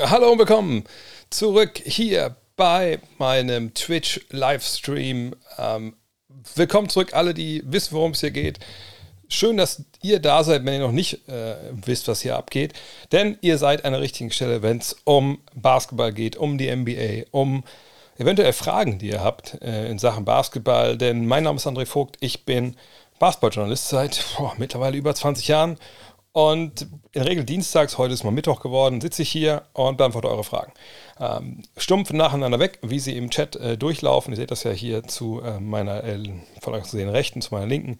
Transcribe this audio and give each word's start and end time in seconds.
Hallo 0.00 0.30
und 0.30 0.38
willkommen 0.38 0.84
zurück 1.28 1.82
hier 1.84 2.36
bei 2.54 3.00
meinem 3.18 3.74
Twitch-Livestream. 3.74 5.34
Ähm, 5.58 5.96
willkommen 6.54 6.88
zurück, 6.88 7.14
alle, 7.14 7.34
die 7.34 7.64
wissen, 7.66 7.94
worum 7.94 8.12
es 8.12 8.20
hier 8.20 8.30
geht. 8.30 8.60
Schön, 9.28 9.56
dass 9.56 9.82
ihr 10.00 10.20
da 10.20 10.44
seid, 10.44 10.64
wenn 10.64 10.74
ihr 10.74 10.86
noch 10.86 10.92
nicht 10.92 11.28
äh, 11.28 11.56
wisst, 11.72 12.06
was 12.06 12.20
hier 12.20 12.36
abgeht. 12.36 12.74
Denn 13.10 13.38
ihr 13.40 13.58
seid 13.58 13.84
an 13.84 13.90
der 13.90 14.00
richtigen 14.00 14.30
Stelle, 14.30 14.62
wenn 14.62 14.78
es 14.78 14.94
um 15.02 15.40
Basketball 15.56 16.12
geht, 16.12 16.36
um 16.36 16.58
die 16.58 16.70
NBA, 16.70 17.26
um 17.32 17.64
eventuell 18.18 18.52
Fragen, 18.52 19.00
die 19.00 19.08
ihr 19.08 19.24
habt 19.24 19.60
äh, 19.62 19.90
in 19.90 19.98
Sachen 19.98 20.24
Basketball. 20.24 20.96
Denn 20.96 21.26
mein 21.26 21.42
Name 21.42 21.56
ist 21.56 21.66
André 21.66 21.86
Vogt, 21.86 22.18
ich 22.20 22.44
bin 22.44 22.76
Basketballjournalist 23.18 23.88
seit 23.88 24.24
boah, 24.36 24.54
mittlerweile 24.58 24.96
über 24.96 25.12
20 25.12 25.48
Jahren 25.48 25.76
und 26.38 26.82
in 26.82 27.22
der 27.22 27.26
Regel 27.26 27.42
dienstags, 27.42 27.98
heute 27.98 28.14
ist 28.14 28.22
mal 28.22 28.30
Mittwoch 28.30 28.60
geworden, 28.60 29.00
sitze 29.00 29.22
ich 29.22 29.28
hier 29.28 29.62
und 29.72 29.96
beantworte 29.96 30.30
eure 30.30 30.44
Fragen. 30.44 30.72
Ähm, 31.18 31.62
stumpf 31.76 32.12
nacheinander 32.12 32.60
weg, 32.60 32.78
wie 32.80 33.00
sie 33.00 33.16
im 33.16 33.28
Chat 33.28 33.56
äh, 33.56 33.76
durchlaufen. 33.76 34.32
Ihr 34.32 34.36
seht 34.36 34.52
das 34.52 34.62
ja 34.62 34.70
hier 34.70 35.02
zu 35.02 35.42
äh, 35.42 35.58
meiner 35.58 36.04
äh, 36.04 36.22
von 36.60 36.74
gesehen 36.74 37.08
rechten, 37.08 37.42
zu 37.42 37.52
meiner 37.52 37.66
linken. 37.66 37.98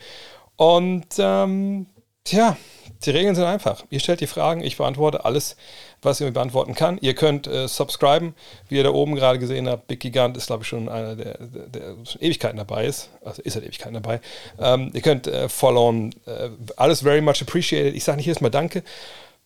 Und 0.55 1.09
ähm, 1.19 1.87
tja, 2.29 2.57
die 3.05 3.11
Regeln 3.11 3.35
sind 3.35 3.45
einfach. 3.45 3.85
Ihr 3.91 4.01
stellt 4.01 4.21
die 4.21 4.27
Fragen, 4.27 4.63
ich 4.63 4.77
beantworte 4.77 5.25
alles, 5.25 5.57
was 6.03 6.21
ihr 6.21 6.27
mir 6.27 6.33
beantworten 6.33 6.75
kann. 6.75 6.99
Ihr 7.01 7.15
könnt 7.15 7.47
äh, 7.47 7.69
subscriben, 7.69 8.35
wie 8.69 8.77
ihr 8.77 8.85
da 8.85 8.91
oben 8.91 9.15
gerade 9.15 9.39
gesehen 9.39 9.69
habt. 9.69 9.87
Big 9.87 10.01
Gigant 10.01 10.37
ist, 10.37 10.49
glaube 10.49 10.63
ich, 10.63 10.69
schon 10.69 10.89
einer, 10.89 11.15
der, 11.15 11.39
der, 11.39 11.67
der 11.69 11.95
Ewigkeiten 12.21 12.57
dabei 12.57 12.87
ist. 12.87 13.11
Also 13.25 13.43
ist 13.43 13.57
er 13.57 13.63
Ewigkeiten 13.63 13.95
dabei. 13.95 14.21
Ähm, 14.59 14.91
ihr 14.95 15.01
könnt 15.01 15.27
äh, 15.27 15.49
followen. 15.49 16.15
Äh, 16.27 16.51
alles 16.77 17.03
very 17.03 17.21
much 17.21 17.41
appreciated. 17.41 17.95
Ich 17.95 18.05
sage 18.05 18.17
nicht 18.17 18.27
jedes 18.27 18.41
Mal 18.41 18.51
Danke, 18.51 18.83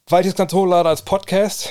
weil 0.08 0.22
ich 0.22 0.28
das 0.28 0.36
Ganze 0.36 0.56
hochlade 0.56 0.88
als 0.88 1.02
Podcast. 1.02 1.70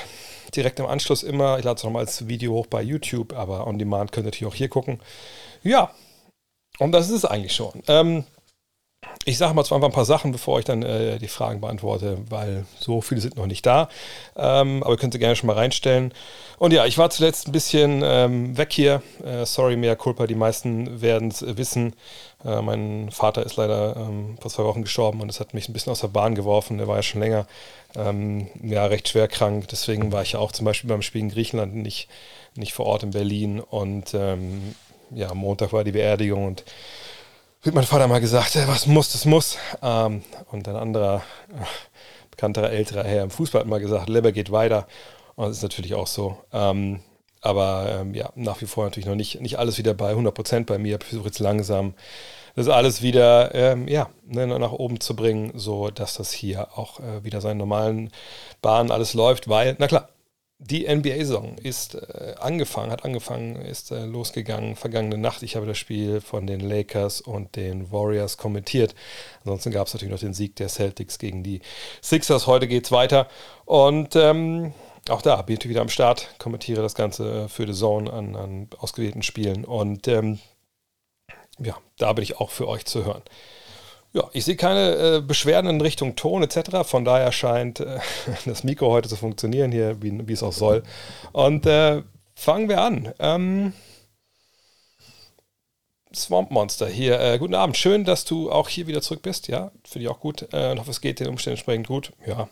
Direkt 0.56 0.80
im 0.80 0.86
Anschluss 0.86 1.24
immer. 1.24 1.58
Ich 1.60 1.66
lade 1.66 1.78
es 1.78 1.84
nochmal 1.84 2.02
als 2.02 2.28
Video 2.28 2.54
hoch 2.54 2.68
bei 2.68 2.82
YouTube, 2.82 3.34
aber 3.34 3.66
on 3.66 3.80
demand 3.80 4.12
könnt 4.12 4.26
ihr 4.26 4.28
natürlich 4.28 4.52
auch 4.52 4.58
hier 4.58 4.70
gucken. 4.70 5.00
Ja, 5.64 5.92
und 6.80 6.92
das 6.92 7.10
ist 7.10 7.16
es 7.16 7.26
eigentlich 7.26 7.54
schon. 7.54 7.84
Ähm, 7.88 8.26
ich 9.26 9.38
sage 9.38 9.54
mal 9.54 9.64
zwar 9.64 9.78
einfach 9.78 9.90
ein 9.90 9.94
paar 9.94 10.06
Sachen, 10.06 10.32
bevor 10.32 10.60
ich 10.60 10.66
dann 10.66 10.84
äh, 10.84 11.20
die 11.20 11.28
Fragen 11.28 11.62
beantworte, 11.62 12.18
weil 12.30 12.66
so 12.80 13.02
viele 13.02 13.22
sind 13.22 13.36
noch 13.36 13.46
nicht 13.46 13.66
da. 13.66 13.90
Ähm, 14.36 14.84
aber 14.84 14.98
könnt 14.98 15.14
ihr 15.14 15.20
gerne 15.20 15.36
schon 15.36 15.48
mal 15.48 15.56
reinstellen. 15.56 16.14
Und 16.58 16.74
ja, 16.74 16.86
ich 16.86 16.98
war 16.98 17.10
zuletzt 17.10 17.48
ein 17.48 17.52
bisschen 17.52 18.02
ähm, 18.04 18.58
weg 18.58 18.74
hier. 18.74 19.02
Äh, 19.24 19.46
sorry, 19.46 19.76
mehr 19.76 19.96
Culpa, 19.96 20.26
die 20.26 20.36
meisten 20.36 21.02
werden 21.02 21.30
es 21.30 21.42
äh, 21.42 21.58
wissen. 21.58 21.94
Äh, 22.44 22.62
mein 22.62 23.10
Vater 23.12 23.46
ist 23.46 23.58
leider 23.58 23.96
ähm, 23.96 24.38
vor 24.40 24.50
zwei 24.50 24.64
Wochen 24.64 24.82
gestorben 24.82 25.22
und 25.22 25.28
das 25.28 25.40
hat 25.40 25.54
mich 25.54 25.70
ein 25.70 25.74
bisschen 25.74 25.92
aus 25.92 26.02
der 26.02 26.08
Bahn 26.08 26.34
geworfen. 26.34 26.80
Der 26.80 26.88
war 26.88 26.98
ja 26.98 27.04
schon 27.04 27.22
länger 27.22 27.46
ähm, 27.96 28.48
ja, 28.64 28.86
recht 28.86 29.10
schwer 29.10 29.28
krank. 29.28 29.68
Deswegen 29.70 30.12
war 30.12 30.24
ich 30.24 30.34
ja 30.34 30.40
auch 30.40 30.52
zum 30.52 30.66
Beispiel 30.66 30.90
beim 30.90 31.04
Spiel 31.04 31.22
in 31.22 31.30
Griechenland 31.30 31.76
nicht, 31.76 32.08
nicht 32.56 32.74
vor 32.74 32.88
Ort 32.88 33.04
in 33.04 33.12
Berlin. 33.12 33.60
Und 33.60 34.16
ähm, 34.16 34.76
ja, 35.12 35.34
Montag 35.34 35.74
war 35.74 35.84
die 35.84 35.92
Beerdigung 35.92 36.48
und 36.48 36.64
wie 37.64 37.72
mein 37.72 37.84
Vater 37.84 38.08
mal 38.08 38.22
gesagt, 38.22 38.58
was 38.68 38.88
muss, 38.88 39.12
das 39.12 39.26
muss. 39.26 39.58
Ähm, 39.82 40.24
und 40.52 40.68
ein 40.68 40.76
anderer, 40.76 41.24
äh, 41.50 41.66
bekannterer, 42.32 42.72
älterer 42.72 43.04
Herr 43.04 43.24
im 43.24 43.30
Fußball 43.30 43.62
hat 43.62 43.68
mal 43.68 43.80
gesagt, 43.80 44.10
Leber 44.10 44.32
geht 44.32 44.52
weiter. 44.52 44.88
Und 45.36 45.48
das 45.48 45.58
ist 45.58 45.64
natürlich 45.64 45.94
auch 45.94 46.08
so. 46.08 46.38
Ähm, 46.52 47.02
aber 47.42 47.88
ähm, 47.90 48.14
ja, 48.14 48.32
nach 48.36 48.62
wie 48.62 48.66
vor 48.66 48.86
natürlich 48.86 49.08
noch 49.08 49.16
nicht, 49.16 49.42
nicht 49.42 49.60
alles 49.60 49.78
wieder 49.78 49.94
bei 49.94 50.10
100 50.10 50.34
Prozent 50.34 50.68
bei 50.68 50.78
mir. 50.78 50.98
Ich 51.00 51.08
versuche 51.08 51.28
jetzt 51.28 51.40
langsam 51.40 51.94
das 52.56 52.68
alles 52.68 53.02
wieder 53.02 53.54
ähm, 53.56 53.88
ja, 53.88 54.10
ne, 54.28 54.48
nach 54.48 54.72
oben 54.74 55.00
zu 55.00 55.16
bringen, 55.16 55.52
so 55.56 55.90
dass 55.90 56.16
das 56.16 56.32
hier 56.32 56.78
auch 56.78 57.00
äh, 57.00 57.24
wieder 57.24 57.42
seinen 57.42 57.58
normalen 57.58 58.12
Bahnen 58.62 58.92
alles 58.92 59.14
läuft, 59.14 59.48
weil, 59.48 59.76
na 59.80 59.88
klar, 59.88 60.10
die 60.64 60.88
NBA-Saison 60.88 61.58
ist 61.58 61.96
äh, 61.96 62.36
angefangen, 62.40 62.92
hat 62.92 63.04
angefangen, 63.04 63.56
ist 63.56 63.90
äh, 63.90 64.06
losgegangen 64.06 64.76
vergangene 64.76 65.18
Nacht. 65.18 65.42
Ich 65.42 65.56
habe 65.56 65.66
das 65.66 65.80
Spiel 65.80 66.22
von 66.22 66.46
den 66.46 66.60
Lakers 66.60 67.20
und 67.20 67.56
den 67.56 67.92
Warriors 67.92 68.38
kommentiert. 68.38 68.94
Ansonsten 69.40 69.72
gab 69.72 69.88
es 69.88 69.94
natürlich 69.94 70.12
noch 70.12 70.20
den 70.20 70.36
Sieg 70.36 70.56
der 70.58 70.70
Celtics 70.70 71.18
gegen 71.18 71.42
die 71.42 71.62
Sixers. 72.04 72.46
Heute 72.46 72.68
geht 72.68 72.86
es 72.86 72.92
weiter. 72.92 73.28
Und 73.66 74.16
ähm, 74.16 74.74
auch 75.10 75.24
da 75.24 75.42
bin 75.42 75.58
ich 75.60 75.68
wieder 75.68 75.82
am 75.82 75.90
Start, 75.90 76.36
kommentiere 76.38 76.84
das 76.84 76.94
Ganze 76.94 77.50
für 77.50 77.66
The 77.66 77.74
Zone 77.74 78.14
an, 78.14 78.36
an 78.36 78.68
ausgewählten 78.78 79.24
Spielen. 79.24 79.66
Und 79.66 80.08
ähm, 80.08 80.38
ja, 81.58 81.76
da 81.98 82.14
bin 82.14 82.22
ich 82.24 82.38
auch 82.38 82.52
für 82.52 82.68
euch 82.68 82.86
zu 82.86 83.04
hören. 83.04 83.24
Ja, 84.14 84.30
ich 84.34 84.44
sehe 84.44 84.58
keine 84.58 84.96
äh, 84.96 85.22
Beschwerden 85.22 85.70
in 85.70 85.80
Richtung 85.80 86.18
Ton 86.18 86.44
etc. 86.44 86.84
Von 86.84 87.06
daher 87.06 87.32
scheint 87.32 87.80
äh, 87.80 88.00
das 88.46 88.64
Mikro 88.64 88.92
heute 88.92 89.08
zu 89.08 89.16
funktionieren 89.16 89.72
hier, 89.72 90.02
wie, 90.02 90.28
wie 90.28 90.34
es 90.34 90.44
auch 90.44 90.52
soll. 90.52 90.84
Und 91.32 91.66
äh, 91.66 92.04
fangen 92.36 92.68
wir 92.68 92.82
an. 92.82 93.14
Ähm, 93.20 93.74
Swamp 96.14 96.52
Monster 96.52 96.88
hier. 96.88 97.22
Äh, 97.22 97.38
guten 97.38 97.56
Abend. 97.56 97.78
Schön, 97.78 98.04
dass 98.04 98.26
du 98.26 98.52
auch 98.52 98.68
hier 98.68 98.86
wieder 98.86 99.02
zurück 99.02 99.22
bist. 99.22 99.48
Ja, 99.48 99.72
finde 99.88 100.04
ich 100.04 100.10
auch 100.10 100.20
gut. 100.20 100.46
Äh, 100.52 100.72
und 100.72 100.80
hoffe, 100.80 100.92
es 100.92 101.00
geht 101.00 101.22
den 101.22 101.30
Umständen 101.30 101.56
entsprechend 101.56 101.88
gut. 101.88 102.12
Ja. 102.26 102.50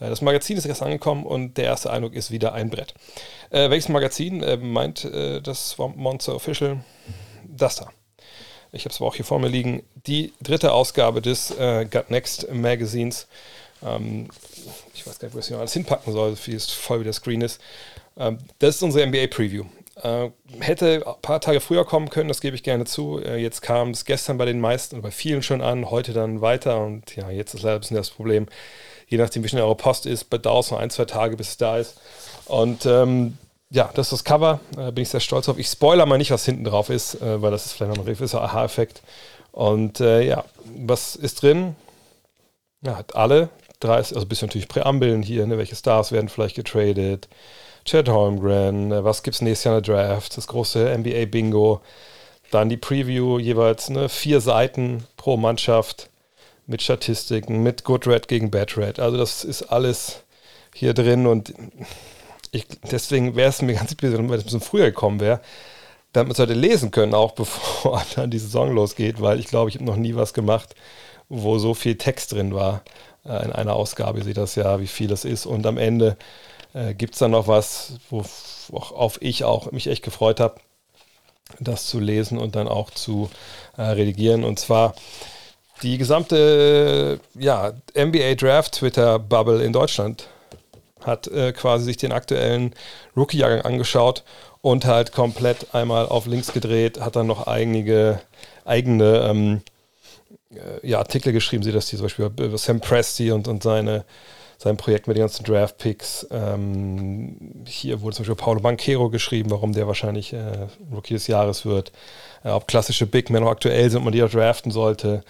Äh, 0.00 0.08
das 0.08 0.20
Magazin 0.20 0.56
ist 0.56 0.66
erst 0.66 0.82
angekommen 0.82 1.24
und 1.24 1.58
der 1.58 1.66
erste 1.66 1.92
Eindruck 1.92 2.14
ist 2.14 2.32
wieder 2.32 2.54
ein 2.54 2.70
Brett. 2.70 2.94
welches 3.50 3.88
Magazin 3.88 4.44
meint 4.60 5.04
das 5.04 5.70
Swamp 5.70 5.96
Monster 5.96 6.34
Official? 6.34 6.80
Das 7.46 7.76
da 7.76 7.88
ich 8.72 8.84
habe 8.84 8.92
es 8.92 9.00
aber 9.00 9.08
auch 9.08 9.14
hier 9.14 9.24
vor 9.24 9.38
mir 9.38 9.48
liegen, 9.48 9.82
die 10.06 10.32
dritte 10.42 10.72
Ausgabe 10.72 11.22
des 11.22 11.50
äh, 11.52 11.86
Gut 11.90 12.10
Next 12.10 12.52
Magazins. 12.52 13.26
Ähm, 13.82 14.28
ich 14.94 15.06
weiß 15.06 15.18
gar 15.18 15.28
nicht, 15.28 15.34
wo 15.34 15.38
ich 15.38 15.46
hier 15.46 15.58
alles 15.58 15.72
hinpacken 15.72 16.12
soll, 16.12 16.36
wie 16.44 16.54
es 16.54 16.70
voll 16.70 17.00
wie 17.00 17.04
der 17.04 17.12
Screen 17.12 17.40
ist. 17.40 17.60
Ähm, 18.16 18.38
das 18.58 18.76
ist 18.76 18.82
unsere 18.82 19.06
NBA-Preview. 19.06 19.64
Äh, 20.02 20.30
hätte 20.60 21.02
ein 21.06 21.22
paar 21.22 21.40
Tage 21.40 21.60
früher 21.60 21.84
kommen 21.84 22.08
können, 22.10 22.28
das 22.28 22.40
gebe 22.40 22.54
ich 22.54 22.62
gerne 22.62 22.84
zu. 22.84 23.20
Äh, 23.20 23.38
jetzt 23.38 23.62
kam 23.62 23.90
es 23.90 24.04
gestern 24.04 24.38
bei 24.38 24.44
den 24.44 24.60
meisten 24.60 24.96
und 24.96 25.02
bei 25.02 25.10
vielen 25.10 25.42
schon 25.42 25.60
an, 25.60 25.90
heute 25.90 26.12
dann 26.12 26.40
weiter 26.40 26.84
und 26.84 27.16
ja, 27.16 27.30
jetzt 27.30 27.54
ist 27.54 27.62
leider 27.62 27.76
ein 27.76 27.80
bisschen 27.80 27.96
das 27.96 28.10
Problem. 28.10 28.46
Je 29.08 29.18
nachdem, 29.18 29.42
wie 29.42 29.48
schnell 29.48 29.62
eure 29.62 29.74
Post 29.74 30.06
ist, 30.06 30.26
dauert 30.44 30.64
es 30.64 30.70
noch 30.70 30.78
ein, 30.78 30.90
zwei 30.90 31.06
Tage, 31.06 31.36
bis 31.36 31.48
es 31.50 31.56
da 31.56 31.78
ist. 31.78 31.98
Und 32.46 32.86
ähm, 32.86 33.38
ja, 33.70 33.90
das 33.94 34.06
ist 34.06 34.12
das 34.12 34.24
Cover. 34.24 34.60
Äh, 34.76 34.92
bin 34.92 35.02
ich 35.02 35.10
sehr 35.10 35.20
stolz 35.20 35.48
auf. 35.48 35.58
Ich 35.58 35.66
spoiler 35.68 36.06
mal 36.06 36.18
nicht, 36.18 36.30
was 36.30 36.44
hinten 36.44 36.64
drauf 36.64 36.90
ist, 36.90 37.20
äh, 37.20 37.42
weil 37.42 37.50
das 37.50 37.66
ist 37.66 37.72
vielleicht 37.74 37.96
noch 37.96 38.04
ein 38.04 38.12
gewisser 38.12 38.42
Aha-Effekt. 38.42 39.02
Und 39.52 40.00
äh, 40.00 40.22
ja, 40.22 40.44
was 40.76 41.16
ist 41.16 41.42
drin? 41.42 41.76
Ja, 42.82 42.96
hat 42.96 43.16
alle 43.16 43.50
30, 43.80 44.16
also 44.16 44.26
ein 44.26 44.28
bisschen 44.28 44.48
natürlich 44.48 44.68
Präambeln 44.68 45.22
hier, 45.22 45.46
ne, 45.46 45.58
welche 45.58 45.76
Stars 45.76 46.12
werden 46.12 46.28
vielleicht 46.28 46.56
getradet. 46.56 47.28
Chad 47.84 48.08
Holmgren, 48.08 48.92
äh, 48.92 49.04
was 49.04 49.22
gibt 49.22 49.34
es 49.34 49.42
nächstes 49.42 49.64
Jahr 49.64 49.78
in 49.78 49.82
der 49.82 49.94
Draft, 49.94 50.36
das 50.36 50.46
große 50.46 50.96
NBA-Bingo. 50.98 51.80
Dann 52.50 52.70
die 52.70 52.76
Preview, 52.78 53.38
jeweils 53.38 53.90
ne, 53.90 54.08
vier 54.08 54.40
Seiten 54.40 55.04
pro 55.16 55.36
Mannschaft 55.36 56.08
mit 56.66 56.82
Statistiken, 56.82 57.62
mit 57.62 57.84
Good 57.84 58.06
Red 58.06 58.28
gegen 58.28 58.50
Bad 58.50 58.76
Red. 58.76 59.00
Also 59.00 59.18
das 59.18 59.44
ist 59.44 59.62
alles 59.64 60.22
hier 60.74 60.94
drin 60.94 61.26
und 61.26 61.52
ich, 62.52 62.66
deswegen 62.90 63.36
wäre 63.36 63.50
es 63.50 63.62
mir 63.62 63.74
ganz 63.74 63.90
lieb 63.90 64.02
wenn 64.02 64.12
es 64.12 64.40
ein 64.40 64.44
bisschen 64.44 64.60
früher 64.60 64.86
gekommen 64.86 65.20
wäre, 65.20 65.40
damit 66.12 66.28
man 66.28 66.32
es 66.32 66.38
heute 66.38 66.54
lesen 66.54 66.90
können, 66.90 67.14
auch 67.14 67.32
bevor 67.36 68.02
dann 68.14 68.30
die 68.30 68.38
Saison 68.38 68.72
losgeht, 68.74 69.20
weil 69.20 69.38
ich 69.38 69.46
glaube, 69.46 69.70
ich 69.70 69.76
habe 69.76 69.84
noch 69.84 69.96
nie 69.96 70.14
was 70.14 70.34
gemacht, 70.34 70.74
wo 71.28 71.58
so 71.58 71.74
viel 71.74 71.96
Text 71.96 72.32
drin 72.32 72.54
war 72.54 72.82
äh, 73.24 73.44
in 73.44 73.52
einer 73.52 73.74
Ausgabe. 73.74 74.18
Ihr 74.18 74.24
seht 74.24 74.36
das 74.36 74.54
ja, 74.54 74.80
wie 74.80 74.86
viel 74.86 75.08
das 75.08 75.24
ist. 75.24 75.46
Und 75.46 75.66
am 75.66 75.78
Ende 75.78 76.16
äh, 76.74 76.94
gibt 76.94 77.14
es 77.14 77.18
dann 77.20 77.32
noch 77.32 77.46
was, 77.48 77.94
worauf 78.10 79.20
ich 79.20 79.44
auch 79.44 79.70
mich 79.72 79.86
echt 79.86 80.02
gefreut 80.02 80.40
habe, 80.40 80.60
das 81.60 81.86
zu 81.86 81.98
lesen 82.00 82.38
und 82.38 82.56
dann 82.56 82.68
auch 82.68 82.90
zu 82.90 83.30
äh, 83.76 83.82
redigieren. 83.82 84.44
Und 84.44 84.58
zwar 84.58 84.94
die 85.82 85.98
gesamte 85.98 87.20
ja, 87.34 87.72
NBA 87.96 88.34
Draft 88.34 88.72
Twitter 88.72 89.18
Bubble 89.18 89.62
in 89.62 89.72
Deutschland 89.72 90.28
hat 91.04 91.28
äh, 91.28 91.52
quasi 91.52 91.84
sich 91.84 91.96
den 91.96 92.12
aktuellen 92.12 92.74
Rookie-Jahrgang 93.16 93.62
angeschaut 93.62 94.24
und 94.60 94.84
halt 94.84 95.12
komplett 95.12 95.74
einmal 95.74 96.06
auf 96.06 96.26
links 96.26 96.52
gedreht, 96.52 97.00
hat 97.00 97.16
dann 97.16 97.26
noch 97.26 97.46
einige 97.46 98.20
eigene 98.64 99.28
ähm, 99.28 99.62
äh, 100.50 100.86
ja, 100.86 100.98
Artikel 100.98 101.32
geschrieben, 101.32 101.62
sie 101.62 101.72
das 101.72 101.88
hier 101.88 101.98
zum 101.98 102.06
Beispiel 102.06 102.26
über 102.26 102.58
Sam 102.58 102.80
Presti 102.80 103.32
und, 103.32 103.48
und 103.48 103.62
seine, 103.62 104.04
sein 104.58 104.76
Projekt 104.76 105.06
mit 105.06 105.16
den 105.16 105.22
ganzen 105.22 105.44
Draft-Picks. 105.44 106.28
Ähm, 106.30 107.64
hier 107.66 108.00
wurde 108.00 108.16
zum 108.16 108.24
Beispiel 108.24 108.36
Paulo 108.36 108.60
Banquero 108.60 109.10
geschrieben, 109.10 109.50
warum 109.50 109.72
der 109.72 109.86
wahrscheinlich 109.86 110.32
äh, 110.32 110.68
Rookie 110.92 111.14
des 111.14 111.26
Jahres 111.26 111.64
wird. 111.64 111.92
Äh, 112.44 112.50
ob 112.50 112.66
klassische 112.66 113.06
Big 113.06 113.30
Men 113.30 113.42
noch 113.42 113.50
aktuell 113.50 113.90
sind 113.90 113.98
und 113.98 114.04
man 114.04 114.12
die 114.12 114.22
auch 114.22 114.30
draften 114.30 114.70
sollte. 114.70 115.24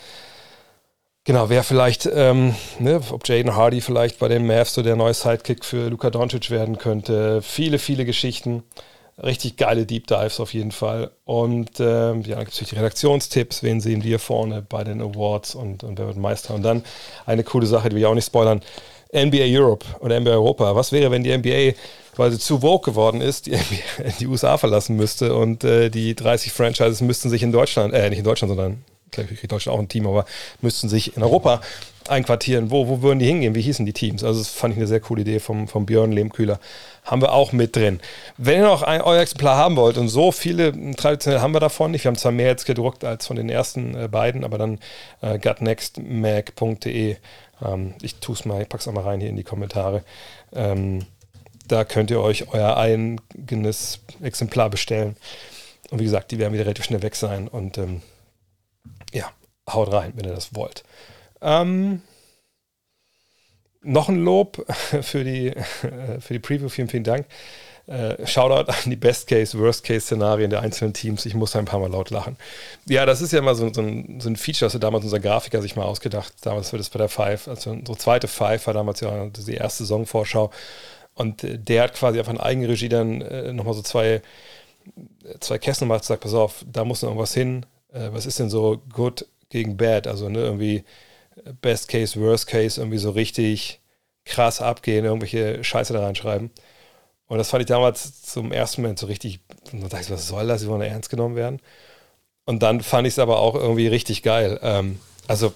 Genau, 1.28 1.50
wer 1.50 1.62
vielleicht, 1.62 2.08
ähm, 2.10 2.54
ne, 2.78 3.02
ob 3.10 3.28
Jaden 3.28 3.54
Hardy 3.54 3.82
vielleicht 3.82 4.18
bei 4.18 4.28
den 4.28 4.46
Mavs 4.46 4.72
so 4.72 4.80
der 4.80 4.96
neue 4.96 5.12
Sidekick 5.12 5.62
für 5.62 5.90
Luka 5.90 6.08
Doncic 6.08 6.48
werden 6.48 6.78
könnte. 6.78 7.42
Viele, 7.42 7.78
viele 7.78 8.06
Geschichten. 8.06 8.62
Richtig 9.22 9.58
geile 9.58 9.84
Deep 9.84 10.06
Dives 10.06 10.40
auf 10.40 10.54
jeden 10.54 10.72
Fall. 10.72 11.10
Und 11.26 11.80
ähm, 11.80 12.22
ja, 12.22 12.36
dann 12.36 12.44
gibt 12.46 12.54
es 12.54 12.56
natürlich 12.56 12.70
die 12.70 12.76
Redaktionstipps, 12.76 13.62
wen 13.62 13.82
sehen 13.82 14.02
wir 14.04 14.20
vorne 14.20 14.64
bei 14.66 14.84
den 14.84 15.02
Awards 15.02 15.54
und, 15.54 15.84
und 15.84 15.98
wer 15.98 16.06
wird 16.06 16.16
Meister. 16.16 16.54
Und 16.54 16.62
dann 16.62 16.82
eine 17.26 17.44
coole 17.44 17.66
Sache, 17.66 17.90
die 17.90 17.98
ich 17.98 18.06
auch 18.06 18.14
nicht 18.14 18.24
spoilern. 18.24 18.62
NBA 19.12 19.44
Europe 19.48 19.84
oder 20.00 20.18
NBA 20.18 20.30
Europa. 20.30 20.74
Was 20.76 20.92
wäre, 20.92 21.10
wenn 21.10 21.24
die 21.24 21.36
NBA 21.36 22.30
sie 22.30 22.38
zu 22.38 22.62
woke 22.62 22.90
geworden 22.90 23.20
ist, 23.20 23.44
die 23.44 23.58
die 24.18 24.26
USA 24.26 24.56
verlassen 24.56 24.96
müsste 24.96 25.34
und 25.34 25.62
äh, 25.62 25.90
die 25.90 26.14
30 26.14 26.52
Franchises 26.52 27.02
müssten 27.02 27.28
sich 27.28 27.42
in 27.42 27.52
Deutschland, 27.52 27.92
äh, 27.92 28.08
nicht 28.08 28.20
in 28.20 28.24
Deutschland, 28.24 28.48
sondern 28.48 28.82
ich, 29.16 29.48
Deutschland 29.48 29.76
auch 29.76 29.80
ein 29.80 29.88
Team, 29.88 30.06
aber 30.06 30.24
müssten 30.60 30.88
sich 30.88 31.16
in 31.16 31.22
Europa 31.22 31.60
einquartieren. 32.08 32.70
Wo, 32.70 32.88
wo 32.88 33.02
würden 33.02 33.18
die 33.18 33.26
hingehen? 33.26 33.54
Wie 33.54 33.60
hießen 33.60 33.84
die 33.86 33.92
Teams? 33.92 34.24
Also, 34.24 34.40
das 34.40 34.48
fand 34.48 34.72
ich 34.72 34.78
eine 34.78 34.86
sehr 34.86 35.00
coole 35.00 35.22
Idee 35.22 35.40
vom, 35.40 35.68
vom 35.68 35.86
Björn 35.86 36.12
Lehmkühler. 36.12 36.58
Haben 37.04 37.22
wir 37.22 37.32
auch 37.32 37.52
mit 37.52 37.76
drin. 37.76 38.00
Wenn 38.36 38.60
ihr 38.60 38.66
noch 38.66 38.82
ein, 38.82 39.00
euer 39.00 39.22
Exemplar 39.22 39.56
haben 39.56 39.76
wollt, 39.76 39.98
und 39.98 40.08
so 40.08 40.32
viele 40.32 40.72
traditionell 40.96 41.40
haben 41.40 41.52
wir 41.52 41.60
davon 41.60 41.90
nicht, 41.90 42.04
wir 42.04 42.10
haben 42.10 42.16
zwar 42.16 42.32
mehr 42.32 42.48
jetzt 42.48 42.66
gedruckt 42.66 43.04
als 43.04 43.26
von 43.26 43.36
den 43.36 43.48
ersten 43.48 43.94
äh, 43.94 44.08
beiden, 44.08 44.44
aber 44.44 44.58
dann 44.58 44.78
äh, 45.20 45.38
gutnextmag.de. 45.38 47.16
Ähm, 47.64 47.94
ich 48.02 48.16
tue 48.16 48.34
es 48.34 48.44
mal, 48.44 48.62
ich 48.62 48.68
packe 48.68 48.82
es 48.82 48.88
auch 48.88 48.92
mal 48.92 49.04
rein 49.04 49.20
hier 49.20 49.30
in 49.30 49.36
die 49.36 49.44
Kommentare. 49.44 50.02
Ähm, 50.52 51.06
da 51.66 51.84
könnt 51.84 52.10
ihr 52.10 52.20
euch 52.20 52.48
euer 52.52 52.76
eigenes 52.76 54.00
Exemplar 54.22 54.70
bestellen. 54.70 55.16
Und 55.90 56.00
wie 56.00 56.04
gesagt, 56.04 56.30
die 56.30 56.38
werden 56.38 56.52
wieder 56.52 56.64
relativ 56.64 56.84
schnell 56.84 57.02
weg 57.02 57.14
sein. 57.14 57.48
Und 57.48 57.78
ähm, 57.78 58.02
ja, 59.12 59.30
haut 59.68 59.92
rein, 59.92 60.12
wenn 60.16 60.26
ihr 60.26 60.34
das 60.34 60.54
wollt. 60.54 60.82
Ähm, 61.40 62.02
noch 63.82 64.08
ein 64.08 64.22
Lob 64.22 64.64
für 65.02 65.24
die, 65.24 65.52
für 66.20 66.32
die 66.32 66.38
Preview. 66.38 66.68
Vielen, 66.68 66.88
vielen 66.88 67.04
Dank. 67.04 67.26
Äh, 67.86 68.26
Shoutout 68.26 68.70
an 68.70 68.90
die 68.90 68.96
Best-Case, 68.96 69.58
Worst-Case-Szenarien 69.58 70.50
der 70.50 70.60
einzelnen 70.60 70.92
Teams. 70.92 71.24
Ich 71.24 71.34
muss 71.34 71.56
ein 71.56 71.64
paar 71.64 71.80
Mal 71.80 71.90
laut 71.90 72.10
lachen. 72.10 72.36
Ja, 72.86 73.06
das 73.06 73.22
ist 73.22 73.32
ja 73.32 73.38
immer 73.38 73.54
so, 73.54 73.72
so, 73.72 73.80
ein, 73.80 74.20
so 74.20 74.28
ein 74.28 74.36
Feature, 74.36 74.66
das 74.66 74.74
hat 74.74 74.82
damals 74.82 75.04
unser 75.04 75.20
Grafiker 75.20 75.62
sich 75.62 75.74
mal 75.74 75.84
ausgedacht. 75.84 76.34
Damals 76.42 76.70
wird 76.72 76.80
es 76.80 76.90
bei 76.90 76.98
der 76.98 77.08
Five, 77.08 77.48
also 77.48 77.70
unsere 77.70 77.96
zweite 77.96 78.28
Five 78.28 78.66
war 78.66 78.74
damals 78.74 79.00
ja 79.00 79.26
die 79.26 79.54
erste 79.54 79.84
Saisonvorschau. 79.84 80.50
Und 81.14 81.44
äh, 81.44 81.58
der 81.58 81.84
hat 81.84 81.94
quasi 81.94 82.18
einfach 82.18 82.32
in 82.32 82.40
Eigenregie 82.40 82.90
dann 82.90 83.22
äh, 83.22 83.54
nochmal 83.54 83.74
so 83.74 83.80
zwei, 83.80 84.20
zwei 85.40 85.56
Kästen 85.58 85.88
gemacht 85.88 86.02
und 86.02 86.06
sagt, 86.08 86.22
pass 86.22 86.34
auf, 86.34 86.66
da 86.70 86.84
muss 86.84 87.00
noch 87.00 87.08
irgendwas 87.08 87.32
hin. 87.32 87.64
Äh, 87.98 88.12
was 88.12 88.26
ist 88.26 88.38
denn 88.38 88.50
so 88.50 88.80
good 88.92 89.26
gegen 89.50 89.76
bad? 89.76 90.06
Also 90.06 90.28
ne, 90.28 90.40
irgendwie 90.40 90.84
Best 91.60 91.88
Case, 91.88 92.20
Worst 92.20 92.46
Case 92.46 92.80
irgendwie 92.80 92.98
so 92.98 93.10
richtig 93.10 93.80
krass 94.24 94.60
abgehen, 94.60 95.04
irgendwelche 95.04 95.62
Scheiße 95.64 95.92
da 95.92 96.04
reinschreiben. 96.04 96.50
Und 97.26 97.38
das 97.38 97.50
fand 97.50 97.62
ich 97.62 97.68
damals 97.68 98.22
zum 98.22 98.52
ersten 98.52 98.82
Moment 98.82 98.98
so 98.98 99.06
richtig, 99.06 99.40
da 99.72 99.88
dachte 99.88 100.04
ich, 100.04 100.10
was 100.10 100.28
soll 100.28 100.46
das, 100.46 100.62
sie 100.62 100.68
wollen 100.68 100.80
ernst 100.82 101.10
genommen 101.10 101.36
werden. 101.36 101.60
Und 102.44 102.62
dann 102.62 102.80
fand 102.80 103.06
ich 103.06 103.14
es 103.14 103.18
aber 103.18 103.38
auch 103.40 103.54
irgendwie 103.54 103.88
richtig 103.88 104.22
geil. 104.22 104.58
Ähm, 104.62 104.98
also 105.26 105.52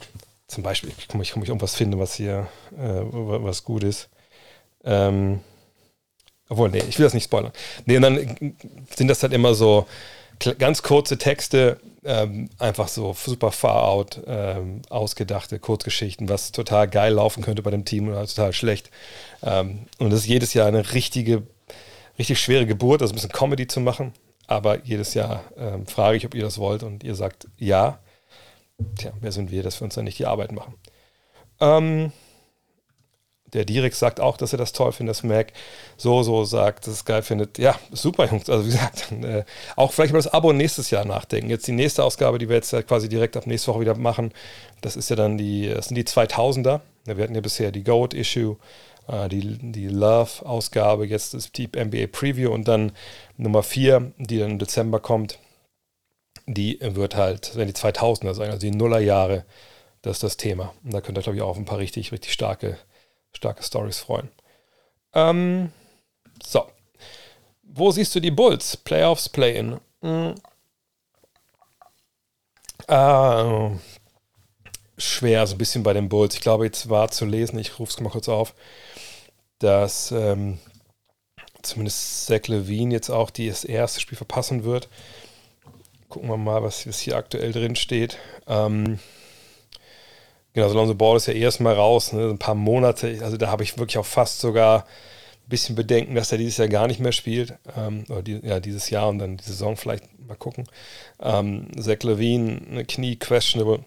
zum 0.47 0.63
Beispiel, 0.63 0.93
ich 0.99 1.09
komme 1.09 1.23
ich, 1.23 1.33
komm, 1.33 1.43
ich 1.43 1.49
irgendwas 1.49 1.75
finde, 1.75 1.99
was 1.99 2.15
hier, 2.15 2.49
äh, 2.77 3.01
was 3.03 3.65
gut 3.65 3.85
ist. 3.85 4.11
Ähm, 4.85 5.41
obwohl, 6.49 6.69
nee, 6.69 6.83
ich 6.87 6.99
will 6.99 7.05
das 7.05 7.15
nicht 7.15 7.25
spoilern. 7.25 7.53
Nee, 7.87 7.97
und 7.97 8.03
dann 8.03 8.57
sind 8.95 9.09
das 9.09 9.23
halt 9.23 9.33
immer 9.33 9.55
so 9.55 9.87
ganz 10.59 10.83
kurze 10.83 11.17
Texte, 11.17 11.81
ähm, 12.05 12.51
einfach 12.59 12.89
so 12.89 13.15
super 13.15 13.53
far 13.53 13.89
out 13.89 14.21
ähm, 14.27 14.83
ausgedachte 14.89 15.59
Kurzgeschichten, 15.59 16.29
was 16.29 16.53
total 16.53 16.89
geil 16.89 17.15
laufen 17.15 17.43
könnte 17.43 17.63
bei 17.63 17.71
dem 17.71 17.85
Team 17.85 18.09
oder 18.09 18.27
total 18.27 18.53
schlecht. 18.53 18.91
Ähm, 19.43 19.87
und 19.99 20.11
das 20.11 20.21
ist 20.21 20.27
jedes 20.27 20.55
Jahr 20.55 20.67
eine 20.67 20.93
richtige, 20.93 21.43
richtig 22.19 22.41
schwere 22.41 22.67
Geburt, 22.67 23.03
also 23.03 23.13
ein 23.13 23.17
bisschen 23.17 23.33
Comedy 23.33 23.67
zu 23.67 23.81
machen. 23.81 24.13
Aber 24.47 24.85
jedes 24.85 25.15
Jahr 25.15 25.45
ähm, 25.57 25.87
frage 25.87 26.17
ich, 26.17 26.27
ob 26.27 26.35
ihr 26.35 26.43
das 26.43 26.59
wollt 26.59 26.83
und 26.83 27.05
ihr 27.05 27.15
sagt 27.15 27.47
ja. 27.59 27.99
Tja, 28.99 29.13
wer 29.21 29.31
sind 29.31 29.51
wir, 29.51 29.63
dass 29.63 29.81
wir 29.81 29.85
uns 29.85 29.95
dann 29.95 30.05
nicht 30.05 30.19
die 30.19 30.27
Arbeit 30.27 30.51
machen? 30.51 30.75
Der 33.53 33.67
Direkt 33.67 33.97
sagt 33.97 34.19
auch, 34.19 34.37
dass 34.39 34.53
er 34.53 34.59
das 34.59 34.73
toll 34.73 34.93
findet, 34.93 35.17
dass 35.17 35.23
Mac 35.23 35.53
so, 35.97 36.23
so 36.23 36.45
sagt, 36.45 36.87
dass 36.87 36.95
es 36.95 37.05
geil 37.05 37.23
findet. 37.23 37.59
Ja, 37.59 37.79
super, 37.91 38.27
Jungs. 38.27 38.49
Also, 38.49 38.65
wie 38.65 38.71
gesagt, 38.71 39.13
äh, 39.13 39.45
auch 39.77 39.93
vielleicht 39.93 40.11
über 40.11 40.19
das 40.19 40.33
Abo 40.33 40.53
nächstes 40.53 40.91
Jahr 40.91 41.05
nachdenken. 41.05 41.51
Jetzt 41.51 41.67
die 41.67 41.73
nächste 41.73 42.03
Ausgabe, 42.03 42.39
die 42.39 42.49
wir 42.49 42.57
jetzt 42.57 42.75
quasi 42.87 43.09
direkt 43.09 43.37
ab 43.37 43.47
nächste 43.47 43.69
Woche 43.73 43.81
wieder 43.81 43.97
machen, 43.97 44.33
das 44.81 44.97
ist 44.97 45.11
ja 45.11 45.17
dann 45.17 45.37
die, 45.37 45.69
das 45.69 45.89
sind 45.89 45.97
die 45.97 46.05
2000er. 46.05 46.81
Wir 47.05 47.23
hatten 47.23 47.35
ja 47.35 47.41
bisher 47.41 47.73
die 47.73 47.85
Goat-Issue, 47.85 48.57
äh, 49.09 49.29
die, 49.29 49.59
die 49.73 49.89
Love-Ausgabe, 49.89 51.07
jetzt 51.07 51.35
das 51.35 51.53
Deep 51.53 51.77
NBA 51.77 52.07
Preview 52.11 52.51
und 52.51 52.69
dann 52.69 52.93
Nummer 53.37 53.63
4, 53.63 54.13
die 54.19 54.39
dann 54.39 54.53
im 54.53 54.59
Dezember 54.59 55.01
kommt. 55.01 55.39
Die 56.47 56.79
wird 56.81 57.17
halt, 57.17 57.53
wenn 57.55 57.69
die 57.69 57.75
2000er 57.75 58.35
sein, 58.35 58.51
also 58.51 58.61
die 58.61 58.73
Nullerjahre, 58.73 59.45
das 60.01 60.17
ist 60.17 60.23
das 60.23 60.37
Thema. 60.37 60.73
Und 60.85 60.95
da 60.95 61.01
könnt 61.01 61.19
ihr, 61.19 61.23
glaube 61.23 61.37
ich, 61.37 61.43
auch 61.43 61.51
auf 61.51 61.59
ein 61.59 61.65
paar 61.65 61.79
richtig, 61.79 62.11
richtig 62.13 62.33
starke 62.33 62.79
starke 63.35 63.63
Stories 63.63 63.99
freuen. 63.99 64.31
Ähm, 65.15 65.73
so. 66.43 66.67
Wo 67.63 67.91
siehst 67.91 68.15
du 68.15 68.21
die 68.21 68.31
Bulls? 68.31 68.77
Playoffs, 68.77 69.29
Play-In. 69.29 69.81
Hm. 70.03 70.35
Äh, 72.89 73.71
schwer, 74.99 75.47
so 75.47 75.55
ein 75.55 75.59
bisschen 75.59 75.83
bei 75.83 75.93
den 75.93 76.09
Bulls. 76.09 76.35
Ich 76.35 76.41
glaube, 76.41 76.67
jetzt 76.67 76.89
war 76.91 77.11
zu 77.11 77.25
lesen, 77.25 77.59
ich 77.59 77.79
rufe 77.79 77.91
es 77.91 78.01
mal 78.01 78.11
kurz 78.11 78.29
auf, 78.29 78.55
dass 79.59 80.13
ähm, 80.13 80.59
zumindest 81.63 82.27
Zach 82.27 82.49
Levine 82.49 82.93
jetzt 82.93 83.11
auch 83.11 83.31
das 83.31 83.65
erste 83.65 84.01
Spiel 84.01 84.17
verpassen 84.17 84.65
wird. 84.65 84.89
Gucken 86.09 86.29
wir 86.29 86.37
mal, 86.37 86.63
was, 86.63 86.85
hier 86.99 87.17
aktuell 87.17 87.53
drin 87.53 87.77
steht. 87.77 88.19
Ähm, 88.47 88.99
Genau, 90.55 90.69
so 90.69 90.75
Lonzo 90.75 90.95
Ball 90.95 91.17
ist 91.17 91.27
ja 91.27 91.33
erstmal 91.33 91.75
raus, 91.75 92.13
ne, 92.13 92.29
ein 92.29 92.39
paar 92.39 92.55
Monate. 92.55 93.19
Also 93.23 93.37
da 93.37 93.49
habe 93.49 93.63
ich 93.63 93.79
wirklich 93.79 93.99
auch 93.99 94.07
fast 94.07 94.41
sogar 94.41 94.81
ein 94.81 95.49
bisschen 95.49 95.75
Bedenken, 95.75 96.15
dass 96.15 96.31
er 96.31 96.39
dieses 96.39 96.59
Jahr 96.59 96.69
gar 96.69 96.87
nicht 96.87 97.01
mehr 97.01 97.13
spielt. 97.13 97.55
Ähm, 97.77 98.05
oder 98.09 98.23
die, 98.23 98.41
ja, 98.43 98.61
dieses 98.61 98.91
Jahr 98.91 99.09
und 99.09 99.19
dann 99.19 99.39
die 99.39 99.45
Saison 99.45 99.77
vielleicht 99.77 100.05
mal 100.27 100.37
gucken. 100.37 100.67
Ähm, 101.21 101.69
Zach 101.81 102.03
Levine, 102.03 102.61
eine 102.71 102.85
Knie 102.85 103.17
questionable. 103.17 103.85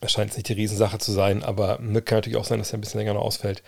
Das 0.00 0.12
scheint 0.12 0.34
nicht 0.36 0.48
die 0.48 0.54
Riesensache 0.54 0.98
zu 0.98 1.12
sein, 1.12 1.44
aber 1.44 1.76
kann 1.76 2.18
natürlich 2.18 2.36
auch 2.36 2.44
sein, 2.44 2.58
dass 2.58 2.72
er 2.72 2.78
ein 2.78 2.80
bisschen 2.80 2.98
länger 2.98 3.14
noch 3.14 3.22
ausfällt. 3.22 3.62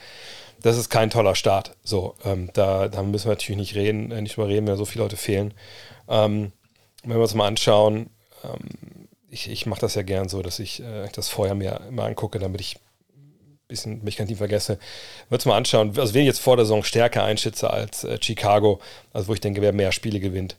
Das 0.62 0.76
ist 0.76 0.90
kein 0.90 1.10
toller 1.10 1.36
Start. 1.36 1.76
So, 1.84 2.16
ähm, 2.24 2.50
da, 2.54 2.88
da, 2.88 3.02
müssen 3.02 3.26
wir 3.26 3.32
natürlich 3.32 3.58
nicht 3.58 3.74
reden, 3.76 4.10
äh, 4.10 4.20
nicht 4.20 4.36
drüber 4.36 4.48
reden, 4.48 4.66
wenn 4.66 4.76
so 4.76 4.84
viele 4.84 5.04
Leute 5.04 5.16
fehlen. 5.16 5.54
Ähm, 6.08 6.52
wenn 7.04 7.16
wir 7.16 7.22
uns 7.22 7.34
mal 7.34 7.46
anschauen, 7.46 8.10
ähm, 8.42 8.58
ich, 9.34 9.50
ich 9.50 9.66
mache 9.66 9.80
das 9.80 9.96
ja 9.96 10.02
gern 10.02 10.28
so, 10.28 10.42
dass 10.42 10.60
ich 10.60 10.80
äh, 10.80 11.08
das 11.12 11.28
vorher 11.28 11.54
mir 11.54 11.80
immer 11.88 12.04
angucke, 12.04 12.38
damit 12.38 12.60
ich 12.60 12.76
ein 12.76 13.66
bisschen 13.66 14.04
mich 14.04 14.16
ganz 14.16 14.30
nie 14.30 14.36
vergesse. 14.36 14.78
Würde 15.28 15.40
es 15.40 15.46
mal 15.46 15.56
anschauen, 15.56 15.98
also 15.98 16.14
wen 16.14 16.22
ich 16.22 16.28
jetzt 16.28 16.40
vor 16.40 16.56
der 16.56 16.64
Saison 16.64 16.84
stärker 16.84 17.24
einschätze 17.24 17.68
als 17.68 18.04
äh, 18.04 18.18
Chicago, 18.22 18.80
also 19.12 19.28
wo 19.28 19.34
ich 19.34 19.40
denke, 19.40 19.60
wer 19.60 19.72
mehr 19.72 19.92
Spiele 19.92 20.20
gewinnt. 20.20 20.56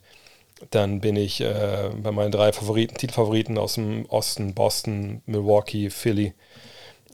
Dann 0.72 1.00
bin 1.00 1.16
ich 1.16 1.42
äh, 1.42 1.90
bei 2.02 2.12
meinen 2.12 2.32
drei 2.32 2.52
Favoriten, 2.52 2.96
Titelfavoriten 2.96 3.58
aus 3.58 3.76
dem 3.76 4.06
Osten, 4.08 4.54
Boston, 4.54 5.22
Milwaukee, 5.26 5.90
Philly. 5.90 6.34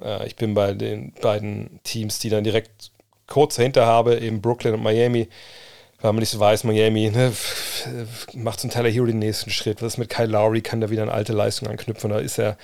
Äh, 0.01 0.27
ich 0.27 0.35
bin 0.35 0.55
bei 0.55 0.73
den 0.73 1.13
beiden 1.21 1.79
Teams, 1.83 2.19
die 2.19 2.29
dann 2.29 2.43
direkt 2.43 2.91
kurz 3.27 3.55
dahinter 3.55 3.85
habe, 3.85 4.19
eben 4.19 4.41
Brooklyn 4.41 4.73
und 4.73 4.83
Miami 4.83 5.27
weil 6.01 6.13
man 6.13 6.19
nicht 6.19 6.31
so 6.31 6.39
weiß, 6.39 6.63
Miami 6.63 7.11
ne, 7.11 7.31
macht 8.33 8.59
zum 8.59 8.69
Teil 8.69 8.87
hier 8.87 9.05
den 9.05 9.19
nächsten 9.19 9.49
Schritt. 9.51 9.81
Was 9.81 9.93
ist 9.93 9.97
mit 9.97 10.09
Kyle 10.09 10.27
Lowry? 10.27 10.61
Kann 10.61 10.81
da 10.81 10.89
wieder 10.89 11.03
eine 11.03 11.13
alte 11.13 11.33
Leistung 11.33 11.67
anknüpfen? 11.67 12.09
Da 12.09 12.19
ist 12.19 12.39
er 12.39 12.57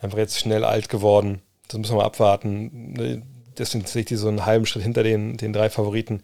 einfach 0.00 0.18
jetzt 0.18 0.38
schnell 0.38 0.64
alt 0.64 0.88
geworden. 0.88 1.42
Das 1.68 1.78
muss 1.78 1.88
man 1.88 1.98
mal 1.98 2.04
abwarten. 2.04 2.92
Ne, 2.92 3.22
deswegen 3.58 3.84
sehe 3.84 4.00
ich 4.00 4.06
die 4.06 4.16
so 4.16 4.28
einen 4.28 4.46
halben 4.46 4.66
Schritt 4.66 4.82
hinter 4.82 5.02
den, 5.02 5.36
den 5.36 5.52
drei 5.52 5.70
Favoriten. 5.70 6.22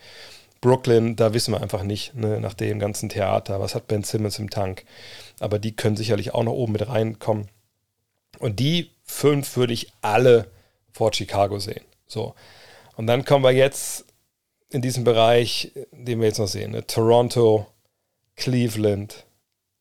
Brooklyn, 0.61 1.17
da 1.17 1.33
wissen 1.33 1.53
wir 1.55 1.62
einfach 1.62 1.83
nicht, 1.83 2.15
ne, 2.15 2.41
nach 2.41 2.55
dem 2.55 2.79
ganzen 2.79 3.09
Theater. 3.09 3.61
Was 3.61 3.75
hat 3.75 3.89
Ben 3.89 4.05
Simmons 4.05 4.39
im 4.39 4.50
Tank? 4.50 4.85
Aber 5.41 5.59
die 5.59 5.75
können 5.75 5.97
sicherlich 5.97 6.35
auch 6.35 6.45
noch 6.45 6.53
oben 6.53 6.73
mit 6.73 6.87
reinkommen. 6.87 7.49
Und 8.39 8.61
die 8.61 8.91
fünf 9.05 9.57
würde 9.57 9.73
ich 9.73 9.93
alle 10.03 10.47
vor 10.93 11.12
Chicago 11.12 11.59
sehen. 11.59 11.85
So. 12.07 12.35
Und 12.97 13.07
dann 13.07 13.25
kommen 13.25 13.45
wir 13.45 13.53
jetzt 13.53 14.05
in 14.71 14.83
diesem 14.83 15.05
Bereich, 15.05 15.73
den 15.93 16.21
wir 16.21 16.29
jetzt 16.29 16.39
noch 16.39 16.49
sehen. 16.49 16.73
Ne? 16.73 16.87
Toronto, 16.87 17.67
Cleveland, 18.37 19.27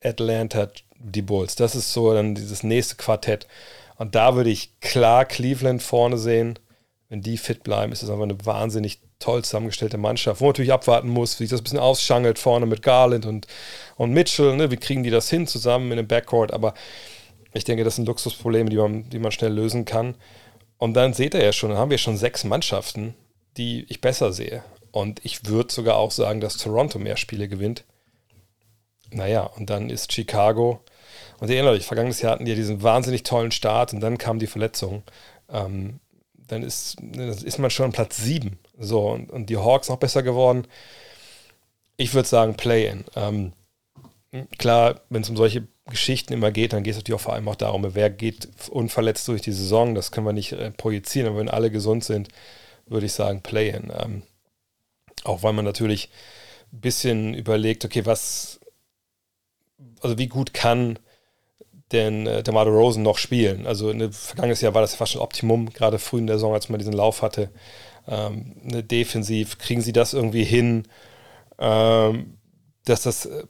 Atlanta, 0.04 0.70
die 0.98 1.22
Bulls. 1.22 1.56
Das 1.56 1.76
ist 1.76 1.94
so 1.94 2.14
dann 2.14 2.36
dieses 2.36 2.64
nächste 2.64 2.96
Quartett. 2.96 3.48
Und 3.98 4.16
da 4.16 4.36
würde 4.36 4.50
ich 4.50 4.80
klar 4.80 5.26
Cleveland 5.26 5.82
vorne 5.82 6.18
sehen. 6.18 6.58
Wenn 7.10 7.22
die 7.22 7.38
fit 7.38 7.64
bleiben, 7.64 7.92
ist 7.92 8.04
das 8.04 8.10
einfach 8.10 8.24
eine 8.24 8.46
wahnsinnig 8.46 9.00
toll 9.20 9.44
zusammengestellte 9.44 9.98
Mannschaft, 9.98 10.40
wo 10.40 10.46
man 10.46 10.52
natürlich 10.52 10.72
abwarten 10.72 11.10
muss, 11.10 11.40
wie 11.40 11.44
sich 11.44 11.52
das 11.52 11.62
ein 11.62 11.64
bisschen 11.64 11.80
ausschangelt 11.80 12.40
vorne 12.40 12.66
mit 12.66 12.82
Garland 12.82 13.26
und, 13.26 13.48
und 13.98 14.12
Mitchell. 14.14 14.56
Ne? 14.56 14.72
Wie 14.72 14.78
kriegen 14.78 15.04
die 15.04 15.10
das 15.10 15.30
hin 15.30 15.48
zusammen 15.48 15.92
in 15.92 16.00
einem 16.00 16.08
Backcourt? 16.08 16.54
Aber 16.54 16.74
ich 17.54 17.64
denke, 17.64 17.84
das 17.84 17.96
sind 17.96 18.06
Luxusprobleme, 18.06 18.70
die 18.70 18.78
man, 18.78 19.10
die 19.10 19.20
man 19.20 19.32
schnell 19.32 19.54
lösen 19.54 19.86
kann. 19.86 20.16
Und 20.78 20.94
dann 20.94 21.14
seht 21.14 21.34
ihr 21.34 21.44
ja 21.44 21.52
schon, 21.52 21.72
dann 21.72 21.80
haben 21.80 21.92
wir 21.92 21.98
schon 21.98 22.16
sechs 22.16 22.44
Mannschaften, 22.44 23.16
die 23.58 23.86
ich 23.90 24.02
besser 24.02 24.32
sehe. 24.32 24.64
Und 24.92 25.24
ich 25.24 25.46
würde 25.46 25.74
sogar 25.74 25.98
auch 25.98 26.12
sagen, 26.12 26.42
dass 26.42 26.58
Toronto 26.58 27.00
mehr 27.00 27.18
Spiele 27.18 27.48
gewinnt. 27.48 27.84
Naja, 29.12 29.44
und 29.44 29.70
dann 29.70 29.90
ist 29.90 30.14
Chicago. 30.14 30.82
Und 31.40 31.50
erinnert 31.50 31.74
euch, 31.74 31.86
vergangenes 31.86 32.22
Jahr 32.22 32.34
hatten 32.34 32.46
die 32.46 32.56
diesen 32.56 32.84
wahnsinnig 32.84 33.24
tollen 33.24 33.52
Start 33.52 33.94
und 33.94 34.02
dann 34.02 34.18
kam 34.18 34.40
die 34.40 34.48
Verletzung. 34.48 35.04
Ähm, 35.50 36.00
dann 36.34 36.64
ist, 36.64 37.00
ist 37.00 37.60
man 37.60 37.70
schon 37.70 37.92
Platz 37.92 38.18
7. 38.18 38.60
So, 38.78 39.10
und, 39.10 39.32
und, 39.32 39.50
die 39.50 39.58
Hawks 39.58 39.90
noch 39.90 39.98
besser 39.98 40.24
geworden. 40.24 40.68
Ich 41.98 42.14
würde 42.14 42.28
sagen 42.28 42.56
Play-In. 42.56 43.06
Ähm, 43.16 43.54
klar, 44.58 45.02
wenn 45.10 45.22
es 45.22 45.30
um 45.30 45.38
solche 45.38 45.68
Geschichten 45.90 46.34
immer 46.34 46.52
geht, 46.52 46.74
dann 46.74 46.84
geht 46.84 46.92
es 46.92 46.98
natürlich 46.98 47.20
auch 47.20 47.24
vor 47.24 47.34
allem 47.34 47.48
auch 47.48 47.56
darum, 47.56 47.86
wer 47.94 48.10
geht 48.10 48.48
unverletzt 48.70 49.28
durch 49.28 49.42
die 49.42 49.52
Saison. 49.52 49.96
Das 49.96 50.12
können 50.12 50.26
wir 50.26 50.34
nicht 50.34 50.54
äh, 50.54 50.72
projizieren, 50.72 51.30
aber 51.30 51.40
wenn 51.40 51.50
alle 51.50 51.72
gesund 51.72 52.04
sind, 52.04 52.30
würde 52.86 53.06
ich 53.06 53.14
sagen 53.14 53.42
Play-In. 53.42 53.92
Ähm, 53.98 54.24
auch 55.24 55.44
weil 55.44 55.54
man 55.54 55.66
natürlich 55.66 56.10
ein 56.72 56.82
bisschen 56.82 57.34
überlegt, 57.34 57.86
okay, 57.86 58.06
was, 58.06 58.60
also 60.02 60.18
wie 60.18 60.28
gut 60.28 60.54
kann 60.54 61.00
denn 61.92 62.28
äh, 62.28 62.44
DeMar 62.44 62.68
Rosen 62.68 63.04
noch 63.04 63.18
spielen? 63.18 63.66
Also 63.66 63.90
in 63.90 64.12
vergangenes 64.12 64.62
Jahr 64.62 64.74
war 64.74 64.82
das 64.82 64.96
fast 64.96 65.14
schon 65.14 65.22
Optimum, 65.22 65.72
gerade 65.72 66.00
früh 66.00 66.20
in 66.20 66.28
der 66.28 66.38
Saison, 66.38 66.54
als 66.54 66.70
man 66.70 66.80
diesen 66.80 66.94
Lauf 66.94 67.22
hatte. 67.22 67.50
Ähm, 68.08 68.56
ne, 68.64 68.84
defensiv, 68.84 69.58
kriegen 69.58 69.82
sie 69.82 69.94
das 69.94 70.14
irgendwie 70.14 70.44
hin, 70.44 70.88
ähm, 71.60 72.38
dass 72.86 73.04
das 73.04 73.26
äh, 73.26 73.44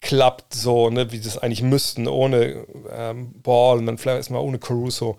klappt 0.00 0.54
so, 0.54 0.90
ne, 0.90 1.10
wie 1.12 1.18
sie 1.18 1.28
es 1.28 1.38
eigentlich 1.38 1.62
müssten, 1.62 2.06
ohne 2.06 2.66
ähm, 2.90 3.40
Ball 3.42 3.78
und 3.78 3.86
dann 3.86 3.98
vielleicht 3.98 4.18
erstmal 4.18 4.42
ohne 4.42 4.58
Caruso. 4.58 5.16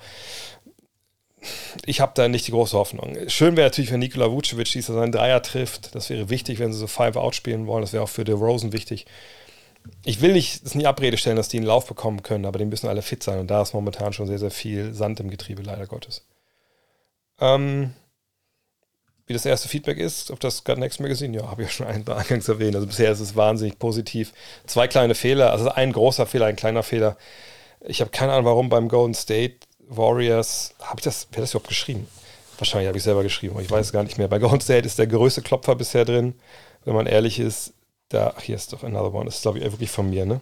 Ich 1.85 2.01
habe 2.01 2.13
da 2.15 2.27
nicht 2.27 2.47
die 2.47 2.51
große 2.51 2.75
Hoffnung. 2.75 3.15
Schön 3.27 3.55
wäre 3.55 3.67
natürlich, 3.67 3.91
wenn 3.91 3.99
Nikola 3.99 4.31
Vucevic 4.31 4.71
dieser 4.71 4.93
seinen 4.93 5.11
Dreier 5.11 5.41
trifft. 5.41 5.93
Das 5.93 6.09
wäre 6.09 6.29
wichtig, 6.29 6.59
wenn 6.59 6.73
sie 6.73 6.79
so 6.79 6.87
Five-Out 6.87 7.35
spielen 7.35 7.67
wollen. 7.67 7.81
Das 7.81 7.93
wäre 7.93 8.03
auch 8.03 8.09
für 8.09 8.27
Rosen 8.29 8.73
wichtig. 8.73 9.05
Ich 10.03 10.21
will 10.21 10.33
nicht, 10.33 10.65
das 10.65 10.75
nie 10.75 10.85
Abrede 10.85 11.17
stellen, 11.17 11.37
dass 11.37 11.49
die 11.49 11.57
einen 11.57 11.65
Lauf 11.65 11.85
bekommen 11.85 12.23
können, 12.23 12.45
aber 12.45 12.59
die 12.59 12.65
müssen 12.65 12.87
alle 12.87 13.01
fit 13.01 13.23
sein. 13.23 13.39
Und 13.39 13.47
da 13.47 13.61
ist 13.61 13.73
momentan 13.73 14.13
schon 14.13 14.27
sehr, 14.27 14.39
sehr 14.39 14.51
viel 14.51 14.93
Sand 14.93 15.19
im 15.19 15.29
Getriebe, 15.29 15.61
leider 15.61 15.85
Gottes. 15.85 16.25
Ähm, 17.39 17.93
wie 19.27 19.33
das 19.33 19.45
erste 19.45 19.69
Feedback 19.69 19.97
ist 19.97 20.31
auf 20.31 20.39
das 20.39 20.63
God 20.63 20.79
Next 20.79 20.99
Magazine, 20.99 21.37
ja, 21.37 21.47
habe 21.49 21.61
ich 21.61 21.69
ja 21.69 21.73
schon 21.73 21.87
eingangs 21.87 22.47
erwähnt. 22.49 22.75
Also 22.75 22.87
bisher 22.87 23.11
ist 23.11 23.19
es 23.19 23.35
wahnsinnig 23.35 23.77
positiv. 23.77 24.33
Zwei 24.65 24.87
kleine 24.87 25.15
Fehler, 25.15 25.51
also 25.51 25.69
ein 25.69 25.91
großer 25.91 26.25
Fehler, 26.25 26.47
ein 26.47 26.55
kleiner 26.55 26.83
Fehler. 26.83 27.17
Ich 27.81 28.01
habe 28.01 28.09
keine 28.09 28.31
Ahnung, 28.33 28.45
warum 28.45 28.69
beim 28.69 28.89
Golden 28.89 29.13
State 29.13 29.66
Warriors, 29.89 30.73
habe 30.81 30.99
ich 30.99 31.03
das, 31.03 31.27
wer 31.31 31.37
hat 31.37 31.43
das 31.43 31.51
überhaupt 31.51 31.69
geschrieben? 31.69 32.07
Wahrscheinlich 32.57 32.87
habe 32.87 32.97
ich 32.97 33.03
selber 33.03 33.23
geschrieben, 33.23 33.53
aber 33.53 33.61
ich 33.61 33.69
weiß 33.69 33.87
es 33.87 33.91
gar 33.91 34.03
nicht 34.03 34.17
mehr. 34.17 34.27
Bei 34.27 34.39
Golden 34.39 34.61
State 34.61 34.85
ist 34.85 34.97
der 34.97 35.07
größte 35.07 35.41
Klopfer 35.41 35.75
bisher 35.75 36.05
drin, 36.05 36.33
wenn 36.85 36.95
man 36.95 37.05
ehrlich 37.05 37.39
ist. 37.39 37.73
Da, 38.09 38.33
ach, 38.37 38.41
hier 38.41 38.55
ist 38.55 38.71
doch 38.71 38.83
Another 38.83 39.13
One, 39.13 39.25
das 39.25 39.35
ist 39.35 39.41
glaube 39.41 39.59
ich 39.59 39.65
wirklich 39.65 39.91
von 39.91 40.09
mir, 40.09 40.25
ne? 40.25 40.39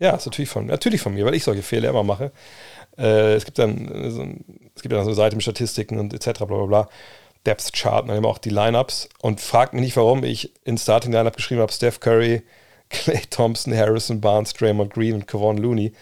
Ja, 0.00 0.16
ist 0.16 0.26
natürlich 0.26 0.50
von, 0.50 0.66
natürlich 0.66 1.00
von 1.00 1.14
mir, 1.14 1.24
weil 1.24 1.34
ich 1.34 1.44
solche 1.44 1.62
Fehler 1.62 1.90
immer 1.90 2.02
mache. 2.02 2.32
Äh, 2.98 3.34
es 3.34 3.44
gibt 3.44 3.58
dann 3.58 4.10
so, 4.10 4.26
es 4.74 4.82
gibt 4.82 4.92
dann 4.92 5.04
so 5.04 5.10
eine 5.10 5.14
Seite 5.14 5.36
mit 5.36 5.42
Statistiken 5.42 5.98
und 5.98 6.12
etc. 6.12 6.40
bla 6.40 6.46
bla 6.46 6.66
bla. 6.66 6.88
Depth 7.46 7.72
Chart, 7.72 8.08
dann 8.08 8.16
immer 8.16 8.28
auch 8.28 8.38
die 8.38 8.50
Lineups 8.50 9.08
und 9.20 9.40
fragt 9.40 9.74
mich 9.74 9.82
nicht, 9.82 9.96
warum 9.96 10.24
ich 10.24 10.52
in 10.64 10.78
Starting 10.78 11.12
Lineup 11.12 11.36
geschrieben 11.36 11.60
habe: 11.60 11.72
Steph 11.72 12.00
Curry, 12.00 12.42
Clay 12.90 13.22
Thompson, 13.30 13.76
Harrison 13.76 14.20
Barnes, 14.20 14.52
Draymond 14.54 14.92
Green 14.92 15.14
und 15.14 15.26
Kevon 15.26 15.58
Looney. 15.58 15.92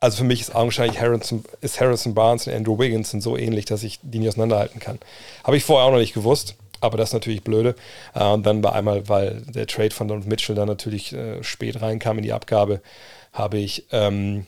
Also 0.00 0.18
für 0.18 0.24
mich 0.24 0.40
ist 0.40 0.54
augenscheinlich 0.54 1.00
Harrison, 1.00 1.44
ist 1.60 1.80
Harrison 1.80 2.14
Barnes 2.14 2.46
und 2.46 2.54
Andrew 2.54 2.78
Wiggins 2.78 3.10
sind 3.10 3.20
so 3.20 3.36
ähnlich, 3.36 3.64
dass 3.64 3.82
ich 3.82 3.98
die 4.02 4.20
nicht 4.20 4.28
auseinanderhalten 4.28 4.80
kann. 4.80 5.00
Habe 5.42 5.56
ich 5.56 5.64
vorher 5.64 5.86
auch 5.88 5.92
noch 5.92 5.98
nicht 5.98 6.14
gewusst, 6.14 6.54
aber 6.80 6.96
das 6.96 7.10
ist 7.10 7.14
natürlich 7.14 7.42
blöde. 7.42 7.74
Äh, 8.14 8.24
und 8.24 8.46
dann 8.46 8.62
war 8.62 8.74
einmal, 8.74 9.08
weil 9.08 9.42
der 9.42 9.66
Trade 9.66 9.90
von 9.90 10.06
Don 10.08 10.26
Mitchell 10.26 10.54
dann 10.54 10.68
natürlich 10.68 11.12
äh, 11.12 11.42
spät 11.42 11.82
reinkam 11.82 12.18
in 12.18 12.22
die 12.22 12.32
Abgabe, 12.32 12.80
habe 13.32 13.58
ich 13.58 13.86
ähm, 13.90 14.46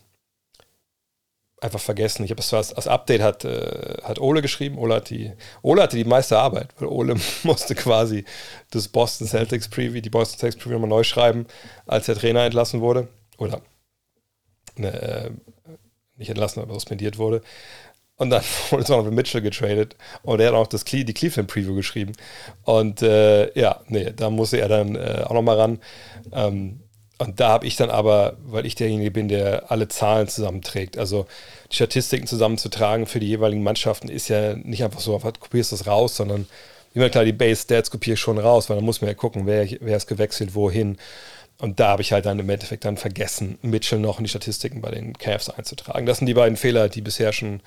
einfach 1.61 1.81
vergessen. 1.81 2.25
Ich 2.25 2.31
habe 2.31 2.41
es 2.41 2.55
als, 2.55 2.73
als, 2.73 2.87
Update 2.87 3.21
hat, 3.21 3.45
äh, 3.45 3.99
hat 4.05 4.21
Ole 4.21 4.43
geschrieben. 4.43 4.79
Ole, 4.79 4.97
hat 4.97 5.11
die, 5.11 5.33
Ole 5.63 5.83
hatte 5.83 5.97
die 5.97 6.05
meiste 6.05 6.39
Arbeit, 6.39 6.69
weil 6.79 6.89
Ole 6.89 7.17
musste 7.43 7.75
quasi 7.75 8.25
das 8.71 8.89
Boston 8.89 9.27
Celtics 9.27 9.69
Preview, 9.69 10.01
die 10.01 10.11
Boston 10.11 10.39
Celtics 10.39 10.63
Preview 10.63 10.79
nochmal 10.79 10.99
neu 10.99 11.05
schreiben, 11.05 11.47
als 11.87 12.07
der 12.07 12.17
Trainer 12.17 12.45
entlassen 12.45 12.81
wurde. 12.81 13.09
Oder 13.37 13.63
ne, 14.81 15.31
nicht 16.17 16.29
entlassen, 16.29 16.63
aber 16.63 16.75
suspendiert 16.75 17.19
wurde. 17.19 17.43
Und 18.17 18.31
dann 18.31 18.43
wurde 18.71 18.83
es 18.83 18.91
auch 18.91 19.03
mit 19.05 19.15
Mitchell 19.15 19.41
getradet. 19.41 19.97
Und 20.23 20.41
er 20.41 20.49
hat 20.49 20.55
auch 20.55 20.67
das, 20.67 20.85
die 20.85 21.05
Cleveland 21.05 21.49
Preview 21.49 21.75
geschrieben. 21.75 22.13
Und 22.65 23.03
äh, 23.03 23.59
ja, 23.59 23.81
nee, 23.89 24.13
da 24.15 24.31
musste 24.31 24.61
er 24.61 24.69
dann 24.69 24.95
äh, 24.95 25.25
auch 25.25 25.33
nochmal 25.33 25.57
ran. 25.59 25.79
Ähm, 26.33 26.81
und 27.21 27.39
da 27.39 27.49
habe 27.51 27.67
ich 27.67 27.77
dann 27.77 27.91
aber, 27.91 28.39
weil 28.47 28.65
ich 28.65 28.77
derjenige 28.77 29.11
bin, 29.11 29.29
der 29.29 29.71
alle 29.71 29.89
Zahlen 29.89 30.27
zusammenträgt, 30.27 30.97
also 30.97 31.27
die 31.71 31.77
Statistiken 31.77 32.27
zusammenzutragen 32.27 33.05
für 33.05 33.21
die 33.21 33.29
jeweiligen 33.29 33.63
Mannschaften, 33.63 34.09
ist 34.09 34.29
ja 34.29 34.55
nicht 34.55 34.83
einfach 34.83 35.01
so, 35.01 35.19
kopierst 35.19 35.73
du 35.73 35.77
das 35.77 35.87
raus, 35.87 36.17
sondern 36.17 36.47
immer 36.95 37.11
klar, 37.11 37.27
die 37.27 37.35
Base 37.35 37.63
Stats 37.63 37.91
kopiere 37.91 38.15
ich 38.15 38.21
schon 38.21 38.39
raus, 38.39 38.71
weil 38.71 38.77
dann 38.77 38.87
muss 38.87 39.03
man 39.03 39.09
ja 39.09 39.15
gucken, 39.15 39.47
wer, 39.47 39.69
wer 39.81 39.99
ist 39.99 40.07
gewechselt, 40.07 40.55
wohin. 40.55 40.97
Und 41.61 41.79
da 41.79 41.89
habe 41.89 42.03
ich 42.03 42.13
halt 42.13 42.27
dann 42.27 42.39
im 42.39 42.49
Endeffekt 42.49 42.85
dann 42.85 42.97
vergessen, 42.97 43.59
Mitchell 43.63 43.99
noch 43.99 44.19
in 44.19 44.25
die 44.25 44.31
Statistiken 44.31 44.81
bei 44.81 44.91
den 44.91 45.13
Cavs 45.17 45.51
einzutragen. 45.51 46.07
Das 46.07 46.19
sind 46.19 46.27
die 46.27 46.35
beiden 46.35 46.57
Fehler, 46.57 46.89
die 46.89 47.03
bisher 47.03 47.33
schon 47.33 47.61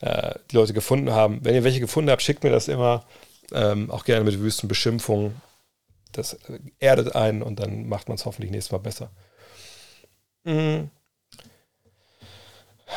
äh, 0.00 0.34
die 0.50 0.56
Leute 0.56 0.72
gefunden 0.72 1.12
haben. 1.12 1.40
Wenn 1.42 1.54
ihr 1.54 1.64
welche 1.64 1.80
gefunden 1.80 2.10
habt, 2.10 2.22
schickt 2.22 2.42
mir 2.42 2.50
das 2.50 2.68
immer. 2.68 3.04
Ähm, 3.52 3.90
auch 3.90 4.04
gerne 4.04 4.24
mit 4.24 4.40
wüsten 4.40 4.66
Beschimpfungen 4.68 5.40
das 6.16 6.36
erdet 6.78 7.14
einen 7.14 7.42
und 7.42 7.60
dann 7.60 7.88
macht 7.88 8.08
man 8.08 8.16
es 8.16 8.24
hoffentlich 8.24 8.50
nächstes 8.50 8.72
Mal 8.72 8.78
besser. 8.78 9.10
Mhm. 10.44 10.90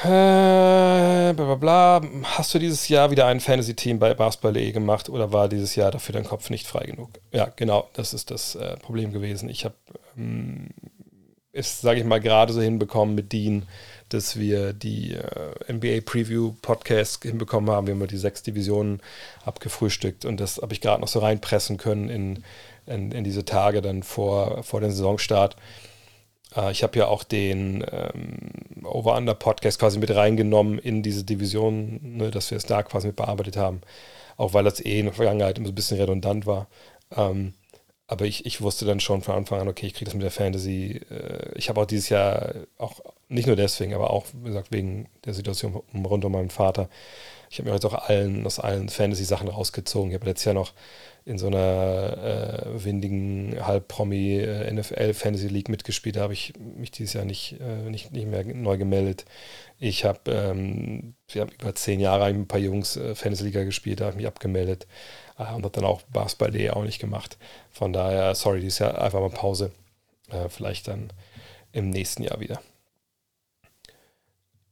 Äh, 0.03 1.33
bla, 1.33 1.33
bla, 1.33 1.55
bla. 1.55 2.01
Hast 2.23 2.53
du 2.53 2.59
dieses 2.59 2.87
Jahr 2.89 3.09
wieder 3.11 3.25
ein 3.25 3.39
Fantasy-Team 3.39 3.99
bei 3.99 4.13
Basketball.de 4.13 4.71
gemacht 4.71 5.09
oder 5.09 5.33
war 5.33 5.49
dieses 5.49 5.75
Jahr 5.75 5.91
dafür 5.91 6.13
dein 6.13 6.25
Kopf 6.25 6.49
nicht 6.51 6.67
frei 6.67 6.85
genug? 6.85 7.09
Ja, 7.31 7.51
genau, 7.55 7.89
das 7.93 8.13
ist 8.13 8.29
das 8.29 8.55
äh, 8.55 8.77
Problem 8.77 9.11
gewesen. 9.11 9.49
Ich 9.49 9.65
habe 9.65 9.75
es, 11.51 11.81
sage 11.81 11.99
ich 11.99 12.05
mal, 12.05 12.19
gerade 12.19 12.53
so 12.53 12.61
hinbekommen 12.61 13.15
mit 13.15 13.31
Dean, 13.31 13.65
dass 14.09 14.39
wir 14.39 14.73
die 14.73 15.13
äh, 15.13 15.73
NBA 15.73 16.01
Preview 16.05 16.53
Podcast 16.61 17.23
hinbekommen 17.23 17.69
haben. 17.69 17.87
Wir 17.87 17.95
haben 17.95 18.07
die 18.07 18.17
sechs 18.17 18.43
Divisionen 18.43 19.01
abgefrühstückt 19.45 20.25
und 20.25 20.39
das 20.39 20.57
habe 20.57 20.73
ich 20.73 20.81
gerade 20.81 21.01
noch 21.01 21.07
so 21.07 21.19
reinpressen 21.19 21.77
können 21.77 22.09
in 22.09 22.43
in, 22.89 23.11
in 23.11 23.23
diese 23.23 23.45
Tage 23.45 23.81
dann 23.81 24.03
vor, 24.03 24.63
vor 24.63 24.81
dem 24.81 24.91
Saisonstart. 24.91 25.55
Äh, 26.55 26.71
ich 26.71 26.83
habe 26.83 26.97
ja 26.97 27.07
auch 27.07 27.23
den 27.23 27.85
ähm, 27.91 28.83
Over-Under-Podcast 28.83 29.79
quasi 29.79 29.99
mit 29.99 30.13
reingenommen 30.13 30.79
in 30.79 31.03
diese 31.03 31.23
Division, 31.23 31.99
ne, 32.01 32.31
dass 32.31 32.51
wir 32.51 32.57
es 32.57 32.65
da 32.65 32.83
quasi 32.83 33.07
mit 33.07 33.15
bearbeitet 33.15 33.57
haben. 33.57 33.81
Auch 34.37 34.53
weil 34.53 34.63
das 34.63 34.83
eh 34.83 34.99
in 34.99 35.05
der 35.05 35.13
Vergangenheit 35.13 35.57
immer 35.57 35.67
so 35.67 35.71
ein 35.71 35.75
bisschen 35.75 35.99
redundant 35.99 36.45
war. 36.45 36.67
Ähm, 37.15 37.53
aber 38.09 38.25
ich, 38.25 38.43
ich 38.47 38.59
wusste 38.59 38.85
dann 38.85 38.99
schon 38.99 39.21
von 39.21 39.35
Anfang 39.35 39.59
an, 39.59 39.67
okay, 39.67 39.85
ich 39.85 39.93
kriege 39.93 40.05
das 40.05 40.15
mit 40.15 40.23
der 40.23 40.31
Fantasy. 40.31 40.99
Äh, 41.11 41.55
ich 41.55 41.69
habe 41.69 41.79
auch 41.79 41.85
dieses 41.85 42.09
Jahr, 42.09 42.55
auch 42.79 43.01
nicht 43.27 43.45
nur 43.45 43.55
deswegen, 43.55 43.93
aber 43.93 44.09
auch, 44.09 44.25
wie 44.33 44.47
gesagt, 44.47 44.71
wegen 44.71 45.07
der 45.25 45.35
Situation 45.35 45.79
rund 45.93 46.25
um 46.25 46.31
meinen 46.31 46.49
Vater, 46.49 46.89
ich 47.51 47.59
habe 47.59 47.69
mir 47.69 47.75
jetzt 47.75 47.85
auch 47.85 47.93
allen, 47.93 48.47
aus 48.47 48.59
allen 48.59 48.89
Fantasy-Sachen 48.89 49.47
rausgezogen. 49.47 50.09
Ich 50.09 50.15
habe 50.15 50.25
letztes 50.25 50.45
Jahr 50.45 50.55
noch 50.55 50.73
in 51.23 51.37
so 51.37 51.47
einer 51.47 52.63
äh, 52.73 52.83
windigen 52.83 53.55
Halbpromi 53.61 54.39
äh, 54.39 54.73
NFL 54.73 55.13
Fantasy 55.13 55.47
League 55.47 55.69
mitgespielt. 55.69 56.15
Da 56.15 56.21
habe 56.21 56.33
ich 56.33 56.53
mich 56.57 56.89
dieses 56.89 57.13
Jahr 57.13 57.25
nicht, 57.25 57.57
äh, 57.59 57.89
nicht, 57.91 58.11
nicht 58.11 58.27
mehr 58.27 58.43
neu 58.43 58.77
gemeldet. 58.79 59.25
Ich 59.77 60.03
habe, 60.03 60.31
ähm, 60.31 61.13
wir 61.27 61.47
über 61.61 61.75
zehn 61.75 61.99
Jahre 61.99 62.25
ein 62.25 62.47
paar 62.47 62.59
Jungs 62.59 62.97
äh, 62.97 63.13
Fantasy 63.13 63.43
Liga 63.43 63.63
gespielt, 63.63 63.99
da 63.99 64.05
habe 64.05 64.13
ich 64.13 64.17
mich 64.17 64.27
abgemeldet 64.27 64.87
und 65.47 65.63
habe 65.63 65.69
dann 65.69 65.85
auch 65.85 66.01
Basketball.de 66.13 66.69
auch 66.71 66.83
nicht 66.83 66.99
gemacht. 66.99 67.37
Von 67.71 67.93
daher, 67.93 68.35
sorry, 68.35 68.59
dieses 68.59 68.79
Jahr 68.79 69.01
einfach 69.01 69.19
mal 69.19 69.29
Pause. 69.29 69.71
Äh, 70.29 70.49
vielleicht 70.49 70.87
dann 70.87 71.11
im 71.71 71.89
nächsten 71.89 72.23
Jahr 72.23 72.39
wieder. 72.39 72.61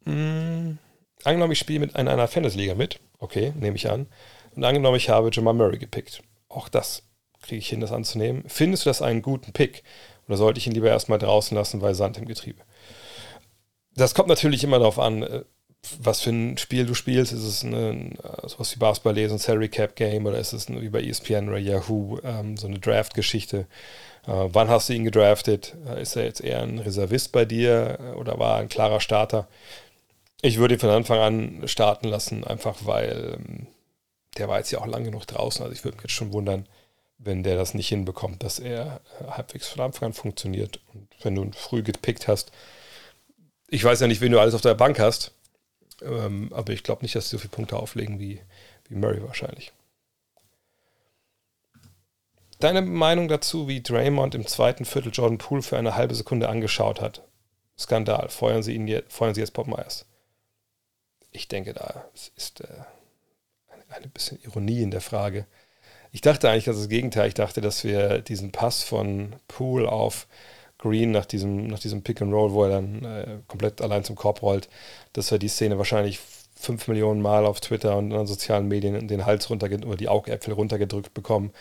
Hm, 0.03 0.77
angenommen, 1.23 1.53
ich 1.53 1.59
spiele 1.59 1.79
mit 1.79 1.95
in 1.95 2.07
einer 2.07 2.27
Fantasy-Liga 2.27 2.75
mit. 2.75 2.99
Okay, 3.19 3.53
nehme 3.59 3.75
ich 3.77 3.89
an. 3.89 4.07
Und 4.55 4.63
angenommen, 4.63 4.97
ich 4.97 5.09
habe 5.09 5.29
Jamal 5.31 5.53
Murray 5.53 5.77
gepickt. 5.77 6.21
Auch 6.49 6.69
das 6.69 7.03
kriege 7.41 7.59
ich 7.59 7.69
hin, 7.69 7.79
das 7.79 7.91
anzunehmen. 7.91 8.43
Findest 8.47 8.85
du 8.85 8.89
das 8.89 9.01
einen 9.01 9.21
guten 9.21 9.53
Pick? 9.53 9.83
Oder 10.27 10.37
sollte 10.37 10.59
ich 10.59 10.67
ihn 10.67 10.73
lieber 10.73 10.89
erstmal 10.89 11.19
draußen 11.19 11.55
lassen, 11.55 11.81
weil 11.81 11.95
Sand 11.95 12.17
im 12.17 12.25
Getriebe? 12.25 12.61
Das 13.95 14.13
kommt 14.13 14.27
natürlich 14.27 14.63
immer 14.63 14.79
darauf 14.79 14.99
an, 14.99 15.23
äh, 15.23 15.43
was 16.01 16.21
für 16.21 16.31
ein 16.31 16.57
Spiel 16.57 16.85
du 16.85 16.93
spielst. 16.93 17.33
Ist 17.33 17.43
es 17.43 17.63
ein, 17.63 18.17
äh, 18.17 18.47
sowas 18.47 18.75
wie 18.75 18.79
Basketball 18.79 19.13
lesen, 19.13 19.37
Salary 19.37 19.69
Cap 19.69 19.95
Game 19.95 20.25
oder 20.25 20.39
ist 20.39 20.53
es 20.53 20.69
wie 20.69 20.89
bei 20.89 21.01
ESPN 21.01 21.49
oder 21.49 21.57
Yahoo 21.57 22.19
ähm, 22.23 22.57
so 22.57 22.67
eine 22.67 22.79
Draft-Geschichte? 22.79 23.67
Äh, 24.25 24.49
wann 24.49 24.69
hast 24.69 24.89
du 24.89 24.93
ihn 24.93 25.05
gedraftet? 25.05 25.75
Äh, 25.87 26.01
ist 26.01 26.15
er 26.15 26.25
jetzt 26.25 26.41
eher 26.41 26.61
ein 26.61 26.79
Reservist 26.79 27.31
bei 27.31 27.45
dir 27.45 28.15
oder 28.17 28.39
war 28.39 28.57
er 28.57 28.61
ein 28.61 28.69
klarer 28.69 28.99
Starter? 28.99 29.47
Ich 30.41 30.57
würde 30.57 30.75
ihn 30.75 30.79
von 30.79 30.89
Anfang 30.89 31.19
an 31.19 31.67
starten 31.67 32.07
lassen, 32.07 32.43
einfach 32.43 32.77
weil 32.81 33.37
ähm, 33.39 33.67
der 34.37 34.47
war 34.47 34.59
jetzt 34.59 34.71
ja 34.71 34.79
auch 34.79 34.87
lang 34.87 35.03
genug 35.03 35.25
draußen. 35.25 35.63
Also 35.63 35.73
ich 35.73 35.83
würde 35.83 35.97
mich 35.97 36.03
jetzt 36.03 36.13
schon 36.13 36.33
wundern, 36.33 36.67
wenn 37.17 37.43
der 37.43 37.55
das 37.55 37.73
nicht 37.73 37.87
hinbekommt, 37.87 38.43
dass 38.43 38.59
er 38.59 39.01
äh, 39.19 39.31
halbwegs 39.31 39.67
von 39.67 39.83
Anfang 39.83 40.07
an 40.07 40.13
funktioniert. 40.13 40.79
Und 40.93 41.07
wenn 41.23 41.35
du 41.35 41.43
ihn 41.43 41.53
früh 41.53 41.81
gepickt 41.81 42.27
hast, 42.27 42.51
ich 43.69 43.83
weiß 43.83 43.99
ja 43.99 44.07
nicht, 44.07 44.21
wen 44.21 44.31
du 44.31 44.39
alles 44.39 44.53
auf 44.53 44.61
der 44.61 44.75
Bank 44.75 44.99
hast, 44.99 45.33
ähm, 46.01 46.51
aber 46.53 46.73
ich 46.73 46.83
glaube 46.83 47.03
nicht, 47.03 47.15
dass 47.15 47.29
sie 47.29 47.35
so 47.35 47.39
viele 47.39 47.51
Punkte 47.51 47.77
auflegen 47.77 48.19
wie, 48.19 48.41
wie 48.87 48.95
Murray 48.95 49.21
wahrscheinlich. 49.23 49.71
deine 52.59 52.81
Meinung 52.81 53.27
dazu, 53.27 53.67
wie 53.67 53.81
Draymond 53.83 54.35
im 54.35 54.47
zweiten 54.47 54.85
Viertel 54.85 55.11
Jordan 55.11 55.37
Poole 55.37 55.61
für 55.61 55.77
eine 55.77 55.95
halbe 55.95 56.15
Sekunde 56.15 56.49
angeschaut 56.49 57.01
hat? 57.01 57.23
Skandal. 57.77 58.29
Feuern 58.29 58.63
Sie 58.63 58.73
ihn 58.73 58.87
jetzt, 58.87 59.13
feuern 59.13 59.35
Sie 59.35 59.41
jetzt 59.41 59.53
Bob 59.53 59.67
Myers. 59.67 60.05
Ich 61.31 61.47
denke, 61.47 61.73
da 61.73 62.05
ist 62.35 62.61
äh, 62.61 62.67
eine 63.89 64.07
bisschen 64.07 64.41
Ironie 64.43 64.81
in 64.81 64.91
der 64.91 65.01
Frage. 65.01 65.45
Ich 66.11 66.21
dachte 66.21 66.49
eigentlich, 66.49 66.65
dass 66.65 66.77
das 66.77 66.89
Gegenteil. 66.89 67.27
Ich 67.27 67.35
dachte, 67.35 67.61
dass 67.61 67.83
wir 67.83 68.19
diesen 68.19 68.51
Pass 68.51 68.83
von 68.83 69.35
Poole 69.47 69.91
auf 69.91 70.27
Green 70.77 71.11
nach 71.11 71.25
diesem, 71.25 71.67
nach 71.67 71.79
diesem 71.79 72.03
Pick 72.03 72.21
and 72.21 72.33
Roll, 72.33 72.51
wo 72.53 72.63
er 72.63 72.69
dann 72.69 73.03
äh, 73.03 73.39
komplett 73.47 73.81
allein 73.81 74.03
zum 74.03 74.15
Korb 74.15 74.41
rollt, 74.41 74.69
dass 75.13 75.31
wir 75.31 75.39
die 75.39 75.47
Szene 75.47 75.77
wahrscheinlich 75.77 76.19
fünf 76.55 76.87
Millionen 76.87 77.21
Mal 77.21 77.45
auf 77.45 77.59
Twitter 77.61 77.97
und 77.97 78.11
in 78.11 78.27
sozialen 78.27 78.67
Medien 78.67 79.07
den 79.07 79.25
Hals 79.25 79.49
runter 79.49 79.67
oder 79.67 79.95
die 79.95 80.09
Augäpfel 80.09 80.53
runtergedrückt 80.53 81.13
bekommen, 81.13 81.51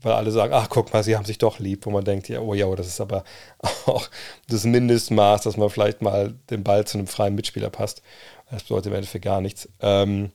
weil 0.00 0.12
alle 0.12 0.30
sagen, 0.30 0.52
ach 0.52 0.68
guck 0.68 0.92
mal, 0.92 1.02
sie 1.02 1.16
haben 1.16 1.24
sich 1.24 1.38
doch 1.38 1.58
lieb, 1.58 1.86
wo 1.86 1.90
man 1.90 2.04
denkt, 2.04 2.28
ja, 2.28 2.40
oh 2.40 2.54
ja, 2.54 2.72
das 2.74 2.86
ist 2.86 3.00
aber 3.00 3.24
auch 3.86 4.08
das 4.48 4.64
Mindestmaß, 4.64 5.42
dass 5.42 5.56
man 5.56 5.70
vielleicht 5.70 6.02
mal 6.02 6.34
den 6.50 6.64
Ball 6.64 6.86
zu 6.86 6.98
einem 6.98 7.06
freien 7.06 7.34
Mitspieler 7.34 7.70
passt. 7.70 8.02
Das 8.50 8.62
bedeutet 8.62 8.88
im 8.88 8.94
Endeffekt 8.94 9.24
gar 9.24 9.40
nichts. 9.40 9.68
Ähm, 9.80 10.30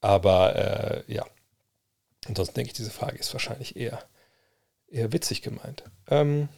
aber 0.00 1.04
äh, 1.08 1.12
ja, 1.12 1.24
ansonsten 2.26 2.54
denke 2.54 2.68
ich, 2.68 2.76
diese 2.76 2.90
Frage 2.90 3.18
ist 3.18 3.32
wahrscheinlich 3.32 3.76
eher, 3.76 3.98
eher 4.88 5.12
witzig 5.12 5.42
gemeint. 5.42 5.84
Ähm. 6.08 6.48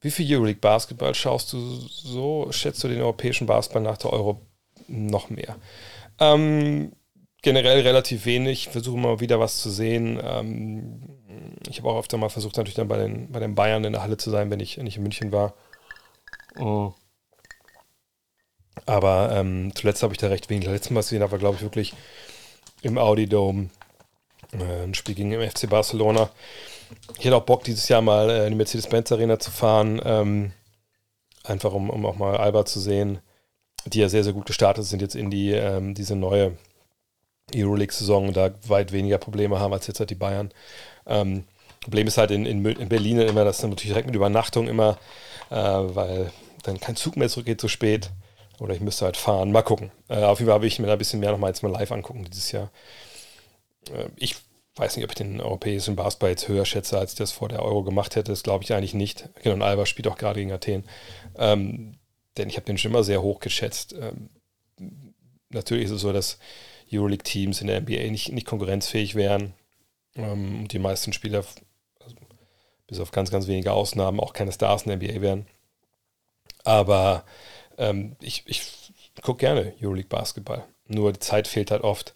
Wie 0.00 0.10
viel 0.10 0.34
Euroleague 0.34 0.60
Basketball 0.60 1.14
schaust 1.14 1.52
du 1.52 1.58
so? 1.58 2.48
Schätzt 2.50 2.82
du 2.82 2.88
den 2.88 3.00
europäischen 3.00 3.46
Basketball 3.46 3.82
nach 3.82 3.98
der 3.98 4.12
Euro 4.12 4.40
noch 4.88 5.30
mehr? 5.30 5.56
Ähm, 6.18 6.92
generell 7.40 7.80
relativ 7.82 8.26
wenig. 8.26 8.68
Versuche 8.68 8.98
mal 8.98 9.20
wieder 9.20 9.38
was 9.38 9.60
zu 9.60 9.70
sehen. 9.70 10.20
Ähm, 10.22 11.02
ich 11.68 11.78
habe 11.78 11.88
auch 11.90 12.00
öfter 12.00 12.16
mal 12.16 12.30
versucht, 12.30 12.56
natürlich 12.56 12.74
dann 12.74 12.88
bei 12.88 12.98
den, 12.98 13.30
bei 13.30 13.38
den 13.38 13.54
Bayern 13.54 13.84
in 13.84 13.92
der 13.92 14.02
Halle 14.02 14.16
zu 14.16 14.30
sein, 14.30 14.50
wenn 14.50 14.60
ich, 14.60 14.78
wenn 14.78 14.86
ich 14.86 14.96
in 14.96 15.02
München 15.04 15.30
war. 15.30 15.54
Oh. 16.58 16.92
Aber 18.86 19.30
ähm, 19.32 19.72
zuletzt 19.74 20.02
habe 20.02 20.14
ich 20.14 20.18
da 20.18 20.26
recht 20.26 20.50
wenig. 20.50 20.66
Letztes 20.66 20.90
Mal 20.90 21.00
gesehen 21.00 21.22
habe, 21.22 21.38
glaube 21.38 21.56
ich, 21.56 21.62
wirklich 21.62 21.94
im 22.82 22.98
Audi 22.98 23.28
Dome 23.28 23.70
ein 24.52 24.94
Spiel 24.94 25.14
gegen 25.14 25.30
den 25.30 25.48
FC 25.48 25.68
Barcelona. 25.68 26.30
Ich 27.18 27.24
hätte 27.24 27.36
auch 27.36 27.44
Bock, 27.44 27.64
dieses 27.64 27.88
Jahr 27.88 28.02
mal 28.02 28.28
äh, 28.30 28.44
in 28.44 28.50
die 28.50 28.56
Mercedes-Benz 28.56 29.12
Arena 29.12 29.38
zu 29.38 29.50
fahren. 29.50 30.00
Ähm, 30.04 30.52
einfach 31.44 31.72
um, 31.72 31.90
um 31.90 32.04
auch 32.06 32.16
mal 32.16 32.36
Alba 32.36 32.64
zu 32.64 32.80
sehen, 32.80 33.20
die 33.86 34.00
ja 34.00 34.08
sehr, 34.08 34.24
sehr 34.24 34.32
gut 34.32 34.46
gestartet 34.46 34.84
sind 34.84 35.02
jetzt 35.02 35.14
in 35.14 35.30
die, 35.30 35.52
ähm, 35.52 35.94
diese 35.94 36.16
neue 36.16 36.56
Euroleague-Saison 37.54 38.28
und 38.28 38.36
da 38.36 38.50
weit 38.68 38.92
weniger 38.92 39.18
Probleme 39.18 39.58
haben 39.58 39.72
als 39.72 39.86
jetzt 39.86 40.00
halt 40.00 40.10
die 40.10 40.14
Bayern. 40.14 40.52
Ähm, 41.06 41.44
Problem 41.80 42.06
ist 42.06 42.18
halt 42.18 42.30
in, 42.30 42.46
in, 42.46 42.64
in, 42.64 42.88
Berlin 42.88 43.18
immer, 43.20 43.44
dass 43.44 43.58
dann 43.58 43.70
natürlich 43.70 43.90
direkt 43.90 44.06
mit 44.06 44.14
Übernachtung 44.14 44.68
immer, 44.68 44.98
äh, 45.50 45.56
weil 45.56 46.30
dann 46.62 46.78
kein 46.78 46.94
Zug 46.94 47.16
mehr 47.16 47.28
zurückgeht 47.28 47.60
so 47.60 47.68
spät. 47.68 48.10
Oder 48.60 48.74
ich 48.74 48.80
müsste 48.80 49.04
halt 49.04 49.16
fahren. 49.16 49.50
Mal 49.50 49.62
gucken. 49.62 49.90
Äh, 50.08 50.22
auf 50.22 50.38
jeden 50.38 50.48
Fall 50.48 50.54
habe 50.54 50.66
ich 50.66 50.78
mir 50.78 50.86
da 50.86 50.92
ein 50.92 50.98
bisschen 50.98 51.18
mehr 51.18 51.32
nochmal 51.32 51.50
jetzt 51.50 51.64
mal 51.64 51.72
live 51.72 51.90
angucken 51.90 52.24
dieses 52.30 52.52
Jahr. 52.52 52.70
Äh, 53.90 54.08
ich 54.16 54.36
weiß 54.76 54.96
nicht, 54.96 55.04
ob 55.04 55.10
ich 55.10 55.16
den 55.16 55.40
europäischen 55.40 55.96
Basketball 55.96 56.30
jetzt 56.30 56.48
höher 56.48 56.64
schätze, 56.64 56.98
als 56.98 57.12
ich 57.12 57.18
das 57.18 57.32
vor 57.32 57.48
der 57.48 57.62
Euro 57.62 57.82
gemacht 57.82 58.16
hätte. 58.16 58.32
Das 58.32 58.42
glaube 58.42 58.64
ich 58.64 58.72
eigentlich 58.72 58.94
nicht. 58.94 59.28
Genau, 59.42 59.56
und 59.56 59.62
Alba 59.62 59.86
spielt 59.86 60.08
auch 60.08 60.16
gerade 60.16 60.40
gegen 60.40 60.52
Athen. 60.52 60.84
Ähm, 61.36 61.98
denn 62.36 62.48
ich 62.48 62.56
habe 62.56 62.66
den 62.66 62.78
schon 62.78 62.90
immer 62.90 63.04
sehr 63.04 63.22
hoch 63.22 63.40
geschätzt. 63.40 63.94
Ähm, 63.98 64.30
natürlich 65.50 65.84
ist 65.84 65.90
es 65.90 66.00
so, 66.00 66.12
dass 66.12 66.38
Euroleague-Teams 66.90 67.60
in 67.60 67.66
der 67.66 67.80
NBA 67.82 68.10
nicht, 68.10 68.32
nicht 68.32 68.46
konkurrenzfähig 68.46 69.14
wären. 69.14 69.54
Ähm, 70.16 70.62
und 70.62 70.72
die 70.72 70.78
meisten 70.78 71.12
Spieler, 71.12 71.44
also 72.00 72.16
bis 72.86 73.00
auf 73.00 73.10
ganz, 73.10 73.30
ganz 73.30 73.46
wenige 73.46 73.72
Ausnahmen, 73.72 74.20
auch 74.20 74.32
keine 74.32 74.52
Stars 74.52 74.84
in 74.84 74.88
der 74.88 74.96
NBA 74.96 75.20
wären. 75.20 75.46
Aber 76.64 77.24
ähm, 77.76 78.16
ich, 78.20 78.44
ich 78.46 78.62
gucke 79.20 79.40
gerne 79.40 79.74
Euroleague-Basketball. 79.82 80.64
Nur 80.86 81.12
die 81.12 81.20
Zeit 81.20 81.48
fehlt 81.48 81.70
halt 81.70 81.82
oft. 81.82 82.14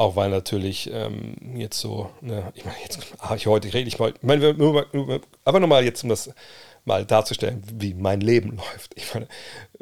Auch 0.00 0.16
weil 0.16 0.30
natürlich 0.30 0.90
ähm, 0.90 1.34
jetzt 1.56 1.78
so, 1.78 2.08
ne, 2.22 2.50
ich 2.54 2.64
meine, 2.64 2.78
jetzt, 2.82 3.00
ah, 3.18 3.34
ich 3.34 3.46
heute 3.46 3.70
rede 3.74 3.86
ich 3.86 3.98
mal, 3.98 4.14
ich 4.16 4.22
meine, 4.22 4.54
nur, 4.54 4.86
nur, 4.94 5.20
aber 5.44 5.60
nochmal 5.60 5.84
jetzt, 5.84 6.02
um 6.04 6.08
das 6.08 6.30
mal 6.86 7.04
darzustellen, 7.04 7.62
wie 7.74 7.92
mein 7.92 8.22
Leben 8.22 8.56
läuft. 8.56 8.92
Ich 8.96 9.12
meine, 9.12 9.28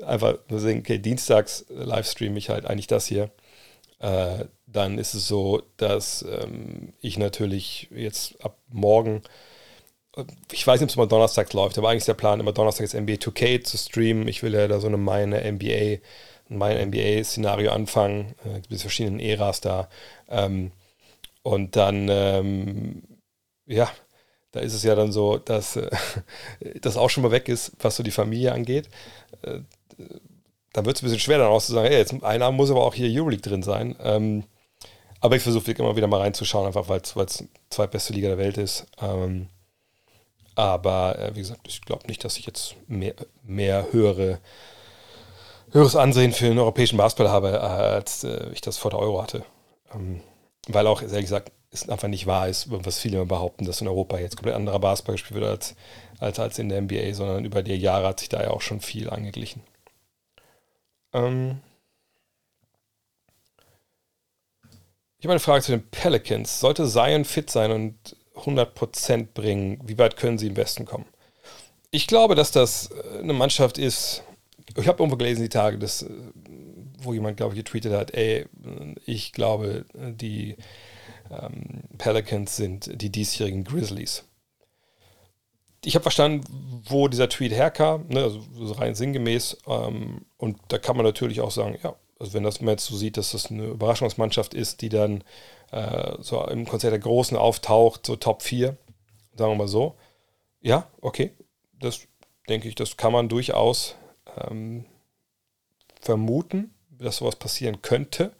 einfach 0.04 0.38
nur 0.48 0.58
sehen, 0.58 0.80
okay, 0.80 0.98
dienstags 0.98 1.66
livestream 1.68 2.36
ich 2.36 2.48
halt 2.48 2.66
eigentlich 2.66 2.88
das 2.88 3.06
hier. 3.06 3.30
Äh, 4.00 4.46
dann 4.66 4.98
ist 4.98 5.14
es 5.14 5.28
so, 5.28 5.62
dass 5.76 6.22
ähm, 6.22 6.94
ich 7.00 7.16
natürlich 7.16 7.86
jetzt 7.94 8.44
ab 8.44 8.58
morgen, 8.72 9.22
äh, 10.16 10.24
ich 10.50 10.66
weiß 10.66 10.80
nicht, 10.80 10.88
ob 10.88 10.90
es 10.90 10.96
mal 10.96 11.06
donnerstags 11.06 11.52
läuft, 11.52 11.78
aber 11.78 11.90
eigentlich 11.90 11.98
ist 11.98 12.08
der 12.08 12.14
Plan, 12.14 12.40
immer 12.40 12.52
donnerstags 12.52 12.92
NBA 12.92 13.18
2K 13.18 13.62
zu 13.62 13.78
streamen. 13.78 14.26
Ich 14.26 14.42
will 14.42 14.54
ja 14.54 14.66
da 14.66 14.80
so 14.80 14.88
eine 14.88 14.96
meine 14.96 15.48
NBA 15.52 15.98
mein 16.48 16.88
NBA-Szenario 16.88 17.70
anfangen. 17.72 18.34
Äh, 18.44 18.60
gibt 18.60 18.72
es 18.72 18.82
verschiedene 18.82 19.22
Äras 19.22 19.60
da. 19.60 19.88
Ähm, 20.28 20.72
und 21.42 21.76
dann, 21.76 22.08
ähm, 22.10 23.02
ja, 23.66 23.90
da 24.52 24.60
ist 24.60 24.74
es 24.74 24.82
ja 24.82 24.94
dann 24.94 25.12
so, 25.12 25.38
dass 25.38 25.76
äh, 25.76 25.90
das 26.80 26.96
auch 26.96 27.10
schon 27.10 27.22
mal 27.22 27.30
weg 27.30 27.48
ist, 27.48 27.72
was 27.80 27.96
so 27.96 28.02
die 28.02 28.10
Familie 28.10 28.52
angeht. 28.52 28.88
Äh, 29.42 29.60
da 30.72 30.84
wird 30.84 30.96
es 30.96 31.02
ein 31.02 31.06
bisschen 31.06 31.20
schwer 31.20 31.38
dann 31.38 31.48
auch 31.48 31.62
zu 31.62 31.72
sagen, 31.72 31.88
hey, 31.88 31.98
jetzt 31.98 32.22
einer 32.22 32.52
muss 32.52 32.70
aber 32.70 32.84
auch 32.84 32.94
hier 32.94 33.08
Euroleague 33.10 33.42
drin 33.42 33.62
sein. 33.62 33.96
Ähm, 34.02 34.44
aber 35.20 35.36
ich 35.36 35.42
versuche 35.42 35.72
immer 35.72 35.96
wieder 35.96 36.06
mal 36.06 36.20
reinzuschauen, 36.20 36.66
einfach 36.66 36.88
weil 36.88 37.00
es 37.00 37.44
zweitbeste 37.70 38.12
Liga 38.12 38.28
der 38.28 38.38
Welt 38.38 38.58
ist. 38.58 38.86
Ähm, 39.00 39.48
aber 40.54 41.18
äh, 41.18 41.34
wie 41.34 41.40
gesagt, 41.40 41.66
ich 41.66 41.80
glaube 41.82 42.06
nicht, 42.06 42.24
dass 42.24 42.36
ich 42.36 42.46
jetzt 42.46 42.76
mehr, 42.86 43.14
mehr 43.42 43.88
höhere 43.92 44.40
höheres 45.70 45.96
Ansehen 45.96 46.32
für 46.32 46.46
den 46.46 46.58
europäischen 46.58 46.96
Basketball 46.96 47.30
habe, 47.30 47.60
als 47.60 48.24
äh, 48.24 48.50
ich 48.52 48.60
das 48.60 48.78
vor 48.78 48.90
der 48.90 49.00
Euro 49.00 49.22
hatte. 49.22 49.44
Ähm, 49.94 50.20
weil 50.68 50.86
auch, 50.86 51.02
ehrlich 51.02 51.22
gesagt, 51.22 51.52
es 51.70 51.88
einfach 51.88 52.08
nicht 52.08 52.26
wahr 52.26 52.48
ist, 52.48 52.66
was 52.70 52.98
viele 52.98 53.24
behaupten, 53.26 53.66
dass 53.66 53.80
in 53.80 53.88
Europa 53.88 54.18
jetzt 54.18 54.36
komplett 54.36 54.56
anderer 54.56 54.78
Basketball 54.78 55.14
gespielt 55.14 55.40
wird 55.40 55.50
als, 55.50 55.76
als, 56.18 56.38
als 56.38 56.58
in 56.58 56.68
der 56.68 56.80
NBA, 56.80 57.12
sondern 57.14 57.44
über 57.44 57.62
die 57.62 57.74
Jahre 57.74 58.08
hat 58.08 58.20
sich 58.20 58.28
da 58.28 58.42
ja 58.42 58.50
auch 58.50 58.62
schon 58.62 58.80
viel 58.80 59.10
angeglichen. 59.10 59.62
Ähm 61.12 61.60
ich 65.18 65.26
habe 65.26 65.32
eine 65.32 65.40
Frage 65.40 65.62
zu 65.62 65.72
den 65.72 65.88
Pelicans. 65.90 66.60
Sollte 66.60 66.88
Zion 66.88 67.24
fit 67.24 67.50
sein 67.50 67.72
und 67.72 68.16
100% 68.36 69.28
bringen, 69.34 69.80
wie 69.84 69.98
weit 69.98 70.16
können 70.16 70.38
sie 70.38 70.46
im 70.46 70.56
Westen 70.56 70.86
kommen? 70.86 71.06
Ich 71.90 72.06
glaube, 72.06 72.34
dass 72.34 72.50
das 72.50 72.90
äh, 72.90 73.18
eine 73.18 73.32
Mannschaft 73.32 73.78
ist, 73.78 74.22
ich 74.76 74.88
habe 74.88 75.02
irgendwo 75.02 75.16
gelesen 75.16 75.42
die 75.42 75.48
Tage, 75.48 75.78
dass, 75.78 76.02
äh, 76.02 76.10
wo 76.98 77.12
jemand, 77.12 77.36
glaube 77.36 77.54
ich, 77.54 77.58
getweetet 77.58 77.92
hat, 77.92 78.12
ey, 78.14 78.46
ich 79.06 79.32
glaube, 79.32 79.84
die 79.94 80.56
ähm, 81.30 81.82
Pelicans 81.96 82.56
sind 82.56 83.00
die 83.00 83.10
diesjährigen 83.10 83.64
Grizzlies. 83.64 84.24
Ich 85.84 85.94
habe 85.94 86.02
verstanden, 86.02 86.44
wo 86.88 87.08
dieser 87.08 87.28
Tweet 87.28 87.52
herkam, 87.52 88.06
ne, 88.08 88.22
also 88.22 88.72
rein 88.72 88.94
sinngemäß. 88.94 89.58
Ähm, 89.66 90.26
und 90.36 90.58
da 90.68 90.78
kann 90.78 90.96
man 90.96 91.06
natürlich 91.06 91.40
auch 91.40 91.52
sagen, 91.52 91.78
ja, 91.82 91.94
also 92.18 92.34
wenn 92.34 92.42
das 92.42 92.60
man 92.60 92.70
jetzt 92.70 92.86
so 92.86 92.96
sieht, 92.96 93.16
dass 93.16 93.32
das 93.32 93.50
eine 93.50 93.66
Überraschungsmannschaft 93.66 94.54
ist, 94.54 94.82
die 94.82 94.88
dann 94.88 95.22
äh, 95.70 96.16
so 96.20 96.44
im 96.46 96.66
Konzert 96.66 96.92
der 96.92 96.98
Großen 96.98 97.36
auftaucht, 97.36 98.06
so 98.06 98.16
Top 98.16 98.42
4, 98.42 98.76
sagen 99.36 99.52
wir 99.52 99.56
mal 99.56 99.68
so. 99.68 99.94
Ja, 100.60 100.88
okay, 101.00 101.30
das 101.78 102.00
denke 102.48 102.68
ich, 102.68 102.74
das 102.74 102.96
kann 102.96 103.12
man 103.12 103.28
durchaus 103.28 103.94
ähm, 104.36 104.84
vermuten, 106.00 106.74
dass 106.90 107.18
sowas 107.18 107.36
passieren 107.36 107.82
könnte. 107.82 108.32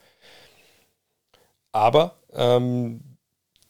Aber 1.72 2.16
ähm, 2.33 3.01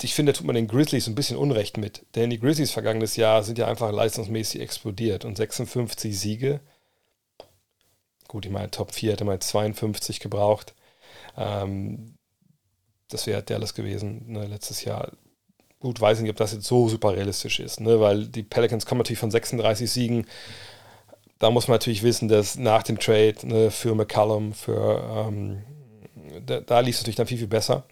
ich 0.01 0.15
finde, 0.15 0.33
da 0.33 0.39
tut 0.39 0.47
man 0.47 0.55
den 0.55 0.69
Grizzlies 0.69 1.09
ein 1.09 1.15
bisschen 1.15 1.37
Unrecht 1.37 1.77
mit. 1.77 2.07
Denn 2.15 2.31
die 2.31 2.39
Grizzlies 2.39 2.71
vergangenes 2.71 3.17
Jahr 3.17 3.43
sind 3.43 3.59
ja 3.59 3.67
einfach 3.67 3.91
leistungsmäßig 3.91 4.61
explodiert 4.61 5.25
und 5.25 5.37
56 5.37 6.19
Siege. 6.19 6.61
Gut, 8.29 8.47
ich 8.47 8.53
meine, 8.53 8.71
Top 8.71 8.93
4 8.93 9.13
hätte 9.13 9.25
mal 9.25 9.41
52 9.41 10.21
gebraucht. 10.21 10.75
Ähm, 11.37 12.15
das 13.09 13.27
wäre 13.27 13.43
Dallas 13.43 13.75
gewesen 13.75 14.31
ne, 14.31 14.47
letztes 14.47 14.85
Jahr. 14.85 15.13
Gut, 15.81 16.01
weiß 16.01 16.21
nicht, 16.21 16.31
ob 16.31 16.37
das 16.37 16.53
jetzt 16.53 16.67
so 16.67 16.89
super 16.89 17.15
realistisch 17.15 17.61
ist, 17.61 17.81
ne, 17.81 18.01
weil 18.01 18.27
die 18.27 18.43
Pelicans 18.43 18.85
kommen 18.85 18.99
natürlich 18.99 19.21
von 19.21 19.31
36 19.31 19.91
Siegen 19.91 20.27
da 21.39 21.51
muss 21.51 21.69
man 21.69 21.75
natürlich 21.77 22.03
wissen, 22.03 22.29
dass 22.29 22.57
nach 22.57 22.83
dem 22.83 22.99
Trade 22.99 23.37
ne, 23.45 23.71
für 23.71 23.95
McCallum, 23.95 24.53
für 24.53 25.27
ähm, 25.29 25.63
da, 26.45 26.61
da 26.61 26.81
lief 26.81 26.97
es 26.97 27.03
natürlich 27.03 27.17
dann 27.17 27.27
viel, 27.27 27.39
viel 27.39 27.47
besser. 27.47 27.85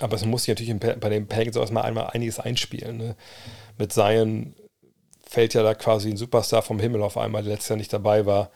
Aber 0.00 0.16
es 0.16 0.24
muss 0.24 0.44
sich 0.44 0.48
natürlich 0.48 0.78
bei 0.78 1.08
den 1.08 1.26
Pelicans 1.26 1.56
erstmal 1.56 1.84
einmal 1.84 2.08
einiges 2.08 2.38
einspielen. 2.38 2.98
Ne? 2.98 3.16
Mit 3.78 3.92
Zion 3.92 4.54
fällt 5.26 5.54
ja 5.54 5.62
da 5.62 5.74
quasi 5.74 6.10
ein 6.10 6.16
Superstar 6.16 6.62
vom 6.62 6.78
Himmel 6.80 7.02
auf 7.02 7.16
einmal, 7.16 7.42
der 7.42 7.52
letztes 7.52 7.70
Jahr 7.70 7.78
nicht 7.78 7.92
dabei 7.92 8.26
war. 8.26 8.50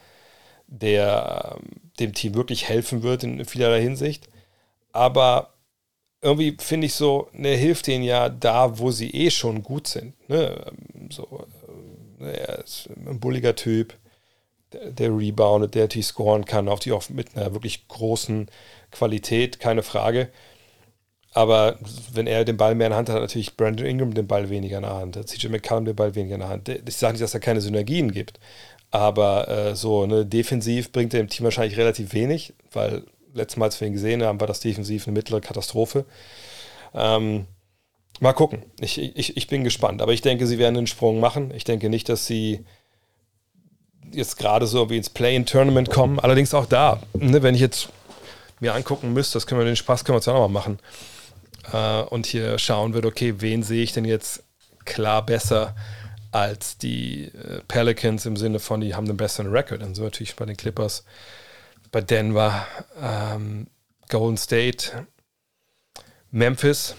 der 0.67 1.57
ähm, 1.57 1.91
dem 1.99 2.15
Team 2.15 2.35
wirklich 2.35 2.69
helfen 2.69 3.03
wird 3.03 3.25
in 3.25 3.45
vielerlei 3.45 3.83
Hinsicht. 3.83 4.29
Aber 4.93 5.55
irgendwie 6.23 6.57
finde 6.61 6.87
ich 6.87 6.95
so, 6.95 7.29
ne, 7.33 7.57
hilft 7.57 7.87
denen 7.87 8.05
ja 8.05 8.29
da, 8.29 8.79
wo 8.79 8.91
sie 8.91 9.11
eh 9.11 9.31
schon 9.31 9.63
gut 9.63 9.87
sind. 9.89 10.15
Ne? 10.29 10.73
So, 11.11 11.25
äh, 11.25 11.60
er 12.21 12.65
ist 12.65 12.89
ein 13.07 13.21
bulliger 13.21 13.55
Typ, 13.55 13.95
der, 14.73 14.91
der 14.91 15.17
reboundet, 15.17 15.75
der 15.75 15.85
natürlich 15.85 16.07
scoren 16.07 16.45
kann, 16.45 16.69
auch 16.69 16.79
die 16.79 16.93
auch 16.93 17.09
mit 17.09 17.37
einer 17.37 17.53
wirklich 17.53 17.89
großen 17.89 18.51
Qualität, 18.91 19.61
keine 19.61 19.83
Frage. 19.83 20.29
Aber 21.33 21.79
wenn 22.13 22.27
er 22.27 22.45
den 22.45 22.57
Ball 22.57 22.75
mehr 22.75 22.89
in 22.89 22.91
der 22.91 22.99
Hand 22.99 23.09
hat, 23.09 23.17
hat 23.17 23.23
natürlich 23.23 23.57
Brandon 23.57 23.87
Ingram 23.87 24.15
den 24.15 24.27
Ball 24.27 24.51
weniger 24.51 24.79
in 24.79 24.83
der 24.83 24.95
Hand, 24.95 25.17
hat 25.17 25.29
CJ 25.29 25.49
McCallum 25.49 25.85
den 25.85 25.97
Ball 25.97 26.15
weniger 26.15 26.35
in 26.35 26.41
der 26.41 26.49
Hand. 26.49 26.69
Ich 26.69 26.97
sage 26.97 27.13
nicht, 27.13 27.23
dass 27.23 27.33
da 27.33 27.39
keine 27.39 27.61
Synergien 27.61 28.11
gibt, 28.11 28.41
aber 28.91 29.49
äh, 29.49 29.77
so 29.77 30.07
ne, 30.07 30.27
defensiv 30.27 30.91
bringt 30.91 31.15
er 31.15 31.23
dem 31.23 31.29
Team 31.29 31.45
wahrscheinlich 31.45 31.79
relativ 31.79 32.13
wenig, 32.13 32.53
weil 32.73 33.05
letztes 33.33 33.59
Mal, 33.59 33.67
als 33.67 33.81
wir 33.81 33.87
ihn 33.87 33.95
gesehen 33.95 34.25
haben, 34.25 34.41
war 34.41 34.49
das 34.49 34.61
defensiv 34.61 35.07
eine 35.07 35.15
mittlere 35.15 35.41
Katastrophe. 35.41 36.05
Ähm, 36.95 37.47
mal 38.19 38.33
gucken. 38.33 38.65
Ich, 38.81 38.99
ich, 38.99 39.37
ich 39.37 39.47
bin 39.47 39.65
gespannt. 39.65 40.03
Aber 40.03 40.13
ich 40.13 40.23
denke, 40.23 40.47
sie 40.47 40.59
werden 40.59 40.77
einen 40.77 40.87
Sprung 40.87 41.21
machen. 41.21 41.53
Ich 41.55 41.65
denke 41.65 41.89
nicht, 41.89 42.09
dass 42.09 42.27
sie 42.27 42.65
jetzt 44.13 44.39
gerade 44.39 44.67
so 44.67 44.91
wie 44.91 44.97
ins 44.97 45.11
Play-in-Tournament 45.11 45.91
kommen. 45.91 46.19
Allerdings 46.19 46.53
auch 46.55 46.67
da, 46.67 47.01
ne, 47.15 47.43
wenn 47.43 47.55
ich 47.55 47.61
jetzt 47.61 47.89
mir 48.59 48.75
angucken 48.75 49.13
müsste, 49.13 49.35
das 49.35 49.47
können 49.47 49.61
wir 49.61 49.65
den 49.65 49.77
Spaß 49.77 50.05
können 50.05 50.15
wir 50.15 50.19
uns 50.19 50.29
auch 50.29 50.35
nochmal 50.35 50.49
machen. 50.49 50.79
Äh, 51.73 52.03
und 52.09 52.27
hier 52.27 52.59
schauen 52.59 52.95
würde, 52.95 53.09
okay, 53.09 53.35
wen 53.39 53.63
sehe 53.63 53.83
ich 53.83 53.93
denn 53.93 54.05
jetzt 54.05 54.43
klar 54.85 55.25
besser 55.25 55.75
als 56.33 56.79
die 56.79 57.25
äh, 57.25 57.61
Pelicans 57.67 58.27
im 58.27 58.37
Sinne 58.37 58.59
von, 58.59 58.81
die 58.81 58.95
haben 58.95 59.07
den 59.07 59.17
besseren 59.17 59.51
Record. 59.51 59.83
Und 59.83 59.95
so 59.95 60.03
natürlich 60.03 60.37
bei 60.37 60.45
den 60.45 60.57
Clippers 60.57 61.05
bei 61.91 62.01
Denver, 62.01 62.67
ähm, 63.01 63.67
Golden 64.09 64.37
State, 64.37 65.07
Memphis. 66.31 66.95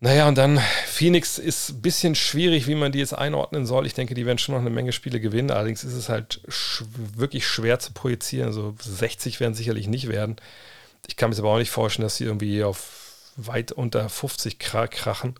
Naja, 0.00 0.28
und 0.28 0.36
dann 0.36 0.58
Phoenix 0.86 1.38
ist 1.38 1.70
ein 1.70 1.82
bisschen 1.82 2.14
schwierig, 2.14 2.66
wie 2.66 2.74
man 2.74 2.92
die 2.92 2.98
jetzt 2.98 3.14
einordnen 3.14 3.64
soll. 3.64 3.86
Ich 3.86 3.94
denke, 3.94 4.14
die 4.14 4.26
werden 4.26 4.38
schon 4.38 4.54
noch 4.54 4.60
eine 4.60 4.70
Menge 4.70 4.92
Spiele 4.92 5.20
gewinnen. 5.20 5.50
Allerdings 5.50 5.84
ist 5.84 5.94
es 5.94 6.08
halt 6.10 6.42
sch 6.48 6.84
wirklich 7.14 7.46
schwer 7.46 7.78
zu 7.78 7.92
projizieren. 7.92 8.52
So 8.52 8.74
60 8.78 9.40
werden 9.40 9.54
sicherlich 9.54 9.88
nicht 9.88 10.08
werden. 10.08 10.36
Ich 11.06 11.16
kann 11.16 11.30
mir 11.30 11.38
aber 11.38 11.50
auch 11.52 11.58
nicht 11.58 11.70
vorstellen, 11.70 12.04
dass 12.04 12.16
sie 12.16 12.24
irgendwie 12.24 12.62
auf 12.62 13.32
weit 13.36 13.72
unter 13.72 14.08
50 14.08 14.58
krachen. 14.58 15.34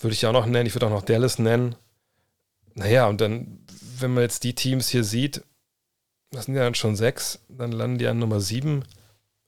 Würde 0.00 0.14
ich 0.14 0.26
auch 0.26 0.32
noch 0.32 0.46
nennen. 0.46 0.66
Ich 0.66 0.74
würde 0.74 0.86
auch 0.86 0.90
noch 0.90 1.02
Dallas 1.02 1.38
nennen. 1.38 1.76
Naja, 2.74 3.06
und 3.06 3.20
dann, 3.20 3.64
wenn 3.98 4.12
man 4.12 4.24
jetzt 4.24 4.42
die 4.42 4.54
Teams 4.54 4.88
hier 4.88 5.04
sieht, 5.04 5.42
das 6.32 6.46
sind 6.46 6.56
ja 6.56 6.64
dann 6.64 6.74
schon 6.74 6.96
sechs, 6.96 7.38
dann 7.48 7.70
landen 7.70 7.98
die 7.98 8.08
an 8.08 8.18
Nummer 8.18 8.40
sieben. 8.40 8.84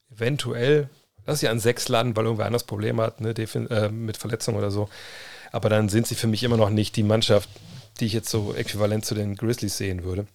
Eventuell, 0.09 0.89
lass 1.27 1.41
sie 1.41 1.49
an 1.49 1.61
sechs 1.61 1.89
landen, 1.89 2.17
weil 2.17 2.25
irgendwer 2.25 2.47
anders 2.47 2.65
Probleme 2.65 3.03
hat, 3.03 3.21
ne, 3.21 3.31
äh, 3.31 3.89
mit 3.89 4.17
Verletzungen 4.17 4.59
oder 4.59 4.71
so. 4.71 4.89
Aber 5.53 5.69
dann 5.69 5.89
sind 5.89 6.07
sie 6.07 6.15
für 6.15 6.27
mich 6.27 6.43
immer 6.43 6.57
noch 6.57 6.71
nicht 6.71 6.97
die 6.97 7.03
Mannschaft, 7.03 7.49
die 8.01 8.07
ich 8.07 8.13
jetzt 8.13 8.31
so 8.31 8.55
äquivalent 8.55 9.05
zu 9.05 9.15
den 9.15 9.37
Grizzlies 9.37 9.77
sehen 9.77 10.05
würde. 10.05 10.27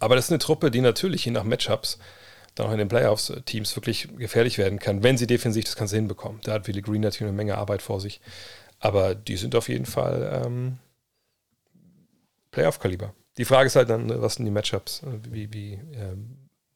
Aber 0.00 0.16
das 0.16 0.26
ist 0.26 0.30
eine 0.30 0.38
Truppe, 0.38 0.70
die 0.70 0.80
natürlich 0.80 1.24
je 1.24 1.30
nach 1.32 1.44
Matchups 1.44 1.98
dann 2.54 2.66
auch 2.66 2.72
in 2.72 2.78
den 2.78 2.88
Playoffs 2.88 3.30
äh, 3.30 3.42
wirklich 3.74 4.08
gefährlich 4.16 4.58
werden 4.58 4.78
kann, 4.78 5.02
wenn 5.02 5.18
sie 5.18 5.26
defensiv 5.26 5.64
das 5.64 5.76
Ganze 5.76 5.96
hinbekommen. 5.96 6.40
Da 6.44 6.52
hat 6.52 6.68
Willie 6.68 6.82
Green 6.82 7.00
natürlich 7.00 7.28
eine 7.28 7.36
Menge 7.36 7.58
Arbeit 7.58 7.82
vor 7.82 8.00
sich. 8.00 8.20
Aber 8.78 9.14
die 9.14 9.36
sind 9.36 9.54
auf 9.56 9.68
jeden 9.68 9.86
Fall 9.86 10.42
ähm, 10.44 10.78
Playoff-Kaliber. 12.50 13.14
Die 13.38 13.44
Frage 13.44 13.66
ist 13.66 13.76
halt 13.76 13.90
dann, 13.90 14.08
was 14.22 14.34
sind 14.34 14.44
die 14.44 14.52
Matchups? 14.52 15.02
Wie, 15.28 15.52
wie, 15.52 15.72
äh, 15.72 16.16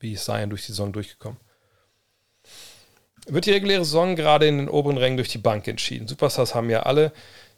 wie 0.00 0.12
ist 0.14 0.24
Zion 0.24 0.50
durch 0.50 0.62
die 0.62 0.72
Saison 0.72 0.92
durchgekommen? 0.92 1.38
Wird 3.28 3.44
die 3.44 3.52
reguläre 3.52 3.84
Saison 3.84 4.16
gerade 4.16 4.48
in 4.48 4.56
den 4.56 4.68
oberen 4.68 4.96
Rängen 4.96 5.18
durch 5.18 5.28
die 5.28 5.38
Bank 5.38 5.68
entschieden? 5.68 6.08
Superstars 6.08 6.54
haben 6.54 6.70
ja 6.70 6.84
alle, 6.84 7.12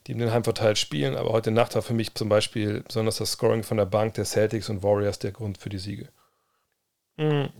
die 0.06 0.12
in 0.12 0.18
den 0.18 0.33
Heimvorteil 0.33 0.74
spielen, 0.74 1.16
aber 1.16 1.30
heute 1.30 1.52
Nacht 1.52 1.76
war 1.76 1.83
für 1.83 1.94
mich 1.94 2.14
zum 2.14 2.28
Beispiel 2.28 2.83
besonders 2.83 3.18
das 3.18 3.33
Scoring 3.33 3.62
von 3.62 3.76
der 3.76 3.87
Bank 3.87 4.14
der 4.14 4.24
Celtics 4.24 4.68
und 4.68 4.83
Warriors 4.83 5.20
der 5.20 5.30
Grund 5.30 5.59
für 5.59 5.68
die 5.68 5.78
Siege. 5.78 6.09
Mhm. 7.16 7.50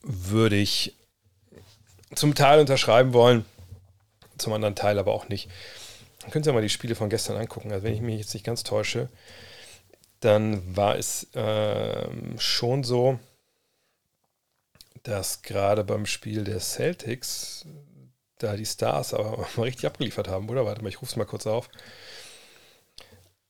Würde 0.00 0.56
ich 0.56 0.94
zum 2.14 2.34
Teil 2.34 2.60
unterschreiben 2.60 3.12
wollen, 3.12 3.44
zum 4.38 4.52
anderen 4.52 4.74
Teil 4.74 4.98
aber 4.98 5.12
auch 5.12 5.28
nicht. 5.28 5.50
Dann 6.20 6.30
könnt 6.30 6.46
ihr 6.46 6.52
mal 6.54 6.62
die 6.62 6.70
Spiele 6.70 6.94
von 6.94 7.10
gestern 7.10 7.36
angucken. 7.36 7.72
Also 7.72 7.84
wenn 7.84 7.94
ich 7.94 8.00
mich 8.00 8.18
jetzt 8.18 8.32
nicht 8.32 8.46
ganz 8.46 8.62
täusche, 8.62 9.10
dann 10.20 10.74
war 10.74 10.96
es 10.96 11.34
äh, 11.34 12.08
schon 12.38 12.84
so, 12.84 13.18
dass 15.04 15.42
gerade 15.42 15.84
beim 15.84 16.06
Spiel 16.06 16.44
der 16.44 16.60
Celtics 16.60 17.64
da 18.38 18.56
die 18.56 18.66
Stars 18.66 19.14
aber 19.14 19.46
mal 19.56 19.62
richtig 19.64 19.86
abgeliefert 19.86 20.28
haben, 20.28 20.48
oder? 20.48 20.66
Warte 20.66 20.82
mal, 20.82 20.88
ich 20.88 21.00
rufe 21.00 21.10
es 21.10 21.16
mal 21.16 21.24
kurz 21.24 21.46
auf. 21.46 21.68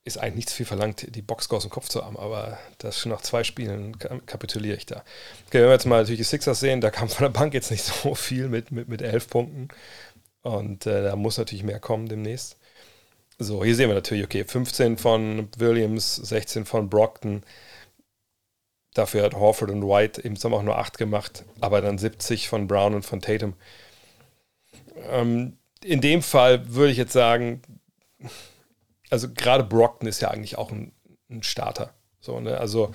Ist 0.06 0.18
eigentlich 0.18 0.34
nicht 0.34 0.50
zu 0.50 0.56
viel 0.56 0.66
verlangt, 0.66 1.14
die 1.14 1.22
Boxscore 1.22 1.56
aus 1.56 1.64
dem 1.64 1.70
Kopf 1.70 1.88
zu 1.88 2.04
haben, 2.04 2.18
aber 2.18 2.58
das 2.76 2.98
schon 2.98 3.10
nach 3.10 3.22
zwei 3.22 3.42
Spielen 3.42 3.98
kapituliere 4.26 4.76
ich 4.76 4.84
da. 4.84 5.02
Okay, 5.46 5.60
wenn 5.60 5.64
wir 5.64 5.72
jetzt 5.72 5.86
mal 5.86 6.00
natürlich 6.00 6.20
die 6.20 6.24
Sixers 6.24 6.60
sehen, 6.60 6.82
da 6.82 6.90
kam 6.90 7.08
von 7.08 7.24
der 7.24 7.30
Bank 7.30 7.54
jetzt 7.54 7.70
nicht 7.70 7.84
so 8.02 8.14
viel 8.14 8.48
mit, 8.48 8.70
mit, 8.70 8.88
mit 8.88 9.00
elf 9.00 9.28
Punkten. 9.30 9.68
Und 10.42 10.86
äh, 10.86 11.04
da 11.04 11.16
muss 11.16 11.38
natürlich 11.38 11.64
mehr 11.64 11.80
kommen 11.80 12.06
demnächst. 12.06 12.58
So, 13.38 13.64
hier 13.64 13.74
sehen 13.74 13.88
wir 13.88 13.94
natürlich, 13.94 14.24
okay, 14.24 14.44
15 14.44 14.98
von 14.98 15.48
Williams, 15.56 16.16
16 16.16 16.66
von 16.66 16.90
Brockton. 16.90 17.42
Dafür 18.94 19.24
hat 19.24 19.34
Horford 19.34 19.70
und 19.70 19.82
White 19.82 20.24
eben 20.24 20.36
haben 20.36 20.54
auch 20.54 20.62
nur 20.62 20.78
8 20.78 20.98
gemacht, 20.98 21.44
aber 21.60 21.80
dann 21.80 21.98
70 21.98 22.48
von 22.48 22.68
Brown 22.68 22.94
und 22.94 23.04
von 23.04 23.20
Tatum. 23.20 23.54
Ähm, 25.10 25.58
in 25.82 26.00
dem 26.00 26.22
Fall 26.22 26.74
würde 26.74 26.92
ich 26.92 26.98
jetzt 26.98 27.12
sagen, 27.12 27.60
also 29.10 29.28
gerade 29.28 29.64
Brockton 29.64 30.08
ist 30.08 30.22
ja 30.22 30.30
eigentlich 30.30 30.56
auch 30.56 30.70
ein, 30.70 30.92
ein 31.28 31.42
Starter. 31.42 31.92
So, 32.20 32.40
ne? 32.40 32.58
Also, 32.58 32.92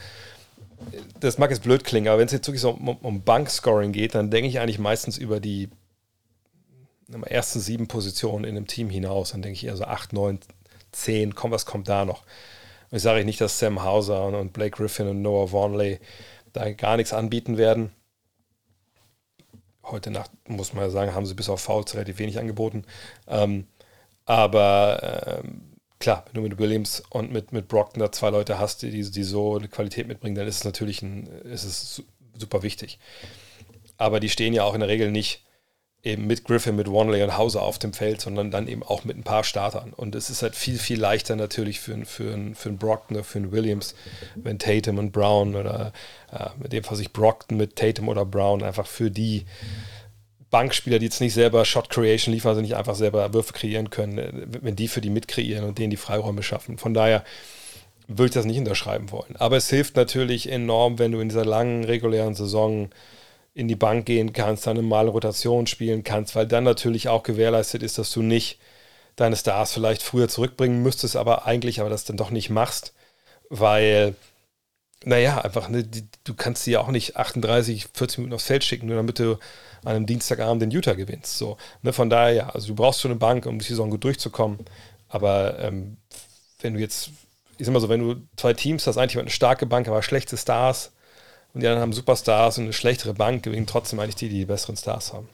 das 1.20 1.38
mag 1.38 1.52
jetzt 1.52 1.64
blöd 1.64 1.84
klingen, 1.84 2.08
aber 2.08 2.20
wenn 2.20 2.26
es 2.26 2.32
jetzt 2.32 2.48
wirklich 2.48 2.62
so 2.62 2.72
um, 2.72 2.88
um 2.90 3.22
Bankscoring 3.22 3.92
geht, 3.92 4.16
dann 4.16 4.32
denke 4.32 4.50
ich 4.50 4.60
eigentlich 4.60 4.80
meistens 4.80 5.18
über 5.18 5.40
die 5.40 5.70
ersten 7.26 7.60
sieben 7.60 7.88
Positionen 7.88 8.46
in 8.46 8.56
einem 8.56 8.68
Team 8.68 8.90
hinaus. 8.90 9.32
Dann 9.32 9.42
denke 9.42 9.56
ich 9.56 9.66
eher 9.66 9.76
so 9.76 9.84
acht, 9.84 10.14
neun, 10.14 10.40
zehn, 10.92 11.36
komm, 11.36 11.52
was 11.52 11.66
kommt 11.66 11.90
da 11.90 12.06
noch? 12.06 12.24
Ich 12.92 13.04
sage 13.04 13.24
nicht, 13.24 13.40
dass 13.40 13.60
Sam 13.60 13.84
Hauser 13.84 14.26
und 14.26 14.54
Blake 14.54 14.78
Griffin 14.78 15.08
und 15.08 15.22
Noah 15.22 15.52
Vaughnley 15.52 16.00
da 16.54 16.72
gar 16.72 16.98
nichts 16.98 17.14
anbieten 17.14 17.58
werden. 17.58 17.92
Heute 19.84 20.12
Nacht, 20.12 20.32
muss 20.48 20.74
man 20.74 20.84
ja 20.84 20.90
sagen, 20.90 21.14
haben 21.14 21.26
sie 21.26 21.36
bis 21.36 21.50
auf 21.50 21.62
Fouls 21.62 21.94
relativ 21.94 22.20
wenig 22.20 22.40
angeboten. 22.40 22.86
Ähm, 23.28 23.68
aber 24.26 25.42
ähm, 25.44 25.62
klar, 26.00 26.26
wenn 26.26 26.42
du 26.42 26.48
mit 26.48 26.58
Williams 26.60 27.04
und 27.10 27.32
mit, 27.32 27.52
mit 27.52 27.68
Brockton 27.68 28.00
da 28.00 28.12
zwei 28.12 28.30
Leute 28.30 28.60
hast, 28.60 28.82
die, 28.82 28.90
die 28.90 29.24
so 29.24 29.58
eine 29.58 29.68
Qualität 29.68 30.08
mitbringen, 30.08 30.36
dann 30.36 30.48
ist 30.48 30.58
es 30.58 30.64
natürlich 30.64 31.02
ein, 31.02 31.28
ist 31.44 31.64
es 31.64 32.04
super 32.38 32.64
wichtig. 32.64 33.00
Aber 33.98 34.20
die 34.20 34.30
stehen 34.30 34.54
ja 34.54 34.64
auch 34.64 34.74
in 34.74 34.80
der 34.80 34.90
Regel 34.90 35.12
nicht 35.12 35.44
eben 36.02 36.28
mit 36.28 36.46
Griffin, 36.46 36.76
mit 36.78 36.90
Wanley 36.90 37.24
und 37.24 37.38
Hauser 37.38 37.62
auf 37.62 37.78
dem 37.78 37.92
Feld, 37.92 38.22
sondern 38.22 38.52
dann 38.52 38.68
eben 38.68 38.84
auch 38.84 39.04
mit 39.04 39.18
ein 39.18 39.24
paar 39.24 39.44
Startern. 39.44 39.92
Und 39.94 40.16
es 40.16 40.30
ist 40.30 40.42
halt 40.42 40.56
viel, 40.56 40.80
viel 40.80 41.00
leichter 41.00 41.36
natürlich 41.36 41.80
für, 41.80 42.06
für, 42.06 42.38
für 42.56 42.70
einen 42.70 42.78
Brockton 42.78 43.24
für 43.24 43.40
einen 43.40 43.52
Williams, 43.52 43.96
wenn 44.36 44.60
Tatum 44.60 44.98
und 44.98 45.12
Brown 45.12 45.56
oder 45.56 45.92
äh, 46.32 46.50
mit 46.58 46.72
dem 46.72 46.84
Fall 46.84 46.96
sich 46.96 47.12
Brockton 47.12 47.58
mit 47.58 47.76
Tatum 47.76 48.08
oder 48.08 48.26
Brown 48.26 48.64
einfach 48.64 48.88
für 48.88 49.12
die 49.12 49.46
Bankspieler, 50.50 51.00
die 51.00 51.06
jetzt 51.06 51.22
nicht 51.22 51.34
selber 51.34 51.66
Shot 51.66 51.90
Creation 51.90 52.34
liefern, 52.34 52.50
also 52.50 52.62
nicht 52.62 52.76
einfach 52.76 52.96
selber 52.96 53.34
Würfe 53.34 53.54
kreieren 53.54 53.90
können, 53.90 54.18
äh, 54.18 54.32
wenn 54.62 54.78
die 54.78 54.88
für 54.88 55.02
die 55.02 55.10
mitkreieren 55.10 55.66
und 55.66 55.78
denen 55.80 55.92
die 55.92 55.98
Freiräume 55.98 56.44
schaffen. 56.44 56.78
Von 56.78 56.94
daher 56.94 57.26
würde 58.08 58.28
ich 58.28 58.34
das 58.34 58.46
nicht 58.46 58.58
unterschreiben 58.58 59.12
wollen. 59.12 59.36
Aber 59.36 59.58
es 59.58 59.70
hilft 59.70 59.98
natürlich 59.98 60.50
enorm, 60.50 60.98
wenn 60.98 61.12
du 61.12 61.20
in 61.20 61.30
dieser 61.30 61.46
langen 61.46 61.84
regulären 61.84 62.36
Saison 62.36 62.90
in 63.54 63.68
die 63.68 63.76
Bank 63.76 64.06
gehen 64.06 64.34
kannst, 64.34 64.68
dann 64.68 64.84
mal 64.86 65.08
Rotation 65.08 65.68
spielen 65.68 66.04
kannst, 66.04 66.36
weil 66.36 66.48
dann 66.48 66.64
natürlich 66.64 67.10
auch 67.10 67.24
gewährleistet 67.24 67.84
ist, 67.84 67.98
dass 67.98 68.12
du 68.12 68.22
nicht 68.22 68.60
deine 69.16 69.36
Stars 69.36 69.74
vielleicht 69.74 70.04
früher 70.04 70.30
zurückbringen 70.30 70.82
müsstest, 70.82 71.16
aber 71.16 71.46
eigentlich 71.46 71.82
aber 71.82 71.90
das 71.90 72.06
dann 72.06 72.18
doch 72.18 72.32
nicht 72.32 72.50
machst, 72.50 72.94
weil, 73.50 74.16
naja, 75.04 75.42
einfach, 75.42 75.70
ne, 75.70 75.84
du 76.24 76.34
kannst 76.36 76.64
sie 76.64 76.72
ja 76.72 76.82
auch 76.82 76.90
nicht 76.90 77.18
38, 77.18 77.88
40 77.94 78.20
Minuten 78.20 78.36
aufs 78.36 78.46
Feld 78.46 78.64
schicken, 78.64 78.88
nur 78.88 78.96
damit 78.98 79.20
du 79.20 79.34
an 79.84 79.96
einem 79.96 80.06
Dienstagabend 80.06 80.62
den 80.62 80.72
Utah 80.72 80.94
gewinnst. 80.94 81.38
So, 81.38 81.58
ne, 81.82 81.94
von 81.94 82.10
daher, 82.10 82.34
ja, 82.34 82.50
also 82.50 82.68
du 82.68 82.76
brauchst 82.76 83.02
schon 83.02 83.12
eine 83.12 83.20
Bank, 83.20 83.46
um 83.46 83.60
die 83.60 83.66
Saison 83.66 83.90
gut 83.90 84.04
durchzukommen, 84.04 84.60
aber 85.10 85.60
ähm, 85.60 85.98
wenn 86.62 86.76
du 86.76 86.80
jetzt, 86.80 87.10
ich 87.58 87.66
sag 87.66 87.74
mal 87.74 87.80
so, 87.80 87.90
wenn 87.90 88.02
du 88.02 88.16
zwei 88.38 88.54
Teams 88.54 88.88
hast, 88.88 88.98
eigentlich 88.98 89.20
eine 89.20 89.30
starke 89.30 89.66
Bank, 89.66 89.88
aber 89.88 90.04
schlechte 90.04 90.38
Stars, 90.38 90.92
und 91.54 91.62
die 91.62 91.68
anderen 91.68 91.82
haben 91.82 91.94
Superstars 91.94 92.58
und 92.58 92.66
eine 92.66 92.74
schlechtere 92.74 93.14
Bank, 93.14 93.44
gewinnen 93.44 93.68
trotzdem 93.68 94.00
eigentlich 94.00 94.16
die, 94.16 94.30
die 94.30 94.40
die 94.40 94.46
besseren 94.46 94.78
Stars 94.78 95.14
haben. 95.14 95.30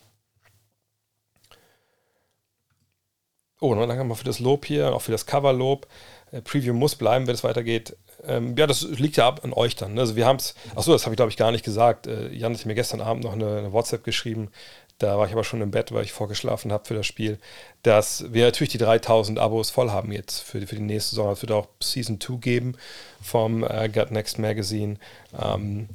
Oh, 3.62 3.72
und 3.72 3.80
haben 3.80 4.08
wir 4.10 4.16
für 4.16 4.26
das 4.26 4.40
Lob 4.40 4.66
hier, 4.66 4.94
auch 4.94 5.02
für 5.02 5.12
das 5.12 5.26
Coverlob. 5.26 5.88
äh, 6.32 6.42
Preview 6.42 6.74
muss 6.74 6.96
bleiben, 6.96 7.26
wenn 7.28 7.36
es 7.36 7.44
weitergeht. 7.44 7.96
Ähm, 8.24 8.56
ja, 8.58 8.68
das 8.68 8.84
liegt 8.84 9.18
ja 9.18 9.28
ab 9.28 9.42
an 9.44 9.54
euch 9.54 9.76
dann. 9.76 9.94
Ne? 9.94 10.02
Also 10.02 10.16
wir 10.16 10.26
haben 10.26 10.38
es, 10.38 10.56
achso, 10.76 10.92
das 10.92 11.06
habe 11.06 11.14
ich 11.14 11.18
glaube 11.18 11.32
ich 11.32 11.38
gar 11.38 11.52
nicht 11.52 11.66
gesagt. 11.66 12.08
Äh, 12.08 12.30
Jan 12.30 12.54
hat 12.54 12.66
mir 12.66 12.76
gestern 12.76 13.02
Abend 13.02 13.24
noch 13.24 13.34
eine, 13.34 13.58
eine, 13.58 13.74
WhatsApp 13.74 14.04
geschrieben. 14.04 14.52
Da 14.98 15.18
war 15.18 15.26
ich 15.28 15.34
aber 15.34 15.44
schon 15.44 15.62
im 15.62 15.72
Bett, 15.72 15.92
weil 15.92 16.04
ich 16.04 16.14
vorgeschlafen 16.14 16.72
habe 16.72 16.86
für 16.86 16.94
das 16.94 17.06
Spiel, 17.06 17.38
dass 17.84 18.32
wir 18.32 18.46
natürlich 18.46 18.72
die 18.72 18.78
3000 18.78 19.40
Abos 19.40 19.70
voll 19.70 19.92
haben 19.92 20.12
jetzt 20.12 20.40
für 20.40 20.62
für 20.68 20.76
die 20.76 20.82
nächste 20.82 21.12
Saison. 21.12 21.32
Es 21.32 21.42
wird 21.42 21.52
auch 21.52 21.68
Season 21.82 22.20
2 22.20 22.38
geben 22.38 22.78
vom 23.22 23.64
äh, 23.64 23.90
Gut 23.90 24.12
Next 24.12 24.40
Magazine. 24.40 24.98
Ähm, 25.38 25.90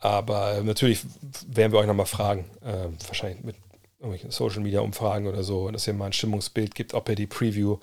aber 0.00 0.62
natürlich 0.62 1.04
werden 1.46 1.72
wir 1.72 1.78
euch 1.78 1.86
nochmal 1.86 2.06
fragen, 2.06 2.46
äh, 2.64 2.88
wahrscheinlich 3.06 3.44
mit 3.44 3.56
irgendwelchen 3.98 4.30
Social 4.30 4.60
Media 4.60 4.80
Umfragen 4.80 5.26
oder 5.26 5.42
so, 5.42 5.70
dass 5.70 5.86
ihr 5.86 5.92
mal 5.92 6.06
ein 6.06 6.12
Stimmungsbild 6.14 6.74
gibt, 6.74 6.94
ob 6.94 7.08
ihr 7.10 7.14
die 7.14 7.26
Preview 7.26 7.78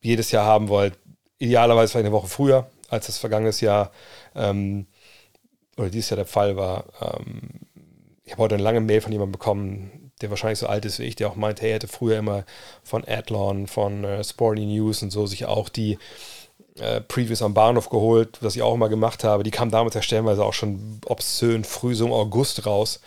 jedes 0.00 0.30
Jahr 0.30 0.44
haben 0.44 0.68
wollt. 0.68 0.98
Idealerweise 1.38 1.92
vielleicht 1.92 2.06
eine 2.06 2.14
Woche 2.14 2.28
früher, 2.28 2.70
als 2.90 3.06
das 3.06 3.16
vergangenes 3.16 3.62
Jahr 3.62 3.92
ähm, 4.34 4.86
oder 5.78 5.88
dieses 5.88 6.10
Jahr 6.10 6.16
der 6.16 6.26
Fall 6.26 6.56
war. 6.56 6.84
Ähm, 7.00 7.40
ich 8.24 8.32
habe 8.32 8.42
heute 8.42 8.54
eine 8.56 8.64
lange 8.64 8.80
Mail 8.80 9.00
von 9.00 9.10
jemandem 9.10 9.32
bekommen, 9.32 10.12
der 10.20 10.30
wahrscheinlich 10.30 10.58
so 10.58 10.66
alt 10.66 10.84
ist 10.84 10.98
wie 10.98 11.04
ich, 11.04 11.16
der 11.16 11.28
auch 11.28 11.36
meinte, 11.36 11.62
hey, 11.62 11.70
er 11.70 11.74
hätte 11.76 11.88
früher 11.88 12.18
immer 12.18 12.44
von 12.84 13.04
Adlon, 13.08 13.66
von 13.66 14.04
äh, 14.04 14.22
Sporty 14.22 14.66
News 14.66 15.02
und 15.02 15.10
so 15.10 15.26
sich 15.26 15.46
auch 15.46 15.70
die 15.70 15.98
äh, 16.78 17.00
Previews 17.00 17.42
am 17.42 17.54
Bahnhof 17.54 17.90
geholt, 17.90 18.38
was 18.40 18.56
ich 18.56 18.62
auch 18.62 18.74
immer 18.74 18.88
gemacht 18.88 19.24
habe. 19.24 19.42
Die 19.42 19.50
kamen 19.50 19.70
damals 19.70 19.94
ja 19.94 20.02
stellenweise 20.02 20.44
auch 20.44 20.52
schon 20.52 21.00
obszön 21.06 21.64
früh 21.64 21.94
so 21.94 22.06
im 22.06 22.12
August 22.12 22.66
raus. 22.66 23.00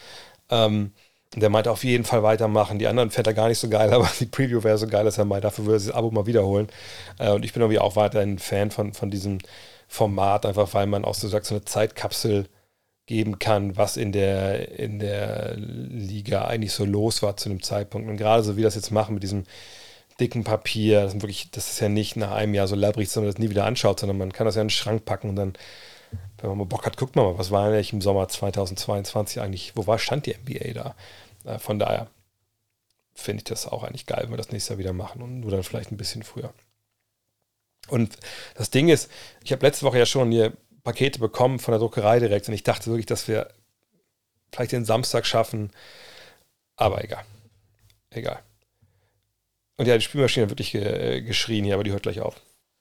Ähm, 0.49 0.91
der 1.35 1.49
meinte 1.49 1.71
auf 1.71 1.83
jeden 1.83 2.05
Fall 2.05 2.23
weitermachen. 2.23 2.79
Die 2.79 2.87
anderen 2.87 3.11
fährt 3.11 3.27
er 3.27 3.33
gar 3.33 3.49
nicht 3.49 3.59
so 3.59 3.69
geil, 3.69 3.93
aber 3.93 4.09
die 4.19 4.25
Preview 4.25 4.63
wäre 4.63 4.77
so 4.77 4.87
geil, 4.87 5.05
dass 5.05 5.17
er 5.17 5.25
meinte, 5.25 5.47
dafür 5.47 5.65
würde 5.65 5.83
er 5.83 5.87
das 5.87 5.95
Abo 5.95 6.11
mal 6.11 6.25
wiederholen. 6.25 6.67
Äh, 7.19 7.31
und 7.31 7.45
ich 7.45 7.53
bin 7.53 7.61
irgendwie 7.61 7.79
auch 7.79 7.95
weiterhin 7.95 8.39
Fan 8.39 8.71
von, 8.71 8.93
von 8.93 9.11
diesem 9.11 9.39
Format, 9.87 10.45
einfach 10.45 10.73
weil 10.73 10.87
man 10.87 11.05
auch 11.05 11.15
so 11.15 11.27
sagt, 11.27 11.45
so 11.45 11.55
eine 11.55 11.65
Zeitkapsel 11.65 12.47
geben 13.05 13.37
kann, 13.37 13.77
was 13.77 13.97
in 13.97 14.11
der, 14.11 14.79
in 14.79 14.99
der 14.99 15.55
Liga 15.57 16.45
eigentlich 16.45 16.73
so 16.73 16.85
los 16.85 17.21
war 17.21 17.37
zu 17.37 17.49
einem 17.49 17.61
Zeitpunkt. 17.61 18.09
Und 18.09 18.17
gerade 18.17 18.43
so 18.43 18.57
wie 18.57 18.63
das 18.63 18.75
jetzt 18.75 18.91
machen 18.91 19.13
mit 19.13 19.23
diesem 19.23 19.43
dicken 20.19 20.43
Papier, 20.43 21.01
das 21.01 21.13
ist 21.13 21.21
wirklich, 21.21 21.51
das 21.51 21.71
ist 21.71 21.79
ja 21.79 21.89
nicht 21.89 22.15
nach 22.15 22.31
einem 22.31 22.53
Jahr 22.53 22.67
so 22.67 22.75
labbrig, 22.75 23.09
sondern 23.09 23.31
das 23.31 23.39
nie 23.39 23.49
wieder 23.49 23.65
anschaut, 23.65 23.99
sondern 23.99 24.17
man 24.17 24.31
kann 24.31 24.45
das 24.45 24.55
ja 24.55 24.61
in 24.61 24.67
den 24.67 24.71
Schrank 24.71 25.05
packen 25.05 25.29
und 25.29 25.35
dann, 25.35 25.53
wenn 26.37 26.49
man 26.49 26.59
mal 26.59 26.65
Bock 26.65 26.85
hat, 26.85 26.97
guckt 26.97 27.15
man 27.15 27.25
mal, 27.25 27.37
was 27.37 27.51
war 27.51 27.67
eigentlich 27.67 27.93
im 27.93 28.01
Sommer 28.01 28.27
2022 28.27 29.41
eigentlich, 29.41 29.73
wo 29.75 29.87
war, 29.87 29.99
stand 29.99 30.25
die 30.25 30.35
NBA 30.35 30.73
da? 30.73 30.95
Äh, 31.43 31.59
von 31.59 31.79
daher 31.79 32.07
finde 33.13 33.39
ich 33.39 33.43
das 33.45 33.67
auch 33.67 33.83
eigentlich 33.83 34.05
geil, 34.05 34.23
wenn 34.23 34.31
wir 34.31 34.37
das 34.37 34.51
nächstes 34.51 34.69
Jahr 34.69 34.79
wieder 34.79 34.93
machen 34.93 35.21
und 35.21 35.41
nur 35.41 35.51
dann 35.51 35.63
vielleicht 35.63 35.91
ein 35.91 35.97
bisschen 35.97 36.23
früher. 36.23 36.53
Und 37.87 38.17
das 38.55 38.71
Ding 38.71 38.89
ist, 38.89 39.11
ich 39.43 39.51
habe 39.51 39.65
letzte 39.65 39.85
Woche 39.85 39.99
ja 39.99 40.05
schon 40.05 40.31
hier 40.31 40.53
Pakete 40.83 41.19
bekommen 41.19 41.59
von 41.59 41.71
der 41.71 41.79
Druckerei 41.79 42.19
direkt 42.19 42.47
und 42.47 42.53
ich 42.53 42.63
dachte 42.63 42.87
wirklich, 42.87 43.05
dass 43.05 43.27
wir 43.27 43.49
vielleicht 44.51 44.71
den 44.71 44.85
Samstag 44.85 45.25
schaffen, 45.25 45.71
aber 46.75 47.03
egal. 47.03 47.25
Egal. 48.11 48.41
Und 49.77 49.87
ja, 49.87 49.95
die 49.97 50.03
Spielmaschine 50.03 50.45
hat 50.45 50.51
wirklich 50.51 50.71
ge 50.71 51.21
geschrien 51.21 51.65
hier, 51.65 51.73
aber 51.73 51.83
die 51.83 51.91
hört 51.91 52.03
gleich 52.03 52.21
auf. 52.21 52.35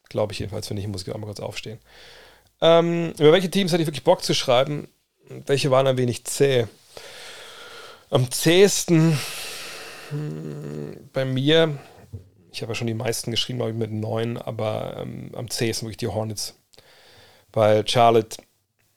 Glaube 0.08 0.32
ich 0.32 0.38
jedenfalls, 0.38 0.70
wenn 0.70 0.76
nicht, 0.76 0.86
muss 0.88 1.02
ich 1.06 1.12
auch 1.12 1.18
mal 1.18 1.26
kurz 1.26 1.40
aufstehen. 1.40 1.78
Ähm, 2.60 3.12
über 3.18 3.32
welche 3.32 3.50
Teams 3.50 3.72
hatte 3.72 3.82
ich 3.82 3.88
wirklich 3.88 4.04
Bock 4.04 4.22
zu 4.22 4.34
schreiben? 4.34 4.88
Welche 5.28 5.70
waren 5.70 5.86
ein 5.86 5.96
wenig 5.96 6.24
zäh? 6.24 6.66
Am 8.10 8.30
zähesten 8.30 9.18
hm, 10.10 11.08
bei 11.12 11.24
mir, 11.24 11.78
ich 12.52 12.62
habe 12.62 12.72
ja 12.72 12.76
schon 12.76 12.86
die 12.86 12.94
meisten 12.94 13.30
geschrieben, 13.30 13.58
glaube 13.58 13.72
ich, 13.72 13.78
mit 13.78 13.90
neun, 13.90 14.36
aber 14.38 14.98
ähm, 15.00 15.30
am 15.34 15.50
zähesten 15.50 15.86
wirklich 15.86 15.96
die 15.96 16.08
Hornets. 16.08 16.54
Weil 17.52 17.86
Charlotte 17.88 18.36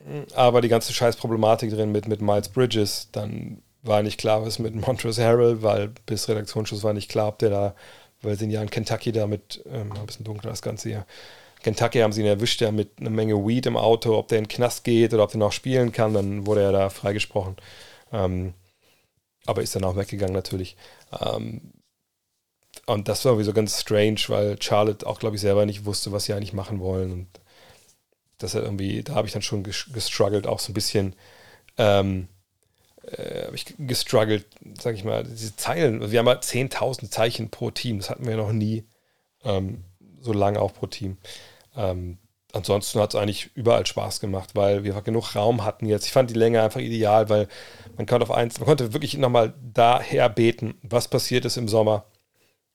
hm, 0.03 0.25
aber 0.35 0.61
die 0.61 0.69
ganze 0.69 0.93
Scheißproblematik 0.93 1.71
drin 1.71 1.91
mit, 1.91 2.07
mit 2.07 2.21
Miles 2.21 2.49
Bridges, 2.49 3.09
dann 3.11 3.63
war 3.87 4.03
nicht 4.03 4.19
klar, 4.19 4.45
was 4.45 4.59
mit 4.59 4.75
Montrose 4.75 5.23
Harrell, 5.23 5.61
weil 5.61 5.89
bis 6.05 6.29
Redaktionsschluss 6.29 6.83
war 6.83 6.93
nicht 6.93 7.09
klar, 7.09 7.29
ob 7.29 7.39
der 7.39 7.49
da, 7.49 7.75
weil 8.21 8.37
sie 8.37 8.45
ihn 8.45 8.51
ja 8.51 8.61
in 8.61 8.69
Kentucky 8.69 9.11
da 9.11 9.27
mit, 9.27 9.63
ähm, 9.71 9.91
ein 9.93 10.05
bisschen 10.05 10.25
dunkler 10.25 10.49
das 10.49 10.61
Ganze 10.61 10.89
hier. 10.89 11.05
Kentucky 11.63 11.99
haben 11.99 12.13
sie 12.13 12.21
ihn 12.21 12.27
erwischt, 12.27 12.61
ja 12.61 12.71
mit 12.71 12.99
einer 12.99 13.09
Menge 13.09 13.35
Weed 13.35 13.65
im 13.65 13.77
Auto, 13.77 14.17
ob 14.17 14.27
der 14.27 14.37
in 14.39 14.45
den 14.45 14.49
Knast 14.49 14.83
geht 14.83 15.13
oder 15.13 15.23
ob 15.23 15.31
der 15.31 15.39
noch 15.39 15.51
spielen 15.51 15.91
kann, 15.91 16.13
dann 16.13 16.45
wurde 16.45 16.61
er 16.61 16.71
da 16.71 16.89
freigesprochen. 16.89 17.55
Ähm, 18.11 18.53
aber 19.45 19.61
ist 19.61 19.75
dann 19.75 19.83
auch 19.83 19.95
weggegangen 19.95 20.35
natürlich. 20.35 20.75
Ähm, 21.19 21.73
und 22.85 23.07
das 23.07 23.25
war 23.25 23.33
irgendwie 23.33 23.45
so 23.45 23.53
ganz 23.53 23.81
strange, 23.81 24.19
weil 24.27 24.61
Charlotte 24.61 25.05
auch, 25.05 25.19
glaube 25.19 25.35
ich, 25.35 25.41
selber 25.41 25.65
nicht 25.65 25.85
wusste, 25.85 26.11
was 26.11 26.25
sie 26.25 26.33
eigentlich 26.33 26.53
machen 26.53 26.79
wollen. 26.79 27.11
Und 27.11 27.27
das 28.37 28.55
hat 28.55 28.63
irgendwie, 28.63 29.03
da 29.03 29.15
habe 29.15 29.27
ich 29.27 29.33
dann 29.33 29.41
schon 29.41 29.63
gestruggelt, 29.63 30.47
auch 30.47 30.59
so 30.59 30.71
ein 30.71 30.73
bisschen. 30.73 31.15
Ähm, 31.77 32.27
äh, 33.07 33.45
habe 33.45 33.55
ich 33.55 33.65
gestruggelt, 33.77 34.45
sag 34.79 34.95
ich 34.95 35.03
mal, 35.03 35.23
diese 35.23 35.55
Zeilen, 35.55 36.11
wir 36.11 36.19
haben 36.19 36.27
halt 36.27 36.43
10.000 36.43 37.09
Zeichen 37.09 37.49
pro 37.49 37.71
Team, 37.71 37.99
das 37.99 38.09
hatten 38.09 38.25
wir 38.25 38.35
noch 38.35 38.51
nie 38.51 38.85
ähm, 39.43 39.83
so 40.19 40.33
lange 40.33 40.59
auch 40.59 40.73
pro 40.73 40.87
Team. 40.87 41.17
Ähm, 41.75 42.17
ansonsten 42.53 42.99
hat 42.99 43.13
es 43.13 43.19
eigentlich 43.19 43.51
überall 43.55 43.85
Spaß 43.85 44.19
gemacht, 44.19 44.51
weil 44.55 44.83
wir 44.83 44.93
genug 45.01 45.35
Raum 45.35 45.63
hatten 45.63 45.85
jetzt. 45.85 46.05
Ich 46.05 46.11
fand 46.11 46.29
die 46.29 46.35
Länge 46.35 46.61
einfach 46.61 46.79
ideal, 46.79 47.29
weil 47.29 47.47
man 47.95 48.05
konnte 48.05 48.25
auf 48.25 48.31
eins, 48.31 48.59
man 48.59 48.67
konnte 48.67 48.93
wirklich 48.93 49.17
nochmal 49.17 49.53
daher 49.61 50.29
beten, 50.29 50.75
was 50.81 51.07
passiert 51.07 51.45
ist 51.45 51.57
im 51.57 51.67
Sommer, 51.67 52.05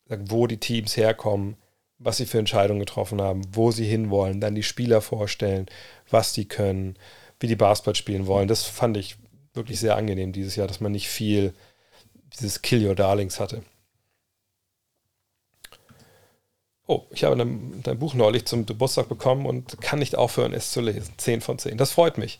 wo 0.08 0.46
die 0.46 0.58
Teams 0.58 0.96
herkommen, 0.96 1.56
was 1.98 2.16
sie 2.16 2.26
für 2.26 2.38
Entscheidungen 2.38 2.80
getroffen 2.80 3.20
haben, 3.20 3.42
wo 3.52 3.70
sie 3.70 3.86
hinwollen, 3.86 4.40
dann 4.40 4.54
die 4.54 4.62
Spieler 4.62 5.00
vorstellen, 5.00 5.66
was 6.10 6.32
die 6.32 6.46
können, 6.46 6.96
wie 7.38 7.46
die 7.46 7.56
Basketball 7.56 7.94
spielen 7.94 8.26
wollen. 8.26 8.48
Das 8.48 8.64
fand 8.64 8.96
ich 8.96 9.16
wirklich 9.54 9.80
sehr 9.80 9.96
angenehm 9.96 10.32
dieses 10.32 10.56
Jahr, 10.56 10.66
dass 10.66 10.80
man 10.80 10.92
nicht 10.92 11.08
viel 11.08 11.54
dieses 12.34 12.62
Kill 12.62 12.86
Your 12.86 12.94
Darlings 12.94 13.40
hatte. 13.40 13.62
Oh, 16.86 17.06
ich 17.10 17.24
habe 17.24 17.36
dein, 17.36 17.82
dein 17.82 17.98
Buch 17.98 18.14
neulich 18.14 18.44
zum 18.44 18.66
Geburtstag 18.66 19.08
bekommen 19.08 19.46
und 19.46 19.80
kann 19.80 19.98
nicht 19.98 20.16
aufhören, 20.16 20.52
es 20.52 20.72
zu 20.72 20.80
lesen. 20.80 21.14
10 21.16 21.40
von 21.40 21.58
10. 21.58 21.78
Das 21.78 21.92
freut 21.92 22.18
mich. 22.18 22.38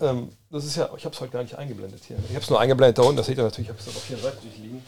Ähm, 0.00 0.30
das 0.50 0.64
ist 0.64 0.76
ja, 0.76 0.90
ich 0.96 1.04
habe 1.04 1.14
es 1.14 1.20
heute 1.20 1.32
gar 1.32 1.42
nicht 1.42 1.56
eingeblendet 1.56 2.02
hier. 2.06 2.16
Ich 2.28 2.34
habe 2.34 2.42
es 2.42 2.50
nur 2.50 2.60
eingeblendet 2.60 2.98
da 2.98 3.02
unten, 3.02 3.16
das 3.16 3.26
seht 3.26 3.38
ihr 3.38 3.44
natürlich, 3.44 3.68
ich 3.68 3.74
habe 3.74 3.80
es 3.80 3.88
auf 3.88 4.02
vier 4.02 4.18
Seiten 4.18 4.40
durchliegen. 4.42 4.82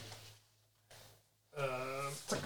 Äh, 1.57 2.37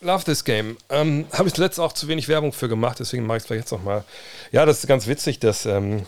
Love 0.00 0.24
this 0.24 0.44
game. 0.44 0.76
Ähm, 0.90 1.26
habe 1.32 1.48
ich 1.48 1.54
zuletzt 1.54 1.80
auch 1.80 1.92
zu 1.92 2.08
wenig 2.08 2.28
Werbung 2.28 2.52
für 2.52 2.68
gemacht, 2.68 2.98
deswegen 3.00 3.26
mache 3.26 3.38
ich 3.38 3.42
es 3.42 3.46
vielleicht 3.46 3.64
jetzt 3.64 3.72
nochmal. 3.72 4.04
Ja, 4.52 4.66
das 4.66 4.80
ist 4.80 4.86
ganz 4.86 5.06
witzig, 5.06 5.38
dass 5.38 5.64
ähm, 5.66 6.04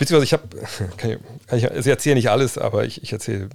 Beziehungsweise 0.00 0.24
ich 0.24 0.32
habe, 0.32 1.18
ich, 1.56 1.70
also 1.70 1.80
ich 1.80 1.86
erzähle 1.86 2.14
nicht 2.14 2.30
alles, 2.30 2.56
aber 2.56 2.86
ich, 2.86 3.02
ich 3.02 3.12
erzähle 3.12 3.50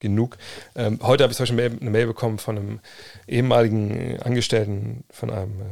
genug. 0.00 0.36
Ähm, 0.74 0.98
heute 1.02 1.22
habe 1.22 1.30
ich 1.30 1.36
zum 1.36 1.44
Beispiel 1.44 1.78
eine 1.80 1.90
Mail 1.90 2.08
bekommen 2.08 2.38
von 2.38 2.58
einem 2.58 2.80
ehemaligen 3.28 4.20
Angestellten 4.20 5.04
von 5.08 5.30
einem 5.30 5.60
äh, 5.60 5.64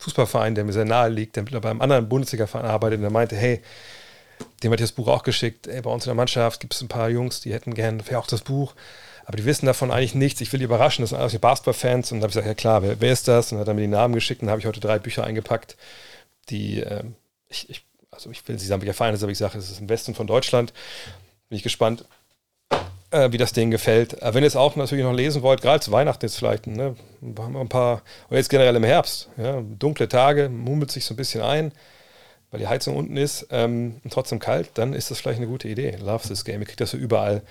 Fußballverein, 0.00 0.54
der 0.54 0.64
mir 0.64 0.74
sehr 0.74 0.84
nahe 0.84 1.08
liegt, 1.08 1.36
der 1.36 1.44
mittlerweile 1.44 1.74
beim 1.74 1.80
anderen 1.80 2.10
Bundesliga-Verein 2.10 2.66
arbeitet 2.66 2.98
und 2.98 3.02
der 3.02 3.10
meinte, 3.10 3.36
hey, 3.36 3.62
dem 4.62 4.70
hat 4.70 4.80
ich 4.80 4.84
das 4.84 4.92
Buch 4.92 5.08
auch 5.08 5.22
geschickt, 5.22 5.66
ey, 5.66 5.80
bei 5.80 5.90
uns 5.90 6.04
in 6.04 6.10
der 6.10 6.14
Mannschaft 6.14 6.60
gibt 6.60 6.74
es 6.74 6.82
ein 6.82 6.88
paar 6.88 7.08
Jungs, 7.08 7.40
die 7.40 7.54
hätten 7.54 7.72
gern 7.72 8.02
ja 8.10 8.18
auch 8.18 8.26
das 8.26 8.42
Buch, 8.42 8.74
aber 9.24 9.38
die 9.38 9.46
wissen 9.46 9.64
davon 9.64 9.90
eigentlich 9.90 10.14
nichts. 10.14 10.42
Ich 10.42 10.52
will 10.52 10.58
die 10.58 10.66
überraschen, 10.66 11.02
das 11.02 11.10
sind 11.10 11.18
alles 11.18 11.38
Basketball-Fans. 11.38 12.12
Und 12.12 12.20
da 12.20 12.24
habe 12.24 12.30
ich 12.30 12.34
gesagt, 12.34 12.46
ja 12.46 12.54
klar, 12.54 12.82
wer, 12.82 13.00
wer, 13.00 13.12
ist 13.12 13.26
das? 13.28 13.50
Und 13.50 13.58
hat 13.58 13.66
er 13.66 13.74
mir 13.74 13.80
die 13.80 13.86
Namen 13.86 14.14
geschickt 14.14 14.42
und 14.42 14.50
habe 14.50 14.60
ich 14.60 14.66
heute 14.66 14.78
drei 14.78 14.98
Bücher 14.98 15.24
eingepackt, 15.24 15.76
die 16.50 16.82
äh, 16.82 17.02
ich, 17.48 17.70
ich 17.70 17.85
also 18.16 18.30
ich 18.30 18.46
will 18.48 18.56
nicht 18.56 18.66
sagen, 18.66 18.82
welcher 18.82 18.94
Verein 18.94 19.14
ist, 19.14 19.22
aber 19.22 19.30
ich 19.30 19.38
sage, 19.38 19.58
es 19.58 19.70
ist 19.70 19.80
im 19.80 19.88
Westen 19.88 20.14
von 20.14 20.26
Deutschland. 20.26 20.72
Bin 21.48 21.56
ich 21.56 21.62
gespannt, 21.62 22.04
äh, 23.10 23.30
wie 23.30 23.36
das 23.36 23.52
denen 23.52 23.70
gefällt. 23.70 24.20
Äh, 24.22 24.34
wenn 24.34 24.42
ihr 24.42 24.48
es 24.48 24.56
auch 24.56 24.74
natürlich 24.74 25.04
noch 25.04 25.12
lesen 25.12 25.42
wollt, 25.42 25.62
gerade 25.62 25.80
zu 25.80 25.92
Weihnachten 25.92 26.24
jetzt 26.24 26.36
vielleicht, 26.36 26.66
ne, 26.66 26.96
haben 27.38 27.52
wir 27.52 27.60
ein 27.60 27.68
paar, 27.68 28.02
oder 28.28 28.38
jetzt 28.38 28.48
generell 28.48 28.74
im 28.74 28.84
Herbst, 28.84 29.28
ja, 29.36 29.60
dunkle 29.60 30.08
Tage, 30.08 30.48
mummelt 30.48 30.90
sich 30.90 31.04
so 31.04 31.14
ein 31.14 31.16
bisschen 31.16 31.42
ein, 31.42 31.72
weil 32.50 32.60
die 32.60 32.68
Heizung 32.68 32.96
unten 32.96 33.16
ist 33.16 33.46
ähm, 33.50 34.00
und 34.02 34.12
trotzdem 34.12 34.38
kalt, 34.38 34.70
dann 34.74 34.94
ist 34.94 35.10
das 35.10 35.20
vielleicht 35.20 35.38
eine 35.38 35.46
gute 35.46 35.68
Idee. 35.68 35.96
Love 36.00 36.26
this 36.26 36.44
game, 36.44 36.60
ihr 36.60 36.66
kriegt 36.66 36.80
das 36.80 36.90
so 36.90 36.96
überall. 36.96 37.42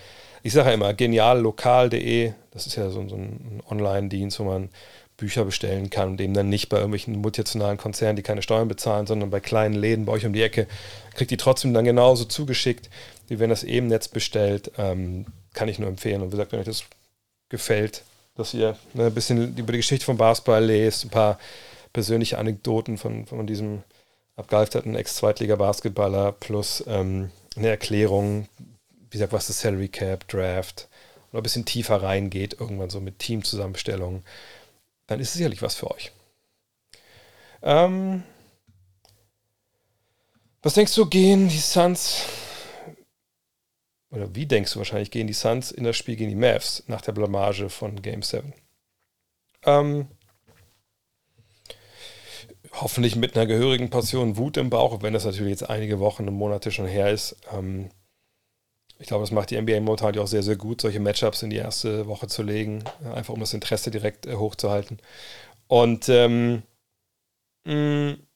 Ich 0.42 0.52
sage 0.52 0.68
ja 0.68 0.74
immer, 0.74 0.94
geniallokal.de, 0.94 2.32
das 2.50 2.66
ist 2.66 2.76
ja 2.76 2.90
so, 2.90 3.08
so 3.08 3.16
ein 3.16 3.62
Online-Dienst, 3.70 4.40
wo 4.40 4.44
man 4.44 4.70
Bücher 5.16 5.44
bestellen 5.44 5.88
kann 5.88 6.10
und 6.10 6.20
eben 6.20 6.34
dann 6.34 6.48
nicht 6.48 6.68
bei 6.68 6.76
irgendwelchen 6.76 7.16
multinationalen 7.16 7.78
Konzernen, 7.78 8.16
die 8.16 8.22
keine 8.22 8.42
Steuern 8.42 8.68
bezahlen, 8.68 9.06
sondern 9.06 9.30
bei 9.30 9.40
kleinen 9.40 9.74
Läden 9.74 10.04
bei 10.04 10.12
euch 10.12 10.26
um 10.26 10.32
die 10.32 10.42
Ecke, 10.42 10.66
kriegt 11.14 11.30
die 11.30 11.38
trotzdem 11.38 11.72
dann 11.72 11.86
genauso 11.86 12.24
zugeschickt, 12.26 12.90
wie 13.28 13.38
wenn 13.38 13.48
das 13.48 13.64
eben 13.64 13.86
Netz 13.86 14.08
bestellt. 14.08 14.72
Ähm, 14.76 15.26
kann 15.54 15.68
ich 15.68 15.78
nur 15.78 15.88
empfehlen. 15.88 16.20
Und 16.20 16.28
wie 16.28 16.32
gesagt, 16.32 16.52
wenn 16.52 16.60
euch 16.60 16.66
das 16.66 16.84
gefällt, 17.48 18.02
dass 18.36 18.52
ihr 18.52 18.76
ne, 18.92 19.06
ein 19.06 19.14
bisschen 19.14 19.56
über 19.56 19.72
die 19.72 19.78
Geschichte 19.78 20.04
vom 20.04 20.18
Basketball 20.18 20.64
lest, 20.64 21.04
ein 21.04 21.10
paar 21.10 21.38
persönliche 21.92 22.38
Anekdoten 22.38 22.98
von, 22.98 23.26
von 23.26 23.46
diesem 23.46 23.82
abgehalfterten 24.36 24.94
Ex-Zweitliga-Basketballer 24.94 26.32
plus 26.32 26.84
ähm, 26.86 27.30
eine 27.56 27.68
Erklärung, 27.68 28.48
wie 28.58 29.16
gesagt, 29.16 29.32
was 29.32 29.46
das 29.46 29.60
Salary 29.60 29.88
Cap, 29.88 30.28
Draft 30.28 30.88
oder 31.32 31.40
ein 31.40 31.42
bisschen 31.42 31.64
tiefer 31.64 32.02
reingeht, 32.02 32.60
irgendwann 32.60 32.90
so 32.90 33.00
mit 33.00 33.18
Teamzusammenstellungen 33.18 34.22
dann 35.06 35.20
ist 35.20 35.28
es 35.28 35.34
sicherlich 35.34 35.62
was 35.62 35.74
für 35.74 35.90
euch. 35.90 36.12
Ähm, 37.62 38.22
was 40.62 40.74
denkst 40.74 40.94
du, 40.94 41.06
gehen 41.06 41.48
die 41.48 41.58
Suns, 41.58 42.24
oder 44.10 44.34
wie 44.34 44.46
denkst 44.46 44.72
du 44.72 44.78
wahrscheinlich, 44.78 45.10
gehen 45.10 45.26
die 45.26 45.32
Suns 45.32 45.70
in 45.70 45.84
das 45.84 45.96
Spiel 45.96 46.16
gegen 46.16 46.30
die 46.30 46.36
Mavs 46.36 46.82
nach 46.86 47.00
der 47.00 47.12
Blamage 47.12 47.68
von 47.68 48.02
Game 48.02 48.22
7? 48.22 48.52
Ähm, 49.64 50.08
hoffentlich 52.72 53.16
mit 53.16 53.36
einer 53.36 53.46
gehörigen 53.46 53.90
Portion 53.90 54.36
Wut 54.36 54.56
im 54.56 54.70
Bauch, 54.70 55.02
wenn 55.02 55.12
das 55.12 55.24
natürlich 55.24 55.50
jetzt 55.50 55.70
einige 55.70 55.98
Wochen 56.00 56.28
und 56.28 56.34
Monate 56.34 56.70
schon 56.70 56.86
her 56.86 57.10
ist. 57.10 57.36
Ähm, 57.52 57.90
ich 58.98 59.08
glaube, 59.08 59.22
das 59.22 59.30
macht 59.30 59.50
die 59.50 59.60
NBA 59.60 59.80
momentan 59.80 60.18
auch 60.18 60.26
sehr, 60.26 60.42
sehr 60.42 60.56
gut, 60.56 60.80
solche 60.80 61.00
Matchups 61.00 61.42
in 61.42 61.50
die 61.50 61.56
erste 61.56 62.06
Woche 62.06 62.28
zu 62.28 62.42
legen, 62.42 62.84
einfach 63.14 63.34
um 63.34 63.40
das 63.40 63.54
Interesse 63.54 63.90
direkt 63.90 64.26
äh, 64.26 64.34
hochzuhalten. 64.34 64.98
Und 65.68 66.08
ähm, 66.08 66.62
mh, 67.64 67.74
mm, 67.74 68.26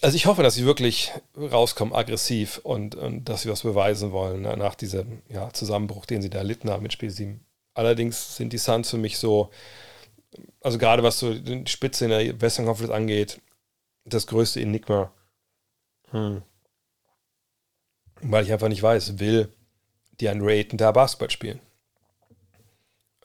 also 0.00 0.16
ich 0.16 0.26
hoffe, 0.26 0.42
dass 0.42 0.54
sie 0.54 0.64
wirklich 0.64 1.12
rauskommen, 1.36 1.94
aggressiv 1.94 2.60
und, 2.62 2.94
und 2.94 3.28
dass 3.28 3.42
sie 3.42 3.50
was 3.50 3.62
beweisen 3.62 4.12
wollen 4.12 4.42
ne, 4.42 4.56
nach 4.56 4.74
diesem 4.74 5.22
ja, 5.28 5.52
Zusammenbruch, 5.52 6.06
den 6.06 6.22
sie 6.22 6.30
da 6.30 6.38
erlitten 6.38 6.70
haben 6.70 6.82
mit 6.82 6.92
Spiel 6.92 7.10
7. 7.10 7.44
Allerdings 7.74 8.36
sind 8.36 8.52
die 8.52 8.58
Suns 8.58 8.90
für 8.90 8.98
mich 8.98 9.18
so, 9.18 9.50
also 10.60 10.78
gerade 10.78 11.02
was 11.02 11.18
so 11.18 11.34
die 11.34 11.66
Spitze 11.66 12.04
in 12.04 12.10
der 12.10 12.40
Western 12.40 12.66
Conference 12.66 12.92
angeht, 12.92 13.40
das 14.04 14.26
größte 14.26 14.60
Enigma. 14.60 15.12
Hm. 16.10 16.42
Weil 18.26 18.44
ich 18.44 18.52
einfach 18.52 18.68
nicht 18.68 18.82
weiß, 18.82 19.18
will 19.18 19.52
die 20.20 20.28
ein 20.28 20.40
Rayton 20.40 20.78
da 20.78 20.92
Basketball 20.92 21.30
spielen? 21.30 21.60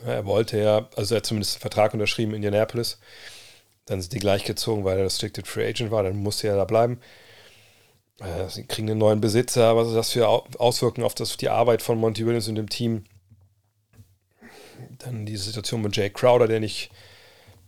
Er 0.05 0.25
wollte 0.25 0.59
ja, 0.59 0.89
also 0.95 1.15
er 1.15 1.17
hat 1.17 1.25
zumindest 1.25 1.55
einen 1.55 1.61
Vertrag 1.61 1.93
unterschrieben 1.93 2.31
in 2.31 2.37
Indianapolis. 2.37 2.99
Dann 3.85 4.01
sind 4.01 4.13
die 4.13 4.19
gleichgezogen, 4.19 4.83
weil 4.83 4.97
er 4.97 5.05
Restricted 5.05 5.47
Free 5.47 5.67
Agent 5.67 5.91
war. 5.91 6.03
Dann 6.03 6.17
musste 6.17 6.47
er 6.47 6.55
da 6.55 6.65
bleiben. 6.65 6.99
Äh, 8.19 8.49
sie 8.49 8.65
kriegen 8.65 8.89
einen 8.89 8.99
neuen 8.99 9.21
Besitzer. 9.21 9.75
Was 9.75 9.87
ist 9.87 9.95
das 9.95 10.11
für 10.11 10.27
Auswirkungen 10.27 11.05
auf, 11.05 11.15
das, 11.15 11.37
die 11.37 11.49
Arbeit 11.49 11.81
von 11.81 11.97
Monty 11.97 12.25
Williams 12.25 12.47
und 12.47 12.55
dem 12.55 12.69
Team? 12.69 13.05
Dann 14.99 15.25
die 15.25 15.37
Situation 15.37 15.81
mit 15.81 15.95
Jay 15.95 16.09
Crowder, 16.09 16.47
der 16.47 16.59
nicht 16.59 16.91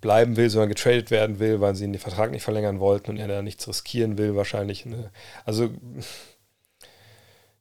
bleiben 0.01 0.35
will, 0.35 0.49
sondern 0.49 0.69
getradet 0.69 1.11
werden 1.11 1.39
will, 1.39 1.61
weil 1.61 1.75
sie 1.75 1.85
den 1.85 1.99
Vertrag 1.99 2.31
nicht 2.31 2.43
verlängern 2.43 2.79
wollten 2.79 3.11
und 3.11 3.17
er 3.17 3.27
da 3.27 3.41
nichts 3.41 3.67
riskieren 3.67 4.17
will, 4.17 4.35
wahrscheinlich. 4.35 4.85
Ne? 4.85 5.11
Also 5.45 5.69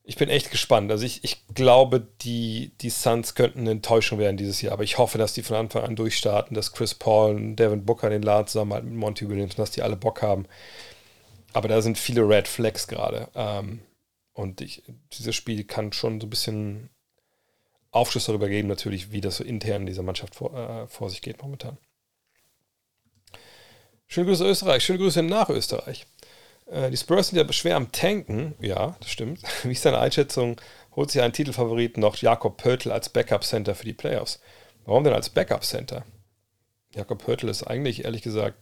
ich 0.02 0.16
bin 0.16 0.28
echt 0.28 0.50
gespannt. 0.50 0.90
Also 0.90 1.04
ich, 1.04 1.22
ich 1.24 1.46
glaube, 1.54 2.00
die, 2.22 2.72
die 2.80 2.90
Suns 2.90 3.34
könnten 3.34 3.60
eine 3.60 3.72
Enttäuschung 3.72 4.18
werden 4.18 4.36
dieses 4.36 4.60
Jahr, 4.62 4.72
aber 4.72 4.82
ich 4.82 4.98
hoffe, 4.98 5.18
dass 5.18 5.34
die 5.34 5.42
von 5.42 5.56
Anfang 5.56 5.84
an 5.84 5.96
durchstarten, 5.96 6.54
dass 6.54 6.72
Chris 6.72 6.94
Paul 6.94 7.36
und 7.36 7.56
Devin 7.56 7.84
Booker 7.84 8.10
den 8.10 8.22
Laden 8.22 8.46
zusammenhalten 8.46 8.90
mit 8.90 8.98
Monty 8.98 9.28
Williams, 9.28 9.56
dass 9.56 9.70
die 9.70 9.82
alle 9.82 9.96
Bock 9.96 10.22
haben. 10.22 10.46
Aber 11.52 11.68
da 11.68 11.82
sind 11.82 11.98
viele 11.98 12.28
Red 12.28 12.48
Flags 12.48 12.88
gerade. 12.88 13.28
Ähm, 13.34 13.80
und 14.32 14.60
ich, 14.60 14.82
dieses 15.12 15.34
Spiel 15.34 15.64
kann 15.64 15.92
schon 15.92 16.20
so 16.20 16.26
ein 16.26 16.30
bisschen 16.30 16.90
Aufschluss 17.90 18.26
darüber 18.26 18.48
geben, 18.48 18.68
natürlich, 18.68 19.12
wie 19.12 19.20
das 19.20 19.36
so 19.36 19.44
intern 19.44 19.82
in 19.82 19.86
dieser 19.86 20.02
Mannschaft 20.02 20.34
vor, 20.34 20.54
äh, 20.54 20.86
vor 20.86 21.10
sich 21.10 21.22
geht 21.22 21.42
momentan. 21.42 21.76
Schöne 24.06 24.26
Grüße 24.26 24.44
Österreich, 24.44 24.84
schöne 24.84 24.98
Grüße 24.98 25.22
nach 25.22 25.50
Österreich. 25.50 26.06
Äh, 26.70 26.90
die 26.90 26.96
Spurs 26.96 27.28
sind 27.28 27.38
ja 27.38 27.52
schwer 27.52 27.76
am 27.76 27.92
Tanken. 27.92 28.54
Ja, 28.60 28.96
das 29.00 29.10
stimmt. 29.10 29.42
Wie 29.64 29.72
ist 29.72 29.84
deine 29.84 29.98
Einschätzung? 29.98 30.60
Holt 30.96 31.10
sich 31.10 31.20
ein 31.20 31.32
Titelfavorit 31.32 31.96
noch 31.98 32.16
Jakob 32.16 32.56
Pörtl 32.56 32.90
als 32.90 33.08
Backup-Center 33.08 33.74
für 33.74 33.84
die 33.84 33.92
Playoffs? 33.92 34.40
Warum 34.84 35.04
denn 35.04 35.12
als 35.12 35.30
Backup-Center? 35.30 36.04
Jakob 36.94 37.24
Pörtl 37.24 37.48
ist 37.48 37.62
eigentlich, 37.64 38.04
ehrlich 38.04 38.22
gesagt, 38.22 38.56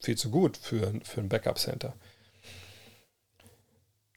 viel 0.00 0.16
zu 0.16 0.30
gut 0.30 0.56
für, 0.56 0.92
für 1.02 1.20
ein 1.20 1.28
Backup-Center. 1.28 1.94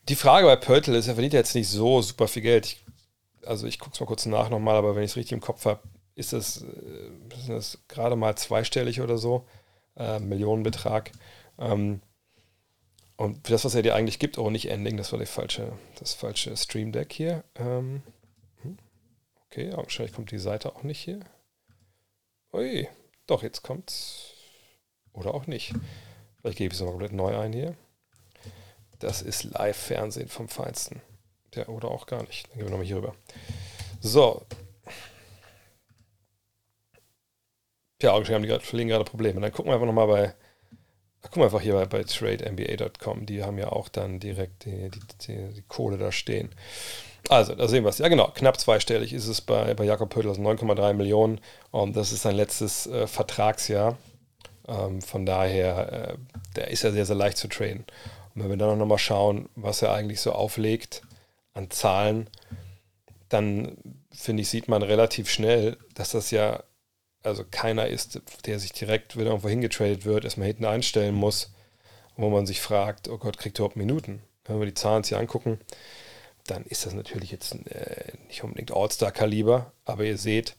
Die 0.07 0.15
Frage 0.15 0.47
bei 0.47 0.55
Pörtl 0.55 0.95
ist, 0.95 1.07
er 1.07 1.15
verdient 1.15 1.33
jetzt 1.33 1.55
nicht 1.55 1.67
so 1.67 2.01
super 2.01 2.27
viel 2.27 2.41
Geld. 2.41 2.65
Ich, 2.65 2.85
also 3.45 3.67
ich 3.67 3.79
gucke 3.79 3.93
es 3.93 3.99
mal 3.99 4.05
kurz 4.05 4.25
nach 4.25 4.49
nochmal, 4.49 4.75
aber 4.75 4.95
wenn 4.95 5.03
ich 5.03 5.11
es 5.11 5.17
richtig 5.17 5.33
im 5.33 5.41
Kopf 5.41 5.65
habe, 5.65 5.81
ist 6.15 6.31
das, 6.31 6.63
äh, 6.63 7.11
das 7.47 7.79
gerade 7.89 8.15
mal 8.15 8.35
zweistellig 8.37 9.01
oder 9.01 9.17
so, 9.17 9.45
äh, 9.97 10.19
Millionenbetrag. 10.19 11.11
Ähm, 11.59 12.01
und 13.17 13.49
das, 13.49 13.65
was 13.65 13.73
er 13.73 13.81
dir 13.81 13.95
eigentlich 13.95 14.19
gibt, 14.19 14.37
oh, 14.37 14.51
nicht 14.51 14.69
Ending, 14.69 14.95
das 14.95 15.11
war 15.11 15.19
die 15.19 15.25
falsche, 15.25 15.73
das 15.99 16.13
falsche 16.13 16.55
Stream 16.55 16.91
Deck 16.91 17.11
hier. 17.11 17.43
Ähm, 17.55 18.03
hm, 18.61 18.77
okay, 19.45 19.71
wahrscheinlich 19.75 20.15
kommt 20.15 20.29
die 20.29 20.37
Seite 20.37 20.75
auch 20.75 20.83
nicht 20.83 20.99
hier. 20.99 21.19
Ui, 22.53 22.87
doch, 23.25 23.41
jetzt 23.41 23.63
kommt's. 23.63 24.33
Oder 25.13 25.33
auch 25.33 25.47
nicht. 25.47 25.73
Vielleicht 26.39 26.59
gebe 26.59 26.71
ich 26.71 26.79
es 26.79 26.79
nochmal 26.79 26.93
komplett 26.93 27.13
neu 27.13 27.37
ein 27.37 27.53
hier. 27.53 27.75
Das 28.99 29.23
ist 29.23 29.43
Live-Fernsehen 29.43 30.29
vom 30.29 30.47
Feinsten. 30.47 31.01
Der, 31.55 31.69
oder 31.69 31.89
auch 31.89 32.05
gar 32.05 32.21
nicht. 32.23 32.47
Dann 32.47 32.57
gehen 32.57 32.67
wir 32.67 32.71
nochmal 32.71 32.85
hier 32.85 32.97
rüber. 32.97 33.15
So. 33.99 34.45
Ja, 37.99 38.27
wir 38.27 38.35
haben 38.35 38.43
die 38.43 38.59
verlieren 38.59 38.89
gerade 38.89 39.05
Probleme. 39.05 39.41
Dann 39.41 39.51
gucken 39.51 39.71
wir 39.71 39.73
einfach 39.73 39.87
nochmal 39.87 40.07
bei 40.07 40.35
guck 41.29 41.37
mal 41.37 41.45
einfach 41.45 41.61
hier 41.61 41.73
bei, 41.73 41.85
bei 41.85 42.03
TradeNBA.com, 42.03 43.25
die 43.25 43.43
haben 43.43 43.57
ja 43.57 43.69
auch 43.71 43.89
dann 43.89 44.19
direkt 44.19 44.65
die, 44.65 44.89
die, 44.89 44.99
die, 45.27 45.53
die, 45.53 45.63
Kohle 45.67 45.97
da 45.97 46.11
stehen. 46.11 46.49
Also, 47.29 47.55
da 47.55 47.67
sehen 47.67 47.83
wir 47.83 47.89
es. 47.89 47.97
Ja, 47.97 48.07
genau, 48.07 48.31
knapp 48.33 48.59
zweistellig 48.59 49.13
ist 49.13 49.27
es 49.27 49.41
bei, 49.41 49.73
bei 49.73 49.83
Jakob 49.83 50.09
Pöttl, 50.09 50.29
also 50.29 50.41
9,3 50.41 50.93
Millionen. 50.93 51.41
Und 51.71 51.95
das 51.95 52.11
ist 52.11 52.21
sein 52.21 52.35
letztes 52.35 52.87
äh, 52.87 53.07
Vertragsjahr. 53.07 53.97
Ähm, 54.67 55.01
von 55.01 55.25
daher, 55.25 56.11
äh, 56.11 56.17
der 56.55 56.69
ist 56.69 56.83
ja 56.83 56.91
sehr, 56.91 57.05
sehr 57.05 57.15
leicht 57.15 57.37
zu 57.37 57.47
traden. 57.47 57.85
Und 58.33 58.43
wenn 58.43 58.49
wir 58.49 58.57
dann 58.57 58.77
noch 58.77 58.85
mal 58.85 58.97
schauen, 58.97 59.49
was 59.55 59.81
er 59.81 59.93
eigentlich 59.93 60.21
so 60.21 60.31
auflegt 60.31 61.01
an 61.53 61.69
Zahlen, 61.69 62.29
dann 63.29 63.77
finde 64.11 64.41
ich, 64.41 64.49
sieht 64.49 64.67
man 64.67 64.83
relativ 64.83 65.29
schnell, 65.29 65.77
dass 65.95 66.11
das 66.11 66.31
ja 66.31 66.63
also 67.23 67.43
keiner 67.49 67.87
ist, 67.87 68.21
der 68.45 68.59
sich 68.59 68.73
direkt, 68.73 69.17
wenn 69.17 69.27
irgendwo 69.27 69.49
hingetradet 69.49 70.05
wird, 70.05 70.23
erstmal 70.23 70.47
hinten 70.47 70.65
einstellen 70.65 71.15
muss, 71.15 71.51
wo 72.15 72.29
man 72.29 72.45
sich 72.45 72.61
fragt, 72.61 73.07
oh 73.09 73.17
Gott, 73.17 73.37
kriegt 73.37 73.57
er 73.57 73.61
überhaupt 73.61 73.75
Minuten? 73.75 74.21
Wenn 74.45 74.59
wir 74.59 74.65
die 74.65 74.73
Zahlen 74.73 75.03
hier 75.03 75.19
angucken, 75.19 75.59
dann 76.45 76.63
ist 76.65 76.85
das 76.85 76.93
natürlich 76.93 77.31
jetzt 77.31 77.53
äh, 77.53 78.13
nicht 78.27 78.43
unbedingt 78.43 78.71
All-Star-Kaliber, 78.71 79.71
aber 79.85 80.05
ihr 80.05 80.17
seht, 80.17 80.55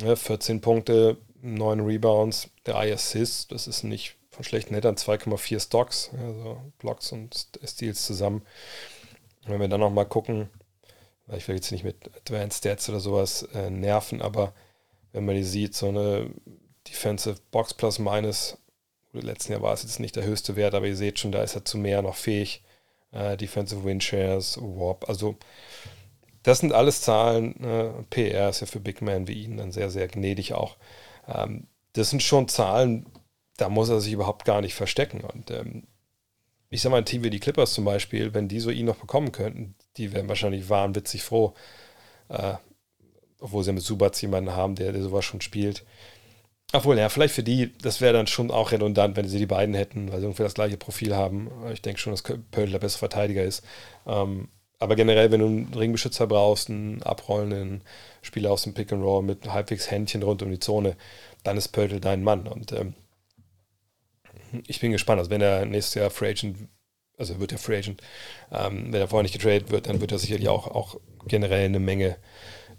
ne, 0.00 0.16
14 0.16 0.60
Punkte, 0.60 1.16
9 1.42 1.80
Rebounds, 1.80 2.50
3 2.64 2.92
Assists, 2.92 3.48
das 3.48 3.66
ist 3.66 3.82
nicht 3.82 4.16
von 4.30 4.44
schlechten 4.44 4.74
Hittern 4.74 4.96
2,4 4.96 5.60
Stocks, 5.60 6.10
also 6.18 6.60
Blocks 6.78 7.12
und 7.12 7.48
Steals 7.64 8.04
zusammen. 8.04 8.42
Wenn 9.46 9.60
wir 9.60 9.68
dann 9.68 9.80
nochmal 9.80 10.06
gucken, 10.06 10.48
ich 11.32 11.46
will 11.48 11.54
jetzt 11.54 11.70
nicht 11.70 11.84
mit 11.84 11.96
Advanced 12.16 12.58
Stats 12.58 12.88
oder 12.88 13.00
sowas 13.00 13.42
äh, 13.54 13.70
nerven, 13.70 14.20
aber 14.20 14.52
wenn 15.14 15.24
man 15.24 15.36
die 15.36 15.44
sieht, 15.44 15.74
so 15.74 15.88
eine 15.88 16.28
Defensive 16.86 17.36
Box 17.50 17.72
Plus 17.72 17.98
Minus, 17.98 18.58
letzten 19.12 19.52
Jahr 19.52 19.62
war 19.62 19.72
es 19.72 19.82
jetzt 19.82 20.00
nicht 20.00 20.16
der 20.16 20.24
höchste 20.24 20.56
Wert, 20.56 20.74
aber 20.74 20.86
ihr 20.86 20.96
seht 20.96 21.18
schon, 21.18 21.32
da 21.32 21.42
ist 21.42 21.54
er 21.54 21.64
zu 21.64 21.78
mehr 21.78 22.02
noch 22.02 22.16
fähig. 22.16 22.62
Äh, 23.12 23.36
Defensive 23.36 23.84
Win 23.84 24.00
Shares, 24.00 24.58
Warp, 24.60 25.08
also 25.08 25.36
das 26.42 26.58
sind 26.58 26.72
alles 26.72 27.00
Zahlen. 27.00 27.62
Äh, 27.62 28.02
PR 28.10 28.50
ist 28.50 28.60
ja 28.60 28.66
für 28.66 28.80
Big 28.80 29.02
Man 29.02 29.28
wie 29.28 29.44
ihn 29.44 29.56
dann 29.56 29.72
sehr, 29.72 29.88
sehr 29.88 30.08
gnädig 30.08 30.52
auch. 30.52 30.76
Ähm, 31.28 31.68
das 31.94 32.10
sind 32.10 32.22
schon 32.22 32.48
Zahlen, 32.48 33.06
da 33.56 33.68
muss 33.68 33.88
er 33.88 34.00
sich 34.00 34.12
überhaupt 34.12 34.44
gar 34.44 34.60
nicht 34.60 34.74
verstecken. 34.74 35.20
Und 35.20 35.52
ähm, 35.52 35.84
ich 36.70 36.82
sag 36.82 36.90
mal, 36.90 36.98
ein 36.98 37.04
Team 37.04 37.22
wie 37.22 37.30
die 37.30 37.40
Clippers 37.40 37.72
zum 37.72 37.84
Beispiel, 37.84 38.34
wenn 38.34 38.48
die 38.48 38.58
so 38.58 38.70
ihn 38.70 38.86
noch 38.86 38.96
bekommen 38.96 39.30
könnten, 39.30 39.76
die 39.96 40.12
wären 40.12 40.28
wahrscheinlich 40.28 40.68
wahnwitzig 40.68 41.22
froh. 41.22 41.54
Äh, 42.28 42.54
obwohl 43.44 43.62
sie 43.62 43.72
mit 43.72 43.82
Subac 43.82 44.20
jemanden 44.22 44.56
haben, 44.56 44.74
der, 44.74 44.92
der 44.92 45.02
sowas 45.02 45.24
schon 45.24 45.42
spielt. 45.42 45.84
Obwohl, 46.72 46.98
ja, 46.98 47.10
vielleicht 47.10 47.34
für 47.34 47.42
die, 47.42 47.72
das 47.82 48.00
wäre 48.00 48.14
dann 48.14 48.26
schon 48.26 48.50
auch 48.50 48.72
redundant, 48.72 49.16
wenn 49.16 49.28
sie 49.28 49.38
die 49.38 49.46
beiden 49.46 49.74
hätten, 49.74 50.10
weil 50.10 50.20
sie 50.20 50.26
ungefähr 50.26 50.46
das 50.46 50.54
gleiche 50.54 50.78
Profil 50.78 51.14
haben. 51.14 51.50
Ich 51.72 51.82
denke 51.82 52.00
schon, 52.00 52.12
dass 52.12 52.22
Pöll 52.22 52.70
der 52.70 52.78
bessere 52.78 53.00
Verteidiger 53.00 53.44
ist. 53.44 53.62
Ähm, 54.06 54.48
aber 54.78 54.96
generell, 54.96 55.30
wenn 55.30 55.40
du 55.40 55.46
einen 55.46 55.74
Ringbeschützer 55.74 56.26
brauchst, 56.26 56.70
einen 56.70 57.02
abrollenden 57.02 57.82
Spieler 58.22 58.50
aus 58.50 58.62
dem 58.62 58.72
Pick 58.72 58.92
and 58.92 59.04
Roll 59.04 59.22
mit 59.22 59.46
halbwegs 59.52 59.90
Händchen 59.90 60.22
rund 60.22 60.42
um 60.42 60.50
die 60.50 60.58
Zone, 60.58 60.96
dann 61.42 61.58
ist 61.58 61.68
Pöltl 61.68 62.00
dein 62.00 62.24
Mann. 62.24 62.48
Und 62.48 62.72
ähm, 62.72 62.94
ich 64.66 64.80
bin 64.80 64.90
gespannt. 64.90 65.18
Also 65.18 65.30
wenn 65.30 65.42
er 65.42 65.66
nächstes 65.66 65.94
Jahr 65.94 66.10
Free 66.10 66.30
Agent, 66.30 66.56
also 67.18 67.38
wird 67.40 67.52
er 67.52 67.58
Free 67.58 67.76
Agent, 67.76 68.02
ähm, 68.50 68.90
wenn 68.90 69.00
er 69.00 69.08
vorher 69.08 69.22
nicht 69.22 69.38
getradet 69.38 69.70
wird, 69.70 69.86
dann 69.86 70.00
wird 70.00 70.12
er 70.12 70.18
sicherlich 70.18 70.48
auch, 70.48 70.66
auch 70.66 70.98
generell 71.26 71.66
eine 71.66 71.78
Menge 71.78 72.16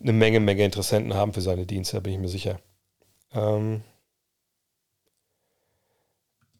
eine 0.05 0.13
Menge, 0.13 0.39
Menge 0.39 0.63
Interessenten 0.63 1.15
haben 1.15 1.33
für 1.33 1.41
seine 1.41 1.65
Dienste, 1.65 1.99
bin 1.99 2.13
ich 2.13 2.19
mir 2.19 2.27
sicher. 2.27 2.59
Ähm 3.33 3.83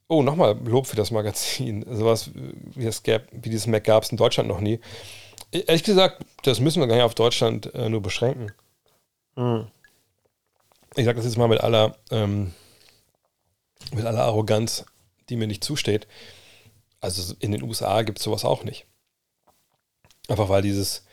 oh, 0.08 0.24
nochmal 0.24 0.58
Lob 0.66 0.88
für 0.88 0.96
das 0.96 1.12
Magazin. 1.12 1.86
Sowas 1.88 2.32
wie, 2.34 2.86
das 2.86 3.04
gab, 3.04 3.22
wie 3.32 3.50
dieses 3.50 3.68
Mac 3.68 3.84
gab 3.84 4.04
es 4.04 4.10
in 4.10 4.18
Deutschland 4.18 4.50
noch 4.50 4.62
nie. 4.62 4.80
E, 5.52 5.60
ehrlich 5.60 5.84
gesagt, 5.84 6.26
das 6.44 6.60
müssen 6.60 6.80
wir 6.80 6.88
gar 6.88 6.96
nicht 6.96 7.06
auf 7.06 7.14
Deutschland 7.14 7.72
äh, 7.76 7.88
nur 7.88 8.02
beschränken. 8.02 8.52
Hm. 9.36 9.68
Ich 10.96 11.06
sage 11.06 11.18
das 11.18 11.26
jetzt 11.26 11.38
mal 11.38 11.48
mit 11.48 11.62
aller, 11.62 11.96
ähm, 12.10 12.52
mit 13.94 14.06
aller 14.06 14.24
Arroganz, 14.24 14.86
die 15.30 15.36
mir 15.36 15.48
nicht 15.48 15.64
zusteht. 15.64 16.08
Also 17.00 17.36
in 17.40 17.52
den 17.52 17.62
USA 17.62 18.02
gibt 18.02 18.18
es 18.18 18.24
sowas 18.24 18.44
auch 18.44 18.64
nicht. 18.64 18.88
Einfach 20.30 20.50
weil 20.50 20.64
dieses, 20.64 21.05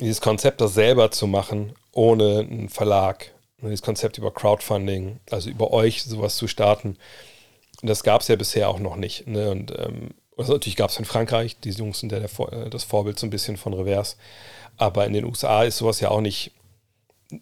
dieses 0.00 0.20
Konzept, 0.20 0.60
das 0.60 0.74
selber 0.74 1.10
zu 1.10 1.26
machen, 1.26 1.74
ohne 1.92 2.40
einen 2.40 2.68
Verlag, 2.68 3.32
dieses 3.62 3.82
Konzept 3.82 4.18
über 4.18 4.32
Crowdfunding, 4.32 5.20
also 5.30 5.50
über 5.50 5.72
euch 5.72 6.02
sowas 6.04 6.36
zu 6.36 6.48
starten, 6.48 6.96
das 7.82 8.02
gab 8.02 8.20
es 8.20 8.28
ja 8.28 8.36
bisher 8.36 8.68
auch 8.68 8.78
noch 8.78 8.96
nicht. 8.96 9.26
Ne? 9.26 9.50
Und 9.50 9.72
ähm, 9.78 10.10
also 10.36 10.54
natürlich 10.54 10.76
gab 10.76 10.90
es 10.90 10.98
in 10.98 11.04
Frankreich, 11.04 11.58
die 11.60 11.70
Jungs 11.70 12.00
sind 12.00 12.12
ja 12.12 12.20
der, 12.20 12.30
äh, 12.52 12.70
das 12.70 12.84
Vorbild 12.84 13.18
so 13.18 13.26
ein 13.26 13.30
bisschen 13.30 13.56
von 13.56 13.74
Reverse. 13.74 14.16
Aber 14.76 15.06
in 15.06 15.12
den 15.12 15.24
USA 15.24 15.64
ist 15.64 15.78
sowas 15.78 16.00
ja 16.00 16.10
auch 16.10 16.20
nicht, 16.20 16.52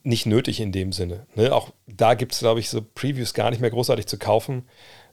nicht 0.03 0.27
nötig 0.27 0.61
in 0.61 0.73
dem 0.73 0.93
Sinne. 0.93 1.27
Ne? 1.35 1.55
Auch 1.55 1.73
da 1.87 2.15
gibt 2.15 2.33
es, 2.33 2.41
glaube 2.41 2.61
ich, 2.61 2.69
so 2.69 2.83
Previews 2.83 3.35
gar 3.35 3.51
nicht 3.51 3.61
mehr 3.61 3.71
großartig 3.71 4.07
zu 4.07 4.19
kaufen. 4.19 4.69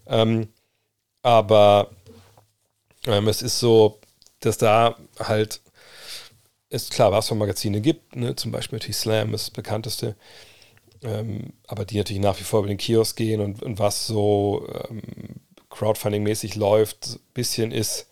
Ähm, 0.08 0.50
aber 1.22 1.92
ähm, 3.08 3.28
es 3.28 3.42
ist 3.42 3.60
so, 3.60 4.00
dass 4.40 4.58
da 4.58 4.96
halt, 5.20 5.62
ist 6.76 6.92
klar, 6.92 7.12
was 7.12 7.28
für 7.28 7.36
Magazine 7.36 7.82
gibt, 7.82 8.16
ne? 8.16 8.36
zum 8.36 8.52
Beispiel 8.52 8.78
natürlich 8.78 8.98
Slam 8.98 9.34
ist 9.34 9.48
das 9.48 9.52
bekannteste, 9.52 10.16
ähm, 11.04 11.54
aber 11.68 11.86
die 11.86 11.98
natürlich 11.98 12.22
nach 12.22 12.40
wie 12.40 12.44
vor 12.44 12.60
über 12.60 12.68
den 12.68 12.78
Kiosk 12.78 13.18
gehen 13.18 13.42
und, 13.42 13.64
und 13.64 13.80
was 13.80 14.08
so 14.08 14.68
ähm, 14.90 15.02
Crowdfunding-mäßig 15.70 16.56
läuft, 16.56 17.16
ein 17.16 17.20
bisschen 17.34 17.72
ist 17.72 18.08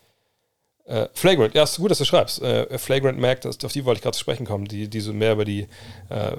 äh, 0.86 1.08
Flagrant, 1.14 1.56
ja, 1.56 1.64
ist 1.64 1.78
gut, 1.78 1.92
dass 1.92 2.00
du 2.00 2.06
schreibst. 2.06 2.42
Äh, 2.42 2.78
Flagrant 2.78 3.18
Mac, 3.18 3.42
das, 3.42 3.64
auf 3.64 3.72
die 3.72 3.86
wollte 3.86 4.00
ich 4.00 4.04
gerade 4.04 4.16
zu 4.16 4.20
sprechen 4.20 4.46
kommen, 4.46 4.66
die, 4.66 4.90
die 4.90 5.00
so 5.00 5.14
mehr 5.14 5.34
über 5.34 5.46
die 5.46 5.68
äh, 6.10 6.38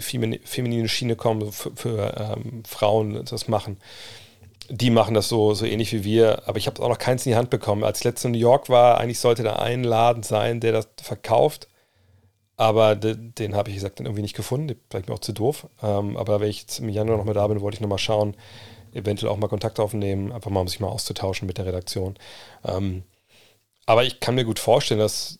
feminine 0.00 0.88
Schiene 0.88 1.16
kommen, 1.16 1.50
für, 1.50 1.72
für 1.74 2.36
ähm, 2.36 2.62
Frauen 2.66 3.24
das 3.24 3.48
machen. 3.48 3.78
Die 4.70 4.90
machen 4.90 5.14
das 5.14 5.28
so, 5.28 5.52
so 5.54 5.66
ähnlich 5.66 5.92
wie 5.92 6.04
wir, 6.04 6.48
aber 6.48 6.58
ich 6.58 6.66
habe 6.66 6.82
auch 6.82 6.88
noch 6.88 6.98
keins 6.98 7.26
in 7.26 7.32
die 7.32 7.36
Hand 7.36 7.50
bekommen. 7.50 7.84
Als 7.84 7.98
ich 7.98 8.04
letztes 8.04 8.24
in 8.24 8.32
New 8.32 8.38
York 8.38 8.68
war, 8.68 8.98
eigentlich 8.98 9.18
sollte 9.18 9.42
da 9.42 9.56
ein 9.56 9.84
Laden 9.84 10.22
sein, 10.22 10.60
der 10.60 10.72
das 10.72 10.88
verkauft, 11.02 11.68
aber 12.56 12.96
den, 12.96 13.34
den 13.34 13.54
habe 13.54 13.70
ich 13.70 13.76
gesagt 13.76 13.98
dann 13.98 14.06
irgendwie 14.06 14.22
nicht 14.22 14.36
gefunden, 14.36 14.80
vielleicht 14.88 15.08
mir 15.08 15.14
auch 15.14 15.20
zu 15.20 15.32
doof. 15.32 15.66
Ähm, 15.82 16.16
aber 16.16 16.40
wenn 16.40 16.48
ich 16.48 16.62
jetzt 16.62 16.78
im 16.78 16.88
Januar 16.88 17.18
noch 17.18 17.24
mal 17.24 17.34
da 17.34 17.46
bin, 17.46 17.60
wollte 17.60 17.76
ich 17.76 17.80
noch 17.80 17.88
mal 17.88 17.98
schauen, 17.98 18.36
eventuell 18.92 19.32
auch 19.32 19.36
mal 19.36 19.48
Kontakt 19.48 19.80
aufnehmen, 19.80 20.32
einfach 20.32 20.50
mal 20.50 20.60
um 20.60 20.68
sich 20.68 20.80
mal 20.80 20.88
auszutauschen 20.88 21.46
mit 21.46 21.58
der 21.58 21.66
Redaktion. 21.66 22.14
Ähm, 22.64 23.02
aber 23.86 24.04
ich 24.04 24.20
kann 24.20 24.34
mir 24.34 24.44
gut 24.44 24.58
vorstellen, 24.58 25.00
dass 25.00 25.38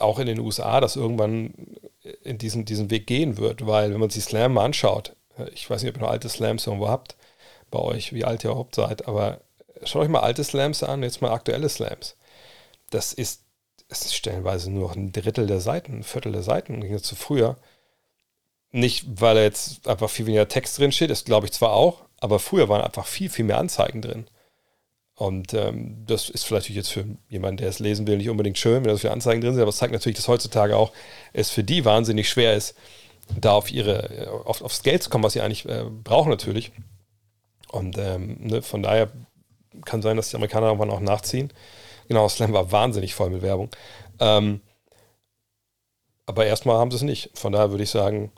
auch 0.00 0.18
in 0.18 0.26
den 0.26 0.40
USA 0.40 0.80
das 0.80 0.96
irgendwann 0.96 1.54
in 2.24 2.36
diesen, 2.36 2.64
diesen 2.64 2.90
Weg 2.90 3.06
gehen 3.06 3.38
wird, 3.38 3.66
weil 3.66 3.92
wenn 3.92 4.00
man 4.00 4.10
sich 4.10 4.24
Slam 4.24 4.54
mal 4.54 4.64
anschaut, 4.64 5.14
ich 5.54 5.70
weiß 5.70 5.82
nicht, 5.82 5.90
ob 5.90 5.96
ihr 5.96 6.02
noch 6.02 6.12
alte 6.12 6.28
Slams 6.28 6.66
irgendwo 6.66 6.88
habt 6.88 7.16
bei 7.74 7.80
euch, 7.80 8.12
wie 8.12 8.24
alt 8.24 8.44
ihr 8.44 8.50
überhaupt 8.50 8.76
seid, 8.76 9.06
aber 9.06 9.40
schaut 9.82 10.02
euch 10.02 10.08
mal 10.08 10.20
alte 10.20 10.44
Slams 10.44 10.82
an, 10.82 11.02
jetzt 11.02 11.20
mal 11.20 11.32
aktuelle 11.32 11.68
Slams. 11.68 12.16
Das 12.90 13.12
ist, 13.12 13.42
das 13.88 14.02
ist 14.06 14.14
stellenweise 14.14 14.70
nur 14.70 14.88
noch 14.88 14.96
ein 14.96 15.12
Drittel 15.12 15.46
der 15.46 15.60
Seiten, 15.60 15.98
ein 15.98 16.02
Viertel 16.04 16.32
der 16.32 16.42
Seiten, 16.42 16.80
ging 16.80 16.98
zu 17.02 17.16
früher. 17.16 17.56
Nicht, 18.70 19.04
weil 19.20 19.34
da 19.34 19.42
jetzt 19.42 19.86
einfach 19.86 20.08
viel 20.08 20.26
weniger 20.26 20.48
Text 20.48 20.78
drin 20.78 20.92
steht, 20.92 21.10
das 21.10 21.24
glaube 21.24 21.46
ich 21.46 21.52
zwar 21.52 21.72
auch, 21.72 22.04
aber 22.18 22.38
früher 22.38 22.68
waren 22.68 22.82
einfach 22.82 23.06
viel, 23.06 23.28
viel 23.28 23.44
mehr 23.44 23.58
Anzeigen 23.58 24.00
drin. 24.00 24.26
Und 25.16 25.54
ähm, 25.54 26.04
das 26.06 26.28
ist 26.28 26.44
vielleicht 26.44 26.70
jetzt 26.70 26.92
für 26.92 27.04
jemanden, 27.28 27.58
der 27.58 27.68
es 27.68 27.78
lesen 27.78 28.06
will, 28.06 28.16
nicht 28.16 28.30
unbedingt 28.30 28.58
schön, 28.58 28.76
wenn 28.76 28.84
da 28.84 28.94
so 28.94 28.98
viele 28.98 29.12
Anzeigen 29.12 29.40
drin 29.40 29.54
sind, 29.54 29.62
aber 29.62 29.68
es 29.70 29.76
zeigt 29.76 29.92
natürlich, 29.92 30.16
dass 30.16 30.26
heutzutage 30.26 30.76
auch 30.76 30.92
es 31.32 31.50
für 31.50 31.62
die 31.62 31.84
wahnsinnig 31.84 32.28
schwer 32.28 32.54
ist, 32.54 32.74
da 33.40 33.52
auf 33.52 33.70
ihre, 33.70 34.42
auf, 34.44 34.62
aufs 34.62 34.82
Geld 34.82 35.02
zu 35.02 35.10
kommen, 35.10 35.24
was 35.24 35.34
sie 35.34 35.40
eigentlich 35.40 35.66
äh, 35.66 35.84
brauchen 35.84 36.30
natürlich. 36.30 36.72
Und 37.74 37.98
ähm, 37.98 38.36
ne, 38.40 38.62
von 38.62 38.82
daher 38.84 39.10
kann 39.84 40.00
sein, 40.00 40.16
dass 40.16 40.30
die 40.30 40.36
Amerikaner 40.36 40.68
irgendwann 40.68 40.90
auch 40.90 41.00
nachziehen. 41.00 41.52
Genau, 42.06 42.28
Slam 42.28 42.52
war 42.52 42.70
wahnsinnig 42.70 43.14
voll 43.14 43.30
mit 43.30 43.42
Werbung. 43.42 43.70
Ähm, 44.20 44.60
aber 46.24 46.46
erstmal 46.46 46.76
haben 46.78 46.92
sie 46.92 46.98
es 46.98 47.02
nicht. 47.02 47.36
Von 47.36 47.52
daher 47.52 47.70
würde 47.70 47.82
ich 47.82 47.90
sagen, 47.90 48.30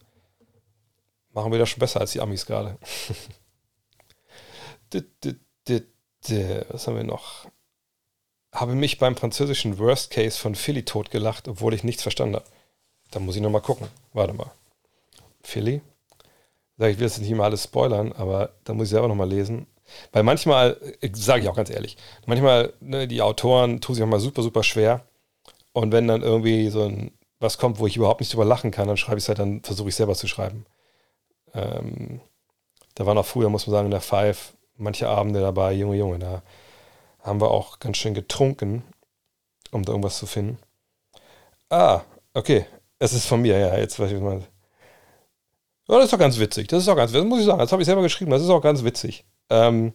machen 1.33 1.53
wir 1.53 1.59
das 1.59 1.69
schon 1.69 1.81
besser 1.81 2.01
als 2.01 2.13
die 2.13 2.21
Amis 2.21 2.47
gerade. 2.47 2.79
was 6.71 6.87
haben 6.87 6.97
wir 6.97 7.05
noch? 7.05 7.47
Habe 8.53 8.75
mich 8.75 8.97
beim 8.99 9.17
französischen 9.17 9.79
Worst 9.79 10.11
Case 10.11 10.39
von 10.39 10.55
Philly 10.55 10.85
totgelacht, 10.85 11.47
obwohl 11.47 11.75
ich 11.75 11.85
nichts 11.85 12.03
verstanden 12.03 12.37
habe. 12.37 12.47
Da 13.11 13.21
muss 13.21 13.37
ich 13.37 13.43
nochmal 13.43 13.61
gucken. 13.61 13.89
Warte 14.15 14.33
mal. 14.33 14.51
Philly? 15.43 15.83
Ich 16.79 16.99
will 16.99 17.07
jetzt 17.07 17.19
nicht 17.19 17.31
mal 17.35 17.45
alles 17.45 17.65
spoilern, 17.65 18.13
aber 18.13 18.51
da 18.65 18.75
muss 18.75 18.85
ich 18.85 18.91
selber 18.91 19.09
nochmal 19.09 19.29
lesen. 19.29 19.67
Weil 20.13 20.25
manchmal, 20.25 20.79
sage 21.13 21.43
ich 21.43 21.49
auch 21.49 21.57
ganz 21.57 21.71
ehrlich, 21.71 21.97
manchmal, 22.27 22.73
ne, 22.81 23.07
die 23.09 23.23
Autoren 23.23 23.81
tun 23.81 23.95
sich 23.95 24.05
auch 24.05 24.09
mal 24.09 24.21
super, 24.21 24.43
super 24.43 24.63
schwer. 24.63 25.07
Und 25.73 25.93
wenn 25.93 26.09
dann 26.09 26.23
irgendwie 26.23 26.69
so 26.69 26.85
ein, 26.85 27.13
was 27.41 27.59
kommt, 27.59 27.79
wo 27.79 27.87
ich 27.87 27.97
überhaupt 27.97 28.21
nicht 28.21 28.33
drüber 28.33 28.45
lachen 28.45 28.71
kann, 28.71 28.89
dann 28.89 28.97
schreibe 28.97 29.19
ich 29.19 29.25
es 29.25 29.29
halt, 29.29 29.39
dann 29.39 29.63
versuche 29.63 29.89
ich 29.89 29.95
selber 29.95 30.15
zu 30.15 30.27
schreiben. 30.27 30.67
Ähm, 31.55 32.21
da 32.95 33.07
war 33.07 33.15
noch 33.15 33.27
früher, 33.27 33.49
muss 33.49 33.67
man 33.67 33.73
sagen, 33.73 33.87
in 33.87 33.91
der 33.93 34.01
Five 34.01 34.55
manche 34.77 35.09
Abende 35.09 35.41
dabei, 35.41 35.73
Junge, 35.73 35.97
Junge, 35.97 36.19
da 36.19 36.43
haben 37.21 37.41
wir 37.41 37.51
auch 37.51 37.79
ganz 37.79 37.97
schön 37.97 38.15
getrunken, 38.15 38.85
um 39.71 39.85
da 39.85 39.93
irgendwas 39.93 40.19
zu 40.19 40.27
finden. 40.27 40.59
Ah, 41.71 42.03
okay, 42.35 42.67
es 42.99 43.13
ist 43.13 43.27
von 43.27 43.43
mir, 43.43 43.59
ja, 43.59 43.77
jetzt 43.77 43.99
weiß 43.99 44.13
ich 44.13 44.21
mal. 44.21 44.43
Ja, 45.89 45.97
das 45.97 46.07
ist 46.07 46.13
doch 46.13 46.19
ganz 46.19 46.39
witzig, 46.39 46.69
das 46.69 46.83
ist 46.83 46.89
auch 46.89 46.97
ganz 46.97 47.13
witzig, 47.13 47.23
das 47.23 47.29
muss 47.29 47.41
ich 47.41 47.47
sagen, 47.47 47.59
das 47.61 47.73
habe 47.73 47.83
ich 47.83 47.87
selber 47.87 48.03
geschrieben, 48.03 48.31
das 48.31 48.43
ist 48.43 48.51
auch 48.51 48.61
ganz 48.61 48.83
witzig. 48.83 49.25
Ähm, 49.51 49.93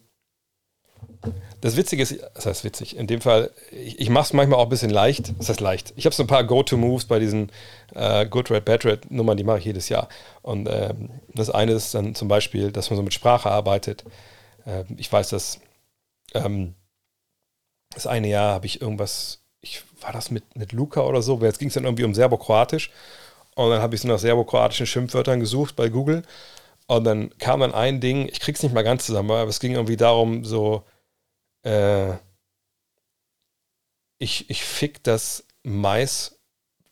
das 1.62 1.78
Witzige 1.78 2.02
ist, 2.02 2.20
das 2.34 2.46
heißt 2.46 2.64
witzig, 2.64 2.98
in 2.98 3.06
dem 3.06 3.22
Fall, 3.22 3.52
ich, 3.72 4.00
ich 4.00 4.10
mache 4.10 4.26
es 4.26 4.34
manchmal 4.34 4.60
auch 4.60 4.64
ein 4.64 4.70
bisschen 4.70 4.90
leicht. 4.90 5.34
Das 5.38 5.50
heißt 5.50 5.60
leicht. 5.60 5.94
Ich 5.96 6.06
habe 6.06 6.16
so 6.16 6.24
ein 6.24 6.28
paar 6.28 6.44
Go-To-Moves 6.44 7.06
bei 7.06 7.20
diesen 7.20 7.52
äh, 7.94 8.26
Good 8.26 8.50
Red, 8.50 8.66
Bad 8.66 8.86
Red 8.86 9.12
Nummern, 9.12 9.38
die 9.38 9.44
mache 9.44 9.60
ich 9.60 9.66
jedes 9.66 9.90
Jahr. 9.90 10.10
Und 10.42 10.68
ähm, 10.72 11.12
das 11.36 11.52
eine 11.52 11.74
ist 11.74 11.94
dann 11.94 12.16
zum 12.16 12.28
Beispiel, 12.28 12.72
dass 12.72 12.90
man 12.90 12.98
so 12.98 13.04
mit 13.04 13.14
Sprache 13.14 13.52
arbeitet. 13.52 14.04
Äh, 14.66 14.86
ich 14.98 15.12
weiß, 15.12 15.30
dass 15.30 15.60
ähm, 16.34 16.74
das 17.94 18.08
eine 18.08 18.28
Jahr 18.28 18.54
habe 18.54 18.66
ich 18.66 18.82
irgendwas, 18.82 19.42
ich 19.62 19.84
war 20.02 20.14
das 20.14 20.32
mit, 20.32 20.56
mit 20.56 20.72
Luca 20.72 21.02
oder 21.02 21.22
so, 21.22 21.40
jetzt 21.42 21.60
ging 21.60 21.68
es 21.68 21.76
dann 21.76 21.84
irgendwie 21.86 22.06
um 22.06 22.16
Serbo-Kroatisch. 22.16 22.90
Und 23.56 23.70
dann 23.70 23.82
habe 23.82 23.96
ich 23.96 24.02
so 24.02 24.08
nach 24.08 24.20
serbo-kroatischen 24.20 24.86
Schimpfwörtern 24.86 25.40
gesucht 25.40 25.76
bei 25.76 25.90
Google. 25.90 26.24
Und 26.88 27.04
dann 27.04 27.38
kam 27.38 27.62
dann 27.62 27.74
ein 27.74 28.02
Ding, 28.02 28.28
ich 28.28 28.40
krieg's 28.40 28.64
nicht 28.64 28.74
mal 28.74 28.84
ganz 28.84 29.06
zusammen, 29.06 29.32
aber 29.32 29.50
es 29.50 29.60
ging 29.60 29.74
irgendwie 29.74 29.98
darum, 29.98 30.44
so, 30.46 30.84
äh, 31.64 32.14
ich, 34.18 34.50
ich 34.50 34.64
fick 34.64 35.04
das 35.04 35.46
Mais 35.64 36.40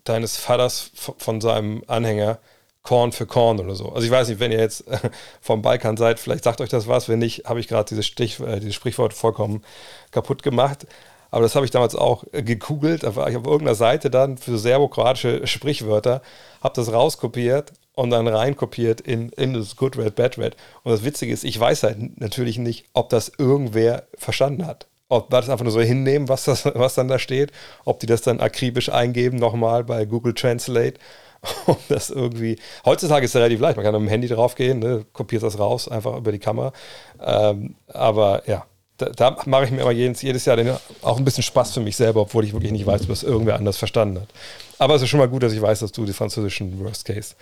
deines 0.03 0.37
Vaters 0.37 0.91
von 1.17 1.41
seinem 1.41 1.83
Anhänger 1.87 2.39
Korn 2.81 3.11
für 3.11 3.25
Korn 3.27 3.59
oder 3.59 3.75
so. 3.75 3.89
Also 3.89 4.05
ich 4.05 4.11
weiß 4.11 4.29
nicht, 4.29 4.39
wenn 4.39 4.51
ihr 4.51 4.59
jetzt 4.59 4.85
vom 5.41 5.61
Balkan 5.61 5.97
seid, 5.97 6.19
vielleicht 6.19 6.43
sagt 6.43 6.61
euch 6.61 6.69
das 6.69 6.87
was. 6.87 7.09
Wenn 7.09 7.19
nicht, 7.19 7.45
habe 7.45 7.59
ich 7.59 7.67
gerade 7.67 7.87
dieses, 7.89 8.09
äh, 8.39 8.59
dieses 8.59 8.75
Sprichwort 8.75 9.13
vollkommen 9.13 9.63
kaputt 10.11 10.43
gemacht. 10.43 10.87
Aber 11.31 11.41
das 11.43 11.55
habe 11.55 11.65
ich 11.65 11.71
damals 11.71 11.95
auch 11.95 12.23
äh, 12.31 12.43
gegoogelt. 12.43 13.03
Da 13.03 13.15
war 13.15 13.29
ich 13.29 13.35
auf 13.35 13.45
irgendeiner 13.45 13.75
Seite 13.75 14.09
dann 14.09 14.37
für 14.37 14.57
serbokroatische 14.57 15.45
Sprichwörter, 15.47 16.21
habe 16.61 16.75
das 16.75 16.91
rauskopiert 16.91 17.73
und 17.93 18.11
dann 18.11 18.27
reinkopiert 18.27 19.01
in, 19.01 19.29
in 19.29 19.53
das 19.53 19.75
Good 19.75 19.97
Red, 19.97 20.15
Bad 20.15 20.37
Red. 20.37 20.55
Und 20.83 20.91
das 20.91 21.03
Witzige 21.03 21.33
ist, 21.33 21.43
ich 21.43 21.59
weiß 21.59 21.83
halt 21.83 22.19
natürlich 22.19 22.57
nicht, 22.57 22.85
ob 22.93 23.09
das 23.09 23.31
irgendwer 23.37 24.03
verstanden 24.17 24.65
hat. 24.65 24.87
Ob 25.09 25.31
wir 25.31 25.41
das 25.41 25.49
einfach 25.49 25.63
nur 25.63 25.73
so 25.73 25.81
hinnehmen, 25.81 26.29
was, 26.29 26.45
das, 26.45 26.65
was 26.75 26.95
dann 26.95 27.07
da 27.07 27.19
steht, 27.19 27.51
ob 27.85 27.99
die 27.99 28.05
das 28.05 28.21
dann 28.21 28.39
akribisch 28.39 28.89
eingeben, 28.89 29.37
nochmal 29.37 29.83
bei 29.83 30.05
Google 30.05 30.33
Translate 30.33 30.99
um 31.65 31.77
das 31.87 32.09
irgendwie. 32.09 32.57
Heutzutage 32.85 33.25
ist 33.25 33.31
es 33.31 33.35
relativ 33.35 33.59
leicht, 33.59 33.77
man 33.77 33.85
kann 33.85 33.93
mit 33.93 34.01
dem 34.01 34.07
Handy 34.09 34.27
draufgehen, 34.27 34.79
ne, 34.79 35.05
kopiert 35.13 35.43
das 35.43 35.57
raus, 35.59 35.87
einfach 35.87 36.17
über 36.17 36.31
die 36.31 36.39
Kamera. 36.39 36.73
Ähm, 37.21 37.75
aber 37.87 38.43
ja, 38.47 38.65
da, 38.99 39.09
da 39.09 39.37
mache 39.45 39.65
ich 39.65 39.71
mir 39.71 39.81
immer 39.81 39.91
jedes, 39.91 40.21
jedes 40.21 40.45
Jahr 40.45 40.57
den, 40.57 40.75
auch 41.01 41.17
ein 41.17 41.25
bisschen 41.25 41.43
Spaß 41.43 41.73
für 41.73 41.79
mich 41.79 41.95
selber, 41.95 42.21
obwohl 42.21 42.43
ich 42.43 42.53
wirklich 42.53 42.71
nicht 42.71 42.85
weiß, 42.85 43.09
was 43.09 43.23
irgendwer 43.23 43.55
anders 43.55 43.77
verstanden 43.77 44.21
hat. 44.21 44.29
Aber 44.77 44.95
es 44.95 45.01
ist 45.01 45.09
schon 45.09 45.19
mal 45.19 45.29
gut, 45.29 45.41
dass 45.41 45.53
ich 45.53 45.61
weiß, 45.61 45.79
dass 45.79 45.91
du 45.91 46.05
die 46.05 46.13
französischen 46.13 46.79
Worst 46.79 47.05
Case 47.05 47.35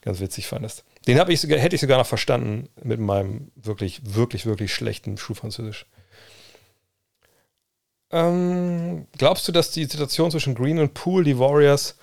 ganz 0.00 0.20
witzig 0.20 0.46
fandest. 0.46 0.84
Den 1.06 1.22
ich 1.28 1.40
sogar, 1.40 1.58
hätte 1.58 1.74
ich 1.74 1.80
sogar 1.80 1.98
noch 1.98 2.06
verstanden 2.06 2.68
mit 2.82 2.98
meinem 2.98 3.50
wirklich, 3.54 4.00
wirklich, 4.04 4.46
wirklich 4.46 4.74
schlechten 4.74 5.16
Schulfranzösisch. 5.16 5.86
Ähm, 8.10 9.06
glaubst 9.16 9.46
du, 9.48 9.52
dass 9.52 9.70
die 9.70 9.84
Situation 9.84 10.30
zwischen 10.30 10.54
Green 10.54 10.78
und 10.78 10.94
Poole 10.94 11.24
die 11.24 11.38
Warriors 11.38 11.96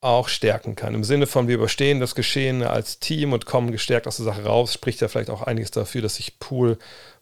auch 0.00 0.28
stärken 0.28 0.76
kann. 0.76 0.94
Im 0.94 1.04
Sinne 1.04 1.26
von, 1.26 1.46
wir 1.46 1.56
überstehen 1.56 2.00
das 2.00 2.14
Geschehen 2.14 2.62
als 2.62 3.00
Team 3.00 3.32
und 3.32 3.44
kommen 3.44 3.70
gestärkt 3.70 4.06
aus 4.06 4.16
der 4.16 4.24
Sache 4.24 4.44
raus, 4.44 4.72
spricht 4.72 5.00
ja 5.02 5.08
vielleicht 5.08 5.28
auch 5.28 5.42
einiges 5.42 5.70
dafür, 5.70 6.00
dass 6.00 6.16
sich 6.16 6.38
Poole 6.38 6.78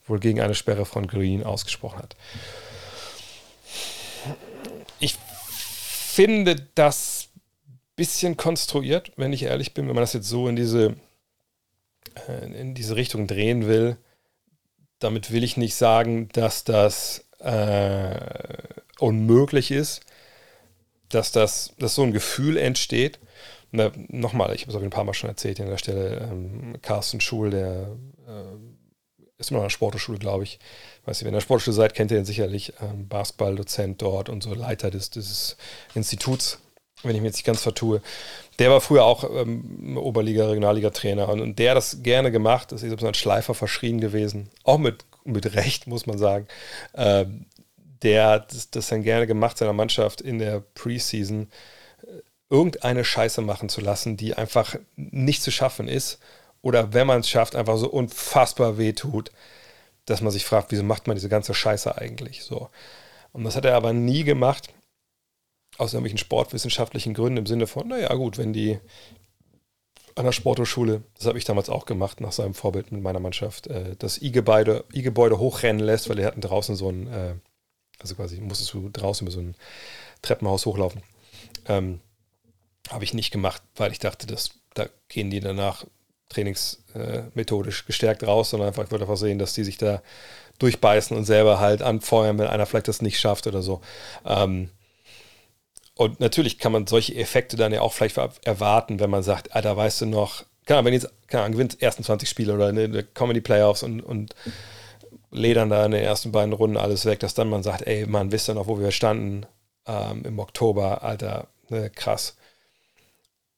wohl 0.09 0.21
gegen 0.21 0.41
eine 0.41 0.55
Sperre 0.55 0.87
von 0.87 1.07
Green 1.07 1.45
ausgesprochen 1.45 1.99
hat. 1.99 2.17
Ich 5.01 5.17
finde 5.17 6.57
das 6.75 7.29
ein 7.69 7.81
bisschen 7.97 8.37
konstruiert, 8.37 9.13
wenn 9.17 9.33
ich 9.33 9.45
ehrlich 9.45 9.75
bin, 9.75 9.87
wenn 9.87 9.95
man 9.95 10.03
das 10.03 10.13
jetzt 10.15 10.29
so 10.29 10.49
in 10.49 10.57
diese, 10.57 10.97
äh, 12.29 12.45
in 12.61 12.75
diese 12.75 12.97
Richtung 12.97 13.27
drehen 13.27 13.67
will. 13.67 13.97
damit 14.99 15.31
will 15.31 15.45
ich 15.45 15.57
nicht 15.57 15.77
sagen, 15.77 16.29
dass 16.33 16.65
das 16.65 17.25
äh, 17.39 18.19
unmöglich 18.99 19.71
ist, 19.71 20.01
dass 21.09 21.33
das 21.33 21.73
dass 21.79 21.95
so 21.95 22.03
ein 22.03 22.13
Gefühl 22.13 22.57
entsteht. 22.57 23.19
Nochmal, 23.71 24.55
ich 24.55 24.63
habe 24.63 24.73
es 24.73 24.77
auch 24.77 24.83
ein 24.83 24.91
paar 24.91 25.05
Mal 25.05 25.15
schon 25.15 25.31
erzählt 25.31 25.61
an 25.61 25.69
der 25.69 25.77
Stelle, 25.79 26.29
ähm, 26.31 26.77
Carsten 26.81 27.21
Schul, 27.21 27.51
der 27.51 27.97
ist 29.39 29.51
immer 29.51 29.59
noch 29.59 29.65
in 29.65 29.69
der 29.69 29.71
Sporthochschule, 29.71 30.19
glaube 30.19 30.45
ich. 30.45 30.59
Weiß 31.05 31.19
nicht, 31.19 31.23
wenn 31.23 31.29
ihr 31.29 31.31
in 31.31 31.35
der 31.35 31.41
Sportschule 31.41 31.75
seid, 31.75 31.95
kennt 31.95 32.11
ihr 32.11 32.19
ihn 32.19 32.25
sicherlich. 32.25 32.73
Ähm, 32.81 33.09
Basketballdozent 33.09 34.03
dort 34.03 34.29
und 34.29 34.43
so 34.43 34.53
Leiter 34.53 34.91
des, 34.91 35.11
des 35.11 35.57
Instituts, 35.95 36.59
wenn 37.05 37.15
ich 37.15 37.23
mich 37.23 37.29
jetzt 37.29 37.37
nicht 37.37 37.47
ganz 37.47 37.63
vertue. 37.63 38.03
Der 38.59 38.71
war 38.71 38.81
früher 38.81 39.05
auch 39.05 39.25
ähm, 39.25 39.97
Oberliga-, 39.97 40.49
Regionalliga-Trainer 40.49 41.29
und, 41.29 41.41
und, 41.41 41.59
der 41.59 41.71
hat 41.71 41.77
das 41.77 42.03
gerne 42.03 42.33
gemacht. 42.33 42.73
Das 42.73 42.83
ist 42.83 42.99
so 42.99 43.07
ein 43.07 43.15
Schleifer 43.15 43.55
verschrien 43.55 44.01
gewesen. 44.01 44.51
Auch 44.65 44.79
mit, 44.79 45.05
mit 45.25 45.55
Recht, 45.55 45.87
muss 45.87 46.07
man 46.07 46.19
sagen. 46.19 46.49
Ähm, 46.95 47.47
der 48.03 48.27
hat 48.27 48.53
das, 48.53 48.71
das 48.71 48.89
dann 48.89 49.03
gerne 49.05 49.29
gemacht, 49.29 49.59
seiner 49.59 49.73
Mannschaft 49.73 50.21
in 50.21 50.41
der 50.41 50.61
Preseason 50.75 51.49
äh, 52.03 52.07
irgendeine 52.51 53.05
Scheiße 53.05 53.41
machen 53.41 53.69
zu 53.69 53.81
lassen, 53.81 54.17
die 54.17 54.35
einfach 54.35 54.75
nicht 54.97 55.43
zu 55.45 55.53
schaffen 55.53 55.87
ist. 55.87 56.19
Oder 56.63 56.93
wenn 56.93 57.07
man 57.07 57.21
es 57.21 57.29
schafft, 57.29 57.57
einfach 57.57 57.77
so 57.77 57.89
unfassbar 57.89 58.79
wehtut, 58.79 59.31
dass 60.07 60.21
man 60.21 60.33
sich 60.33 60.45
fragt, 60.45 60.73
wieso 60.73 60.83
macht 60.83 61.07
man 61.07 61.17
diese 61.17 61.29
ganze 61.29 61.55
Scheiße 61.55 61.97
eigentlich 61.97 62.43
so. 62.43 62.71
Und 63.33 63.45
das 63.45 63.57
hat 63.57 63.65
er 63.65 63.77
aber 63.77 63.93
nie 63.93 64.25
gemacht 64.25 64.71
aus 65.77 65.93
irgendwelchen 65.93 66.19
sportwissenschaftlichen 66.19 67.15
Gründen 67.15 67.39
im 67.39 67.47
Sinne 67.47 67.67
von, 67.67 67.89
naja 67.89 68.13
gut, 68.15 68.39
wenn 68.39 68.53
die 68.53 68.79
an 70.17 70.25
der 70.25 70.33
Sporthochschule, 70.33 71.03
das 71.17 71.27
habe 71.27 71.39
ich 71.39 71.45
damals 71.45 71.71
auch 71.71 71.87
gemacht, 71.87 72.21
nach 72.21 72.33
seinem 72.33 72.55
Vorbild 72.55 72.91
mit 72.91 73.03
meiner 73.03 73.21
Mannschaft, 73.21 73.69
äh, 73.69 73.95
das 73.97 74.21
I-Gebäude, 74.21 74.85
I-Gebäude 74.93 75.39
hochrennen 75.39 75.81
lässt, 75.81 76.09
weil 76.09 76.17
die 76.17 76.25
hatten 76.25 76.41
draußen 76.41 76.75
so 76.75 76.91
ein, 76.91 77.07
äh, 77.07 77.35
also 78.01 78.17
quasi 78.17 78.41
musstest 78.41 78.75
du 78.75 78.89
draußen 78.89 79.27
über 79.27 79.33
so 79.33 79.41
ein 79.41 79.55
Treppenhaus 80.23 80.67
hochlaufen. 80.67 81.03
Ähm, 81.67 82.01
habe 82.91 83.05
ich 83.05 83.15
nicht 83.15 83.31
gemacht, 83.31 83.63
weil 83.77 83.93
ich 83.93 84.01
dachte, 84.01 84.27
dass, 84.27 84.51
da 84.75 84.89
gehen 85.09 85.31
die 85.31 85.41
danach 85.41 85.85
trainingsmethodisch 86.29 87.87
gestärkt 87.87 88.27
raus, 88.27 88.51
sondern 88.51 88.69
einfach, 88.69 88.85
ich 88.85 88.91
wollte 88.91 89.05
einfach 89.05 89.17
sehen, 89.17 89.39
dass 89.39 89.55
die 89.55 89.65
sich 89.65 89.79
da 89.79 90.03
durchbeißen 90.59 91.17
und 91.17 91.25
selber 91.25 91.61
halt 91.61 91.83
anfeuern, 91.83 92.39
wenn 92.39 92.49
einer 92.49 92.67
vielleicht 92.67 92.89
das 92.89 93.03
nicht 93.03 93.21
schafft 93.21 93.47
oder 93.47 93.63
so. 93.63 93.81
Ähm, 94.27 94.71
und 95.95 96.21
natürlich 96.21 96.59
kann 96.59 96.73
man 96.73 96.87
solche 96.87 97.15
Effekte 97.17 97.57
dann 97.57 97.73
ja 97.73 97.81
auch 97.81 97.93
vielleicht 97.93 98.19
erwarten, 98.45 99.01
wenn 99.01 99.11
man 99.11 99.23
sagt, 99.23 99.55
ah, 99.57 99.63
da 99.63 99.77
weißt 99.77 100.03
du 100.03 100.07
noch, 100.07 100.45
Ahnung, 100.69 100.87
wenn 100.87 100.93
jetzt, 100.93 101.09
keine 101.27 101.45
Ahnung, 101.45 101.53
gewinnt 101.53 101.83
ersten 101.83 102.05
20 102.05 102.29
Spiele 102.29 102.55
oder 102.55 102.69
eine 102.69 103.03
Comedy 103.03 103.41
Playoffs 103.41 103.83
und, 103.83 104.01
und 104.01 104.35
ledern 105.31 105.71
da 105.71 105.85
in 105.85 105.93
den 105.93 106.03
ersten 106.03 106.33
beiden 106.33 106.53
Runden 106.53 106.77
alles 106.77 107.05
weg, 107.05 107.21
dass 107.21 107.35
dann 107.35 107.49
man 107.49 107.63
sagt, 107.63 107.87
ey, 107.87 108.07
man, 108.07 108.33
wisst 108.33 108.49
ihr 108.49 108.55
noch, 108.55 108.67
wo 108.67 108.79
wir 108.79 108.91
standen 108.91 109.47
ähm, 109.87 110.23
im 110.25 110.39
Oktober, 110.39 111.03
Alter, 111.03 111.49
ne, 111.69 111.91
krass. 111.91 112.37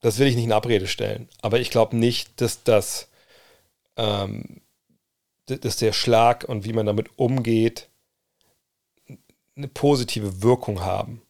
Das 0.00 0.18
will 0.18 0.26
ich 0.26 0.34
nicht 0.34 0.44
in 0.44 0.52
Abrede 0.52 0.86
stellen. 0.86 1.28
Aber 1.42 1.60
ich 1.60 1.70
glaube 1.70 1.96
nicht, 1.96 2.40
dass 2.40 2.62
das, 2.62 3.08
ähm, 3.96 4.60
dass 5.46 5.76
der 5.76 5.92
Schlag 5.92 6.44
und 6.44 6.64
wie 6.64 6.72
man 6.72 6.86
damit 6.86 7.18
umgeht, 7.18 7.88
eine 9.56 9.68
positive 9.68 10.42
Wirkung 10.42 10.80
haben 10.80 11.22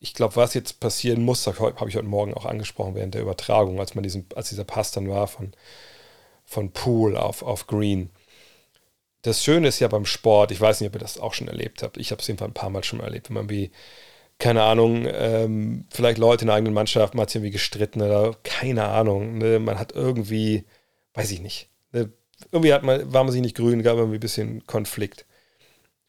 ich 0.00 0.14
glaube, 0.14 0.36
was 0.36 0.54
jetzt 0.54 0.80
passieren 0.80 1.24
muss, 1.24 1.46
habe 1.46 1.88
ich 1.88 1.96
heute 1.96 2.02
Morgen 2.02 2.34
auch 2.34 2.46
angesprochen 2.46 2.94
während 2.94 3.14
der 3.14 3.22
Übertragung, 3.22 3.78
als 3.78 3.94
man 3.94 4.02
diesen, 4.02 4.26
als 4.34 4.48
dieser 4.48 4.64
Pass 4.64 4.90
dann 4.90 5.08
war 5.08 5.28
von, 5.28 5.52
von 6.44 6.72
Pool 6.72 7.16
auf, 7.16 7.42
auf 7.42 7.66
Green. 7.66 8.10
Das 9.22 9.44
Schöne 9.44 9.68
ist 9.68 9.78
ja 9.78 9.88
beim 9.88 10.04
Sport, 10.04 10.50
ich 10.50 10.60
weiß 10.60 10.80
nicht, 10.80 10.88
ob 10.88 10.96
ihr 10.96 11.00
das 11.00 11.18
auch 11.18 11.34
schon 11.34 11.48
erlebt 11.48 11.82
habt, 11.82 11.96
ich 11.96 12.10
habe 12.10 12.20
es 12.20 12.26
jedenfalls 12.26 12.50
ein 12.50 12.54
paar 12.54 12.70
Mal 12.70 12.82
schon 12.82 13.00
erlebt, 13.00 13.28
wenn 13.28 13.34
man 13.34 13.50
wie, 13.50 13.70
keine 14.42 14.64
Ahnung, 14.64 15.06
ähm, 15.08 15.84
vielleicht 15.88 16.18
Leute 16.18 16.42
in 16.42 16.46
der 16.48 16.56
eigenen 16.56 16.74
Mannschaft, 16.74 17.14
man 17.14 17.22
hat 17.22 17.30
sich 17.30 17.36
irgendwie 17.36 17.52
gestritten 17.52 18.02
oder 18.02 18.34
keine 18.42 18.86
Ahnung, 18.86 19.38
ne? 19.38 19.60
man 19.60 19.78
hat 19.78 19.92
irgendwie, 19.92 20.64
weiß 21.14 21.30
ich 21.30 21.40
nicht, 21.40 21.70
ne? 21.92 22.10
irgendwie 22.50 22.72
hat 22.72 22.82
man, 22.82 23.12
war 23.12 23.22
man 23.22 23.32
sich 23.32 23.40
nicht 23.40 23.56
grün, 23.56 23.84
gab 23.84 23.98
irgendwie 23.98 24.16
ein 24.16 24.20
bisschen 24.20 24.66
Konflikt. 24.66 25.26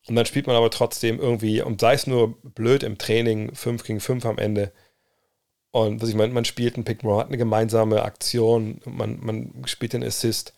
Und 0.07 0.15
dann 0.15 0.25
spielt 0.25 0.47
man 0.47 0.55
aber 0.55 0.71
trotzdem 0.71 1.19
irgendwie, 1.19 1.61
und 1.61 1.79
sei 1.79 1.93
es 1.93 2.07
nur 2.07 2.35
blöd 2.41 2.81
im 2.81 2.97
Training, 2.97 3.53
5 3.53 3.83
gegen 3.83 3.99
5 3.99 4.25
am 4.25 4.39
Ende. 4.39 4.71
Und 5.69 6.01
was 6.01 6.09
ich 6.09 6.15
meine, 6.15 6.33
man 6.33 6.43
spielt 6.43 6.75
ein 6.75 6.85
Pick 6.85 7.03
hat 7.03 7.27
eine 7.27 7.37
gemeinsame 7.37 8.01
Aktion, 8.01 8.81
man, 8.85 9.19
man 9.21 9.61
spielt 9.67 9.93
den 9.93 10.03
Assist. 10.03 10.53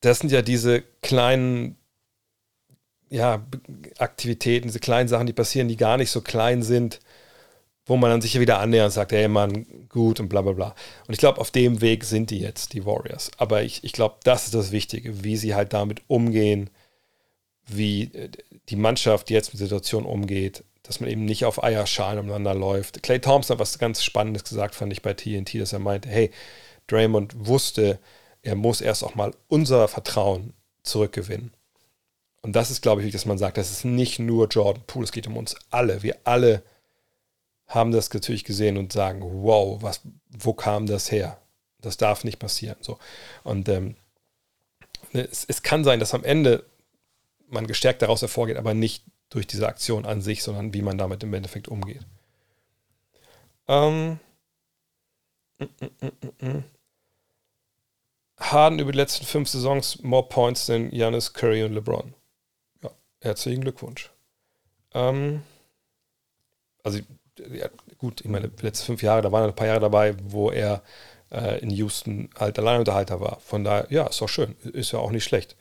Das 0.00 0.20
sind 0.20 0.32
ja 0.32 0.40
diese 0.40 0.80
kleinen 1.02 1.76
ja, 3.14 3.46
Aktivitäten, 3.98 4.68
diese 4.68 4.80
kleinen 4.80 5.08
Sachen, 5.08 5.26
die 5.26 5.32
passieren, 5.32 5.68
die 5.68 5.76
gar 5.76 5.96
nicht 5.96 6.10
so 6.10 6.20
klein 6.20 6.62
sind, 6.62 7.00
wo 7.86 7.96
man 7.96 8.10
dann 8.10 8.20
sich 8.20 8.38
wieder 8.40 8.60
annähert 8.60 8.86
und 8.86 8.92
sagt, 8.92 9.12
hey 9.12 9.28
Mann, 9.28 9.66
gut 9.88 10.20
und 10.20 10.28
bla 10.28 10.42
bla 10.42 10.52
bla. 10.52 10.74
Und 11.06 11.12
ich 11.12 11.18
glaube, 11.18 11.40
auf 11.40 11.50
dem 11.50 11.80
Weg 11.80 12.04
sind 12.04 12.30
die 12.30 12.40
jetzt, 12.40 12.72
die 12.72 12.86
Warriors. 12.86 13.30
Aber 13.36 13.62
ich, 13.62 13.84
ich 13.84 13.92
glaube, 13.92 14.16
das 14.24 14.46
ist 14.46 14.54
das 14.54 14.72
Wichtige, 14.72 15.24
wie 15.24 15.36
sie 15.36 15.54
halt 15.54 15.72
damit 15.72 16.02
umgehen 16.08 16.70
wie 17.66 18.04
äh, 18.14 18.30
die 18.68 18.76
Mannschaft 18.76 19.30
jetzt 19.30 19.52
mit 19.52 19.60
der 19.60 19.66
Situation 19.66 20.04
umgeht, 20.04 20.64
dass 20.82 21.00
man 21.00 21.08
eben 21.08 21.24
nicht 21.24 21.44
auf 21.44 21.62
Eierschalen 21.62 22.18
umeinander 22.18 22.54
läuft. 22.54 23.02
Clay 23.02 23.20
Thompson 23.20 23.54
hat 23.54 23.60
was 23.60 23.78
ganz 23.78 24.02
Spannendes 24.02 24.44
gesagt, 24.44 24.74
fand 24.74 24.92
ich 24.92 25.02
bei 25.02 25.14
TNT, 25.14 25.54
dass 25.60 25.72
er 25.72 25.78
meinte, 25.78 26.08
hey, 26.08 26.30
Draymond 26.86 27.46
wusste, 27.46 27.98
er 28.42 28.54
muss 28.54 28.80
erst 28.80 29.02
auch 29.04 29.14
mal 29.14 29.34
unser 29.48 29.88
Vertrauen 29.88 30.52
zurückgewinnen. 30.82 31.52
Und 32.44 32.52
das 32.52 32.70
ist, 32.70 32.82
glaube 32.82 33.02
ich, 33.02 33.10
dass 33.10 33.24
man 33.24 33.38
sagt, 33.38 33.56
das 33.56 33.70
ist 33.70 33.86
nicht 33.86 34.18
nur 34.18 34.48
Jordan 34.48 34.82
Poole, 34.86 35.04
es 35.04 35.12
geht 35.12 35.26
um 35.26 35.38
uns 35.38 35.56
alle. 35.70 36.02
Wir 36.02 36.18
alle 36.24 36.62
haben 37.66 37.90
das 37.90 38.12
natürlich 38.12 38.44
gesehen 38.44 38.76
und 38.76 38.92
sagen, 38.92 39.22
wow, 39.22 39.82
was, 39.82 40.02
wo 40.28 40.52
kam 40.52 40.84
das 40.84 41.10
her? 41.10 41.38
Das 41.80 41.96
darf 41.96 42.22
nicht 42.22 42.38
passieren. 42.38 42.76
So. 42.82 42.98
Und 43.44 43.70
ähm, 43.70 43.96
es, 45.14 45.46
es 45.48 45.62
kann 45.62 45.84
sein, 45.84 46.00
dass 46.00 46.12
am 46.12 46.22
Ende 46.22 46.66
man 47.48 47.66
gestärkt 47.66 48.02
daraus 48.02 48.20
hervorgeht, 48.20 48.58
aber 48.58 48.74
nicht 48.74 49.04
durch 49.30 49.46
diese 49.46 49.66
Aktion 49.66 50.04
an 50.04 50.20
sich, 50.20 50.42
sondern 50.42 50.74
wie 50.74 50.82
man 50.82 50.98
damit 50.98 51.22
im 51.22 51.32
Endeffekt 51.32 51.68
umgeht. 51.68 52.02
Ähm, 53.68 54.18
mm, 55.58 55.64
mm, 55.80 56.46
mm, 56.46 56.64
Harden 58.38 58.80
über 58.80 58.92
die 58.92 58.98
letzten 58.98 59.24
fünf 59.24 59.48
Saisons 59.48 60.02
more 60.02 60.28
Points 60.28 60.66
than 60.66 60.90
Giannis, 60.90 61.32
Curry 61.32 61.64
und 61.64 61.72
LeBron. 61.72 62.12
Herzlichen 63.24 63.62
Glückwunsch. 63.62 64.10
Ähm, 64.92 65.42
also, 66.82 66.98
ja, 67.38 67.70
gut, 67.96 68.20
ich 68.20 68.28
meine, 68.28 68.50
die 68.50 68.62
letzten 68.62 68.84
fünf 68.84 69.02
Jahre, 69.02 69.22
da 69.22 69.32
waren 69.32 69.48
ein 69.48 69.56
paar 69.56 69.66
Jahre 69.66 69.80
dabei, 69.80 70.14
wo 70.24 70.50
er 70.50 70.82
äh, 71.30 71.58
in 71.60 71.70
Houston 71.70 72.28
halt 72.38 72.58
Alleinunterhalter 72.58 73.20
war. 73.20 73.40
Von 73.40 73.64
daher, 73.64 73.86
ja, 73.88 74.06
ist 74.06 74.20
doch 74.20 74.28
schön. 74.28 74.54
Ist 74.62 74.92
ja 74.92 74.98
auch 74.98 75.10
nicht 75.10 75.24
schlecht. 75.24 75.56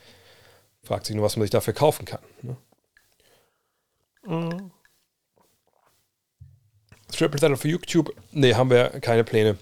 Fragt 0.84 1.06
sich 1.06 1.16
nur, 1.16 1.24
was 1.24 1.38
man 1.38 1.44
sich 1.44 1.52
dafür 1.52 1.74
kaufen 1.74 2.04
kann. 2.04 2.20
Ne? 2.42 2.58
Mhm. 4.26 4.72
Triple 7.14 7.40
Channel 7.40 7.56
für 7.56 7.70
YouTube? 7.70 8.14
Ne, 8.32 8.58
haben 8.58 8.72
wir 8.72 8.90
keine 9.00 9.24
Pläne. 9.24 9.58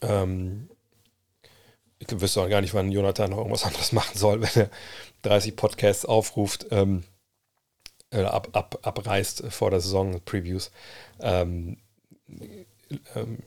Ähm, 0.00 0.68
ich 1.98 2.20
wüsste 2.20 2.42
auch 2.42 2.48
gar 2.48 2.60
nicht, 2.60 2.74
wann 2.74 2.92
Jonathan 2.92 3.30
noch 3.30 3.38
irgendwas 3.38 3.64
anderes 3.64 3.92
machen 3.92 4.16
soll, 4.16 4.42
wenn 4.42 4.64
er 4.64 4.70
30 5.22 5.56
Podcasts 5.56 6.04
aufruft, 6.04 6.66
ähm, 6.70 7.04
ab, 8.12 8.48
ab, 8.52 8.78
abreißt 8.82 9.44
vor 9.50 9.70
der 9.70 9.80
Saison, 9.80 10.20
Previews. 10.24 10.70
Ähm, 11.20 11.78
ähm, 13.14 13.38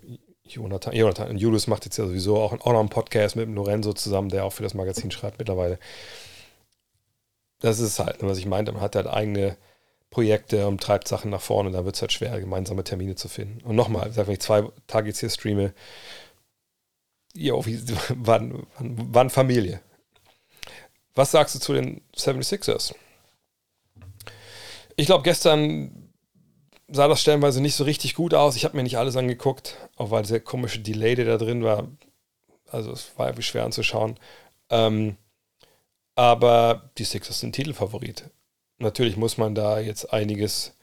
Jonathan, 0.43 0.95
Jonathan 0.95 1.38
Julius 1.38 1.68
macht 1.68 1.86
jetzt 1.86 1.97
ja 1.97 2.08
sowieso 2.08 2.38
auch, 2.38 2.54
auch 2.54 2.74
noch 2.74 2.80
einen 2.80 2.89
Podcast 2.89 3.36
mit 3.36 3.47
Lorenzo 3.50 3.93
zusammen, 3.93 4.30
der 4.30 4.45
auch 4.45 4.54
für 4.54 4.64
das 4.64 4.74
Magazin 4.74 5.12
schreibt 5.12 5.38
mittlerweile 5.38 5.78
das 7.60 7.80
ist 7.80 8.00
halt, 8.00 8.18
was 8.22 8.38
ich 8.38 8.45
meinte, 8.45 8.72
man 8.72 8.82
hat 8.82 8.95
halt 8.95 9.08
eigene 9.08 9.58
Projekte 10.10 10.68
und 10.68 10.82
treibt 10.82 11.08
Sachen 11.08 11.30
nach 11.30 11.41
vorne, 11.41 11.72
da 11.72 11.86
wird 11.86 11.95
es 11.95 12.02
halt 12.02 12.12
schwer, 12.12 12.39
gemeinsame 12.39 12.84
Termine 12.84 13.16
zu 13.16 13.28
finden. 13.28 13.62
Und 13.64 13.76
nochmal, 13.76 14.16
wenn 14.16 14.32
ich 14.32 14.39
zwei 14.39 14.64
Tage 14.88 15.10
jetzt 15.10 15.20
hier 15.20 15.30
streame, 15.30 15.74
wie, 17.66 17.82
wann, 18.10 18.66
wann, 18.78 19.14
wann 19.14 19.30
Familie? 19.30 19.82
Was 21.16 21.32
sagst 21.32 21.56
du 21.56 21.60
zu 21.60 21.74
den 21.74 22.02
76ers? 22.16 22.94
Ich 24.96 25.06
glaube, 25.06 25.24
gestern 25.24 26.12
sah 26.88 27.08
das 27.08 27.22
stellenweise 27.22 27.62
nicht 27.62 27.76
so 27.76 27.84
richtig 27.84 28.16
gut 28.16 28.34
aus. 28.34 28.56
Ich 28.56 28.66
habe 28.66 28.76
mir 28.76 28.84
nicht 28.84 28.98
alles 28.98 29.16
angeguckt, 29.16 29.78
auch 29.96 30.12
weil 30.12 30.24
der 30.24 30.40
komische 30.40 30.80
Delay, 30.80 31.16
der 31.16 31.26
da 31.26 31.38
drin 31.38 31.64
war, 31.64 31.88
also 32.68 32.92
es 32.92 33.18
war 33.18 33.28
irgendwie 33.28 33.44
schwer 33.44 33.64
anzuschauen. 33.64 34.20
Ähm, 34.70 35.18
aber 36.16 36.92
die 36.98 37.06
Sixers 37.06 37.40
sind 37.40 37.54
Titelfavorit. 37.54 38.30
Natürlich 38.78 39.18
muss 39.18 39.38
man 39.38 39.56
da 39.56 39.80
jetzt 39.80 40.12
einiges 40.12 40.76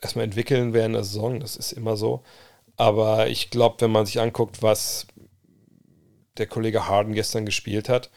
erstmal 0.00 0.24
entwickeln 0.24 0.72
während 0.72 0.94
der 0.94 1.04
Saison, 1.04 1.40
das 1.40 1.56
ist 1.56 1.72
immer 1.72 1.96
so. 1.96 2.22
Aber 2.78 3.26
ich 3.28 3.50
glaube, 3.50 3.80
wenn 3.80 3.90
man 3.90 4.06
sich 4.06 4.20
anguckt, 4.20 4.62
was 4.62 5.08
der 6.38 6.46
Kollege 6.46 6.86
Harden 6.86 7.12
gestern 7.12 7.44
gespielt 7.44 7.88
hat, 7.88 8.08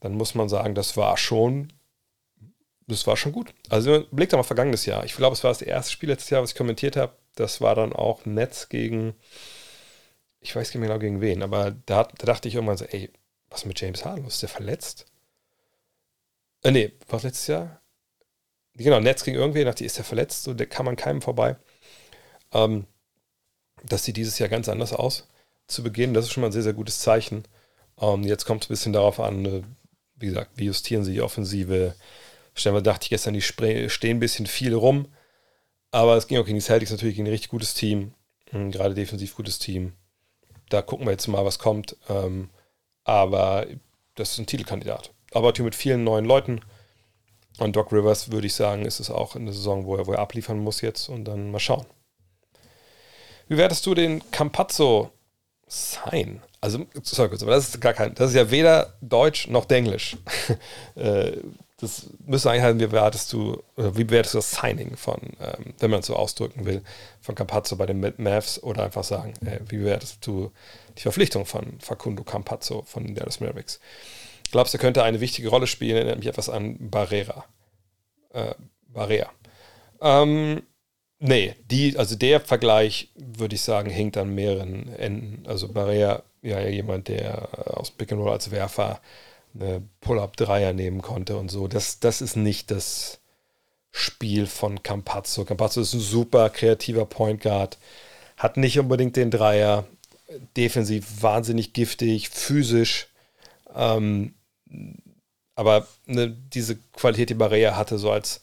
dann 0.00 0.14
muss 0.14 0.36
man 0.36 0.48
sagen, 0.48 0.76
das 0.76 0.96
war 0.96 1.16
schon, 1.18 1.72
das 2.86 3.08
war 3.08 3.16
schon 3.16 3.32
gut. 3.32 3.52
Also 3.68 4.06
blickt 4.12 4.32
mal 4.32 4.44
vergangenes 4.44 4.86
Jahr. 4.86 5.04
Ich 5.04 5.16
glaube, 5.16 5.34
es 5.34 5.42
war 5.42 5.50
das 5.50 5.62
erste 5.62 5.92
Spiel 5.92 6.08
letztes 6.10 6.30
Jahr, 6.30 6.42
was 6.42 6.52
ich 6.52 6.56
kommentiert 6.56 6.96
habe. 6.96 7.16
Das 7.34 7.60
war 7.60 7.74
dann 7.74 7.92
auch 7.92 8.24
Netz 8.24 8.68
gegen, 8.68 9.14
ich 10.40 10.54
weiß 10.54 10.68
nicht 10.68 10.80
mehr 10.80 10.88
genau 10.88 11.00
gegen 11.00 11.20
wen, 11.20 11.42
aber 11.42 11.72
da, 11.86 12.04
da 12.04 12.26
dachte 12.26 12.46
ich 12.46 12.54
irgendwann 12.54 12.76
so, 12.76 12.84
ey, 12.84 13.10
was 13.50 13.64
mit 13.64 13.80
James 13.80 14.04
Harden? 14.04 14.26
Ist 14.26 14.42
der 14.42 14.48
verletzt? 14.48 15.06
Äh, 16.62 16.70
nee, 16.70 16.92
was 17.08 17.24
letztes 17.24 17.48
Jahr? 17.48 17.82
Genau, 18.74 19.00
Netz 19.00 19.24
gegen 19.24 19.38
irgendwen, 19.38 19.66
dachte 19.66 19.82
ich, 19.82 19.86
ist 19.86 19.98
der 19.98 20.04
verletzt? 20.04 20.44
So, 20.44 20.54
der 20.54 20.68
kann 20.68 20.86
man 20.86 20.94
keinem 20.94 21.20
vorbei. 21.20 21.56
Ähm, 22.52 22.86
das 23.88 24.04
sieht 24.04 24.16
dieses 24.16 24.38
Jahr 24.38 24.48
ganz 24.48 24.68
anders 24.68 24.92
aus 24.92 25.28
zu 25.66 25.82
Beginn. 25.82 26.14
Das 26.14 26.24
ist 26.24 26.32
schon 26.32 26.40
mal 26.40 26.48
ein 26.48 26.52
sehr, 26.52 26.62
sehr 26.62 26.72
gutes 26.72 26.98
Zeichen. 27.00 27.44
Und 27.94 28.24
jetzt 28.24 28.44
kommt 28.44 28.64
es 28.64 28.68
ein 28.68 28.72
bisschen 28.72 28.92
darauf 28.92 29.20
an, 29.20 29.44
äh, 29.44 29.62
wie 30.16 30.26
gesagt, 30.26 30.52
wie 30.54 30.66
justieren 30.66 31.04
sie 31.04 31.12
die 31.12 31.22
Offensive. 31.22 31.94
Stellen 32.54 32.82
dachte 32.82 33.04
ich 33.04 33.10
gestern, 33.10 33.34
die 33.34 33.42
stehen 33.42 33.88
ein 34.16 34.20
bisschen 34.20 34.46
viel 34.46 34.74
rum. 34.74 35.08
Aber 35.90 36.16
es 36.16 36.26
ging 36.26 36.38
auch 36.38 36.44
gegen 36.44 36.58
die 36.58 36.64
Celtics 36.64 36.90
natürlich 36.90 37.16
gegen 37.16 37.26
ein 37.28 37.32
richtig 37.32 37.50
gutes 37.50 37.74
Team. 37.74 38.14
Gerade 38.50 38.94
defensiv 38.94 39.34
gutes 39.36 39.58
Team. 39.58 39.92
Da 40.70 40.82
gucken 40.82 41.06
wir 41.06 41.12
jetzt 41.12 41.28
mal, 41.28 41.44
was 41.44 41.58
kommt. 41.58 41.96
Ähm, 42.08 42.50
aber 43.04 43.66
das 44.14 44.32
ist 44.32 44.38
ein 44.38 44.46
Titelkandidat. 44.46 45.12
Aber 45.32 45.52
Team 45.54 45.66
mit 45.66 45.74
vielen 45.74 46.04
neuen 46.04 46.24
Leuten. 46.24 46.60
Und 47.58 47.76
Doc 47.76 47.92
Rivers, 47.92 48.30
würde 48.30 48.46
ich 48.46 48.54
sagen, 48.54 48.84
ist 48.84 49.00
es 49.00 49.10
auch 49.10 49.36
in 49.36 49.44
der 49.44 49.54
Saison, 49.54 49.84
wo 49.84 49.96
er, 49.96 50.06
wo 50.06 50.12
er 50.12 50.20
abliefern 50.20 50.58
muss 50.58 50.80
jetzt. 50.80 51.08
Und 51.08 51.24
dann 51.24 51.50
mal 51.50 51.58
schauen. 51.58 51.86
Wie 53.48 53.56
wertest 53.56 53.84
du 53.86 53.94
den 53.94 54.22
Campazzo 54.30 55.10
Sign? 55.66 56.42
Also, 56.60 56.86
sorry 57.02 57.30
aber 57.40 57.52
das 57.52 57.68
ist 57.68 57.80
gar 57.80 57.92
kein, 57.92 58.14
das 58.14 58.30
ist 58.30 58.36
ja 58.36 58.50
weder 58.50 58.94
Deutsch 59.00 59.48
noch 59.48 59.68
Englisch. 59.70 60.16
Äh, 60.96 61.36
das 61.80 62.06
müsste 62.26 62.50
eigentlich 62.50 62.64
heißen, 62.64 62.80
wie 62.80 62.86
bewertest 62.86 63.32
du, 63.32 63.62
wie 63.76 64.02
bewertest 64.02 64.34
du 64.34 64.38
das 64.38 64.50
Signing 64.50 64.96
von, 64.96 65.20
ähm, 65.40 65.74
wenn 65.78 65.92
man 65.92 66.00
es 66.00 66.06
so 66.06 66.16
ausdrücken 66.16 66.64
will, 66.64 66.82
von 67.20 67.36
Campazzo 67.36 67.76
bei 67.76 67.86
den 67.86 68.00
Mavs 68.16 68.60
oder 68.60 68.82
einfach 68.82 69.04
sagen, 69.04 69.34
äh, 69.46 69.60
wie 69.68 69.76
bewertest 69.76 70.26
du 70.26 70.50
die 70.96 71.02
Verpflichtung 71.02 71.46
von 71.46 71.78
Facundo 71.78 72.24
Campazzo 72.24 72.82
von 72.82 73.04
den 73.04 73.14
Dallas 73.14 73.38
Mavericks? 73.38 73.78
Glaubst 74.50 74.74
du, 74.74 74.78
könnte 74.78 75.04
eine 75.04 75.20
wichtige 75.20 75.50
Rolle 75.50 75.68
spielen? 75.68 75.96
Erinnert 75.96 76.18
mich 76.18 76.26
etwas 76.26 76.48
an 76.48 76.90
Barrera. 76.90 77.44
Äh, 78.32 78.54
Barrea. 78.88 79.30
Ähm, 80.00 80.62
nee, 81.18 81.54
die, 81.70 81.96
also 81.98 82.16
der 82.16 82.40
Vergleich, 82.40 83.10
würde 83.14 83.54
ich 83.54 83.62
sagen, 83.62 83.90
hinkt 83.90 84.16
an 84.16 84.34
mehreren 84.34 84.92
Enden. 84.94 85.46
Also 85.46 85.68
Barrea, 85.68 86.22
ja, 86.42 86.60
jemand, 86.60 87.08
der 87.08 87.76
aus 87.76 87.90
Pick 87.90 88.12
and 88.12 88.20
Roll 88.20 88.32
als 88.32 88.50
Werfer 88.50 89.00
eine 89.54 89.82
Pull-Up-Dreier 90.00 90.72
nehmen 90.72 91.02
konnte 91.02 91.36
und 91.36 91.50
so. 91.50 91.68
Das, 91.68 92.00
das 92.00 92.20
ist 92.20 92.36
nicht 92.36 92.70
das 92.70 93.20
Spiel 93.90 94.46
von 94.46 94.82
Campazzo. 94.82 95.44
Campazzo 95.44 95.80
ist 95.80 95.94
ein 95.94 96.00
super 96.00 96.50
kreativer 96.50 97.06
Point 97.06 97.40
Guard, 97.40 97.78
hat 98.36 98.56
nicht 98.56 98.78
unbedingt 98.78 99.16
den 99.16 99.30
Dreier, 99.30 99.86
defensiv 100.56 101.22
wahnsinnig 101.22 101.72
giftig, 101.72 102.28
physisch. 102.28 103.08
Ähm, 103.74 104.34
aber 105.54 105.88
ne, 106.06 106.36
diese 106.52 106.76
Qualität, 106.92 107.30
die 107.30 107.34
Barea 107.34 107.76
hatte, 107.76 107.98
so 107.98 108.12
als 108.12 108.40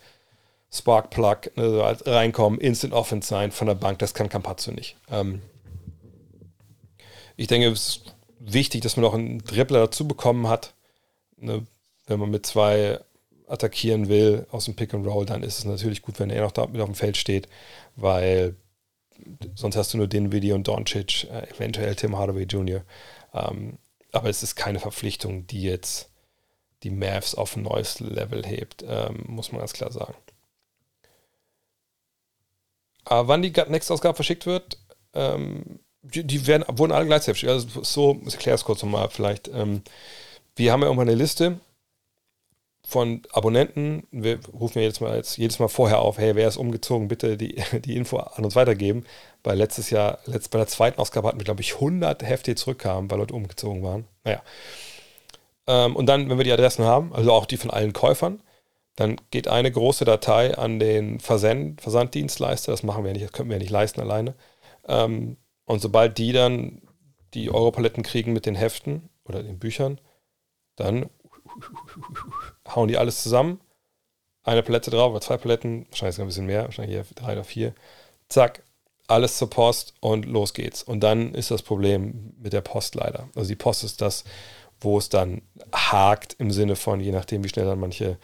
Spark-Plug, 0.76 1.52
ne, 1.56 1.70
so 1.70 1.84
als 1.84 2.06
reinkommen, 2.06 2.60
Instant 2.60 2.94
Offense 2.94 3.28
sein 3.28 3.52
von 3.52 3.68
der 3.68 3.76
Bank, 3.76 4.00
das 4.00 4.14
kann 4.14 4.30
Campazzo 4.30 4.72
nicht. 4.72 4.96
Ähm, 5.10 5.42
ich 7.38 7.48
denke, 7.48 7.68
es 7.68 7.88
ist 7.88 8.16
wichtig, 8.40 8.82
dass 8.82 8.96
man 8.96 9.04
noch 9.04 9.14
einen 9.14 9.40
Dribbler 9.40 9.80
dazu 9.80 10.08
bekommen 10.08 10.48
hat, 10.48 10.74
ne, 11.38 11.66
wenn 12.08 12.20
man 12.20 12.30
mit 12.30 12.46
zwei 12.46 13.00
attackieren 13.48 14.10
will 14.10 14.48
aus 14.52 14.66
dem 14.66 14.76
Pick 14.76 14.94
and 14.94 15.06
Roll, 15.06 15.26
dann 15.26 15.44
ist 15.44 15.60
es 15.60 15.66
natürlich 15.66 16.02
gut, 16.02 16.20
wenn 16.20 16.30
er 16.30 16.42
noch 16.42 16.52
da 16.52 16.66
mit 16.66 16.82
auf 16.82 16.90
dem 16.90 16.96
Feld 16.96 17.18
steht, 17.18 17.48
weil 17.96 18.56
sonst 19.56 19.76
hast 19.76 19.94
du 19.94 19.98
nur 19.98 20.08
den 20.08 20.32
Video 20.32 20.56
und 20.56 20.68
Doncic, 20.68 21.26
äh, 21.26 21.50
eventuell 21.50 21.96
Tim 21.96 22.18
Hardaway 22.18 22.44
Jr. 22.44 22.84
Ähm, 23.34 23.78
aber 24.12 24.30
es 24.30 24.44
ist 24.44 24.56
keine 24.56 24.80
Verpflichtung, 24.80 25.46
die 25.48 25.62
jetzt 25.62 26.10
die 26.84 26.90
Mavs 26.90 27.36
auf 27.36 27.56
ein 27.56 27.64
neues 27.64 28.00
Level 28.00 28.46
hebt, 28.46 28.84
ähm, 28.88 29.24
muss 29.28 29.52
man 29.52 29.60
ganz 29.60 29.74
klar 29.74 29.92
sagen. 29.92 30.16
Aber 33.06 33.28
wann 33.28 33.42
die 33.42 33.52
Next-Ausgabe 33.52 34.16
verschickt 34.16 34.46
wird, 34.46 34.78
ähm, 35.14 35.80
die, 36.02 36.24
die, 36.24 36.48
werden, 36.48 36.66
wurden 36.78 36.92
alle 36.92 37.06
gleichzeitig. 37.06 37.48
Also 37.48 37.84
so, 37.84 38.20
ich 38.26 38.34
erkläre 38.34 38.56
es 38.56 38.66
kurz 38.66 38.84
nochmal 38.84 39.10
vielleicht. 39.10 39.48
Ähm, 39.48 39.82
wir 40.56 40.72
haben 40.72 40.82
ja 40.82 40.88
irgendwann 40.88 41.10
eine 41.10 41.18
Liste 41.18 41.60
von 42.86 43.22
Abonnenten. 43.32 44.08
Wir 44.12 44.40
rufen 44.54 44.80
ja 44.80 44.84
jedes 44.84 45.02
Mal, 45.02 45.18
jetzt, 45.18 45.38
jedes 45.38 45.60
Mal 45.60 45.68
vorher 45.68 46.00
auf, 46.00 46.18
hey, 46.18 46.36
wer 46.36 46.48
ist 46.48 46.58
umgezogen, 46.58 47.08
bitte 47.08 47.38
die, 47.38 47.62
die 47.86 47.96
Info 47.96 48.18
an 48.18 48.46
uns 48.46 48.56
weitergeben. 48.56 49.06
Weil 49.44 49.58
letztes 49.58 49.90
Jahr, 49.90 50.20
letzt, 50.26 50.52
bei 50.52 50.60
der 50.60 50.68
zweiten 50.68 51.00
Ausgabe 51.00 51.28
hatten 51.28 51.40
wir, 51.40 51.46
glaube 51.46 51.62
ich, 51.62 51.76
100 51.76 52.24
Hefte, 52.24 52.52
die 52.52 52.56
zurückkamen, 52.56 53.10
weil 53.10 53.20
Leute 53.20 53.34
umgezogen 53.34 53.84
waren. 53.84 54.06
Naja. 54.24 54.42
Ähm, 55.68 55.96
und 55.96 56.06
dann, 56.06 56.30
wenn 56.30 56.38
wir 56.38 56.44
die 56.44 56.52
Adressen 56.52 56.86
haben, 56.86 57.14
also 57.14 57.32
auch 57.32 57.46
die 57.46 57.58
von 57.58 57.72
allen 57.72 57.94
Käufern, 57.94 58.42
dann 58.96 59.18
geht 59.30 59.48
eine 59.48 59.72
große 59.72 60.06
Datei 60.06 60.58
an 60.58 60.80
den 60.80 61.20
Versand, 61.20 61.82
Versanddienstleister. 61.82 62.72
Das 62.72 62.84
machen 62.84 63.04
wir 63.04 63.12
nicht, 63.12 63.26
das 63.26 63.32
können 63.34 63.50
wir 63.50 63.58
nicht 63.58 63.70
leisten 63.70 64.00
alleine. 64.00 64.36
Ähm, 64.88 65.38
und 65.66 65.82
sobald 65.82 66.18
die 66.18 66.32
dann 66.32 66.82
die 67.34 67.52
Europaletten 67.52 68.04
kriegen 68.04 68.32
mit 68.32 68.46
den 68.46 68.56
Heften 68.56 69.10
oder 69.26 69.44
den 69.44 69.60
Büchern, 69.60 70.00
dann 70.78 71.10
hauen 72.68 72.88
die 72.88 72.98
alles 72.98 73.22
zusammen. 73.22 73.60
Eine 74.44 74.64
Palette 74.64 74.92
drauf 74.92 75.12
oder 75.12 75.22
zwei 75.22 75.38
Paletten, 75.38 75.88
wahrscheinlich 75.90 76.16
sogar 76.16 76.26
ein 76.26 76.30
bisschen 76.30 76.46
mehr, 76.46 76.64
wahrscheinlich 76.64 76.96
hier 76.96 77.06
drei 77.16 77.34
oder 77.34 77.44
vier. 77.44 77.74
Zack, 78.30 78.64
alles 79.08 79.38
zur 79.38 79.50
Post 79.50 79.94
und 80.00 80.26
los 80.26 80.54
geht's. 80.54 80.84
Und 80.84 81.02
dann 81.02 81.34
ist 81.34 81.52
das 81.52 81.64
Problem 81.64 82.34
mit 82.38 82.54
der 82.54 82.62
Post 82.62 82.96
leider. 82.96 83.28
Also 83.36 83.50
die 83.50 83.56
Post 83.56 83.84
ist 83.84 84.02
das, 84.02 84.24
wo 84.80 84.98
es 84.98 85.10
dann 85.10 85.42
hakt 85.74 86.36
im 86.40 86.52
Sinne 86.52 86.76
von, 86.76 87.00
je 87.00 87.12
nachdem, 87.12 87.44
wie 87.44 87.50
schnell 87.50 87.66
dann 87.66 87.80
manche 87.80 88.18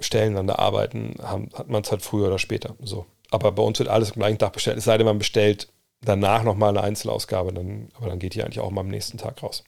Stellen 0.00 0.36
an 0.36 0.46
der 0.46 0.58
arbeiten, 0.58 1.16
haben, 1.22 1.50
hat 1.54 1.68
man 1.68 1.82
es 1.82 1.90
halt 1.90 2.02
früher 2.02 2.28
oder 2.28 2.38
später. 2.38 2.74
So. 2.82 3.06
Aber 3.30 3.52
bei 3.52 3.62
uns 3.62 3.78
wird 3.78 3.88
alles 3.88 4.12
am 4.12 4.18
gleichen 4.18 4.38
Tag 4.38 4.52
bestellt. 4.52 4.78
Es 4.78 4.84
sei 4.84 4.96
denn, 4.98 5.06
man 5.06 5.18
bestellt 5.18 5.68
danach 6.02 6.42
nochmal 6.42 6.70
eine 6.70 6.82
Einzelausgabe, 6.82 7.52
dann, 7.52 7.88
aber 7.94 8.08
dann 8.08 8.18
geht 8.18 8.34
die 8.34 8.42
eigentlich 8.42 8.60
auch 8.60 8.70
mal 8.70 8.82
am 8.82 8.88
nächsten 8.88 9.18
Tag 9.18 9.42
raus. 9.42 9.64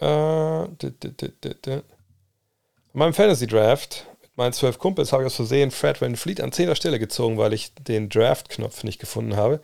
Äh, 0.00 0.64
In 0.64 1.82
meinem 2.92 3.14
Fantasy 3.14 3.46
Draft 3.46 4.06
mit 4.22 4.36
meinen 4.36 4.52
zwölf 4.52 4.78
Kumpels 4.78 5.12
habe 5.12 5.22
ich 5.22 5.26
aus 5.26 5.36
Versehen 5.36 5.70
Fred 5.70 6.00
Van 6.00 6.16
Fleet 6.16 6.40
an 6.40 6.52
zehnter 6.52 6.76
Stelle 6.76 6.98
gezogen, 6.98 7.38
weil 7.38 7.52
ich 7.52 7.74
den 7.74 8.08
Draft-Knopf 8.08 8.84
nicht 8.84 8.98
gefunden 8.98 9.36
habe. 9.36 9.60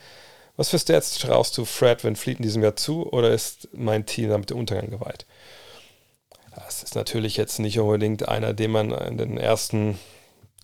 Was 0.56 0.68
für 0.70 0.78
Stats 0.78 1.18
traust 1.18 1.56
du 1.56 1.64
Fred 1.64 2.04
Van 2.04 2.16
Fleet 2.16 2.38
in 2.38 2.42
diesem 2.42 2.62
Jahr 2.62 2.76
zu 2.76 3.10
oder 3.10 3.30
ist 3.30 3.68
mein 3.72 4.06
Team 4.06 4.28
damit 4.30 4.50
der 4.50 4.56
Untergang 4.56 4.90
geweiht? 4.90 5.26
Das 6.55 6.82
ist 6.82 6.94
natürlich 6.94 7.36
jetzt 7.36 7.59
nicht 7.59 7.78
unbedingt 7.78 8.28
einer, 8.28 8.53
den 8.53 8.70
man 8.70 8.90
in 8.90 9.16
den 9.16 9.38
ersten 9.38 9.98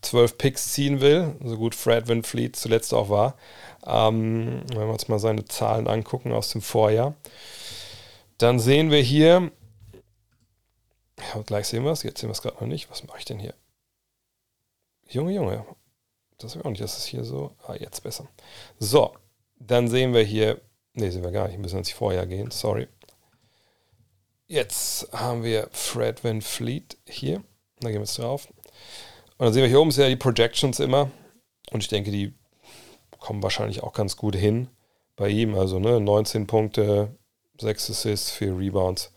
zwölf 0.02 0.38
Picks 0.38 0.72
ziehen 0.72 1.00
will, 1.00 1.34
so 1.42 1.56
gut 1.56 1.74
Fred 1.74 2.08
Van 2.08 2.22
Fleet 2.22 2.56
zuletzt 2.56 2.94
auch 2.94 3.08
war. 3.08 3.36
Ähm, 3.86 4.62
wenn 4.68 4.86
wir 4.86 4.92
uns 4.92 5.08
mal 5.08 5.18
seine 5.18 5.44
Zahlen 5.44 5.88
angucken 5.88 6.32
aus 6.32 6.50
dem 6.50 6.62
Vorjahr. 6.62 7.14
Dann 8.36 8.60
sehen 8.60 8.90
wir 8.90 9.02
hier, 9.02 9.50
ja, 11.18 11.42
gleich 11.42 11.66
sehen 11.66 11.84
wir 11.84 11.92
es, 11.92 12.02
jetzt 12.02 12.20
sehen 12.20 12.28
wir 12.28 12.32
es 12.32 12.42
gerade 12.42 12.56
noch 12.56 12.68
nicht. 12.68 12.90
Was 12.90 13.04
mache 13.04 13.18
ich 13.18 13.24
denn 13.24 13.38
hier? 13.38 13.54
Junge, 15.08 15.32
Junge. 15.32 15.64
Das 16.38 16.54
ist 16.54 16.64
auch 16.64 16.70
nicht, 16.70 16.82
das 16.82 16.98
ist 16.98 17.06
hier 17.06 17.24
so. 17.24 17.56
Ah, 17.66 17.74
jetzt 17.74 18.02
besser. 18.02 18.28
So, 18.78 19.14
dann 19.58 19.88
sehen 19.88 20.14
wir 20.14 20.22
hier, 20.22 20.60
ne, 20.92 21.10
sehen 21.10 21.24
wir 21.24 21.32
gar 21.32 21.48
nicht, 21.48 21.56
wir 21.56 21.62
müssen 21.62 21.78
ins 21.78 21.90
Vorjahr 21.90 22.26
gehen, 22.26 22.50
sorry. 22.50 22.86
Jetzt 24.50 25.12
haben 25.12 25.44
wir 25.44 25.68
Fred 25.72 26.24
Van 26.24 26.40
Fleet 26.40 26.96
hier. 27.06 27.44
Da 27.80 27.88
gehen 27.88 27.98
wir 27.98 28.06
jetzt 28.06 28.18
drauf. 28.18 28.48
Und 29.36 29.44
dann 29.44 29.52
sehen 29.52 29.62
wir 29.62 29.68
hier 29.68 29.80
oben 29.80 29.90
sehr 29.90 30.08
die 30.08 30.16
Projections 30.16 30.80
immer. 30.80 31.10
Und 31.70 31.82
ich 31.82 31.88
denke, 31.88 32.10
die 32.10 32.32
kommen 33.18 33.42
wahrscheinlich 33.42 33.82
auch 33.82 33.92
ganz 33.92 34.16
gut 34.16 34.34
hin 34.34 34.68
bei 35.16 35.28
ihm. 35.28 35.54
Also 35.54 35.78
ne, 35.78 36.00
19 36.00 36.46
Punkte, 36.46 37.14
6 37.60 37.90
Assists, 37.90 38.30
4 38.30 38.56
Rebounds. 38.56 39.12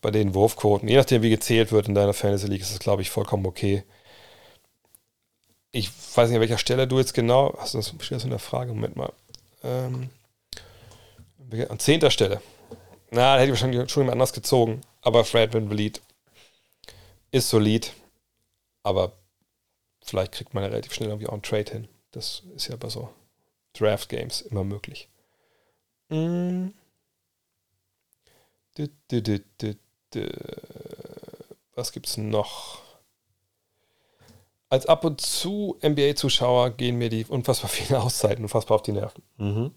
Bei 0.00 0.12
den 0.12 0.34
Wurfquoten, 0.34 0.88
je 0.88 0.96
nachdem 0.96 1.22
wie 1.22 1.30
gezählt 1.30 1.72
wird 1.72 1.88
in 1.88 1.96
deiner 1.96 2.12
Fantasy 2.12 2.46
League, 2.46 2.60
ist 2.60 2.70
das, 2.70 2.78
glaube 2.78 3.02
ich, 3.02 3.10
vollkommen 3.10 3.46
okay. 3.46 3.82
Ich 5.72 5.88
weiß 6.14 6.28
nicht, 6.28 6.36
an 6.36 6.42
welcher 6.42 6.58
Stelle 6.58 6.86
du 6.86 6.98
jetzt 6.98 7.14
genau, 7.14 7.56
hast 7.58 7.74
du 7.74 7.78
das, 7.78 7.88
steht 7.88 8.16
das 8.16 8.24
in 8.24 8.30
der 8.30 8.38
Frage, 8.38 8.72
Moment 8.72 8.94
mal. 8.94 9.12
Ähm, 9.64 10.10
an 11.68 11.78
zehnter 11.80 12.12
Stelle. 12.12 12.40
Na, 13.14 13.34
da 13.34 13.34
hätte 13.36 13.44
ich 13.44 13.50
wahrscheinlich 13.50 13.90
schon 13.92 14.02
jemand 14.02 14.14
anders 14.14 14.32
gezogen. 14.32 14.80
Aber 15.00 15.24
Fred 15.24 15.54
Van 15.54 15.68
Vliet 15.68 16.02
ist 17.30 17.48
solid. 17.48 17.92
Aber 18.82 19.12
vielleicht 20.02 20.32
kriegt 20.32 20.52
man 20.52 20.64
ja 20.64 20.70
relativ 20.70 20.92
schnell 20.92 21.10
irgendwie 21.10 21.28
auch 21.28 21.32
einen 21.32 21.42
Trade 21.42 21.70
hin. 21.70 21.88
Das 22.10 22.42
ist 22.56 22.66
ja 22.66 22.74
bei 22.74 22.88
so 22.88 23.08
Draft 23.72 24.08
Games 24.08 24.40
immer 24.40 24.64
möglich. 24.64 25.08
Mm. 26.08 26.68
Was 31.76 31.92
gibt's 31.92 32.16
noch? 32.16 32.82
Als 34.68 34.86
ab 34.86 35.04
und 35.04 35.20
zu 35.20 35.78
NBA-Zuschauer 35.84 36.70
gehen 36.70 36.98
mir 36.98 37.10
die 37.10 37.24
unfassbar 37.26 37.70
vielen 37.70 38.00
Auszeiten 38.00 38.44
unfassbar 38.44 38.74
auf 38.74 38.82
die 38.82 38.90
Nerven. 38.90 39.22
Mhm. 39.36 39.72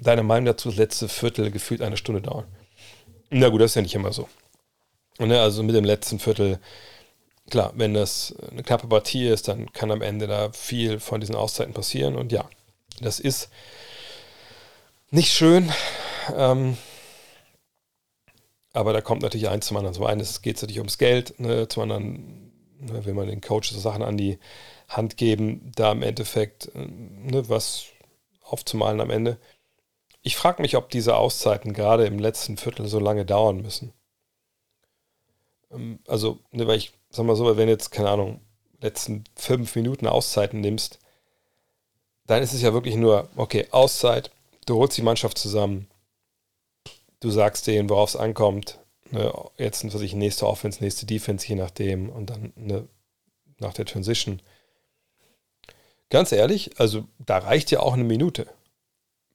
Deine 0.00 0.22
Meinung 0.22 0.46
dazu, 0.46 0.68
das 0.68 0.78
letzte 0.78 1.08
Viertel 1.08 1.50
gefühlt 1.50 1.82
eine 1.82 1.96
Stunde 1.96 2.20
dauern? 2.20 2.46
Na 3.30 3.48
gut, 3.48 3.60
das 3.60 3.72
ist 3.72 3.76
ja 3.76 3.82
nicht 3.82 3.94
immer 3.94 4.12
so. 4.12 4.28
Ne, 5.18 5.40
also 5.40 5.62
mit 5.62 5.74
dem 5.74 5.84
letzten 5.84 6.18
Viertel, 6.18 6.58
klar, 7.50 7.72
wenn 7.76 7.94
das 7.94 8.34
eine 8.50 8.62
knappe 8.62 8.88
Partie 8.88 9.28
ist, 9.28 9.48
dann 9.48 9.72
kann 9.72 9.90
am 9.90 10.02
Ende 10.02 10.26
da 10.26 10.50
viel 10.52 10.98
von 10.98 11.20
diesen 11.20 11.36
Auszeiten 11.36 11.72
passieren. 11.72 12.16
Und 12.16 12.32
ja, 12.32 12.48
das 13.00 13.20
ist 13.20 13.48
nicht 15.10 15.32
schön. 15.32 15.72
Ähm, 16.36 16.76
aber 18.72 18.92
da 18.92 19.00
kommt 19.00 19.22
natürlich 19.22 19.48
eins 19.48 19.66
zum 19.66 19.76
anderen. 19.76 19.94
Zum 19.94 20.04
einen 20.04 20.26
geht 20.42 20.56
es 20.56 20.62
natürlich 20.62 20.80
ums 20.80 20.98
Geld, 20.98 21.38
ne, 21.38 21.68
zum 21.68 21.84
anderen 21.84 22.52
ne, 22.80 23.04
will 23.04 23.14
man 23.14 23.28
den 23.28 23.40
Coaches 23.40 23.80
Sachen 23.80 24.02
an 24.02 24.16
die 24.16 24.38
Hand 24.88 25.16
geben, 25.16 25.70
da 25.76 25.92
im 25.92 26.02
Endeffekt 26.02 26.74
äh, 26.74 26.78
ne, 26.78 27.48
was 27.48 27.86
aufzumalen 28.42 29.00
am 29.00 29.10
Ende. 29.10 29.38
Ich 30.26 30.36
frage 30.36 30.62
mich, 30.62 30.74
ob 30.76 30.88
diese 30.88 31.16
Auszeiten 31.16 31.74
gerade 31.74 32.06
im 32.06 32.18
letzten 32.18 32.56
Viertel 32.56 32.88
so 32.88 32.98
lange 32.98 33.26
dauern 33.26 33.60
müssen. 33.60 33.92
Ähm, 35.70 35.98
also, 36.08 36.38
ne, 36.50 36.66
weil 36.66 36.78
ich 36.78 36.92
sag 37.10 37.26
mal 37.26 37.36
so, 37.36 37.56
wenn 37.56 37.68
jetzt, 37.68 37.90
keine 37.90 38.08
Ahnung, 38.10 38.40
letzten 38.80 39.24
fünf 39.36 39.76
Minuten 39.76 40.06
Auszeiten 40.06 40.60
nimmst, 40.62 40.98
dann 42.26 42.42
ist 42.42 42.54
es 42.54 42.62
ja 42.62 42.72
wirklich 42.72 42.96
nur, 42.96 43.28
okay, 43.36 43.68
Auszeit, 43.70 44.30
du 44.64 44.76
holst 44.76 44.96
die 44.96 45.02
Mannschaft 45.02 45.36
zusammen, 45.36 45.88
du 47.20 47.30
sagst 47.30 47.66
denen, 47.66 47.90
worauf 47.90 48.08
es 48.08 48.16
ankommt. 48.16 48.78
Ne, 49.10 49.30
jetzt, 49.58 49.84
was 49.92 50.00
ich, 50.00 50.14
nächste 50.14 50.46
Offense, 50.46 50.82
nächste 50.82 51.04
Defense, 51.04 51.46
je 51.46 51.56
nachdem, 51.56 52.08
und 52.08 52.30
dann 52.30 52.54
ne, 52.56 52.88
nach 53.58 53.74
der 53.74 53.84
Transition. 53.84 54.40
Ganz 56.08 56.32
ehrlich, 56.32 56.80
also 56.80 57.04
da 57.18 57.38
reicht 57.38 57.70
ja 57.70 57.80
auch 57.80 57.92
eine 57.92 58.04
Minute. 58.04 58.46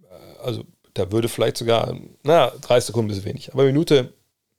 Äh, 0.01 0.39
also 0.39 0.65
da 0.93 1.11
würde 1.11 1.29
vielleicht 1.29 1.57
sogar, 1.57 1.95
na, 2.23 2.51
drei 2.61 2.79
Sekunden 2.79 3.11
ist 3.11 3.25
wenig, 3.25 3.53
aber 3.53 3.63
eine 3.63 3.71
Minute 3.71 4.13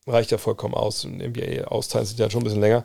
reicht 0.06 0.30
ja 0.30 0.38
vollkommen 0.38 0.74
aus. 0.74 1.04
NBA-Austeilen 1.04 2.06
sind 2.06 2.18
ja 2.18 2.30
schon 2.30 2.42
ein 2.42 2.44
bisschen 2.44 2.60
länger. 2.60 2.84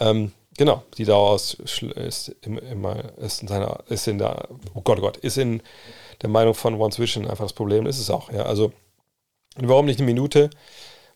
Ähm, 0.00 0.32
genau, 0.56 0.82
die 0.96 1.04
Dauer 1.04 1.30
aus 1.30 1.54
ist 1.54 2.34
immer 2.42 3.18
ist 3.18 3.42
in 3.42 3.48
seiner, 3.48 3.80
ist 3.88 4.08
in 4.08 4.18
der, 4.18 4.48
oh 4.74 4.80
Gott, 4.82 4.98
oh 4.98 5.02
Gott, 5.02 5.16
ist 5.18 5.38
in 5.38 5.62
der 6.22 6.30
Meinung 6.30 6.54
von 6.54 6.74
One 6.80 6.96
Vision 6.96 7.26
einfach 7.26 7.44
das 7.44 7.52
Problem, 7.52 7.86
ist 7.86 7.98
es 7.98 8.10
auch, 8.10 8.30
ja. 8.32 8.44
Also 8.44 8.72
warum 9.56 9.86
nicht 9.86 9.98
eine 9.98 10.06
Minute 10.06 10.50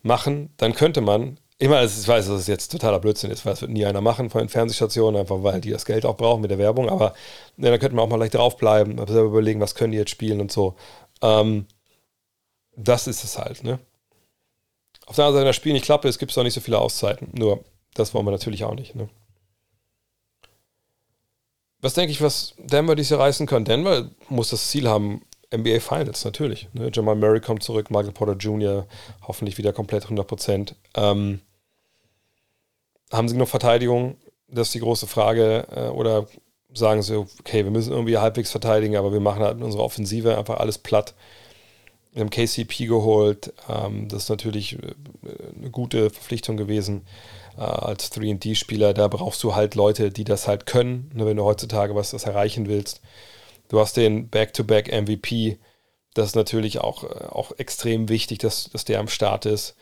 machen? 0.02 0.50
Dann 0.56 0.74
könnte 0.74 1.00
man, 1.00 1.38
ich 1.58 1.68
meine, 1.68 1.86
ich 1.86 2.08
weiß, 2.08 2.28
dass 2.28 2.40
es 2.40 2.46
jetzt 2.46 2.70
totaler 2.70 3.00
Blödsinn 3.00 3.30
ist, 3.30 3.44
weil 3.44 3.52
es 3.52 3.60
wird 3.60 3.72
nie 3.72 3.84
einer 3.84 4.00
machen 4.00 4.30
von 4.30 4.40
den 4.40 4.48
Fernsehstationen, 4.48 5.20
einfach 5.20 5.42
weil 5.42 5.60
die 5.60 5.70
das 5.70 5.84
Geld 5.84 6.06
auch 6.06 6.16
brauchen 6.16 6.40
mit 6.40 6.50
der 6.50 6.58
Werbung, 6.58 6.88
aber 6.88 7.14
ja, 7.56 7.70
dann 7.70 7.80
könnte 7.80 7.96
man 7.96 8.04
auch 8.04 8.08
mal 8.08 8.16
leicht 8.16 8.34
draufbleiben, 8.34 8.96
selber 8.98 9.22
überlegen, 9.22 9.60
was 9.60 9.74
können 9.74 9.92
die 9.92 9.98
jetzt 9.98 10.10
spielen 10.10 10.40
und 10.40 10.52
so. 10.52 10.74
Ähm, 11.22 11.66
das 12.76 13.06
ist 13.06 13.24
es 13.24 13.38
halt, 13.38 13.64
ne? 13.64 13.78
Auf 15.06 15.16
der 15.16 15.24
anderen 15.24 15.34
Seite, 15.34 15.40
wenn 15.40 15.48
das 15.48 15.56
Spiel 15.56 15.72
nicht 15.72 15.84
klappt, 15.84 16.04
es 16.04 16.18
gibt 16.18 16.36
auch 16.36 16.42
nicht 16.42 16.54
so 16.54 16.60
viele 16.60 16.78
Auszeiten. 16.78 17.30
Nur, 17.32 17.64
das 17.94 18.12
wollen 18.14 18.26
wir 18.26 18.30
natürlich 18.30 18.64
auch 18.64 18.74
nicht, 18.74 18.94
ne? 18.94 19.08
Was 21.80 21.94
denke 21.94 22.10
ich, 22.10 22.20
was 22.20 22.54
Denver 22.58 22.96
dies 22.96 23.10
Jahr 23.10 23.20
reißen 23.20 23.46
kann? 23.46 23.64
Denver 23.64 24.10
muss 24.28 24.50
das 24.50 24.68
Ziel 24.68 24.88
haben, 24.88 25.22
NBA 25.54 25.80
Finals, 25.80 26.24
natürlich. 26.24 26.68
Ne? 26.72 26.90
Jamal 26.92 27.14
Murray 27.14 27.40
kommt 27.40 27.62
zurück, 27.62 27.90
Michael 27.90 28.12
Porter 28.12 28.34
Jr. 28.34 28.86
hoffentlich 29.22 29.58
wieder 29.58 29.72
komplett 29.72 30.06
100%. 30.06 30.74
Ähm, 30.94 31.40
haben 33.12 33.28
sie 33.28 33.34
genug 33.34 33.48
Verteidigung? 33.48 34.18
Das 34.48 34.68
ist 34.68 34.74
die 34.74 34.80
große 34.80 35.06
Frage. 35.06 35.66
Äh, 35.70 35.88
oder 35.88 36.26
sagen 36.78 37.02
sie, 37.02 37.16
okay, 37.16 37.64
wir 37.64 37.70
müssen 37.70 37.92
irgendwie 37.92 38.18
halbwegs 38.18 38.50
verteidigen, 38.50 38.96
aber 38.96 39.12
wir 39.12 39.20
machen 39.20 39.42
halt 39.42 39.58
in 39.58 39.62
unserer 39.62 39.84
Offensive 39.84 40.36
einfach 40.36 40.58
alles 40.58 40.78
platt. 40.78 41.14
Wir 42.12 42.22
haben 42.22 42.30
KCP 42.30 42.86
geholt. 42.86 43.52
Ähm, 43.68 44.08
das 44.08 44.24
ist 44.24 44.28
natürlich 44.28 44.74
äh, 44.74 44.94
eine 45.56 45.70
gute 45.70 46.10
Verpflichtung 46.10 46.56
gewesen 46.56 47.06
äh, 47.56 47.60
als 47.60 48.12
3D-Spieler. 48.12 48.94
Da 48.94 49.08
brauchst 49.08 49.42
du 49.42 49.54
halt 49.54 49.74
Leute, 49.74 50.10
die 50.10 50.24
das 50.24 50.48
halt 50.48 50.66
können, 50.66 51.10
ne, 51.14 51.26
wenn 51.26 51.36
du 51.36 51.44
heutzutage 51.44 51.94
was 51.94 52.10
das 52.10 52.24
erreichen 52.24 52.68
willst. 52.68 53.00
Du 53.68 53.78
hast 53.78 53.96
den 53.96 54.28
Back-to-Back-MVP. 54.28 55.58
Das 56.14 56.28
ist 56.28 56.36
natürlich 56.36 56.80
auch, 56.80 57.04
äh, 57.04 57.26
auch 57.26 57.52
extrem 57.58 58.08
wichtig, 58.08 58.38
dass, 58.38 58.70
dass 58.70 58.84
der 58.84 59.00
am 59.00 59.08
Start 59.08 59.46
ist. 59.46 59.76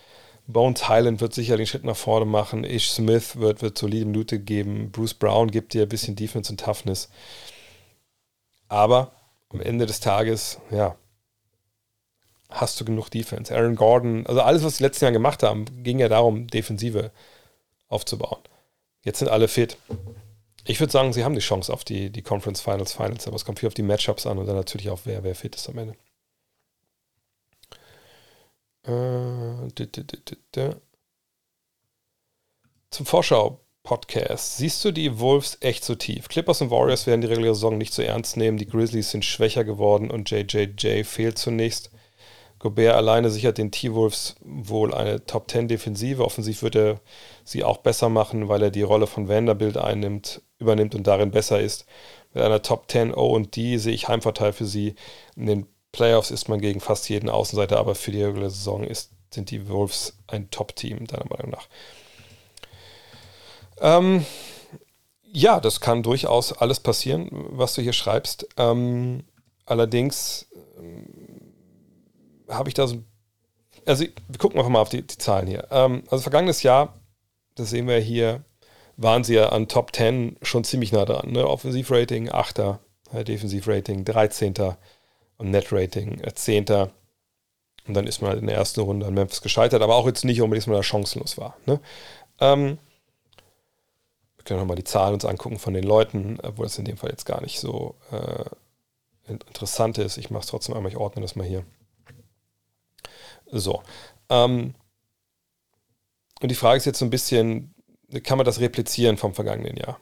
Bones 0.46 0.88
Highland 0.88 1.20
wird 1.20 1.34
sicherlich 1.34 1.60
einen 1.60 1.66
Schritt 1.66 1.84
nach 1.84 1.96
vorne 1.96 2.26
machen. 2.26 2.64
Ish 2.64 2.90
Smith 2.90 3.36
wird, 3.36 3.62
wird 3.62 3.78
solide 3.78 4.06
Minute 4.06 4.38
geben. 4.38 4.90
Bruce 4.90 5.14
Brown 5.14 5.50
gibt 5.50 5.74
dir 5.74 5.82
ein 5.82 5.88
bisschen 5.88 6.16
Defense 6.16 6.50
und 6.52 6.60
Toughness. 6.60 7.08
Aber 8.68 9.12
am 9.50 9.60
Ende 9.60 9.86
des 9.86 10.00
Tages, 10.00 10.58
ja, 10.70 10.96
hast 12.50 12.80
du 12.80 12.84
genug 12.84 13.10
Defense. 13.10 13.54
Aaron 13.54 13.76
Gordon, 13.76 14.26
also 14.26 14.40
alles, 14.40 14.62
was 14.64 14.76
die 14.76 14.82
letzten 14.82 15.04
Jahre 15.04 15.12
gemacht 15.14 15.42
haben, 15.42 15.64
ging 15.82 15.98
ja 15.98 16.08
darum, 16.08 16.46
Defensive 16.46 17.10
aufzubauen. 17.88 18.40
Jetzt 19.04 19.20
sind 19.20 19.28
alle 19.28 19.48
fit 19.48 19.76
ich 20.68 20.80
würde 20.80 20.92
sagen, 20.92 21.12
sie 21.12 21.24
haben 21.24 21.34
die 21.34 21.40
Chance 21.40 21.72
auf 21.72 21.84
die, 21.84 22.10
die 22.10 22.22
Conference 22.22 22.60
Finals, 22.60 22.92
Finals, 22.92 23.26
aber 23.26 23.36
es 23.36 23.44
kommt 23.44 23.60
viel 23.60 23.68
auf 23.68 23.74
die 23.74 23.82
Matchups 23.82 24.26
an 24.26 24.38
und 24.38 24.46
dann 24.46 24.56
natürlich 24.56 24.90
auch, 24.90 25.00
wer, 25.04 25.22
wer 25.22 25.34
fit 25.34 25.54
ist 25.54 25.68
am 25.68 25.78
Ende. 25.78 25.94
Äh, 28.86 29.70
Zum 32.90 33.04
Vorschau-Podcast. 33.06 34.58
Siehst 34.58 34.84
du 34.84 34.92
die 34.92 35.18
Wolves 35.18 35.58
echt 35.60 35.84
so 35.84 35.96
tief? 35.96 36.28
Clippers 36.28 36.60
und 36.60 36.70
Warriors 36.70 37.06
werden 37.06 37.20
die 37.20 37.26
reguläre 37.26 37.54
Saison 37.54 37.78
nicht 37.78 37.92
so 37.92 38.02
ernst 38.02 38.36
nehmen. 38.36 38.58
Die 38.58 38.66
Grizzlies 38.66 39.10
sind 39.10 39.24
schwächer 39.24 39.64
geworden 39.64 40.10
und 40.10 40.30
JJJ 40.30 41.02
fehlt 41.02 41.36
zunächst. 41.36 41.90
Gobert 42.60 42.94
alleine 42.94 43.30
sichert 43.30 43.58
den 43.58 43.72
T-Wolves 43.72 44.36
wohl 44.40 44.94
eine 44.94 45.26
Top-10-Defensive. 45.26 46.24
Offensiv 46.24 46.62
wird 46.62 46.76
er 46.76 47.00
sie 47.44 47.64
auch 47.64 47.78
besser 47.78 48.08
machen, 48.08 48.48
weil 48.48 48.62
er 48.62 48.70
die 48.70 48.82
Rolle 48.82 49.06
von 49.08 49.28
Vanderbilt 49.28 49.76
einnimmt, 49.76 50.42
übernimmt 50.58 50.94
und 50.94 51.06
darin 51.06 51.32
besser 51.32 51.60
ist. 51.60 51.86
Mit 52.32 52.42
einer 52.44 52.62
Top 52.62 52.90
10 52.90 53.14
O 53.14 53.34
und 53.34 53.56
D 53.56 53.78
sehe 53.78 53.94
ich 53.94 54.08
Heimvorteil 54.08 54.52
für 54.52 54.64
sie. 54.64 54.94
In 55.34 55.46
den 55.46 55.66
Playoffs 55.96 56.30
ist 56.30 56.50
man 56.50 56.60
gegen 56.60 56.80
fast 56.80 57.08
jeden 57.08 57.30
Außenseiter, 57.30 57.78
aber 57.78 57.94
für 57.94 58.12
die 58.12 58.22
reguläre 58.22 58.50
Saison 58.50 58.84
ist, 58.84 59.12
sind 59.32 59.50
die 59.50 59.66
Wolves 59.66 60.18
ein 60.26 60.50
Top-Team, 60.50 61.06
deiner 61.06 61.24
Meinung 61.24 61.52
nach. 61.52 61.68
Ähm, 63.80 64.26
ja, 65.22 65.58
das 65.58 65.80
kann 65.80 66.02
durchaus 66.02 66.52
alles 66.52 66.80
passieren, 66.80 67.30
was 67.32 67.72
du 67.72 67.80
hier 67.80 67.94
schreibst. 67.94 68.46
Ähm, 68.58 69.24
allerdings 69.64 70.48
ähm, 70.78 71.54
habe 72.50 72.68
ich 72.68 72.74
da 72.74 72.86
so. 72.86 73.02
Also, 73.86 74.04
wir 74.04 74.38
gucken 74.38 74.58
einfach 74.58 74.70
mal 74.70 74.82
auf 74.82 74.90
die, 74.90 75.00
die 75.00 75.16
Zahlen 75.16 75.46
hier. 75.46 75.66
Ähm, 75.70 76.02
also, 76.10 76.20
vergangenes 76.20 76.62
Jahr, 76.62 77.00
das 77.54 77.70
sehen 77.70 77.88
wir 77.88 77.98
hier, 78.00 78.44
waren 78.98 79.24
sie 79.24 79.34
ja 79.34 79.48
an 79.48 79.68
Top 79.68 79.96
10 79.96 80.36
schon 80.42 80.64
ziemlich 80.64 80.92
nah 80.92 81.06
dran. 81.06 81.32
Ne? 81.32 81.48
Offensivrating 81.48 82.28
8er, 82.28 82.80
Defensivrating 83.12 84.04
13. 84.04 84.76
und 85.38 85.50
Netrating 85.50 86.22
10. 86.34 86.66
Äh, 86.68 86.88
und 87.86 87.94
dann 87.94 88.06
ist 88.06 88.20
man 88.20 88.30
halt 88.30 88.40
in 88.40 88.46
der 88.46 88.56
ersten 88.56 88.80
Runde 88.80 89.06
an 89.06 89.14
Memphis 89.14 89.42
gescheitert, 89.42 89.82
aber 89.82 89.94
auch 89.94 90.06
jetzt 90.06 90.24
nicht 90.24 90.40
unbedingt, 90.42 90.64
dass 90.64 90.68
man 90.68 90.76
da 90.76 90.82
chancenlos 90.82 91.38
war. 91.38 91.56
Ne? 91.66 91.80
Ähm, 92.40 92.78
wir 94.36 94.44
können 94.44 94.60
nochmal 94.60 94.76
die 94.76 94.84
Zahlen 94.84 95.14
uns 95.14 95.24
angucken 95.24 95.58
von 95.58 95.74
den 95.74 95.84
Leuten, 95.84 96.38
obwohl 96.42 96.66
das 96.66 96.78
in 96.78 96.84
dem 96.84 96.96
Fall 96.96 97.10
jetzt 97.10 97.26
gar 97.26 97.40
nicht 97.42 97.60
so 97.60 97.94
äh, 98.10 98.44
interessant 99.30 99.98
ist. 99.98 100.18
Ich 100.18 100.30
mache 100.30 100.42
es 100.42 100.48
trotzdem 100.48 100.74
einmal, 100.74 100.90
ich 100.90 100.98
ordne 100.98 101.22
das 101.22 101.36
mal 101.36 101.46
hier. 101.46 101.64
So. 103.50 103.82
Ähm, 104.28 104.74
und 106.40 106.50
die 106.50 106.56
Frage 106.56 106.78
ist 106.78 106.84
jetzt 106.84 106.98
so 106.98 107.04
ein 107.04 107.10
bisschen, 107.10 107.74
kann 108.24 108.38
man 108.38 108.44
das 108.44 108.60
replizieren 108.60 109.16
vom 109.16 109.34
vergangenen 109.34 109.76
Jahr? 109.76 109.98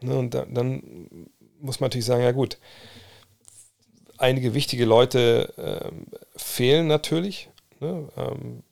Ne, 0.00 0.16
und 0.18 0.34
da, 0.34 0.46
dann 0.46 1.28
muss 1.60 1.80
man 1.80 1.86
natürlich 1.88 2.06
sagen, 2.06 2.22
ja 2.22 2.32
gut, 2.32 2.58
einige 4.20 4.54
wichtige 4.54 4.84
Leute 4.84 5.52
ähm, 5.56 6.06
fehlen 6.36 6.86
natürlich. 6.86 7.50
Ne? 7.80 8.08
Ähm, 8.16 8.62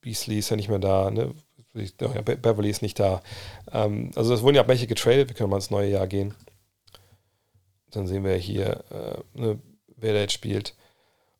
Beasley 0.00 0.38
ist 0.38 0.50
ja 0.50 0.56
nicht 0.56 0.68
mehr 0.68 0.78
da, 0.78 1.10
ne? 1.10 1.34
Beverly 1.74 2.68
ist 2.68 2.82
nicht 2.82 2.98
da. 3.00 3.22
Ähm, 3.70 4.10
also 4.14 4.34
es 4.34 4.42
wurden 4.42 4.56
ja 4.56 4.68
welche 4.68 4.86
getradet, 4.86 5.28
wir 5.28 5.34
können 5.34 5.48
mal 5.48 5.56
ins 5.56 5.70
neue 5.70 5.90
Jahr 5.90 6.06
gehen. 6.06 6.34
Dann 7.90 8.06
sehen 8.06 8.24
wir 8.24 8.34
hier, 8.34 8.84
äh, 8.90 9.40
ne, 9.40 9.58
wer 9.96 10.12
da 10.12 10.20
jetzt 10.20 10.34
spielt. 10.34 10.74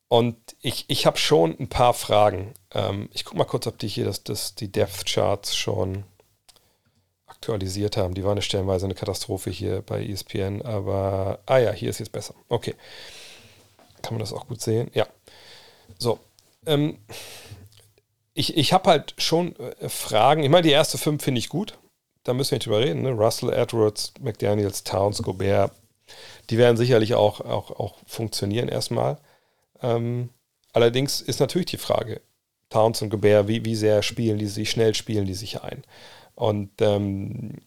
Und 0.09 0.36
ich, 0.61 0.84
ich 0.88 1.07
habe 1.07 1.18
schon 1.18 1.59
ein 1.59 1.68
paar 1.68 1.95
Fragen. 1.95 2.55
Ähm, 2.72 3.09
ich 3.12 3.24
gucke 3.24 3.38
mal 3.38 3.45
kurz, 3.45 3.66
ob 3.66 3.78
die 3.78 3.88
hier 3.88 4.05
das, 4.05 4.24
das, 4.24 4.55
die 4.55 4.70
Depth 4.70 5.07
Charts 5.07 5.57
schon 5.57 6.05
aktualisiert 7.43 7.97
haben. 7.97 8.14
Die 8.14 8.22
waren 8.22 8.32
eine 8.32 8.43
stellenweise 8.43 8.86
eine 8.86 8.95
Katastrophe 8.95 9.51
hier 9.51 9.82
bei 9.82 10.05
ESPN, 10.05 10.62
aber 10.62 11.40
ah 11.47 11.59
ja, 11.59 11.72
hier 11.72 11.90
ist 11.90 11.99
jetzt 11.99 12.12
besser. 12.12 12.34
Okay. 12.49 12.74
kann 14.01 14.14
man 14.14 14.20
das 14.20 14.32
auch 14.32 14.47
gut 14.47 14.61
sehen? 14.61 14.90
Ja. 14.95 15.07
So. 15.99 16.20
Ähm, 16.66 16.99
ich 18.34 18.57
ich 18.57 18.72
habe 18.72 18.88
halt 18.88 19.14
schon 19.18 19.57
äh, 19.57 19.88
Fragen. 19.88 20.45
Ich 20.45 20.51
meine, 20.51 20.62
die 20.62 20.72
erste 20.72 20.99
fünf 20.99 21.24
finde 21.24 21.40
ich 21.40 21.49
gut. 21.49 21.78
Da 22.22 22.32
müssen 22.32 22.53
wir 22.53 22.57
nicht 22.57 22.66
drüber 22.66 22.78
reden. 22.78 23.03
Ne? 23.03 23.11
Russell, 23.11 23.53
Edwards, 23.53 24.14
McDaniels, 24.20 24.84
Towns, 24.84 25.20
Gobert. 25.22 25.72
Die 26.51 26.59
werden 26.59 26.76
sicherlich 26.76 27.14
auch, 27.14 27.40
auch, 27.40 27.72
auch 27.72 27.97
funktionieren 28.07 28.68
erstmal. 28.68 29.18
Ähm, 29.82 30.30
allerdings 30.72 31.20
ist 31.20 31.40
natürlich 31.40 31.66
die 31.66 31.78
Frage, 31.78 32.20
Towns 32.70 33.03
und 33.03 33.11
Gobert, 33.11 33.49
wie, 33.49 33.64
wie 33.64 33.74
sehr 33.74 34.03
spielen 34.03 34.38
die 34.38 34.47
sich, 34.47 34.70
schnell 34.70 34.95
spielen 34.95 35.26
die 35.26 35.34
sich 35.34 35.62
ein. 35.62 35.82
Und 36.35 36.70
ähm, 36.80 37.59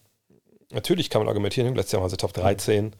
natürlich 0.70 1.10
kann 1.10 1.20
man 1.20 1.28
argumentieren, 1.28 1.74
letztes 1.74 1.92
Jahr 1.92 2.02
waren 2.02 2.10
sie 2.10 2.16
Top 2.16 2.32
13. 2.32 2.92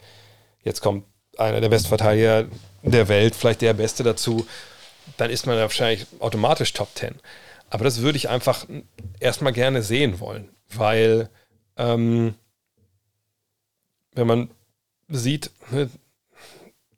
Jetzt 0.63 0.81
kommt 0.81 1.05
einer 1.37 1.61
der 1.61 1.69
besten 1.69 1.89
Verteidiger 1.89 2.47
der 2.81 3.07
Welt, 3.07 3.35
vielleicht 3.35 3.61
der 3.61 3.73
Beste 3.73 4.03
dazu. 4.03 4.47
Dann 5.17 5.29
ist 5.29 5.45
man 5.45 5.57
wahrscheinlich 5.57 6.07
automatisch 6.19 6.73
Top 6.73 6.89
10. 6.95 7.15
Aber 7.69 7.83
das 7.83 8.01
würde 8.01 8.17
ich 8.17 8.29
einfach 8.29 8.65
erstmal 9.19 9.53
gerne 9.53 9.81
sehen 9.81 10.19
wollen, 10.19 10.49
weil 10.69 11.29
ähm, 11.75 12.35
wenn 14.13 14.27
man 14.27 14.49
sieht, 15.09 15.51
ne, 15.71 15.89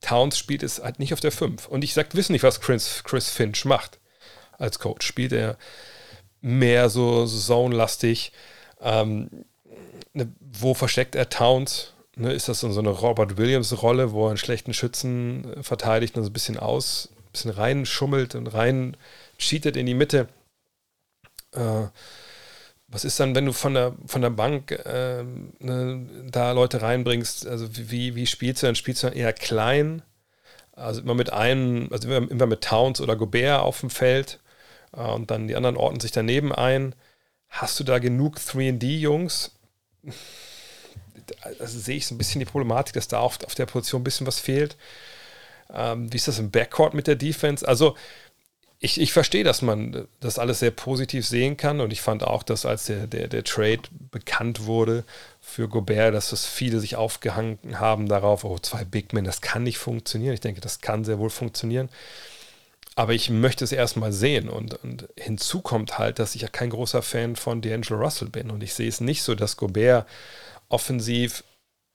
Towns 0.02 0.38
spielt 0.38 0.64
es 0.64 0.82
halt 0.82 1.00
nicht 1.00 1.14
auf 1.14 1.20
der 1.20 1.32
5. 1.32 1.68
Und 1.68 1.84
ich 1.84 1.94
sag, 1.94 2.16
wissen 2.16 2.32
nicht, 2.32 2.44
was 2.44 2.62
Chris, 2.62 3.04
Chris 3.04 3.30
Finch 3.30 3.66
macht 3.66 4.00
als 4.58 4.80
Coach. 4.80 5.06
Spielt 5.06 5.34
er 5.34 5.58
mehr 6.42 6.90
so 6.90 7.26
zone-lastig? 7.26 8.32
Ähm, 8.82 9.30
ne, 10.14 10.32
wo 10.40 10.74
versteckt 10.74 11.16
er 11.16 11.30
Towns? 11.30 11.94
Ne, 12.16 12.34
ist 12.34 12.50
das 12.50 12.60
so 12.60 12.68
eine 12.68 12.90
Robert 12.90 13.38
Williams-Rolle, 13.38 14.12
wo 14.12 14.26
er 14.26 14.30
einen 14.30 14.38
schlechten 14.38 14.74
Schützen 14.74 15.54
äh, 15.54 15.64
verteidigt 15.64 16.18
und 16.18 16.24
so 16.24 16.30
ein 16.30 16.34
bisschen 16.34 16.58
aus, 16.58 17.10
ein 17.18 17.32
bisschen 17.32 17.52
reinschummelt 17.52 18.36
und 18.36 18.48
rein 18.48 18.98
cheatet 19.38 19.78
in 19.78 19.86
die 19.86 19.94
Mitte? 19.94 20.28
Äh, 21.54 21.88
was 22.92 23.06
ist 23.06 23.20
dann, 23.20 23.36
wenn 23.36 23.46
du 23.46 23.54
von 23.54 23.76
der, 23.76 23.94
von 24.08 24.22
der 24.22 24.32
Bank 24.32 24.72
äh, 24.72 25.24
ne, 25.60 26.08
da 26.32 26.52
Leute 26.54 26.82
reinbringst? 26.82 27.48
Also 27.48 27.68
wie, 27.72 28.16
wie 28.16 28.26
spielst 28.26 28.64
du 28.64 28.68
dann? 28.68 28.76
Spielst 28.76 29.04
du 29.04 29.08
dann 29.08 29.16
eher 29.16 29.34
klein? 29.34 30.02
Also 30.74 31.02
immer 31.02 31.14
mit 31.14 31.32
einem, 31.32 31.90
also 31.92 32.10
immer, 32.10 32.48
mit 32.48 32.62
Towns 32.62 33.02
oder 33.02 33.16
Gobert 33.16 33.62
auf 33.62 33.82
dem 33.82 33.90
Feld 33.90 34.40
äh, 34.94 35.02
und 35.02 35.30
dann 35.30 35.48
die 35.48 35.56
anderen 35.56 35.78
ordnen 35.78 36.00
sich 36.00 36.12
daneben 36.12 36.52
ein. 36.52 36.96
Hast 37.50 37.80
du 37.80 37.84
da 37.84 38.00
genug 38.00 38.38
3D-Jungs? 38.38 39.52
Also 41.60 41.80
sehe 41.80 41.98
ich 41.98 42.08
so 42.08 42.16
ein 42.16 42.18
bisschen 42.18 42.40
die 42.40 42.46
Problematik, 42.46 42.94
dass 42.94 43.08
da 43.08 43.20
auf, 43.20 43.44
auf 43.44 43.56
der 43.56 43.66
Position 43.66 44.02
ein 44.02 44.04
bisschen 44.04 44.28
was 44.28 44.40
fehlt. 44.40 44.78
Ähm, 45.74 46.12
wie 46.12 46.18
ist 46.18 46.28
das 46.28 46.40
im 46.40 46.52
Backcourt 46.52 46.94
mit 46.94 47.08
der 47.08 47.16
Defense? 47.16 47.68
Also 47.68 47.96
ich, 48.82 49.00
ich 49.00 49.12
verstehe, 49.12 49.44
dass 49.44 49.62
man 49.62 50.08
das 50.22 50.40
alles 50.40 50.60
sehr 50.60 50.72
positiv 50.72 51.28
sehen 51.28 51.58
kann 51.58 51.82
und 51.82 51.92
ich 51.92 52.02
fand 52.02 52.24
auch, 52.24 52.44
dass 52.44 52.66
als 52.66 52.86
der, 52.86 53.08
der, 53.08 53.28
der 53.28 53.44
Trade 53.44 53.82
bekannt 54.10 54.66
wurde 54.66 55.04
für 55.42 55.68
Gobert, 55.68 56.14
dass 56.14 56.30
das 56.30 56.46
viele 56.46 56.80
sich 56.80 56.96
aufgehangen 56.96 57.60
haben 57.74 58.08
darauf, 58.08 58.46
oh, 58.46 58.58
zwei 58.58 58.86
Big 58.86 59.12
Men, 59.12 59.26
das 59.26 59.42
kann 59.42 59.64
nicht 59.64 59.78
funktionieren. 59.78 60.34
Ich 60.34 60.40
denke, 60.40 60.62
das 60.62 60.80
kann 60.80 61.04
sehr 61.04 61.20
wohl 61.20 61.30
funktionieren. 61.30 61.90
Aber 63.00 63.14
ich 63.14 63.30
möchte 63.30 63.64
es 63.64 63.72
erstmal 63.72 64.12
sehen 64.12 64.50
und, 64.50 64.74
und 64.84 65.08
hinzu 65.16 65.62
kommt 65.62 65.98
halt, 65.98 66.20
dass 66.20 66.36
ich 66.36 66.42
ja 66.42 66.50
kein 66.50 66.70
großer 66.70 67.02
Fan 67.02 67.38
von 67.38 67.62
D'Angelo 67.62 67.96
Russell 67.96 68.28
bin 68.28 68.52
und 68.52 68.62
ich 68.62 68.74
sehe 68.74 68.90
es 68.90 69.00
nicht 69.00 69.24
so, 69.24 69.36
dass 69.36 69.56
Gobert 69.56 70.06
offensiv 70.68 71.46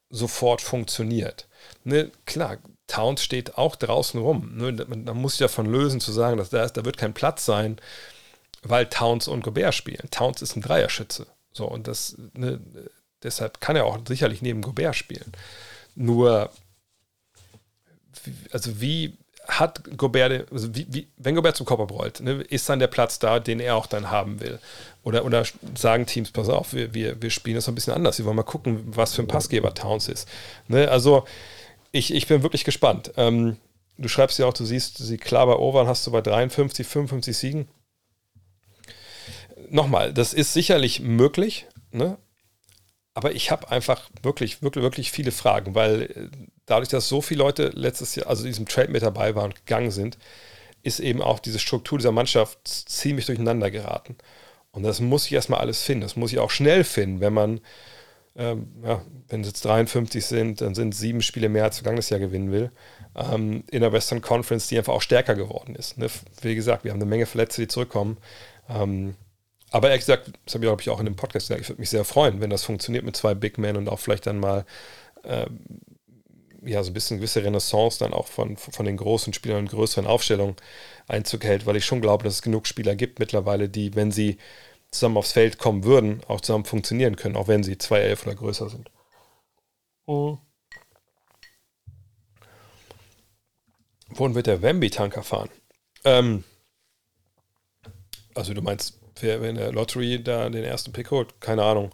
sofort 0.09 0.62
funktioniert. 0.62 1.46
Ne, 1.82 2.11
klar, 2.24 2.57
Towns 2.86 3.22
steht 3.22 3.59
auch 3.59 3.76
draußen 3.76 4.18
rum. 4.18 4.57
Ne? 4.57 4.72
Man, 4.88 5.05
muss 5.18 5.32
sich 5.32 5.40
davon 5.40 5.66
lösen, 5.66 6.00
zu 6.00 6.11
sagen, 6.11 6.38
dass 6.38 6.48
da, 6.48 6.64
ist, 6.64 6.78
da 6.78 6.86
wird 6.86 6.96
kein 6.96 7.12
Platz 7.12 7.44
sein, 7.44 7.76
weil 8.62 8.86
Towns 8.86 9.28
und 9.28 9.44
Gobert 9.44 9.74
spielen. 9.74 10.09
Towns 10.11 10.40
ist 10.40 10.57
ein 10.57 10.62
Dreierschütze. 10.62 11.26
So, 11.52 11.66
und 11.66 11.86
das, 11.86 12.16
ne, 12.32 12.62
deshalb 13.22 13.61
kann 13.61 13.76
er 13.76 13.84
auch 13.84 13.98
sicherlich 14.09 14.40
neben 14.40 14.62
Gobert 14.62 14.96
spielen. 14.96 15.32
Nur, 15.96 16.50
also 18.52 18.80
wie 18.80 19.18
hat 19.47 19.97
Gobert, 19.97 20.51
also 20.53 20.74
wie, 20.74 20.86
wie, 20.88 21.09
wenn 21.16 21.34
Gobert 21.34 21.57
zum 21.57 21.66
Kopf 21.66 21.90
rollt, 21.90 22.20
ne, 22.20 22.42
ist 22.49 22.68
dann 22.68 22.78
der 22.78 22.86
Platz 22.86 23.18
da, 23.18 23.40
den 23.40 23.61
er 23.61 23.76
auch 23.76 23.86
dann 23.86 24.11
haben 24.11 24.40
will? 24.40 24.59
Oder, 25.03 25.24
oder 25.24 25.45
sagen 25.76 26.07
Teams, 26.07 26.30
pass 26.30 26.49
auf, 26.49 26.72
wir, 26.72 26.95
wir, 26.95 27.20
wir 27.20 27.30
spielen 27.30 27.57
das 27.57 27.68
ein 27.68 27.74
bisschen 27.74 27.92
anders. 27.92 28.18
Wir 28.18 28.24
wollen 28.24 28.36
mal 28.36 28.42
gucken, 28.42 28.82
was 28.86 29.14
für 29.14 29.22
ein 29.22 29.28
Passgeber 29.28 29.74
Towns 29.74 30.09
ist. 30.09 30.28
Ne, 30.68 30.90
also, 30.90 31.24
ich, 31.92 32.12
ich 32.12 32.26
bin 32.26 32.42
wirklich 32.42 32.64
gespannt. 32.64 33.12
Ähm, 33.16 33.57
du 33.99 34.09
schreibst 34.09 34.38
ja 34.38 34.47
auch, 34.47 34.55
du 34.55 34.64
siehst 34.64 34.99
sie 34.99 35.18
klar 35.18 35.47
bei 35.47 35.57
Over, 35.57 35.86
hast 35.86 36.07
du 36.07 36.11
bei 36.11 36.20
53, 36.20 36.86
55 36.86 37.36
Siegen. 37.36 37.68
Nochmal, 39.70 40.12
das 40.12 40.32
ist 40.32 40.53
sicherlich 40.53 41.01
möglich, 41.01 41.66
ne? 41.90 42.18
Aber 43.15 43.33
ich 43.33 43.51
habe 43.51 43.71
einfach 43.71 44.11
wirklich, 44.23 44.62
wirklich, 44.62 44.83
wirklich 44.83 45.11
viele 45.12 45.33
Fragen, 45.33 45.75
weil 45.75 46.03
äh, 46.03 46.29
dadurch, 46.67 46.89
dass 46.89 47.09
so 47.09 47.23
viele 47.23 47.39
Leute 47.39 47.71
letztes 47.75 48.15
Jahr, 48.17 48.27
also 48.27 48.45
diesem 48.45 48.67
Trade 48.67 48.91
mit 48.91 49.03
dabei 49.03 49.35
waren 49.35 49.53
und 49.53 49.67
gegangen 49.67 49.91
sind, 49.91 50.19
ist 50.83 51.01
eben 51.01 51.23
auch 51.23 51.39
diese 51.39 51.59
Struktur 51.59 51.99
dieser 51.99 52.12
Mannschaft 52.12 52.59
ziemlich 52.67 53.27
durcheinander 53.27 53.71
geraten. 53.71 54.17
Und 54.73 54.83
das 54.83 55.01
muss 55.01 55.27
ich 55.27 55.33
erstmal 55.33 55.61
alles 55.61 55.83
finden. 55.83 56.03
Das 56.03 56.17
muss 56.17 56.33
ich 56.33 56.39
auch 56.41 56.51
schnell 56.51 56.85
finden, 56.85 57.21
wenn 57.21 57.33
man 57.33 57.61
ähm, 58.37 58.69
ja, 58.83 59.01
wenn 59.29 59.43
es 59.43 59.49
jetzt 59.49 59.65
53 59.65 60.25
sind, 60.25 60.61
dann 60.61 60.75
sind 60.75 60.95
sieben 60.95 61.23
Spiele 61.23 61.49
mehr 61.49 61.65
als 61.65 61.79
vergangenes 61.79 62.11
Jahr 62.11 62.21
gewinnen 62.21 62.51
will. 62.51 62.71
Ähm, 63.15 63.62
in 63.71 63.81
der 63.81 63.93
Western 63.93 64.23
Conference, 64.23 64.67
die 64.67 64.77
einfach 64.77 64.93
auch 64.93 65.03
stärker 65.03 65.37
geworden 65.37 65.77
ist. 65.77 65.99
Ne? 65.99 66.09
Wie 66.43 66.55
gesagt, 66.55 66.85
wir 66.85 66.91
haben 66.91 66.99
eine 66.99 67.09
Menge 67.09 67.27
Verletzte, 67.27 67.62
die 67.62 67.69
zurückkommen. 67.69 68.17
Ähm, 68.69 69.15
aber 69.75 69.89
ehrlich 69.89 70.03
gesagt, 70.03 70.31
das 70.45 70.55
habe 70.55 70.64
ich, 70.64 70.68
glaube 70.68 70.83
ich, 70.83 70.91
auch 70.91 71.01
in 71.01 71.07
dem 71.07 71.16
Podcast 71.16 71.49
gesagt, 71.49 71.62
ich 71.62 71.68
würde 71.68 71.81
mich 71.81 71.91
sehr 71.91 72.05
freuen, 72.05 72.41
wenn 72.41 72.49
das 72.49 72.62
funktioniert 72.62 73.05
mit 73.05 73.16
zwei 73.16 73.35
Big 73.35 73.59
Men 73.59 73.77
und 73.77 73.89
auch 73.89 73.99
vielleicht 73.99 74.25
dann 74.25 74.39
mal 74.39 74.64
ähm, 75.25 75.59
ja, 76.64 76.81
so 76.85 76.93
ein 76.93 76.95
bisschen 76.95 77.16
gewisse 77.16 77.43
Renaissance 77.43 77.99
dann 77.99 78.14
auch 78.14 78.29
von, 78.29 78.57
von 78.57 78.87
den 78.87 78.97
großen 78.97 79.33
Spielern 79.33 79.59
und 79.59 79.70
größeren 79.70 80.07
Aufstellungen 80.07 80.55
Einzug 81.09 81.43
hält, 81.43 81.66
weil 81.66 81.75
ich 81.75 81.85
schon 81.85 82.01
glaube, 82.01 82.22
dass 82.22 82.35
es 82.35 82.43
genug 82.43 82.68
Spieler 82.68 82.95
gibt 82.95 83.18
mittlerweile, 83.18 83.68
die, 83.68 83.97
wenn 83.97 84.12
sie 84.12 84.39
zusammen 84.93 85.16
aufs 85.16 85.33
Feld 85.33 85.59
kommen 85.59 85.83
würden, 85.83 86.22
auch 86.29 86.41
zusammen 86.41 86.66
funktionieren 86.66 87.16
können, 87.16 87.35
auch 87.35 87.49
wenn 87.49 87.64
sie 87.64 87.75
2,11 87.75 88.22
oder 88.22 88.35
größer 88.37 88.70
sind. 88.70 88.93
Mhm. 90.07 90.39
Wohin 94.11 94.37
wird 94.37 94.47
der 94.47 94.62
Wemby-Tanker 94.62 95.25
fahren? 95.25 95.51
Ähm, 96.05 96.45
also 98.37 98.55
du 98.55 98.62
meinst, 98.62 99.01
wer 99.21 99.43
in 99.43 99.57
der 99.57 99.73
Lottery 99.73 100.23
da 100.23 100.49
den 100.49 100.65
ersten 100.65 100.93
Pick 100.93 101.11
holt? 101.11 101.41
Keine 101.41 101.62
Ahnung. 101.62 101.93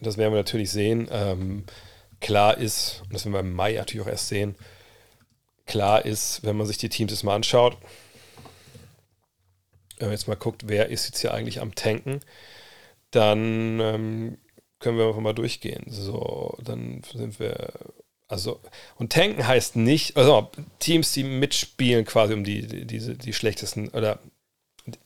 Das 0.00 0.16
werden 0.16 0.32
wir 0.32 0.38
natürlich 0.38 0.70
sehen. 0.70 1.08
Ähm, 1.10 1.64
klar 2.20 2.58
ist, 2.58 3.02
und 3.04 3.14
das 3.14 3.24
werden 3.24 3.34
wir 3.34 3.40
im 3.40 3.52
Mai 3.52 3.72
natürlich 3.72 4.06
auch 4.06 4.10
erst 4.10 4.28
sehen, 4.28 4.54
klar 5.66 6.04
ist, 6.04 6.44
wenn 6.44 6.56
man 6.56 6.66
sich 6.66 6.78
die 6.78 6.88
Teams 6.88 7.12
jetzt 7.12 7.24
mal 7.24 7.34
anschaut, 7.34 7.76
wenn 9.98 10.08
man 10.08 10.14
jetzt 10.14 10.28
mal 10.28 10.36
guckt, 10.36 10.62
wer 10.66 10.88
ist 10.88 11.06
jetzt 11.06 11.20
hier 11.20 11.34
eigentlich 11.34 11.60
am 11.60 11.74
Tanken, 11.74 12.20
dann 13.10 13.80
ähm, 13.80 14.38
können 14.78 14.98
wir 14.98 15.08
einfach 15.08 15.20
mal 15.20 15.34
durchgehen. 15.34 15.84
So, 15.88 16.56
dann 16.62 17.02
sind 17.12 17.40
wir. 17.40 17.72
Also, 18.28 18.60
und 18.96 19.10
tanken 19.10 19.46
heißt 19.46 19.76
nicht, 19.76 20.18
also 20.18 20.50
Teams, 20.80 21.12
die 21.12 21.24
mitspielen 21.24 22.04
quasi 22.04 22.34
um 22.34 22.44
die, 22.44 22.66
die, 22.66 22.86
diese, 22.86 23.16
die 23.16 23.32
schlechtesten 23.32 23.88
oder 23.88 24.20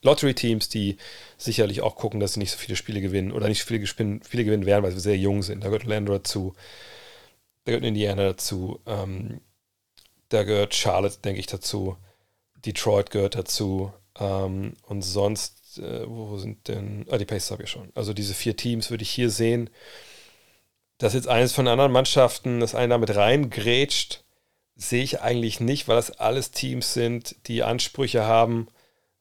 Lottery-Teams, 0.03 0.69
die 0.69 0.97
sicherlich 1.39 1.81
auch 1.81 1.97
gucken, 1.97 2.21
dass 2.21 2.35
sie 2.35 2.41
nicht 2.41 2.51
so 2.51 2.59
viele 2.59 2.77
Spiele 2.77 3.01
gewinnen 3.01 3.33
oder 3.33 3.49
nicht 3.49 3.61
so 3.61 3.67
viele, 3.67 3.87
viele 3.87 4.45
gewinnen 4.45 4.67
werden, 4.67 4.83
weil 4.83 4.93
sie 4.93 5.01
sehr 5.01 5.17
jung 5.17 5.43
sind. 5.43 5.63
Da 5.63 5.69
gehört 5.69 5.85
Orlando 5.85 6.13
dazu, 6.13 6.55
da 7.65 7.73
gehört 7.73 7.85
Indiana 7.85 8.25
dazu, 8.25 8.81
ähm, 8.87 9.41
da 10.29 10.45
gehört 10.45 10.75
Charlotte, 10.75 11.19
denke 11.23 11.41
ich, 11.41 11.47
dazu, 11.47 11.97
Detroit 12.65 13.11
gehört 13.11 13.35
dazu, 13.35 13.93
ähm, 14.19 14.75
und 14.87 15.03
sonst, 15.03 15.79
äh, 15.79 16.09
wo 16.09 16.37
sind 16.39 16.69
denn, 16.69 17.07
ah, 17.11 17.19
die 17.19 17.25
Pacers 17.25 17.51
habe 17.51 17.65
ich 17.65 17.71
schon. 17.71 17.91
Also 17.95 18.13
diese 18.13 18.35
vier 18.35 18.57
Teams 18.57 18.91
würde 18.91 19.03
ich 19.03 19.11
hier 19.11 19.31
sehen. 19.31 19.71
Dass 20.99 21.15
jetzt 21.15 21.29
eines 21.29 21.53
von 21.53 21.67
anderen 21.67 21.93
Mannschaften, 21.93 22.61
das 22.61 22.75
eine 22.75 22.89
damit 22.91 23.17
reingrätscht, 23.17 24.25
sehe 24.77 25.03
ich 25.03 25.21
eigentlich 25.21 25.61
nicht, 25.61 25.89
weil 25.89 25.97
das 25.97 26.11
alles 26.13 26.51
Teams 26.51 26.95
sind, 26.95 27.37
die 27.47 27.63
Ansprüche 27.63 28.25
haben. 28.25 28.69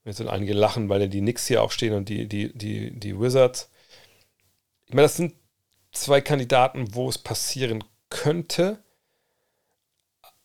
Jetzt 0.03 0.17
sind 0.17 0.29
einige 0.29 0.53
lachen, 0.53 0.89
weil 0.89 1.07
die 1.07 1.19
Knicks 1.19 1.47
hier 1.47 1.61
auch 1.61 1.71
stehen 1.71 1.93
und 1.93 2.09
die, 2.09 2.27
die, 2.27 2.51
die, 2.57 2.91
die 2.91 3.19
Wizards. 3.19 3.69
Ich 4.87 4.93
meine, 4.93 5.03
das 5.03 5.17
sind 5.17 5.35
zwei 5.91 6.21
Kandidaten, 6.21 6.95
wo 6.95 7.07
es 7.07 7.17
passieren 7.17 7.83
könnte. 8.09 8.79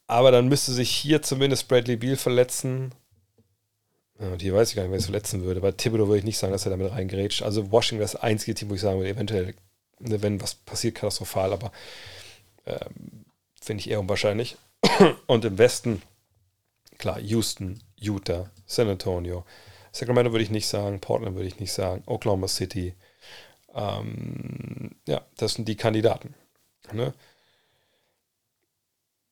Aber 0.07 0.31
dann 0.31 0.49
müsste 0.49 0.73
sich 0.73 0.91
hier 0.91 1.23
zumindest 1.23 1.69
Bradley 1.69 1.97
Beal 1.97 2.17
verletzen 2.17 2.93
ja, 4.19 4.29
und 4.29 4.41
hier 4.41 4.55
weiß 4.55 4.71
ich 4.71 4.77
gar 4.77 4.83
nicht, 4.83 4.93
wer 4.93 4.99
es 4.99 5.07
verletzen 5.07 5.43
würde. 5.43 5.61
Bei 5.61 5.73
Thibodeau 5.73 6.07
würde 6.07 6.19
ich 6.19 6.25
nicht 6.25 6.39
sagen, 6.39 6.53
dass 6.53 6.65
er 6.65 6.71
damit 6.71 6.91
reingrätscht. 6.91 7.43
Also 7.43 7.71
Washington 7.71 7.99
wäre 8.01 8.11
das 8.11 8.21
einzige 8.21 8.55
Team, 8.55 8.71
wo 8.71 8.75
ich 8.75 8.81
sagen 8.81 8.99
würde, 8.99 9.11
eventuell, 9.11 9.55
ne, 9.99 10.23
wenn 10.23 10.41
was 10.41 10.55
passiert, 10.55 10.95
katastrophal, 10.95 11.53
aber 11.53 11.71
ähm, 12.67 13.27
finde 13.61 13.81
ich 13.81 13.91
eher 13.91 14.01
unwahrscheinlich. 14.01 14.57
Und 15.27 15.45
im 15.45 15.59
Westen 15.59 16.03
klar, 16.99 17.21
Houston, 17.21 17.83
Utah, 17.99 18.51
San 18.67 18.89
Antonio, 18.89 19.45
Sacramento 19.97 20.33
würde 20.33 20.45
ich 20.45 20.51
nicht 20.51 20.67
sagen, 20.67 21.01
Portland 21.01 21.37
würde 21.37 21.49
ich 21.49 21.59
nicht 21.59 21.73
sagen, 21.73 22.03
Oklahoma 22.07 22.49
City. 22.49 22.95
Ähm, 23.75 24.91
ja, 25.07 25.23
das 25.37 25.55
sind 25.55 25.69
die 25.69 25.77
Kandidaten. 25.77 26.35
Ne? 26.93 27.15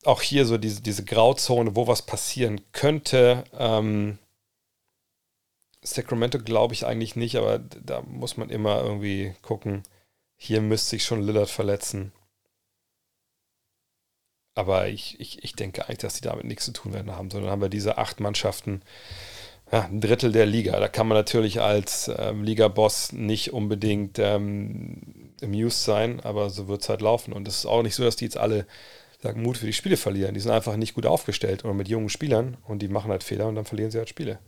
Auch 0.05 0.23
hier 0.23 0.47
so 0.47 0.59
diese, 0.59 0.81
diese 0.83 1.05
Grauzone, 1.05 1.77
wo 1.77 1.87
was 1.87 2.03
passieren 2.03 2.61
könnte. 2.73 3.45
Ähm, 3.59 4.19
Sacramento 5.83 6.39
glaube 6.39 6.75
ich 6.75 6.87
eigentlich 6.87 7.15
nicht, 7.15 7.37
aber 7.37 7.59
da 7.59 8.03
muss 8.03 8.37
man 8.37 8.51
immer 8.51 8.83
irgendwie 8.83 9.35
gucken. 9.43 9.83
Hier 10.37 10.61
müsste 10.61 10.91
sich 10.91 11.05
schon 11.05 11.23
Lillard 11.23 11.51
verletzen. 11.51 12.13
Aber 14.55 14.89
ich, 14.89 15.19
ich, 15.21 15.43
ich 15.43 15.55
denke 15.55 15.85
eigentlich, 15.85 15.99
dass 15.99 16.17
sie 16.17 16.23
damit 16.23 16.45
nichts 16.45 16.65
zu 16.65 16.73
tun 16.73 16.93
werden 16.93 17.13
haben, 17.13 17.31
sondern 17.31 17.51
haben 17.51 17.63
wir 17.63 17.69
diese 17.69 17.99
acht 17.99 18.21
Mannschaften, 18.21 18.83
ja, 19.73 19.83
ein 19.83 20.01
Drittel 20.01 20.31
der 20.31 20.47
Liga. 20.47 20.79
Da 20.79 20.89
kann 20.89 21.09
man 21.09 21.19
natürlich 21.19 21.61
als 21.61 22.11
ähm, 22.17 22.45
Liga-Boss 22.45 23.13
nicht 23.13 23.53
unbedingt 23.53 24.19
ähm, 24.19 25.33
amused 25.43 25.83
sein, 25.83 26.21
aber 26.21 26.51
so 26.51 26.69
wird 26.69 26.83
es 26.83 26.89
halt 26.89 27.01
laufen. 27.01 27.33
Und 27.33 27.49
es 27.49 27.59
ist 27.59 27.67
auch 27.67 27.83
nicht 27.83 27.95
so, 27.95 28.05
dass 28.05 28.17
die 28.17 28.27
jetzt 28.27 28.37
alle 28.37 28.67
sagen, 29.25 29.43
Mut 29.43 29.57
für 29.57 29.67
die 29.67 29.73
Spiele 29.73 29.97
verlieren. 29.97 30.35
Die 30.35 30.41
sind 30.41 30.53
einfach 30.53 30.77
nicht 30.77 30.95
gut 30.95 31.07
aufgestellt 31.07 31.65
oder 31.65 31.75
mit 31.75 31.89
jungen 31.89 32.11
Spielern 32.11 32.57
und 32.65 32.81
die 32.81 32.89
machen 32.89 33.11
halt 33.11 33.25
Fehler 33.25 33.49
und 33.49 33.57
dann 33.57 33.65
verlieren 33.65 33.91
sie 33.91 33.99
halt 33.99 34.09
Spiele. 34.09 34.39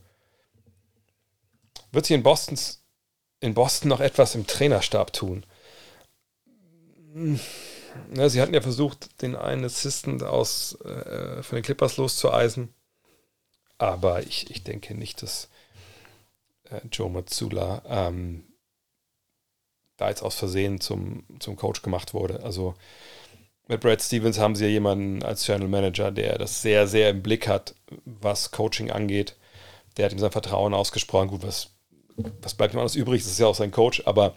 Wird 1.92 2.06
sich 2.06 2.14
in, 2.14 2.24
in 3.40 3.54
Boston 3.54 3.88
noch 3.88 4.00
etwas 4.00 4.34
im 4.34 4.46
Trainerstab 4.46 5.12
tun? 5.12 5.44
Ja, 8.14 8.28
sie 8.28 8.40
hatten 8.40 8.54
ja 8.54 8.60
versucht, 8.60 9.22
den 9.22 9.36
einen 9.36 9.64
Assistant 9.64 10.22
aus, 10.22 10.80
äh, 10.80 11.42
von 11.42 11.56
den 11.56 11.64
Clippers 11.64 11.96
loszueisen. 11.96 12.72
Aber 13.78 14.22
ich, 14.22 14.50
ich 14.50 14.64
denke 14.64 14.94
nicht, 14.94 15.22
dass 15.22 15.48
äh, 16.70 16.80
Joe 16.90 17.10
Matsula 17.10 17.82
ähm, 17.86 18.44
da 19.96 20.08
jetzt 20.08 20.22
aus 20.22 20.34
Versehen 20.34 20.80
zum, 20.80 21.24
zum 21.38 21.56
Coach 21.56 21.82
gemacht 21.82 22.14
wurde. 22.14 22.42
Also 22.42 22.74
mit 23.68 23.80
Brad 23.80 24.00
Stevens 24.00 24.38
haben 24.38 24.54
sie 24.54 24.64
ja 24.64 24.70
jemanden 24.70 25.22
als 25.22 25.44
Channel 25.44 25.68
Manager, 25.68 26.10
der 26.10 26.38
das 26.38 26.62
sehr, 26.62 26.86
sehr 26.86 27.10
im 27.10 27.22
Blick 27.22 27.48
hat, 27.48 27.74
was 28.04 28.50
Coaching 28.50 28.90
angeht. 28.90 29.36
Der 29.96 30.06
hat 30.06 30.12
ihm 30.12 30.18
sein 30.18 30.30
Vertrauen 30.30 30.74
ausgesprochen. 30.74 31.28
Gut, 31.28 31.42
was, 31.42 31.70
was 32.42 32.54
bleibt 32.54 32.74
ihm 32.74 32.80
alles 32.80 32.94
übrig? 32.94 33.22
Das 33.22 33.32
ist 33.32 33.40
ja 33.40 33.46
auch 33.46 33.54
sein 33.54 33.72
Coach, 33.72 34.02
aber 34.06 34.34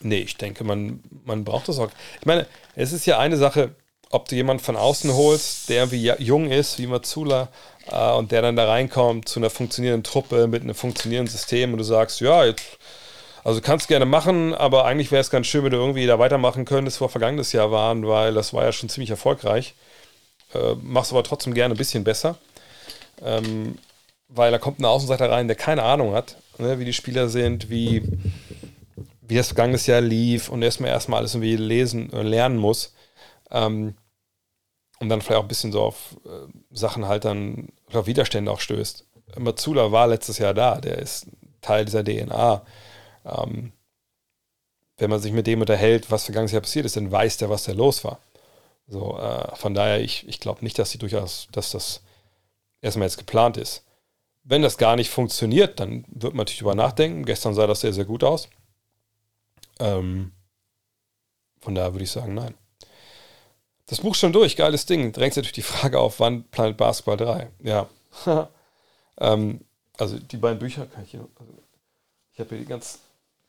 nee, 0.00 0.20
ich 0.20 0.36
denke, 0.36 0.64
man, 0.64 1.00
man 1.24 1.44
braucht 1.44 1.68
das 1.68 1.78
auch. 1.78 1.90
Ich 2.20 2.26
meine, 2.26 2.46
es 2.74 2.92
ist 2.92 3.06
ja 3.06 3.18
eine 3.18 3.36
Sache, 3.36 3.74
ob 4.10 4.28
du 4.28 4.36
jemanden 4.36 4.62
von 4.62 4.76
außen 4.76 5.12
holst, 5.14 5.68
der 5.68 5.84
irgendwie 5.84 6.12
jung 6.24 6.50
ist, 6.50 6.78
wie 6.78 6.86
Matsula, 6.86 7.48
äh, 7.90 8.12
und 8.12 8.32
der 8.32 8.42
dann 8.42 8.56
da 8.56 8.66
reinkommt 8.66 9.28
zu 9.28 9.40
einer 9.40 9.50
funktionierenden 9.50 10.04
Truppe 10.04 10.46
mit 10.46 10.62
einem 10.62 10.74
funktionierenden 10.74 11.30
System 11.30 11.72
und 11.72 11.78
du 11.78 11.84
sagst, 11.84 12.20
ja, 12.20 12.44
jetzt, 12.44 12.78
also 13.44 13.60
kannst 13.60 13.86
du 13.86 13.88
gerne 13.88 14.06
machen, 14.06 14.54
aber 14.54 14.84
eigentlich 14.84 15.10
wäre 15.10 15.20
es 15.20 15.30
ganz 15.30 15.46
schön, 15.46 15.64
wenn 15.64 15.72
du 15.72 15.78
irgendwie 15.78 16.06
da 16.06 16.18
weitermachen 16.18 16.64
könntest, 16.64 17.00
wo 17.00 17.06
wir 17.06 17.10
vergangenes 17.10 17.52
Jahr 17.52 17.70
waren, 17.70 18.06
weil 18.06 18.34
das 18.34 18.52
war 18.52 18.64
ja 18.64 18.72
schon 18.72 18.88
ziemlich 18.88 19.10
erfolgreich. 19.10 19.74
Äh, 20.54 20.74
machst 20.82 21.12
aber 21.12 21.22
trotzdem 21.22 21.54
gerne 21.54 21.74
ein 21.74 21.78
bisschen 21.78 22.04
besser. 22.04 22.38
Ähm, 23.22 23.78
weil 24.28 24.50
da 24.50 24.58
kommt 24.58 24.78
ein 24.78 24.84
Außenseiter 24.84 25.30
rein, 25.30 25.48
der 25.48 25.56
keine 25.56 25.82
Ahnung 25.82 26.14
hat, 26.14 26.36
ne, 26.58 26.78
wie 26.78 26.84
die 26.84 26.92
Spieler 26.92 27.28
sind, 27.28 27.70
wie, 27.70 28.02
wie 29.28 29.36
das 29.36 29.48
vergangenes 29.48 29.86
Jahr 29.86 30.00
lief 30.00 30.48
und 30.48 30.62
erstmal 30.62 30.90
erstmal 30.90 31.20
alles 31.20 31.34
irgendwie 31.34 31.56
lesen, 31.56 32.12
äh, 32.12 32.22
lernen 32.22 32.56
muss. 32.56 32.94
Ähm, 33.50 33.94
und 35.00 35.08
dann 35.08 35.20
vielleicht 35.20 35.38
auch 35.38 35.44
ein 35.44 35.48
bisschen 35.48 35.72
so 35.72 35.82
auf 35.82 36.16
äh, 36.24 36.50
Sachen 36.70 37.06
halt 37.06 37.24
dann, 37.24 37.68
auf 37.92 38.06
Widerstände 38.06 38.50
auch 38.50 38.60
stößt. 38.60 39.06
Matsula 39.36 39.92
war 39.92 40.08
letztes 40.08 40.38
Jahr 40.38 40.54
da, 40.54 40.80
der 40.80 40.98
ist 40.98 41.26
Teil 41.60 41.84
dieser 41.84 42.02
DNA. 42.02 42.62
Ähm, 43.24 43.72
wenn 44.96 45.10
man 45.10 45.20
sich 45.20 45.32
mit 45.32 45.46
dem 45.46 45.60
unterhält, 45.60 46.10
was 46.10 46.24
vergangenes 46.24 46.52
Jahr 46.52 46.62
passiert 46.62 46.86
ist, 46.86 46.96
dann 46.96 47.12
weiß 47.12 47.36
der, 47.36 47.50
was 47.50 47.64
da 47.64 47.72
los 47.72 48.04
war. 48.04 48.18
So, 48.88 49.18
äh, 49.18 49.54
von 49.56 49.74
daher, 49.74 50.00
ich, 50.00 50.26
ich 50.26 50.40
glaube 50.40 50.64
nicht, 50.64 50.78
dass 50.78 50.90
sie 50.90 50.98
durchaus, 50.98 51.48
dass 51.52 51.70
das 51.70 52.02
erstmal 52.80 53.06
jetzt 53.06 53.18
geplant 53.18 53.56
ist. 53.56 53.84
Wenn 54.42 54.62
das 54.62 54.78
gar 54.78 54.96
nicht 54.96 55.10
funktioniert, 55.10 55.78
dann 55.78 56.04
wird 56.08 56.32
man 56.32 56.38
natürlich 56.38 56.60
drüber 56.60 56.74
nachdenken. 56.74 57.26
Gestern 57.26 57.54
sah 57.54 57.66
das 57.66 57.82
sehr, 57.82 57.92
sehr 57.92 58.06
gut 58.06 58.24
aus. 58.24 58.48
Ähm, 59.78 60.32
von 61.60 61.74
daher 61.74 61.92
würde 61.92 62.04
ich 62.04 62.10
sagen, 62.10 62.34
nein. 62.34 62.54
Das 63.86 64.00
Buch 64.00 64.14
schon 64.14 64.32
durch, 64.32 64.56
geiles 64.56 64.86
Ding. 64.86 65.12
Drängt 65.12 65.36
natürlich 65.36 65.52
die 65.52 65.62
Frage 65.62 65.98
auf, 65.98 66.20
wann 66.20 66.44
Planet 66.44 66.76
Basketball 66.76 67.16
3? 67.16 67.50
Ja. 67.62 67.88
ähm, 69.18 69.60
also 69.96 70.18
die 70.18 70.36
beiden 70.36 70.58
Bücher 70.58 70.86
kann 70.86 71.04
ich 71.04 71.10
hier. 71.12 71.26
Also 71.38 71.52
ich 72.32 72.40
habe 72.40 72.50
hier 72.50 72.58
die 72.58 72.66
ganz. 72.66 73.00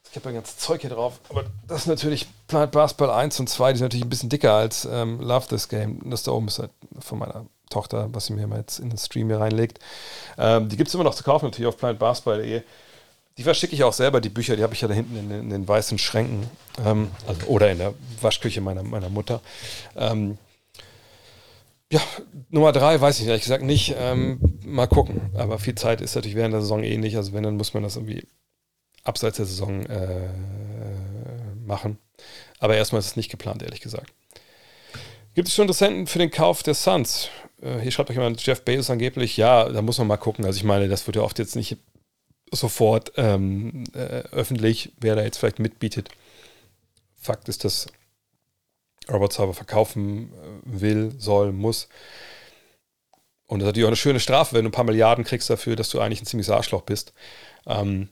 Ich 0.10 0.16
habe 0.16 0.30
ja 0.30 0.36
ganz 0.36 0.58
Zeug 0.58 0.82
hier 0.82 0.90
drauf, 0.90 1.20
aber 1.30 1.44
das 1.68 1.82
ist 1.82 1.88
natürlich 1.88 2.26
Planet 2.48 2.72
Basketball 2.72 3.12
1 3.12 3.42
und 3.42 3.48
2, 3.48 3.74
die 3.74 3.78
sind 3.78 3.86
natürlich 3.86 4.06
ein 4.06 4.10
bisschen 4.10 4.30
dicker 4.30 4.54
als 4.54 4.86
ähm, 4.86 5.20
Love 5.20 5.48
This 5.48 5.68
Game. 5.68 6.10
Das 6.10 6.24
da 6.24 6.32
oben 6.32 6.48
ist 6.48 6.58
halt 6.58 6.72
von 7.00 7.20
meiner 7.20 7.46
Tochter, 7.70 8.10
was 8.12 8.26
sie 8.26 8.34
mir 8.34 8.48
mal 8.48 8.60
jetzt 8.60 8.80
in 8.80 8.90
den 8.90 8.98
Stream 8.98 9.28
hier 9.28 9.40
reinlegt. 9.40 9.80
Ähm, 10.38 10.68
die 10.68 10.78
gibt 10.78 10.88
es 10.88 10.96
immer 10.96 11.04
noch 11.04 11.14
zu 11.14 11.24
kaufen, 11.24 11.46
natürlich 11.46 11.68
auf 11.68 11.78
planetbasketball.de. 11.78 12.64
Die 13.40 13.44
verschicke 13.44 13.74
ich 13.74 13.86
auch 13.86 13.94
selber, 13.94 14.20
die 14.20 14.28
Bücher, 14.28 14.58
die 14.58 14.64
habe 14.64 14.74
ich 14.74 14.82
ja 14.82 14.90
da 14.90 14.94
hinten 14.94 15.16
in, 15.16 15.32
in 15.32 15.50
den 15.50 15.66
weißen 15.66 15.98
Schränken. 15.98 16.46
Ähm, 16.86 17.10
also, 17.26 17.48
oder 17.48 17.72
in 17.72 17.78
der 17.78 17.94
Waschküche 18.20 18.60
meiner, 18.60 18.84
meiner 18.84 19.08
Mutter. 19.08 19.40
Ähm, 19.96 20.38
ja, 21.90 22.02
Nummer 22.50 22.74
drei 22.74 23.00
weiß 23.00 23.22
ich 23.22 23.28
ehrlich 23.28 23.44
gesagt 23.44 23.64
nicht. 23.64 23.96
Ähm, 23.98 24.60
mal 24.66 24.88
gucken. 24.88 25.32
Aber 25.36 25.58
viel 25.58 25.76
Zeit 25.76 26.02
ist 26.02 26.16
natürlich 26.16 26.36
während 26.36 26.54
der 26.54 26.60
Saison 26.60 26.84
eh 26.84 26.98
nicht. 26.98 27.16
Also 27.16 27.32
wenn, 27.32 27.44
dann 27.44 27.56
muss 27.56 27.74
man 27.74 27.82
das 27.82 27.96
irgendwie 27.96 28.28
abseits 29.06 29.38
der 29.38 29.46
Saison 29.46 29.86
äh, 29.86 30.28
machen. 31.66 31.98
Aber 32.60 32.76
erstmal 32.76 33.00
ist 33.00 33.08
es 33.08 33.16
nicht 33.16 33.32
geplant, 33.32 33.64
ehrlich 33.64 33.80
gesagt. 33.80 34.12
Gibt 35.34 35.48
es 35.48 35.56
schon 35.56 35.64
Interessenten 35.64 36.08
für 36.08 36.20
den 36.20 36.30
Kauf 36.30 36.62
der 36.62 36.74
Suns? 36.74 37.30
Äh, 37.62 37.80
hier 37.80 37.92
schreibt 37.92 38.10
euch 38.10 38.18
jemand, 38.18 38.46
Jeff 38.46 38.66
Bezos 38.66 38.90
angeblich. 38.90 39.38
Ja, 39.38 39.70
da 39.70 39.82
muss 39.82 39.98
man 39.98 40.08
mal 40.08 40.18
gucken. 40.18 40.44
Also 40.44 40.58
ich 40.58 40.66
meine, 40.66 40.90
das 40.90 41.08
wird 41.08 41.16
ja 41.16 41.22
oft 41.22 41.40
jetzt 41.40 41.56
nicht 41.56 41.78
sofort 42.52 43.14
ähm, 43.18 43.84
äh, 43.94 44.24
öffentlich, 44.32 44.92
wer 45.00 45.16
da 45.16 45.24
jetzt 45.24 45.38
vielleicht 45.38 45.60
mitbietet. 45.60 46.10
Fakt 47.16 47.50
ist, 47.50 47.64
dass 47.64 47.88
Robert 49.10 49.34
Sauber 49.34 49.54
verkaufen 49.54 50.32
äh, 50.34 50.82
will, 50.82 51.14
soll, 51.18 51.52
muss. 51.52 51.90
Und 53.48 53.60
das 53.60 53.66
ist 53.66 53.70
natürlich 53.70 53.86
auch 53.86 53.90
eine 53.90 53.96
schöne 53.96 54.20
Strafe, 54.20 54.56
wenn 54.56 54.64
du 54.64 54.70
ein 54.70 54.74
paar 54.74 54.86
Milliarden 54.86 55.24
kriegst 55.26 55.50
dafür, 55.50 55.76
dass 55.76 55.90
du 55.90 56.00
eigentlich 56.00 56.22
ein 56.22 56.26
ziemliches 56.26 56.52
Arschloch 56.52 56.84
bist. 56.84 57.14
Ähm, 57.66 58.10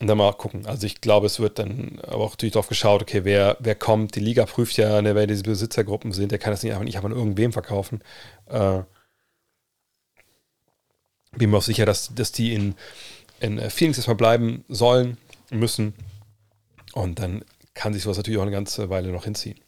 und 0.00 0.06
dann 0.06 0.16
mal 0.16 0.32
gucken. 0.32 0.66
Also 0.66 0.86
ich 0.86 1.02
glaube, 1.02 1.26
es 1.26 1.40
wird 1.40 1.58
dann 1.58 2.00
aber 2.02 2.24
auch 2.24 2.30
natürlich 2.30 2.54
darauf 2.54 2.68
geschaut, 2.68 3.02
okay, 3.02 3.24
wer, 3.24 3.58
wer 3.60 3.74
kommt. 3.74 4.14
Die 4.14 4.20
Liga 4.20 4.46
prüft 4.46 4.78
ja, 4.78 5.02
ne, 5.02 5.14
wer 5.14 5.26
diese 5.26 5.42
Besitzergruppen 5.42 6.12
sind, 6.12 6.32
der 6.32 6.38
kann 6.38 6.52
das 6.52 6.62
nicht 6.62 6.72
einfach 6.72 6.84
nicht 6.84 6.96
einfach 6.96 7.10
irgendwem 7.10 7.52
verkaufen. 7.52 8.00
Äh, 8.46 8.82
bin 11.36 11.50
mir 11.50 11.58
auch 11.58 11.62
sicher, 11.62 11.86
dass, 11.86 12.14
dass 12.14 12.32
die 12.32 12.54
in 12.54 12.74
in 13.40 13.58
äh, 13.58 13.70
Phoenix 13.70 13.98
erstmal 13.98 14.16
bleiben 14.16 14.64
sollen, 14.68 15.18
müssen. 15.50 15.94
Und 16.92 17.18
dann 17.18 17.44
kann 17.74 17.92
sich 17.92 18.02
sowas 18.02 18.16
natürlich 18.16 18.38
auch 18.38 18.44
eine 18.44 18.50
ganze 18.50 18.90
Weile 18.90 19.10
noch 19.10 19.24
hinziehen. 19.24 19.58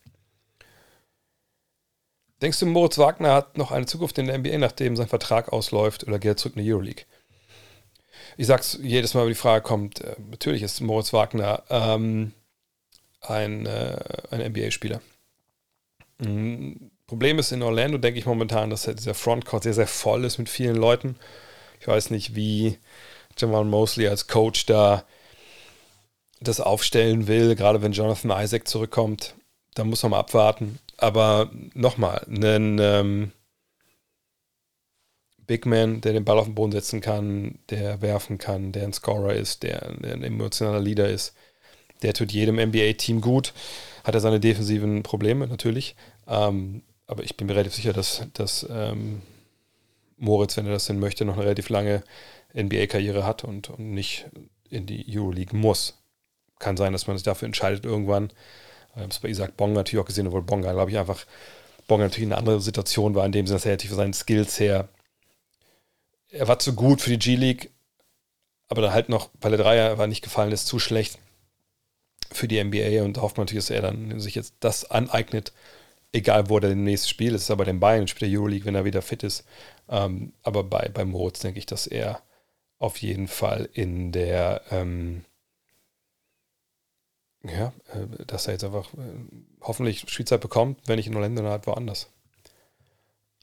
Denkst 2.41 2.59
du, 2.59 2.67
Moritz 2.67 2.99
Wagner 2.99 3.35
hat 3.35 3.57
noch 3.57 3.71
eine 3.71 3.87
Zukunft 3.87 4.19
in 4.19 4.27
der 4.27 4.39
NBA, 4.39 4.59
nachdem 4.59 4.97
sein 4.97 5.07
Vertrag 5.07 5.53
ausläuft 5.53 6.05
oder 6.07 6.19
geht 6.19 6.33
er 6.33 6.37
zurück 6.37 6.57
in 6.57 6.65
die 6.65 6.73
Euroleague? 6.73 7.05
Ich 8.37 8.47
sag's 8.47 8.79
jedes 8.83 9.15
Mal, 9.15 9.23
wenn 9.23 9.29
die 9.29 9.35
Frage 9.35 9.63
kommt, 9.63 10.01
äh, 10.01 10.17
natürlich 10.31 10.63
ist 10.63 10.81
Moritz 10.81 11.13
Wagner 11.13 11.63
ähm, 11.71 12.33
ein, 13.21 13.67
äh, 13.67 13.97
ein 14.31 14.53
NBA-Spieler. 14.53 15.01
Mhm. 16.19 16.91
Problem 17.07 17.39
ist 17.39 17.53
in 17.53 17.63
Orlando, 17.63 17.99
denke 17.99 18.19
ich 18.19 18.27
momentan, 18.27 18.71
dass 18.71 18.85
dieser 18.85 19.15
Frontcourt 19.15 19.65
sehr, 19.65 19.75
sehr 19.75 19.87
voll 19.87 20.25
ist 20.25 20.39
mit 20.39 20.49
vielen 20.49 20.77
Leuten. 20.77 21.17
Ich 21.79 21.87
weiß 21.87 22.11
nicht, 22.11 22.35
wie, 22.35 22.79
Jamal 23.37 23.65
Mosley 23.65 24.09
als 24.09 24.27
Coach 24.27 24.67
da 24.67 25.05
das 26.41 26.61
aufstellen 26.61 27.29
will, 27.29 27.55
gerade 27.55 27.83
wenn 27.83 27.93
Jonathan 27.93 28.33
Isaac 28.43 28.67
zurückkommt, 28.67 29.35
da 29.75 29.85
muss 29.85 30.03
man 30.03 30.11
mal 30.11 30.19
abwarten. 30.19 30.79
Aber 30.97 31.51
nochmal, 31.75 32.25
einen 32.29 32.79
ähm, 32.81 33.33
Big 35.47 35.67
Man, 35.67 36.01
der 36.01 36.13
den 36.13 36.25
Ball 36.25 36.39
auf 36.39 36.47
den 36.47 36.55
Boden 36.55 36.73
setzen 36.73 37.01
kann, 37.01 37.59
der 37.71 38.01
werfen 38.01 38.39
kann, 38.39 38.73
der 38.73 38.85
ein 38.85 38.93
Scorer 38.93 39.35
ist, 39.35 39.63
der, 39.63 39.93
der 39.95 40.15
ein 40.15 40.23
emotionaler 40.23 40.81
Leader 40.81 41.09
ist, 41.09 41.35
der 42.03 42.15
tut 42.15 42.33
jedem 42.33 42.57
NBA-Team 42.57 43.21
gut. 43.21 43.53
Hat 44.05 44.15
er 44.15 44.21
seine 44.21 44.41
defensiven 44.41 45.03
Probleme 45.03 45.47
natürlich. 45.47 45.95
Ähm, 46.27 46.83
aber 47.07 47.23
ich 47.23 47.37
bin 47.37 47.47
mir 47.47 47.55
relativ 47.55 47.75
sicher, 47.75 47.93
dass, 47.93 48.27
dass 48.35 48.67
ähm, 48.71 49.23
Moritz, 50.17 50.57
wenn 50.57 50.67
er 50.67 50.73
das 50.73 50.87
denn 50.87 50.99
möchte, 50.99 51.25
noch 51.25 51.35
eine 51.35 51.45
relativ 51.45 51.69
lange 51.69 52.03
NBA-Karriere 52.55 53.25
hat 53.25 53.45
und, 53.45 53.71
und 53.71 53.93
nicht 53.93 54.27
in 54.69 54.87
die 54.87 55.05
Euroleague 55.09 55.57
muss. 55.57 55.99
Kann 56.59 56.77
sein, 56.77 56.93
dass 56.93 57.07
man 57.07 57.17
sich 57.17 57.25
dafür 57.25 57.47
entscheidet 57.47 57.85
irgendwann. 57.85 58.33
Ich 58.95 59.01
habe 59.01 59.09
es 59.09 59.19
bei 59.19 59.29
Isaac 59.29 59.57
Bonga 59.57 59.75
natürlich 59.75 60.03
auch 60.03 60.07
gesehen, 60.07 60.27
obwohl 60.27 60.43
Bonga, 60.43 60.73
glaube 60.73 60.91
ich, 60.91 60.99
einfach 60.99 61.25
Bonga 61.89 62.05
natürlich 62.05 62.29
eine 62.29 62.39
andere 62.39 62.61
Situation 62.61 63.15
war, 63.15 63.27
in 63.27 63.33
dem 63.33 63.47
Sinne, 63.47 63.57
dass 63.57 63.67
er 63.67 63.73
natürlich 63.73 63.91
für 63.91 63.97
seinen 63.97 64.15
Skills 64.15 64.61
her 64.61 64.89
er 66.33 66.49
war 66.49 66.59
zu 66.59 66.75
gut 66.75 67.01
für 67.01 67.11
die 67.11 67.19
G-League, 67.19 67.71
aber 68.69 68.83
dann 68.83 68.93
halt 68.93 69.09
noch, 69.09 69.31
weil 69.41 69.53
der 69.53 69.61
Dreier 69.61 69.99
war 69.99 70.07
nicht 70.07 70.23
gefallen 70.23 70.53
ist, 70.53 70.67
zu 70.67 70.79
schlecht 70.79 71.19
für 72.33 72.49
die 72.49 72.63
NBA 72.63 73.03
und 73.05 73.21
hofft 73.21 73.37
man 73.37 73.45
natürlich, 73.45 73.67
dass 73.67 73.77
er 73.77 73.83
dann 73.83 74.19
sich 74.19 74.35
jetzt 74.35 74.55
das 74.61 74.91
aneignet, 74.91 75.53
egal 76.13 76.49
wo 76.49 76.59
er 76.59 76.71
im 76.71 76.85
nächsten 76.85 77.09
Spiel 77.09 77.35
ist. 77.35 77.51
Aber 77.51 77.67
den 77.67 77.81
Bayern 77.81 78.09
spielt 78.09 78.33
der 78.33 78.39
Euroleague, 78.39 78.65
wenn 78.65 78.75
er 78.75 78.87
wieder 78.87 79.03
fit 79.03 79.23
ist. 79.23 79.45
Ähm, 79.91 80.33
aber 80.43 80.65
bei, 80.65 80.89
bei 80.89 81.05
Moritz 81.05 81.41
denke 81.41 81.59
ich, 81.59 81.67
dass 81.67 81.87
er 81.87 82.23
auf 82.83 82.99
jeden 82.99 83.29
Fall 83.29 83.69
in 83.73 84.11
der, 84.11 84.63
ähm, 84.71 85.25
ja, 87.45 87.73
äh, 87.93 88.25
dass 88.27 88.49
er 88.49 88.55
jetzt 88.55 88.65
einfach 88.65 88.93
äh, 88.95 88.99
hoffentlich 89.61 90.05
Spielzeit 90.09 90.41
bekommt, 90.41 90.81
wenn 90.87 90.97
nicht 90.97 91.07
in 91.07 91.15
Orlando, 91.15 91.43
dann 91.43 91.53
halt 91.53 91.67
woanders. 91.69 92.11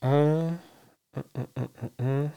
Äh, 0.01 0.47
äh, 0.47 0.53
äh, 1.99 2.23
äh 2.25 2.29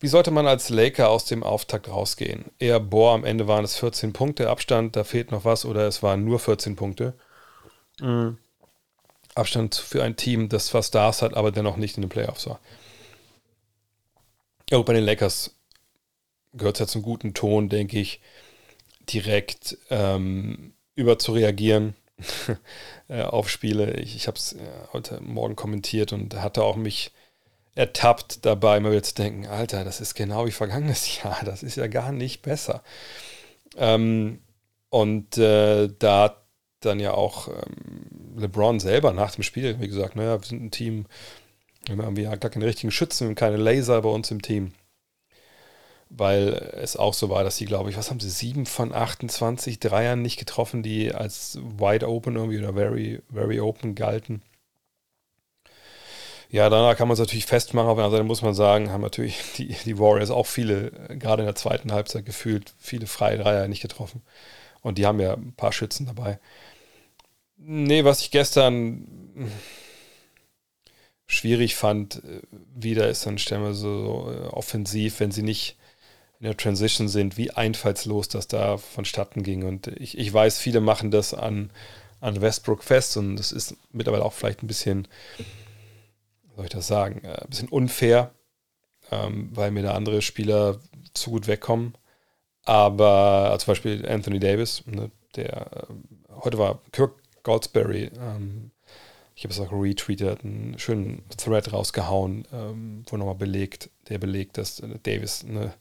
Wie 0.00 0.08
sollte 0.08 0.32
man 0.32 0.46
als 0.46 0.70
Laker 0.70 1.08
aus 1.08 1.24
dem 1.24 1.44
Auftakt 1.44 1.88
rausgehen? 1.88 2.46
Eher, 2.58 2.80
boah, 2.80 3.14
am 3.14 3.24
Ende 3.24 3.46
waren 3.46 3.64
es 3.64 3.76
14 3.76 4.12
Punkte 4.12 4.50
Abstand, 4.50 4.96
da 4.96 5.04
fehlt 5.04 5.30
noch 5.30 5.44
was, 5.44 5.64
oder 5.64 5.86
es 5.86 6.02
waren 6.02 6.24
nur 6.24 6.40
14 6.40 6.74
Punkte. 6.74 7.14
Mhm. 8.00 8.38
Abstand 9.36 9.76
für 9.76 10.02
ein 10.02 10.16
Team, 10.16 10.48
das 10.48 10.66
zwar 10.66 10.82
Stars 10.82 11.22
hat, 11.22 11.34
aber 11.34 11.52
dennoch 11.52 11.76
nicht 11.76 11.96
in 11.96 12.02
den 12.02 12.10
Playoffs 12.10 12.46
war. 12.48 12.58
Ja, 14.70 14.80
bei 14.80 14.94
den 14.94 15.04
Lakers 15.04 15.54
gehört 16.54 16.76
es 16.76 16.80
ja 16.80 16.86
zum 16.86 17.02
guten 17.02 17.34
Ton, 17.34 17.68
denke 17.68 17.98
ich, 17.98 18.20
direkt 19.10 19.76
ähm, 19.90 20.72
über 20.94 21.18
äh, 23.08 23.22
auf 23.22 23.50
Spiele. 23.50 23.94
Ich, 24.00 24.16
ich 24.16 24.26
habe 24.26 24.38
es 24.38 24.54
äh, 24.54 24.58
heute 24.92 25.20
Morgen 25.20 25.56
kommentiert 25.56 26.12
und 26.12 26.40
hatte 26.40 26.62
auch 26.62 26.76
mich 26.76 27.10
ertappt 27.74 28.46
dabei, 28.46 28.78
mal 28.80 28.92
wieder 28.92 29.02
zu 29.02 29.14
denken, 29.14 29.46
Alter, 29.46 29.84
das 29.84 30.00
ist 30.00 30.14
genau 30.14 30.46
wie 30.46 30.52
vergangenes 30.52 31.22
Jahr, 31.22 31.40
das 31.44 31.62
ist 31.62 31.76
ja 31.76 31.88
gar 31.88 32.12
nicht 32.12 32.42
besser. 32.42 32.82
Ähm, 33.76 34.40
und 34.90 35.36
äh, 35.38 35.88
da 35.98 36.22
hat 36.24 36.44
dann 36.80 37.00
ja 37.00 37.12
auch 37.12 37.48
ähm, 37.48 38.36
LeBron 38.36 38.78
selber 38.78 39.12
nach 39.12 39.34
dem 39.34 39.42
Spiel 39.42 39.80
wie 39.80 39.88
gesagt, 39.88 40.16
naja, 40.16 40.40
wir 40.40 40.46
sind 40.46 40.62
ein 40.62 40.70
Team, 40.70 41.06
wir 41.88 42.04
haben 42.04 42.16
ja 42.16 42.34
gar 42.36 42.50
keine 42.50 42.66
richtigen 42.66 42.90
Schützen 42.90 43.28
und 43.28 43.34
keine 43.34 43.56
Laser 43.56 44.02
bei 44.02 44.08
uns 44.08 44.30
im 44.30 44.42
Team. 44.42 44.72
Weil 46.10 46.72
es 46.80 46.96
auch 46.96 47.14
so 47.14 47.28
war, 47.30 47.44
dass 47.44 47.56
sie, 47.56 47.64
glaube 47.64 47.90
ich, 47.90 47.96
was 47.96 48.10
haben 48.10 48.20
sie, 48.20 48.30
sieben 48.30 48.66
von 48.66 48.92
28 48.92 49.80
Dreiern 49.80 50.22
nicht 50.22 50.38
getroffen, 50.38 50.82
die 50.82 51.12
als 51.12 51.58
wide 51.78 52.08
open 52.08 52.36
irgendwie 52.36 52.58
oder 52.58 52.74
very, 52.74 53.20
very 53.32 53.60
open 53.60 53.94
galten. 53.94 54.42
Ja, 56.50 56.70
danach 56.70 56.96
kann 56.96 57.08
man 57.08 57.14
es 57.14 57.18
natürlich 57.18 57.46
festmachen. 57.46 57.88
Auf 57.88 57.96
der 57.96 58.04
anderen 58.04 58.22
Seite 58.22 58.28
muss 58.28 58.42
man 58.42 58.54
sagen, 58.54 58.92
haben 58.92 59.00
natürlich 59.00 59.40
die, 59.58 59.74
die 59.84 59.98
Warriors 59.98 60.30
auch 60.30 60.46
viele, 60.46 60.92
gerade 61.18 61.42
in 61.42 61.46
der 61.46 61.56
zweiten 61.56 61.90
Halbzeit 61.92 62.24
gefühlt, 62.24 62.72
viele 62.78 63.06
freie 63.06 63.38
Dreier 63.38 63.66
nicht 63.66 63.82
getroffen. 63.82 64.22
Und 64.80 64.98
die 64.98 65.06
haben 65.06 65.18
ja 65.18 65.34
ein 65.34 65.54
paar 65.56 65.72
Schützen 65.72 66.06
dabei. 66.06 66.38
Nee, 67.56 68.04
was 68.04 68.20
ich 68.20 68.30
gestern 68.30 69.50
schwierig 71.26 71.74
fand, 71.76 72.22
äh, 72.24 72.40
wieder 72.74 73.08
ist 73.08 73.26
dann 73.26 73.38
stellen 73.38 73.62
wir 73.62 73.74
so 73.74 74.30
äh, 74.30 74.46
offensiv, 74.48 75.20
wenn 75.20 75.30
sie 75.30 75.42
nicht 75.42 75.76
in 76.40 76.46
der 76.46 76.56
Transition 76.56 77.08
sind, 77.08 77.36
wie 77.38 77.52
einfallslos 77.52 78.28
das 78.28 78.48
da 78.48 78.76
vonstatten 78.76 79.42
ging. 79.42 79.64
Und 79.64 79.86
ich, 79.86 80.18
ich 80.18 80.32
weiß, 80.32 80.58
viele 80.58 80.80
machen 80.80 81.10
das 81.10 81.32
an, 81.32 81.70
an 82.20 82.40
Westbrook 82.40 82.84
fest 82.84 83.16
und 83.16 83.36
das 83.36 83.52
ist 83.52 83.76
mittlerweile 83.92 84.24
auch 84.24 84.32
vielleicht 84.32 84.62
ein 84.62 84.66
bisschen 84.66 85.08
soll 86.56 86.64
ich 86.64 86.70
das 86.70 86.86
sagen, 86.86 87.22
äh, 87.24 87.40
ein 87.42 87.48
bisschen 87.48 87.68
unfair, 87.68 88.32
ähm, 89.10 89.50
weil 89.52 89.70
mir 89.70 89.82
da 89.82 89.94
andere 89.94 90.22
Spieler 90.22 90.80
zu 91.12 91.30
gut 91.30 91.46
wegkommen. 91.46 91.94
Aber 92.64 93.56
zum 93.58 93.72
Beispiel 93.72 94.08
Anthony 94.08 94.38
Davis, 94.38 94.84
ne, 94.86 95.10
der 95.36 95.88
heute 96.30 96.58
war 96.58 96.80
Kirk 96.92 97.14
Goldsberry, 97.42 98.10
ähm, 98.18 98.70
ich 99.34 99.44
habe 99.44 99.52
es 99.52 99.60
auch 99.60 99.72
retweetet, 99.72 100.44
einen 100.44 100.78
schönen 100.78 101.22
Thread 101.36 101.72
rausgehauen, 101.72 102.46
ähm, 102.52 103.04
wo 103.08 103.16
nochmal 103.16 103.34
belegt, 103.34 103.90
der 104.08 104.18
belegt, 104.18 104.58
dass 104.58 104.80
äh, 104.80 104.98
Davis 105.02 105.44
eine, 105.44 105.74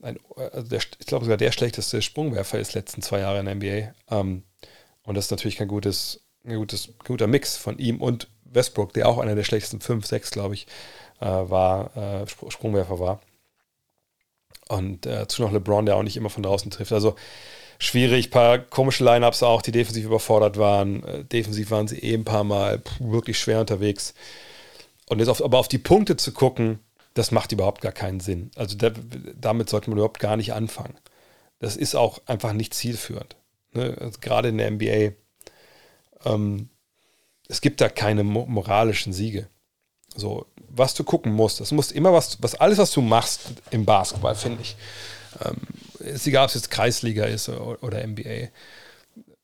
ein, 0.00 0.18
also 0.36 0.68
der, 0.68 0.80
ich 0.98 1.06
glaube 1.06 1.24
sogar 1.24 1.36
der 1.36 1.52
schlechteste 1.52 2.02
Sprungwerfer 2.02 2.58
ist 2.58 2.74
letzten 2.74 3.02
zwei 3.02 3.20
Jahre 3.20 3.40
in 3.40 3.46
der 3.46 3.54
NBA. 3.56 3.94
Ähm, 4.10 4.44
und 5.02 5.16
das 5.16 5.26
ist 5.26 5.30
natürlich 5.32 5.56
kein 5.56 5.68
gutes, 5.68 6.20
ein 6.44 6.56
gutes, 6.56 6.90
guter 7.04 7.26
Mix 7.26 7.56
von 7.56 7.78
ihm 7.78 8.00
und 8.00 8.28
Westbrook, 8.44 8.92
der 8.92 9.08
auch 9.08 9.18
einer 9.18 9.34
der 9.34 9.44
schlechtesten 9.44 9.80
5, 9.80 10.06
6, 10.06 10.30
glaube 10.30 10.54
ich, 10.54 10.66
äh, 11.20 11.26
war, 11.26 11.96
äh, 11.96 12.26
Sprungwerfer 12.28 13.00
war. 13.00 13.20
Und 14.68 15.04
äh, 15.06 15.26
zu 15.28 15.42
noch 15.42 15.52
LeBron, 15.52 15.84
der 15.84 15.96
auch 15.96 16.02
nicht 16.02 16.16
immer 16.16 16.30
von 16.30 16.42
draußen 16.42 16.70
trifft. 16.70 16.92
Also 16.92 17.16
schwierig, 17.78 18.30
paar 18.30 18.58
komische 18.58 19.04
Lineups 19.04 19.42
auch, 19.42 19.62
die 19.62 19.72
defensiv 19.72 20.04
überfordert 20.04 20.58
waren. 20.58 21.02
Äh, 21.04 21.24
defensiv 21.24 21.70
waren 21.70 21.88
sie 21.88 21.98
eh 21.98 22.14
ein 22.14 22.24
paar 22.24 22.44
Mal 22.44 22.78
puh, 22.78 23.12
wirklich 23.12 23.38
schwer 23.38 23.60
unterwegs. 23.60 24.14
Und 25.08 25.18
jetzt 25.18 25.28
auf, 25.28 25.42
aber 25.42 25.58
auf 25.58 25.68
die 25.68 25.78
Punkte 25.78 26.16
zu 26.16 26.32
gucken, 26.32 26.80
das 27.14 27.30
macht 27.30 27.52
überhaupt 27.52 27.80
gar 27.80 27.92
keinen 27.92 28.20
Sinn. 28.20 28.50
Also 28.56 28.76
da, 28.76 28.90
damit 29.36 29.68
sollte 29.70 29.90
man 29.90 29.98
überhaupt 29.98 30.18
gar 30.18 30.36
nicht 30.36 30.52
anfangen. 30.52 30.96
Das 31.60 31.76
ist 31.76 31.94
auch 31.94 32.20
einfach 32.26 32.52
nicht 32.52 32.74
zielführend. 32.74 33.36
Ne? 33.72 33.96
Also 34.00 34.18
gerade 34.20 34.48
in 34.48 34.58
der 34.58 34.70
NBA. 34.70 35.12
Ähm, 36.24 36.68
es 37.48 37.60
gibt 37.60 37.80
da 37.80 37.88
keine 37.88 38.24
moralischen 38.24 39.12
Siege. 39.12 39.48
So, 40.16 40.46
was 40.68 40.94
du 40.94 41.04
gucken 41.04 41.32
musst, 41.32 41.60
das 41.60 41.72
muss 41.72 41.92
immer 41.92 42.12
was, 42.12 42.42
was 42.42 42.54
alles, 42.54 42.78
was 42.78 42.92
du 42.92 43.00
machst 43.00 43.52
im 43.70 43.84
Basketball, 43.84 44.34
finde 44.34 44.62
ich. 44.62 44.76
Ähm, 45.42 45.56
ist 45.98 46.26
egal, 46.26 46.44
ob 46.44 46.48
es 46.48 46.54
jetzt 46.54 46.70
Kreisliga 46.70 47.24
ist 47.24 47.48
oder 47.48 48.06
NBA. 48.06 48.48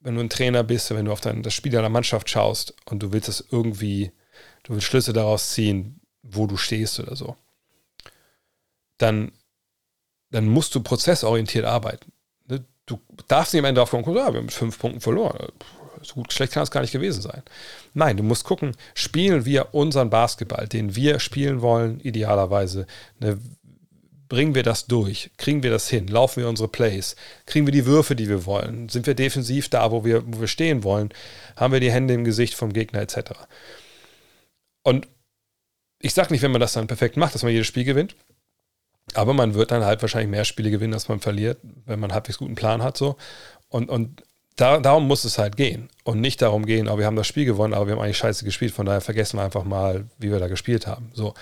Wenn 0.00 0.14
du 0.14 0.20
ein 0.20 0.30
Trainer 0.30 0.62
bist, 0.62 0.90
wenn 0.90 1.04
du 1.04 1.12
auf 1.12 1.20
dein, 1.20 1.42
das 1.42 1.54
Spiel 1.54 1.72
deiner 1.72 1.88
Mannschaft 1.88 2.28
schaust 2.28 2.74
und 2.86 3.02
du 3.02 3.12
willst 3.12 3.28
es 3.28 3.44
irgendwie, 3.50 4.12
du 4.62 4.74
willst 4.74 4.86
Schlüsse 4.86 5.12
daraus 5.12 5.50
ziehen, 5.50 6.00
wo 6.22 6.46
du 6.46 6.56
stehst 6.56 7.00
oder 7.00 7.16
so, 7.16 7.36
dann, 8.98 9.32
dann 10.30 10.46
musst 10.46 10.74
du 10.74 10.80
prozessorientiert 10.80 11.64
arbeiten. 11.64 12.12
Ne, 12.46 12.64
du 12.86 13.00
darfst 13.28 13.52
nicht 13.52 13.60
am 13.60 13.66
Ende 13.66 13.78
drauf 13.78 13.90
kommen, 13.90 14.04
ja, 14.04 14.32
wir 14.32 14.38
haben 14.38 14.46
mit 14.46 14.52
fünf 14.52 14.78
Punkten 14.78 15.00
verloren 15.00 15.48
so 16.02 16.14
gut, 16.14 16.32
schlecht 16.32 16.52
kann 16.52 16.62
es 16.62 16.70
gar 16.70 16.80
nicht 16.80 16.92
gewesen 16.92 17.22
sein. 17.22 17.42
Nein, 17.94 18.16
du 18.16 18.22
musst 18.22 18.44
gucken, 18.44 18.76
spielen 18.94 19.44
wir 19.44 19.74
unseren 19.74 20.10
Basketball, 20.10 20.66
den 20.66 20.96
wir 20.96 21.20
spielen 21.20 21.62
wollen, 21.62 22.00
idealerweise. 22.00 22.86
Ne, 23.18 23.38
bringen 24.30 24.54
wir 24.54 24.62
das 24.62 24.86
durch? 24.86 25.30
Kriegen 25.36 25.62
wir 25.62 25.70
das 25.70 25.90
hin? 25.90 26.06
Laufen 26.06 26.40
wir 26.40 26.48
unsere 26.48 26.68
Plays? 26.68 27.16
Kriegen 27.44 27.66
wir 27.66 27.72
die 27.72 27.84
Würfe, 27.84 28.16
die 28.16 28.30
wir 28.30 28.46
wollen? 28.46 28.88
Sind 28.88 29.06
wir 29.06 29.14
defensiv 29.14 29.68
da, 29.68 29.90
wo 29.90 30.04
wir, 30.04 30.22
wo 30.26 30.40
wir 30.40 30.48
stehen 30.48 30.82
wollen? 30.84 31.10
Haben 31.56 31.74
wir 31.74 31.80
die 31.80 31.92
Hände 31.92 32.14
im 32.14 32.24
Gesicht 32.24 32.54
vom 32.54 32.72
Gegner 32.72 33.00
etc.? 33.00 33.32
Und 34.82 35.08
ich 35.98 36.14
sage 36.14 36.32
nicht, 36.32 36.42
wenn 36.42 36.52
man 36.52 36.60
das 36.60 36.72
dann 36.72 36.86
perfekt 36.86 37.18
macht, 37.18 37.34
dass 37.34 37.42
man 37.42 37.52
jedes 37.52 37.66
Spiel 37.66 37.84
gewinnt. 37.84 38.14
Aber 39.14 39.34
man 39.34 39.54
wird 39.54 39.72
dann 39.72 39.84
halt 39.84 40.00
wahrscheinlich 40.00 40.30
mehr 40.30 40.44
Spiele 40.44 40.70
gewinnen, 40.70 40.94
als 40.94 41.08
man 41.08 41.20
verliert, 41.20 41.58
wenn 41.84 41.98
man 41.98 42.14
halbwegs 42.14 42.38
guten 42.38 42.54
Plan 42.54 42.82
hat. 42.82 42.96
So. 42.96 43.16
Und, 43.68 43.90
und 43.90 44.22
da, 44.54 44.78
darum 44.78 45.08
muss 45.08 45.24
es 45.24 45.38
halt 45.38 45.56
gehen. 45.56 45.88
Und 46.04 46.20
nicht 46.20 46.40
darum 46.40 46.64
gehen, 46.64 46.88
oh, 46.88 46.98
wir 46.98 47.06
haben 47.06 47.16
das 47.16 47.26
Spiel 47.26 47.46
gewonnen, 47.46 47.74
aber 47.74 47.88
wir 47.88 47.94
haben 47.94 48.02
eigentlich 48.02 48.18
scheiße 48.18 48.44
gespielt. 48.44 48.72
Von 48.72 48.86
daher 48.86 49.00
vergessen 49.00 49.38
wir 49.38 49.42
einfach 49.42 49.64
mal, 49.64 50.06
wie 50.18 50.30
wir 50.30 50.38
da 50.38 50.46
gespielt 50.46 50.86
haben. 50.86 51.10
So. 51.14 51.34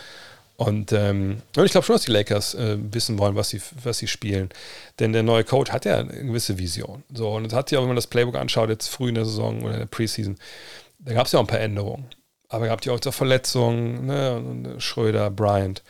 Und, 0.61 0.91
ähm, 0.91 1.41
und 1.57 1.65
ich 1.65 1.71
glaube 1.71 1.87
schon, 1.87 1.95
dass 1.95 2.05
die 2.05 2.11
Lakers 2.11 2.55
äh, 2.55 2.77
wissen 2.93 3.17
wollen, 3.17 3.37
was 3.37 3.51
sie, 3.51 3.63
was 3.85 3.99
sie 3.99 4.09
spielen. 4.09 4.49
Denn 4.99 5.13
der 5.13 5.23
neue 5.23 5.45
Coach 5.45 5.71
hat 5.71 5.85
ja 5.85 5.99
eine 5.99 6.13
gewisse 6.13 6.59
Vision. 6.59 7.05
So, 7.15 7.31
und 7.31 7.45
es 7.45 7.53
hat 7.53 7.71
ja 7.71 7.79
wenn 7.79 7.87
man 7.87 7.95
das 7.95 8.09
Playbook 8.09 8.35
anschaut, 8.35 8.69
jetzt 8.69 8.89
früh 8.89 9.11
in 9.11 9.15
der 9.15 9.25
Saison 9.25 9.63
oder 9.63 9.75
in 9.75 9.79
der 9.79 9.87
Preseason, 9.87 10.37
da 10.99 11.15
gab 11.15 11.27
es 11.27 11.33
ja 11.33 11.39
auch 11.39 11.45
ein 11.45 11.49
paar 11.49 11.61
Änderungen. 11.61 12.07
Aber 12.49 12.67
gab 12.67 12.85
ja 12.85 12.93
auch 12.93 12.99
zur 12.99 13.13
Verletzungen, 13.13 14.07
ne, 14.07 14.75
Schröder, 14.81 15.31
Bryant. 15.31 15.85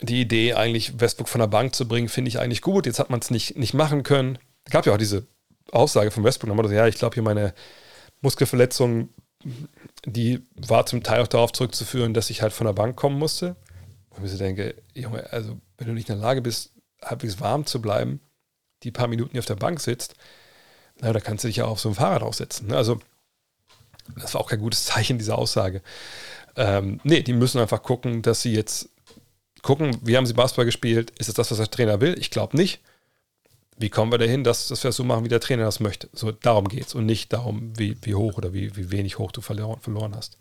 Die 0.00 0.20
Idee, 0.20 0.54
eigentlich 0.54 1.00
Westbrook 1.00 1.28
von 1.28 1.40
der 1.40 1.46
Bank 1.46 1.76
zu 1.76 1.86
bringen, 1.86 2.08
finde 2.08 2.30
ich 2.30 2.40
eigentlich 2.40 2.62
gut. 2.62 2.86
Jetzt 2.86 2.98
hat 2.98 3.10
man 3.10 3.20
es 3.20 3.30
nicht, 3.30 3.56
nicht 3.56 3.72
machen 3.72 4.02
können. 4.02 4.38
Es 4.64 4.72
gab 4.72 4.84
ja 4.84 4.92
auch 4.92 4.98
diese 4.98 5.28
Aussage 5.70 6.10
von 6.10 6.24
Westbrook, 6.24 6.56
dann 6.56 6.72
ja, 6.72 6.88
ich 6.88 6.96
glaube 6.96 7.14
hier 7.14 7.22
meine 7.22 7.54
Muskelverletzung, 8.20 9.10
die 10.04 10.42
war 10.56 10.86
zum 10.86 11.02
Teil 11.02 11.22
auch 11.22 11.28
darauf 11.28 11.52
zurückzuführen, 11.52 12.14
dass 12.14 12.30
ich 12.30 12.42
halt 12.42 12.52
von 12.52 12.66
der 12.66 12.74
Bank 12.74 12.96
kommen 12.96 13.18
musste. 13.18 13.56
Und 14.10 14.24
ich 14.24 14.32
so 14.32 14.38
denke, 14.38 14.74
Junge, 14.94 15.32
also 15.32 15.58
wenn 15.76 15.86
du 15.86 15.92
nicht 15.92 16.08
in 16.08 16.16
der 16.16 16.24
Lage 16.24 16.42
bist, 16.42 16.72
halbwegs 17.02 17.40
warm 17.40 17.66
zu 17.66 17.80
bleiben, 17.80 18.20
die 18.82 18.90
paar 18.90 19.08
Minuten 19.08 19.32
hier 19.32 19.40
auf 19.40 19.46
der 19.46 19.56
Bank 19.56 19.80
sitzt, 19.80 20.14
na, 21.00 21.12
da 21.12 21.20
kannst 21.20 21.44
du 21.44 21.48
dich 21.48 21.56
ja 21.56 21.66
auf 21.66 21.78
so 21.78 21.90
ein 21.90 21.94
Fahrrad 21.94 22.22
aufsetzen. 22.22 22.68
Ne? 22.68 22.76
Also, 22.76 22.98
das 24.16 24.34
war 24.34 24.40
auch 24.40 24.48
kein 24.48 24.60
gutes 24.60 24.84
Zeichen, 24.86 25.18
diese 25.18 25.36
Aussage. 25.36 25.82
Ähm, 26.56 27.00
nee, 27.04 27.22
die 27.22 27.32
müssen 27.32 27.60
einfach 27.60 27.82
gucken, 27.82 28.22
dass 28.22 28.42
sie 28.42 28.52
jetzt 28.52 28.88
gucken, 29.62 29.96
wie 30.02 30.16
haben 30.16 30.26
sie 30.26 30.34
Basketball 30.34 30.64
gespielt? 30.64 31.10
Ist 31.18 31.28
es 31.28 31.34
das, 31.34 31.50
was 31.50 31.58
der 31.58 31.70
Trainer 31.70 32.00
will? 32.00 32.16
Ich 32.18 32.30
glaube 32.30 32.56
nicht 32.56 32.80
wie 33.78 33.90
kommen 33.90 34.12
wir 34.12 34.18
dahin, 34.18 34.44
dass, 34.44 34.68
dass 34.68 34.82
wir 34.82 34.88
das 34.88 34.96
so 34.96 35.04
machen, 35.04 35.24
wie 35.24 35.28
der 35.28 35.40
Trainer 35.40 35.64
das 35.64 35.80
möchte. 35.80 36.08
So, 36.12 36.32
darum 36.32 36.68
geht 36.68 36.88
es 36.88 36.94
und 36.94 37.06
nicht 37.06 37.32
darum, 37.32 37.72
wie, 37.78 37.96
wie 38.02 38.14
hoch 38.14 38.36
oder 38.36 38.52
wie, 38.52 38.76
wie 38.76 38.90
wenig 38.90 39.18
hoch 39.18 39.30
du 39.30 39.40
verloren, 39.40 39.80
verloren 39.80 40.16
hast. 40.16 40.36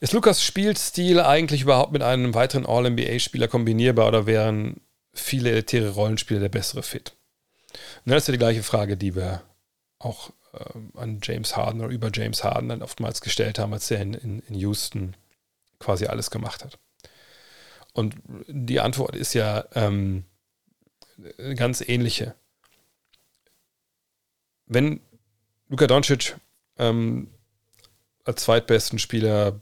Ist 0.00 0.12
Lukas 0.12 0.42
Spielstil 0.42 1.20
eigentlich 1.20 1.62
überhaupt 1.62 1.92
mit 1.92 2.02
einem 2.02 2.34
weiteren 2.34 2.66
All-NBA-Spieler 2.66 3.48
kombinierbar 3.48 4.08
oder 4.08 4.26
wären 4.26 4.80
viele 5.12 5.50
elitäre 5.50 5.90
Rollenspieler 5.90 6.40
der 6.40 6.48
bessere 6.48 6.82
Fit? 6.82 7.12
Und 8.04 8.12
das 8.12 8.22
ist 8.22 8.28
ja 8.28 8.32
die 8.32 8.38
gleiche 8.38 8.62
Frage, 8.62 8.96
die 8.96 9.14
wir 9.14 9.42
auch 9.98 10.30
äh, 10.52 10.98
an 10.98 11.20
James 11.22 11.56
Harden 11.56 11.80
oder 11.80 11.92
über 11.92 12.10
James 12.12 12.44
Harden 12.44 12.70
dann 12.70 12.82
oftmals 12.82 13.20
gestellt 13.20 13.58
haben, 13.58 13.72
als 13.72 13.90
er 13.90 14.00
in, 14.00 14.14
in, 14.14 14.40
in 14.40 14.54
Houston 14.54 15.16
quasi 15.78 16.06
alles 16.06 16.30
gemacht 16.30 16.64
hat. 16.64 16.78
Und 17.92 18.16
die 18.48 18.80
Antwort 18.80 19.14
ist 19.14 19.34
ja 19.34 19.64
ähm, 19.74 20.24
ganz 21.56 21.80
ähnliche. 21.80 22.34
Wenn 24.66 25.00
Luka 25.68 25.86
Doncic 25.86 26.36
ähm, 26.78 27.28
als 28.24 28.42
zweitbesten 28.42 28.98
Spieler, 28.98 29.60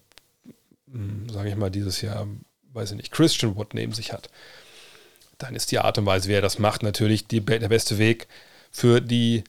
hm, 0.91 1.29
sage 1.29 1.49
ich 1.49 1.57
mal, 1.57 1.71
dieses 1.71 2.01
Jahr, 2.01 2.27
weiß 2.73 2.93
ich 2.93 2.97
nicht, 2.97 3.13
Christian 3.13 3.57
Wood 3.57 3.75
neben 3.75 3.93
sich 3.93 4.13
hat, 4.13 4.31
dann 5.39 5.57
ist 5.57 5.73
die 5.73 5.79
Art 5.79 5.99
und 5.99 6.07
Weise, 6.07 6.29
wie 6.29 6.35
er 6.35 6.43
das 6.43 6.59
macht, 6.59 6.83
natürlich 6.83 7.27
die, 7.27 7.41
der 7.41 7.69
beste 7.69 7.99
Weg 7.99 8.29
für 8.71 9.01
die 9.01 9.45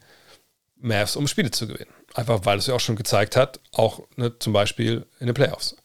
Mavs, 0.76 1.16
um 1.16 1.28
Spiele 1.28 1.52
zu 1.52 1.68
gewinnen. 1.68 1.94
Einfach 2.14 2.46
weil 2.46 2.58
es 2.58 2.68
ja 2.68 2.76
auch 2.76 2.80
schon 2.80 2.96
gezeigt 2.96 3.36
hat, 3.36 3.60
auch 3.72 4.02
ne, 4.16 4.38
zum 4.40 4.54
Beispiel 4.54 5.06
in 5.20 5.28
den 5.28 5.36
Playoffs. 5.36 5.76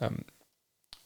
Ähm, 0.00 0.24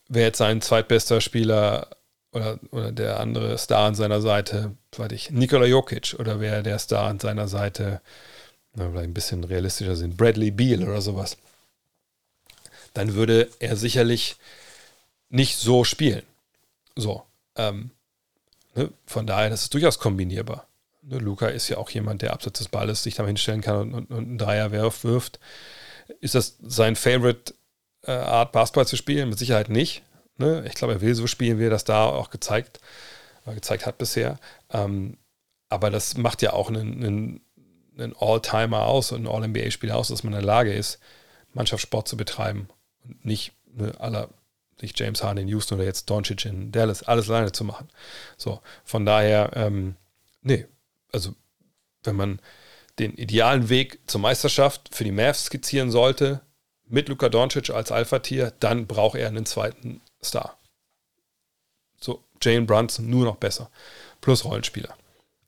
wer 0.08 0.24
jetzt 0.24 0.38
sein 0.38 0.60
zweitbester 0.60 1.20
Spieler 1.20 1.90
oder, 2.32 2.58
oder 2.70 2.92
der 2.92 3.20
andere 3.20 3.56
Star 3.58 3.86
an 3.86 3.94
seiner 3.94 4.20
Seite, 4.20 4.76
weiß 4.96 5.12
ich, 5.12 5.30
Nikola 5.30 5.66
Jokic 5.66 6.14
oder 6.18 6.40
wer 6.40 6.62
der 6.62 6.78
Star 6.78 7.08
an 7.08 7.20
seiner 7.20 7.48
Seite, 7.48 8.00
na, 8.74 8.90
vielleicht 8.90 9.08
ein 9.08 9.14
bisschen 9.14 9.44
realistischer 9.44 9.96
sind, 9.96 10.16
Bradley 10.16 10.50
Beal 10.50 10.82
oder 10.82 11.00
sowas, 11.00 11.36
dann 12.94 13.14
würde 13.14 13.48
er 13.60 13.76
sicherlich 13.76 14.36
nicht 15.30 15.56
so 15.56 15.84
spielen. 15.84 16.22
So. 16.96 17.22
Ähm, 17.56 17.90
ne? 18.74 18.90
Von 19.06 19.26
daher, 19.26 19.50
das 19.50 19.62
ist 19.62 19.74
durchaus 19.74 19.98
kombinierbar. 19.98 20.66
Ne? 21.02 21.18
Luca 21.18 21.48
ist 21.48 21.68
ja 21.68 21.78
auch 21.78 21.90
jemand, 21.90 22.22
der 22.22 22.32
abseits 22.32 22.58
des 22.58 22.68
Balles 22.68 23.02
sich 23.02 23.14
da 23.14 23.26
hinstellen 23.26 23.60
kann 23.60 23.76
und, 23.76 23.94
und, 23.94 24.10
und 24.10 24.24
einen 24.24 24.38
Dreier 24.38 24.72
wirft. 24.72 25.38
Ist 26.20 26.34
das 26.34 26.56
sein 26.62 26.96
Favorite 26.96 27.54
äh, 28.02 28.12
Art, 28.12 28.52
Basketball 28.52 28.86
zu 28.86 28.96
spielen? 28.96 29.28
Mit 29.28 29.38
Sicherheit 29.38 29.68
nicht. 29.68 30.02
Ne? 30.38 30.64
Ich 30.66 30.74
glaube, 30.74 30.94
er 30.94 31.00
will 31.00 31.14
so 31.14 31.26
spielen, 31.26 31.58
wie 31.58 31.66
er 31.66 31.70
das 31.70 31.84
da 31.84 32.06
auch 32.06 32.30
gezeigt, 32.30 32.80
äh, 33.46 33.54
gezeigt 33.54 33.86
hat 33.86 33.98
bisher. 33.98 34.38
Ähm, 34.70 35.18
aber 35.68 35.90
das 35.90 36.16
macht 36.16 36.42
ja 36.42 36.52
auch 36.52 36.68
einen, 36.68 37.04
einen, 37.04 37.40
einen 37.98 38.14
All-Timer 38.18 38.86
aus 38.86 39.12
einen 39.12 39.26
All-NBA-Spieler 39.26 39.96
aus, 39.96 40.08
dass 40.08 40.22
man 40.22 40.32
in 40.32 40.38
der 40.38 40.46
Lage 40.46 40.72
ist, 40.72 40.98
Mannschaftssport 41.52 42.08
zu 42.08 42.16
betreiben 42.16 42.68
und 43.04 43.24
nicht 43.24 43.52
ne, 43.66 43.92
aller 43.98 44.28
nicht 44.80 44.98
James 44.98 45.24
Harden 45.24 45.42
in 45.42 45.48
Houston 45.48 45.74
oder 45.74 45.84
jetzt 45.84 46.08
Doncic 46.08 46.44
in 46.44 46.70
Dallas, 46.70 47.02
alles 47.02 47.28
alleine 47.28 47.50
zu 47.50 47.64
machen. 47.64 47.88
So, 48.36 48.60
von 48.84 49.04
daher, 49.04 49.50
ähm, 49.54 49.96
nee, 50.42 50.66
also 51.12 51.34
wenn 52.04 52.14
man 52.14 52.40
den 53.00 53.14
idealen 53.14 53.68
Weg 53.68 53.98
zur 54.06 54.20
Meisterschaft 54.20 54.94
für 54.94 55.02
die 55.04 55.12
Mavs 55.12 55.46
skizzieren 55.46 55.90
sollte, 55.90 56.42
mit 56.86 57.08
Luka 57.08 57.28
Doncic 57.28 57.70
als 57.70 57.92
Alpha-Tier, 57.92 58.52
dann 58.60 58.86
braucht 58.86 59.18
er 59.18 59.28
einen 59.28 59.46
zweiten 59.46 60.00
Star. 60.22 60.58
So, 62.00 62.22
Jane 62.40 62.66
Brunson 62.66 63.08
nur 63.08 63.24
noch 63.24 63.36
besser. 63.36 63.70
Plus 64.20 64.44
Rollenspieler. 64.44 64.96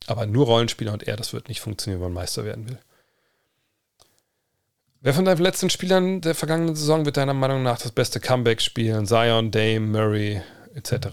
Aber 0.07 0.27
nur 0.27 0.47
Rollenspieler 0.47 0.93
und 0.93 1.07
er, 1.07 1.17
das 1.17 1.33
wird 1.33 1.49
nicht 1.49 1.61
funktionieren, 1.61 2.01
wenn 2.01 2.13
man 2.13 2.23
Meister 2.23 2.45
werden 2.45 2.69
will. 2.69 2.79
Wer 5.03 5.15
von 5.15 5.25
deinen 5.25 5.39
letzten 5.39 5.71
Spielern 5.71 6.21
der 6.21 6.35
vergangenen 6.35 6.77
Saison 6.77 7.07
wird 7.07 7.17
deiner 7.17 7.33
Meinung 7.33 7.63
nach 7.63 7.79
das 7.79 7.93
beste 7.93 8.21
Comeback 8.21 8.61
spielen? 8.61 9.07
Zion, 9.07 9.51
Dame, 9.51 9.81
Murray, 9.81 10.43
etc. 10.75 11.09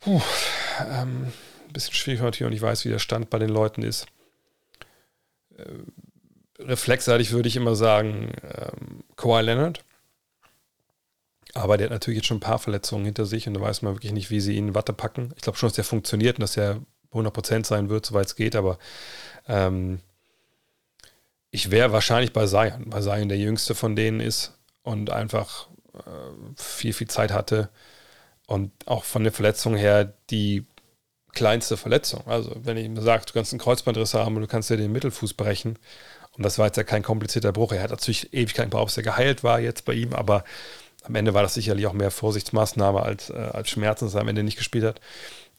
Puh, 0.00 0.20
ähm, 0.90 1.32
bisschen 1.72 1.94
schwierig 1.94 2.20
heute 2.20 2.38
hier 2.38 2.46
und 2.48 2.52
ich 2.52 2.62
weiß, 2.62 2.84
wie 2.84 2.88
der 2.88 2.98
Stand 2.98 3.30
bei 3.30 3.38
den 3.38 3.50
Leuten 3.50 3.82
ist. 3.82 4.06
Äh, 5.56 6.62
reflexartig 6.62 7.32
würde 7.32 7.48
ich 7.48 7.56
immer 7.56 7.76
sagen, 7.76 8.32
ähm, 8.42 9.04
Kawhi 9.16 9.42
Leonard. 9.42 9.84
Aber 11.54 11.76
der 11.76 11.86
hat 11.86 11.92
natürlich 11.92 12.18
jetzt 12.18 12.26
schon 12.26 12.38
ein 12.38 12.40
paar 12.40 12.58
Verletzungen 12.58 13.04
hinter 13.04 13.26
sich 13.26 13.46
und 13.46 13.54
da 13.54 13.60
weiß 13.60 13.82
man 13.82 13.94
wirklich 13.94 14.12
nicht, 14.12 14.30
wie 14.30 14.40
sie 14.40 14.56
ihn 14.56 14.68
in 14.68 14.74
Watte 14.74 14.92
packen. 14.92 15.32
Ich 15.36 15.42
glaube 15.42 15.58
schon, 15.58 15.68
dass 15.68 15.76
der 15.76 15.84
funktioniert 15.84 16.38
und 16.38 16.42
dass 16.42 16.56
er 16.56 16.80
100% 17.12 17.66
sein 17.66 17.88
wird, 17.88 18.06
soweit 18.06 18.26
es 18.26 18.36
geht, 18.36 18.54
aber 18.54 18.78
ähm, 19.48 20.00
ich 21.50 21.70
wäre 21.70 21.92
wahrscheinlich 21.92 22.32
bei 22.32 22.46
Zion, 22.46 22.84
weil 22.86 23.02
Zion 23.02 23.28
der 23.28 23.38
jüngste 23.38 23.74
von 23.74 23.96
denen 23.96 24.20
ist 24.20 24.56
und 24.82 25.10
einfach 25.10 25.68
äh, 25.94 26.00
viel, 26.56 26.92
viel 26.92 27.08
Zeit 27.08 27.32
hatte 27.32 27.70
und 28.46 28.70
auch 28.86 29.04
von 29.04 29.24
der 29.24 29.32
Verletzung 29.32 29.76
her 29.76 30.12
die 30.30 30.64
kleinste 31.32 31.76
Verletzung. 31.76 32.26
Also 32.26 32.54
wenn 32.62 32.76
ich 32.76 32.88
mir 32.88 33.02
sage, 33.02 33.24
du 33.26 33.32
kannst 33.32 33.52
einen 33.52 33.60
Kreuzbandriss 33.60 34.14
haben 34.14 34.36
und 34.36 34.42
du 34.42 34.48
kannst 34.48 34.70
dir 34.70 34.76
den 34.76 34.92
Mittelfuß 34.92 35.34
brechen 35.34 35.78
und 36.36 36.44
das 36.44 36.58
war 36.58 36.66
jetzt 36.66 36.76
ja 36.76 36.84
kein 36.84 37.02
komplizierter 37.02 37.52
Bruch. 37.52 37.72
Er 37.72 37.82
hat 37.82 37.90
natürlich 37.90 38.32
Ewigkeiten 38.32 38.70
gebraucht, 38.70 38.86
bis 38.86 38.96
er 38.96 39.02
geheilt 39.02 39.42
war 39.42 39.60
jetzt 39.60 39.84
bei 39.84 39.94
ihm, 39.94 40.14
aber 40.14 40.44
am 41.02 41.14
Ende 41.14 41.34
war 41.34 41.42
das 41.42 41.54
sicherlich 41.54 41.86
auch 41.86 41.92
mehr 41.92 42.10
Vorsichtsmaßnahme 42.10 43.02
als, 43.02 43.30
äh, 43.30 43.34
als 43.34 43.70
Schmerzen, 43.70 44.06
dass 44.06 44.14
er 44.14 44.20
am 44.20 44.28
Ende 44.28 44.42
nicht 44.42 44.58
gespielt 44.58 44.84
hat 44.84 45.00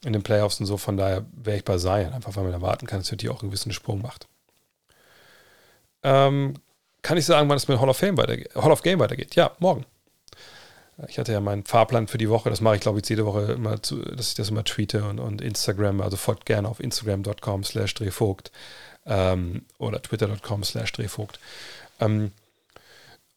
in 0.04 0.12
den 0.12 0.22
Playoffs 0.22 0.60
und 0.60 0.66
so. 0.66 0.76
Von 0.76 0.96
daher 0.96 1.24
wäre 1.32 1.56
ich 1.56 1.64
bei 1.64 1.78
Zion, 1.78 2.12
einfach 2.12 2.36
weil 2.36 2.44
man 2.44 2.52
erwarten 2.52 2.86
kann, 2.86 3.00
dass 3.00 3.10
natürlich 3.10 3.34
auch 3.34 3.42
einen 3.42 3.50
gewissen 3.50 3.72
Sprung 3.72 4.02
macht. 4.02 4.26
Ähm, 6.02 6.54
kann 7.02 7.18
ich 7.18 7.24
sagen, 7.24 7.48
wann 7.48 7.56
es 7.56 7.68
mit 7.68 7.80
Hall 7.80 7.88
of 7.88 7.96
Fame 7.96 8.16
weitergeht? 8.16 8.54
Hall 8.54 8.72
of 8.72 8.82
Game 8.82 8.98
weitergeht? 8.98 9.34
Ja, 9.34 9.52
morgen. 9.58 9.84
Ich 11.08 11.18
hatte 11.18 11.32
ja 11.32 11.40
meinen 11.40 11.64
Fahrplan 11.64 12.06
für 12.06 12.18
die 12.18 12.28
Woche, 12.28 12.50
das 12.50 12.60
mache 12.60 12.76
ich 12.76 12.80
glaube 12.80 13.00
ich 13.00 13.08
jede 13.08 13.24
Woche 13.24 13.52
immer, 13.52 13.82
zu, 13.82 14.02
dass 14.02 14.28
ich 14.28 14.34
das 14.34 14.50
immer 14.50 14.62
tweete 14.62 15.04
und, 15.04 15.18
und 15.18 15.40
Instagram, 15.40 16.00
also 16.00 16.16
folgt 16.16 16.46
gerne 16.46 16.68
auf 16.68 16.80
instagram.com 16.80 17.64
slash 17.64 17.94
drehvogt 17.94 18.52
ähm, 19.06 19.64
oder 19.78 20.00
twitter.com 20.02 20.62
slash 20.62 20.92
drehvogt. 20.92 21.40
Ähm, 21.98 22.32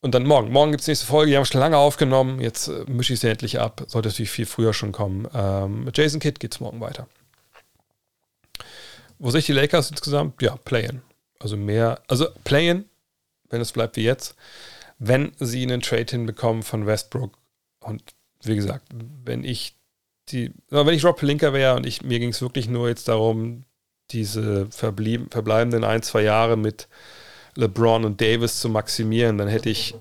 und 0.06 0.14
dann 0.14 0.24
morgen. 0.24 0.52
Morgen 0.52 0.70
gibt 0.70 0.82
es 0.82 0.88
nächste 0.88 1.08
Folge. 1.08 1.32
Die 1.32 1.38
haben 1.38 1.46
schon 1.46 1.60
lange 1.60 1.78
aufgenommen. 1.78 2.40
Jetzt 2.40 2.68
äh, 2.68 2.86
mische 2.88 3.14
ich 3.14 3.20
sie 3.22 3.28
endlich 3.28 3.60
ab. 3.60 3.84
Sollte 3.88 4.10
natürlich 4.10 4.30
viel 4.30 4.46
früher 4.46 4.72
schon 4.72 4.92
kommen. 4.92 5.28
Ähm, 5.34 5.84
mit 5.84 5.98
Jason 5.98 6.20
Kidd 6.20 6.40
geht 6.40 6.54
es 6.54 6.60
morgen 6.60 6.80
weiter. 6.80 7.08
Wo 9.18 9.32
sehe 9.32 9.40
ich 9.40 9.48
die 9.48 9.54
Lakers 9.54 9.90
insgesamt? 9.90 10.40
Ja, 10.44 10.58
Play-In. 10.58 11.02
Also 11.40 11.58
mehr, 11.58 12.02
also 12.08 12.28
Play-In, 12.44 12.86
wenn 13.50 13.62
es 13.62 13.72
bleibt 13.72 13.96
wie 13.96 14.04
jetzt, 14.04 14.36
wenn 15.00 15.32
sie 15.40 15.64
einen 15.64 15.82
Trade 15.82 16.06
hinbekommen 16.08 16.62
von 16.62 16.86
Westbrook. 16.86 17.34
Und 17.80 18.04
wie 18.44 18.56
gesagt, 18.56 18.86
wenn 19.24 19.44
ich 19.44 19.76
die, 20.30 20.54
wenn 20.70 20.88
ich 20.90 21.04
Rob 21.04 21.18
Pelinka 21.18 21.52
wäre 21.52 21.76
und 21.76 21.88
ich, 21.88 22.04
mir 22.04 22.20
ging 22.20 22.30
es 22.30 22.44
wirklich 22.44 22.70
nur 22.70 22.90
jetzt 22.90 23.08
darum, 23.08 23.64
diese 24.12 24.68
verbleibenden 24.70 25.84
ein, 25.84 26.04
zwei 26.04 26.22
Jahre 26.22 26.58
mit 26.58 26.88
LeBron 27.56 28.06
und 28.06 28.22
Davis 28.22 28.60
zu 28.60 28.70
maximieren, 28.70 29.38
dann 29.38 29.48
hätte 29.48 29.70
ich 29.70 29.96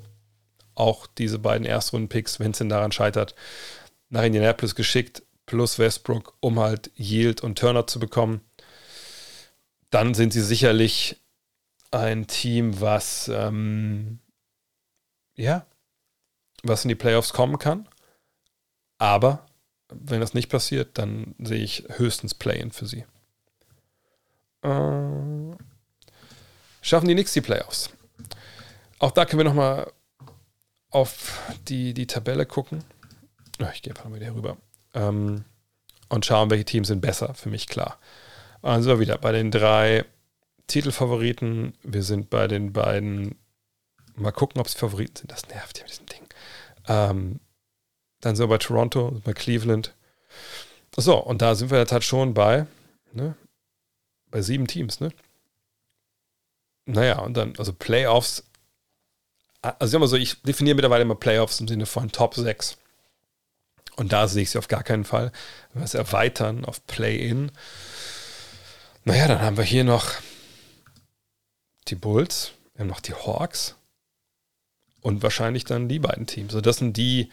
auch 0.75 1.07
diese 1.07 1.39
beiden 1.39 1.67
Erstrunden-Picks, 1.67 2.41
wenn 2.41 2.51
es 2.51 2.59
denn 2.59 2.69
daran 2.69 2.93
scheitert, 2.93 3.35
nach 4.09 4.25
Indianapolis 4.25 4.75
geschickt, 4.75 5.23
plus 5.47 5.79
Westbrook, 5.79 6.35
um 6.41 6.59
halt 6.59 6.91
Yield 6.97 7.43
und 7.43 7.59
Turner 7.59 7.87
zu 7.87 7.99
bekommen. 7.99 8.41
Dann 9.91 10.15
sind 10.15 10.33
sie 10.33 10.43
sicherlich 10.43 11.21
ein 11.91 12.27
Team, 12.27 12.81
was 12.81 13.31
ähm, 13.33 14.19
ja, 15.37 15.67
was 16.63 16.85
in 16.85 16.89
die 16.89 16.95
Playoffs 16.95 17.33
kommen 17.33 17.59
kann. 17.59 17.89
Aber 18.99 19.47
wenn 19.89 20.21
das 20.21 20.35
nicht 20.35 20.49
passiert, 20.49 20.99
dann 20.99 21.35
sehe 21.39 21.63
ich 21.63 21.85
höchstens 21.89 22.35
Play-in 22.35 22.73
für 22.73 22.87
sie. 22.87 23.05
Äh, 24.63 25.57
schaffen 26.85 27.09
die 27.09 27.15
Knicks 27.15 27.32
die 27.32 27.40
Playoffs? 27.40 27.90
Auch 28.98 29.11
da 29.11 29.24
können 29.24 29.40
wir 29.40 29.44
nochmal 29.44 29.90
auf 30.90 31.40
die, 31.69 31.94
die 31.94 32.06
Tabelle 32.06 32.47
gucken. 32.47 32.85
Ich 33.73 33.82
gehe 33.82 33.93
einfach 33.93 34.09
mal 34.09 34.20
wieder 34.20 34.35
rüber. 34.35 34.56
Ähm, 34.94 35.44
und 36.09 36.27
schauen, 36.27 36.51
welche 36.51 36.65
Teams 36.65 36.89
sind 36.89 37.01
besser, 37.01 37.35
für 37.35 37.51
mich 37.51 37.66
klar. 37.66 37.98
Also 38.62 39.01
wieder 39.01 39.19
bei 39.19 39.32
den 39.32 39.51
drei 39.51 40.05
Titelfavoriten. 40.66 41.74
Wir 41.82 42.02
sind 42.02 42.31
bei 42.31 42.47
den 42.47 42.73
beiden. 42.73 43.36
Mal 44.16 44.31
gucken, 44.31 44.61
ob 44.61 44.66
es 44.66 44.74
Favoriten 44.74 45.16
sind. 45.16 45.32
Das 45.32 45.48
nervt 45.48 45.78
ja 45.78 45.85
mit 45.85 45.93
diesem 45.93 46.06
Ding. 46.06 46.28
Ähm, 46.86 47.40
dann 48.20 48.36
sind 48.36 48.44
wir 48.44 48.55
bei 48.55 48.59
Toronto, 48.59 49.20
bei 49.24 49.32
Cleveland. 49.32 49.94
So, 50.97 51.19
und 51.19 51.43
da 51.43 51.55
sind 51.55 51.70
wir 51.70 51.78
jetzt 51.78 51.93
halt 51.93 52.05
schon 52.05 52.32
bei, 52.35 52.66
ne, 53.12 53.35
bei 54.31 54.40
sieben 54.40 54.66
Teams, 54.66 55.01
ne? 55.01 55.11
Naja, 56.86 57.20
und 57.20 57.35
dann, 57.36 57.55
also 57.59 57.73
Playoffs. 57.73 58.44
Also, 59.62 59.93
sagen 59.93 60.06
so, 60.06 60.16
ich 60.16 60.43
definiere 60.43 60.74
mittlerweile 60.74 61.02
immer 61.02 61.15
Playoffs 61.15 61.61
im 61.61 61.69
Sinne 61.69 61.86
von 61.86 62.12
Top 62.12 62.35
6. 62.35 62.77
Und 63.97 64.12
da 64.12 64.28
sehe 64.28 64.43
ich 64.43 64.51
sie 64.51 64.59
auf 64.59 64.69
gar 64.69 64.82
keinen 64.82 65.05
Fall. 65.05 65.32
Wenn 65.73 65.82
wir 65.82 65.86
es 65.86 65.94
erweitern 65.94 66.65
auf 66.65 66.86
Play-In, 66.86 67.52
naja, 69.05 69.28
dann 69.28 69.40
haben 69.40 69.56
wir 69.56 69.65
hier 69.65 69.85
noch 69.85 70.11
die 71.89 71.94
Bulls, 71.94 72.52
wir 72.74 72.81
haben 72.81 72.89
noch 72.89 73.01
die 73.01 73.15
Hawks 73.15 73.77
und 75.01 75.23
wahrscheinlich 75.23 75.65
dann 75.65 75.89
die 75.89 75.98
beiden 75.98 76.27
Teams. 76.27 76.52
Also 76.52 76.62
das 76.62 76.78
sind 76.78 76.97
die 76.97 77.31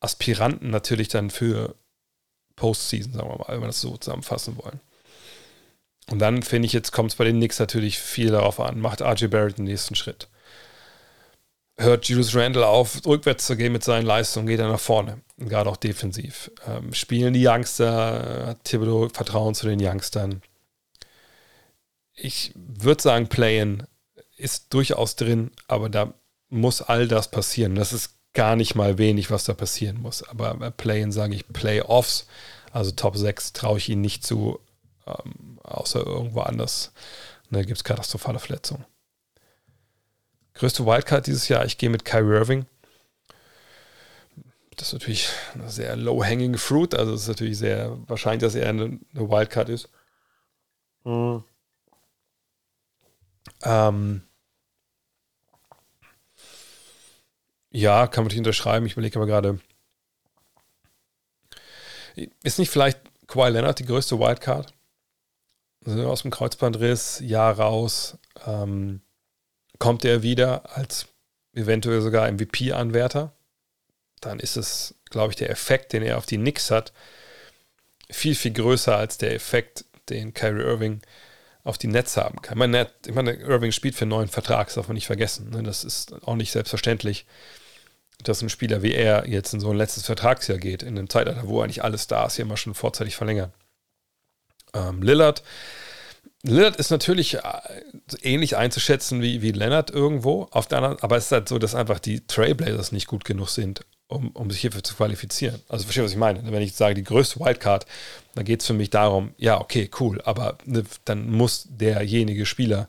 Aspiranten 0.00 0.70
natürlich 0.70 1.08
dann 1.08 1.30
für 1.30 1.76
Postseason, 2.56 3.12
sagen 3.12 3.28
wir 3.28 3.38
mal, 3.38 3.48
wenn 3.48 3.60
wir 3.60 3.66
das 3.66 3.80
so 3.80 3.96
zusammenfassen 3.96 4.56
wollen. 4.56 4.80
Und 6.10 6.18
dann 6.18 6.42
finde 6.42 6.66
ich, 6.66 6.72
jetzt 6.72 6.92
kommt 6.92 7.10
es 7.10 7.16
bei 7.16 7.24
den 7.24 7.36
Knicks 7.36 7.58
natürlich 7.58 7.98
viel 7.98 8.30
darauf 8.30 8.60
an. 8.60 8.80
Macht 8.80 9.00
RJ 9.00 9.26
Barrett 9.28 9.58
den 9.58 9.64
nächsten 9.64 9.94
Schritt? 9.94 10.28
Hört 11.76 12.06
Julius 12.06 12.34
Randle 12.34 12.66
auf, 12.66 13.04
rückwärts 13.06 13.46
zu 13.46 13.56
gehen 13.56 13.72
mit 13.72 13.82
seinen 13.82 14.04
Leistungen, 14.04 14.46
geht 14.46 14.60
er 14.60 14.68
nach 14.68 14.80
vorne. 14.80 15.22
Gerade 15.38 15.70
auch 15.70 15.76
defensiv. 15.76 16.50
Ähm, 16.66 16.92
spielen 16.92 17.32
die 17.32 17.46
Youngster, 17.46 18.46
hat 18.48 18.64
Thibodeau 18.64 19.08
Vertrauen 19.08 19.54
zu 19.54 19.66
den 19.66 19.80
Youngstern. 19.80 20.42
Ich 22.14 22.52
würde 22.54 23.02
sagen, 23.02 23.28
Play-In 23.28 23.84
ist 24.36 24.74
durchaus 24.74 25.16
drin, 25.16 25.50
aber 25.66 25.88
da 25.88 26.12
muss 26.50 26.82
all 26.82 27.08
das 27.08 27.30
passieren. 27.30 27.74
Das 27.74 27.92
ist 27.92 28.16
gar 28.34 28.56
nicht 28.56 28.74
mal 28.74 28.98
wenig, 28.98 29.30
was 29.30 29.44
da 29.44 29.54
passieren 29.54 30.00
muss. 30.00 30.22
Aber 30.22 30.70
Play-In 30.70 31.12
sage 31.12 31.34
ich 31.34 31.48
Playoffs, 31.48 32.26
also 32.70 32.90
Top 32.90 33.16
6 33.16 33.52
traue 33.52 33.78
ich 33.78 33.88
ihnen 33.88 34.02
nicht 34.02 34.24
zu, 34.26 34.58
ähm, 35.06 35.51
außer 35.62 36.06
irgendwo 36.06 36.40
anders. 36.40 36.92
Da 37.50 37.62
gibt 37.62 37.76
es 37.76 37.84
katastrophale 37.84 38.38
Verletzungen. 38.38 38.84
Größte 40.54 40.86
Wildcard 40.86 41.26
dieses 41.26 41.48
Jahr, 41.48 41.64
ich 41.64 41.78
gehe 41.78 41.90
mit 41.90 42.04
Kyrie 42.04 42.34
Irving. 42.34 42.66
Das 44.76 44.88
ist 44.88 44.94
natürlich 44.94 45.28
eine 45.54 45.70
sehr 45.70 45.96
low-hanging 45.96 46.56
fruit, 46.56 46.94
also 46.94 47.12
es 47.12 47.22
ist 47.22 47.28
natürlich 47.28 47.58
sehr 47.58 47.98
wahrscheinlich, 48.08 48.40
dass 48.40 48.54
er 48.54 48.68
eine, 48.68 48.98
eine 49.14 49.30
Wildcard 49.30 49.68
ist. 49.68 49.88
Mhm. 51.04 51.44
Ähm, 53.64 54.22
ja, 57.70 58.06
kann 58.06 58.24
man 58.24 58.28
nicht 58.28 58.38
unterschreiben. 58.38 58.86
Ich 58.86 58.92
überlege 58.92 59.18
aber 59.18 59.26
gerade, 59.26 59.60
ist 62.42 62.58
nicht 62.58 62.70
vielleicht 62.70 63.00
Kawhi 63.26 63.50
Leonard 63.50 63.78
die 63.78 63.86
größte 63.86 64.18
Wildcard? 64.18 64.72
Also 65.84 66.08
aus 66.08 66.22
dem 66.22 66.30
Kreuzbandriss, 66.30 67.20
Jahr 67.20 67.58
raus. 67.58 68.18
Ähm, 68.46 69.00
kommt 69.78 70.04
er 70.04 70.22
wieder 70.22 70.76
als 70.76 71.08
eventuell 71.54 72.00
sogar 72.00 72.30
MVP-Anwärter? 72.30 73.32
Dann 74.20 74.38
ist 74.38 74.56
es, 74.56 74.94
glaube 75.10 75.32
ich, 75.32 75.36
der 75.36 75.50
Effekt, 75.50 75.92
den 75.92 76.02
er 76.02 76.18
auf 76.18 76.26
die 76.26 76.38
Knicks 76.38 76.70
hat, 76.70 76.92
viel, 78.10 78.34
viel 78.34 78.52
größer 78.52 78.96
als 78.96 79.18
der 79.18 79.34
Effekt, 79.34 79.84
den 80.08 80.34
Kyrie 80.34 80.62
Irving 80.62 81.02
auf 81.64 81.78
die 81.78 81.86
Nets 81.86 82.16
haben 82.16 82.42
kann. 82.42 82.54
Ich 82.54 82.58
meine, 82.58 82.90
ich 83.06 83.14
meine 83.14 83.34
Irving 83.34 83.72
spielt 83.72 83.94
für 83.94 84.02
einen 84.02 84.10
neuen 84.10 84.28
Vertrag, 84.28 84.66
das 84.66 84.74
darf 84.74 84.88
man 84.88 84.94
nicht 84.94 85.06
vergessen. 85.06 85.50
Ne? 85.50 85.62
Das 85.62 85.84
ist 85.84 86.12
auch 86.24 86.34
nicht 86.34 86.52
selbstverständlich, 86.52 87.26
dass 88.22 88.42
ein 88.42 88.50
Spieler 88.50 88.82
wie 88.82 88.94
er 88.94 89.28
jetzt 89.28 89.54
in 89.54 89.60
so 89.60 89.70
ein 89.70 89.76
letztes 89.76 90.06
Vertragsjahr 90.06 90.58
geht, 90.58 90.82
in 90.82 90.98
einem 90.98 91.08
Zeitalter, 91.08 91.48
wo 91.48 91.60
eigentlich 91.60 91.84
alle 91.84 91.98
Stars 91.98 92.36
hier 92.36 92.44
mal 92.44 92.56
schon 92.56 92.74
vorzeitig 92.74 93.16
verlängern. 93.16 93.52
Ähm, 94.74 95.02
Lillard. 95.02 95.42
Lillard 96.42 96.76
ist 96.76 96.90
natürlich 96.90 97.34
äh, 97.34 97.40
ähnlich 98.22 98.56
einzuschätzen 98.56 99.22
wie, 99.22 99.42
wie 99.42 99.52
Leonard 99.52 99.90
irgendwo, 99.90 100.48
auf 100.50 100.66
der 100.66 100.78
anderen, 100.78 100.98
aber 101.00 101.16
es 101.16 101.26
ist 101.26 101.32
halt 101.32 101.48
so, 101.48 101.58
dass 101.58 101.74
einfach 101.74 102.00
die 102.00 102.26
Trailblazers 102.26 102.90
nicht 102.90 103.06
gut 103.06 103.24
genug 103.24 103.48
sind, 103.48 103.84
um, 104.08 104.30
um 104.30 104.50
sich 104.50 104.60
hierfür 104.60 104.82
zu 104.82 104.94
qualifizieren. 104.94 105.60
Also 105.68 105.84
verstehe, 105.84 106.04
was 106.04 106.12
ich 106.12 106.18
meine. 106.18 106.42
Wenn 106.50 106.62
ich 106.62 106.74
sage, 106.74 106.94
die 106.94 107.04
größte 107.04 107.38
Wildcard, 107.38 107.86
dann 108.34 108.44
geht 108.44 108.60
es 108.60 108.66
für 108.66 108.72
mich 108.72 108.90
darum, 108.90 109.34
ja, 109.36 109.60
okay, 109.60 109.88
cool, 110.00 110.20
aber 110.24 110.58
ne, 110.64 110.84
dann 111.04 111.30
muss 111.30 111.68
derjenige 111.70 112.44
Spieler 112.44 112.88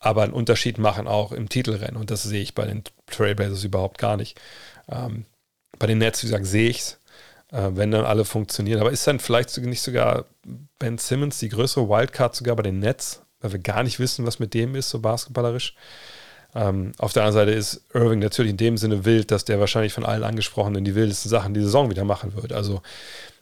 aber 0.00 0.22
einen 0.22 0.32
Unterschied 0.32 0.78
machen 0.78 1.06
auch 1.08 1.32
im 1.32 1.48
Titelrennen. 1.48 1.96
Und 1.96 2.10
das 2.10 2.22
sehe 2.22 2.42
ich 2.42 2.54
bei 2.54 2.66
den 2.66 2.84
Trailblazers 3.06 3.64
überhaupt 3.64 3.98
gar 3.98 4.16
nicht. 4.16 4.40
Ähm, 4.88 5.24
bei 5.78 5.86
den 5.86 5.98
Nets, 5.98 6.22
wie 6.22 6.26
gesagt, 6.26 6.46
sehe 6.46 6.70
ich 6.70 6.78
es, 6.78 6.98
äh, 7.52 7.70
wenn 7.72 7.90
dann 7.90 8.04
alle 8.04 8.24
funktionieren. 8.24 8.80
Aber 8.80 8.90
ist 8.90 9.06
dann 9.06 9.20
vielleicht 9.20 9.56
nicht 9.58 9.82
sogar 9.82 10.26
Ben 10.78 10.98
Simmons 10.98 11.38
die 11.38 11.48
größere 11.48 11.88
Wildcard 11.88 12.34
sogar 12.34 12.56
bei 12.56 12.62
den 12.62 12.78
Nets, 12.78 13.22
weil 13.40 13.52
wir 13.52 13.58
gar 13.58 13.82
nicht 13.82 13.98
wissen, 13.98 14.26
was 14.26 14.38
mit 14.38 14.54
dem 14.54 14.74
ist, 14.74 14.90
so 14.90 15.00
basketballerisch? 15.00 15.74
Ähm, 16.54 16.92
auf 16.98 17.12
der 17.12 17.24
anderen 17.24 17.46
Seite 17.46 17.56
ist 17.56 17.82
Irving 17.92 18.20
natürlich 18.20 18.50
in 18.50 18.56
dem 18.56 18.78
Sinne 18.78 19.04
wild, 19.04 19.30
dass 19.30 19.44
der 19.44 19.60
wahrscheinlich 19.60 19.92
von 19.92 20.04
allen 20.04 20.24
angesprochenen 20.24 20.84
die 20.84 20.94
wildesten 20.94 21.28
Sachen 21.28 21.54
die 21.54 21.60
Saison 21.60 21.90
wieder 21.90 22.04
machen 22.04 22.34
wird. 22.34 22.52
Also, 22.52 22.80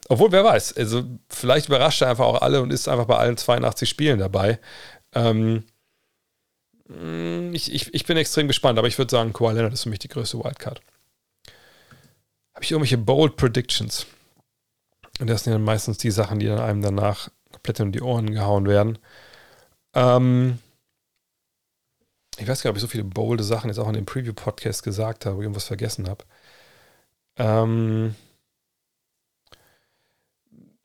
obwohl, 0.08 0.32
wer 0.32 0.44
weiß, 0.44 0.76
also 0.76 1.04
vielleicht 1.28 1.68
überrascht 1.68 2.02
er 2.02 2.10
einfach 2.10 2.24
auch 2.26 2.42
alle 2.42 2.60
und 2.62 2.72
ist 2.72 2.88
einfach 2.88 3.06
bei 3.06 3.16
allen 3.16 3.36
82 3.36 3.88
Spielen 3.88 4.18
dabei. 4.18 4.58
Ähm, 5.14 5.64
ich, 7.52 7.72
ich, 7.72 7.92
ich 7.94 8.06
bin 8.06 8.16
extrem 8.16 8.46
gespannt, 8.46 8.78
aber 8.78 8.88
ich 8.88 8.98
würde 8.98 9.10
sagen, 9.10 9.32
Kawhi 9.32 9.54
Leonard 9.54 9.72
ist 9.72 9.84
für 9.84 9.88
mich 9.88 9.98
die 9.98 10.08
größte 10.08 10.38
Wildcard. 10.38 10.80
Habe 12.56 12.64
ich 12.64 12.72
irgendwelche 12.72 12.96
Bold 12.96 13.36
Predictions? 13.36 14.06
Und 15.20 15.28
das 15.28 15.44
sind 15.44 15.52
dann 15.52 15.62
meistens 15.62 15.98
die 15.98 16.10
Sachen, 16.10 16.38
die 16.38 16.46
dann 16.46 16.58
einem 16.58 16.80
danach 16.80 17.28
komplett 17.52 17.80
in 17.80 17.92
die 17.92 18.00
Ohren 18.00 18.32
gehauen 18.32 18.66
werden. 18.66 18.98
Ähm, 19.92 20.58
ich 22.38 22.48
weiß 22.48 22.62
gar 22.62 22.70
nicht, 22.70 22.72
ob 22.72 22.76
ich 22.76 22.82
so 22.82 22.88
viele 22.88 23.04
bolde 23.04 23.44
Sachen 23.44 23.68
jetzt 23.68 23.78
auch 23.78 23.88
in 23.88 23.92
dem 23.92 24.06
Preview-Podcast 24.06 24.82
gesagt 24.82 25.26
habe, 25.26 25.42
irgendwas 25.42 25.64
vergessen 25.64 26.08
habe. 26.08 26.24
Ähm 27.36 28.14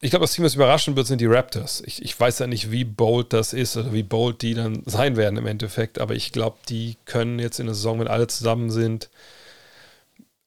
ich 0.02 0.10
glaube, 0.10 0.24
das 0.24 0.34
Team, 0.34 0.44
das 0.44 0.56
überraschen 0.56 0.98
wird, 0.98 1.08
sind 1.08 1.22
die 1.22 1.26
Raptors. 1.26 1.84
Ich, 1.86 2.02
ich 2.02 2.20
weiß 2.20 2.40
ja 2.40 2.48
nicht, 2.48 2.70
wie 2.72 2.84
bold 2.84 3.32
das 3.32 3.54
ist 3.54 3.78
oder 3.78 3.94
wie 3.94 4.04
bold 4.04 4.42
die 4.42 4.56
dann 4.56 4.84
sein 4.86 5.16
werden 5.16 5.38
im 5.38 5.48
Endeffekt, 5.48 6.00
aber 6.00 6.16
ich 6.16 6.34
glaube, 6.34 6.58
die 6.68 6.98
können 7.06 7.40
jetzt 7.40 7.62
in 7.62 7.68
der 7.68 7.76
Saison, 7.76 8.02
wenn 8.02 8.10
alle 8.10 8.28
zusammen 8.28 8.72
sind 8.72 9.10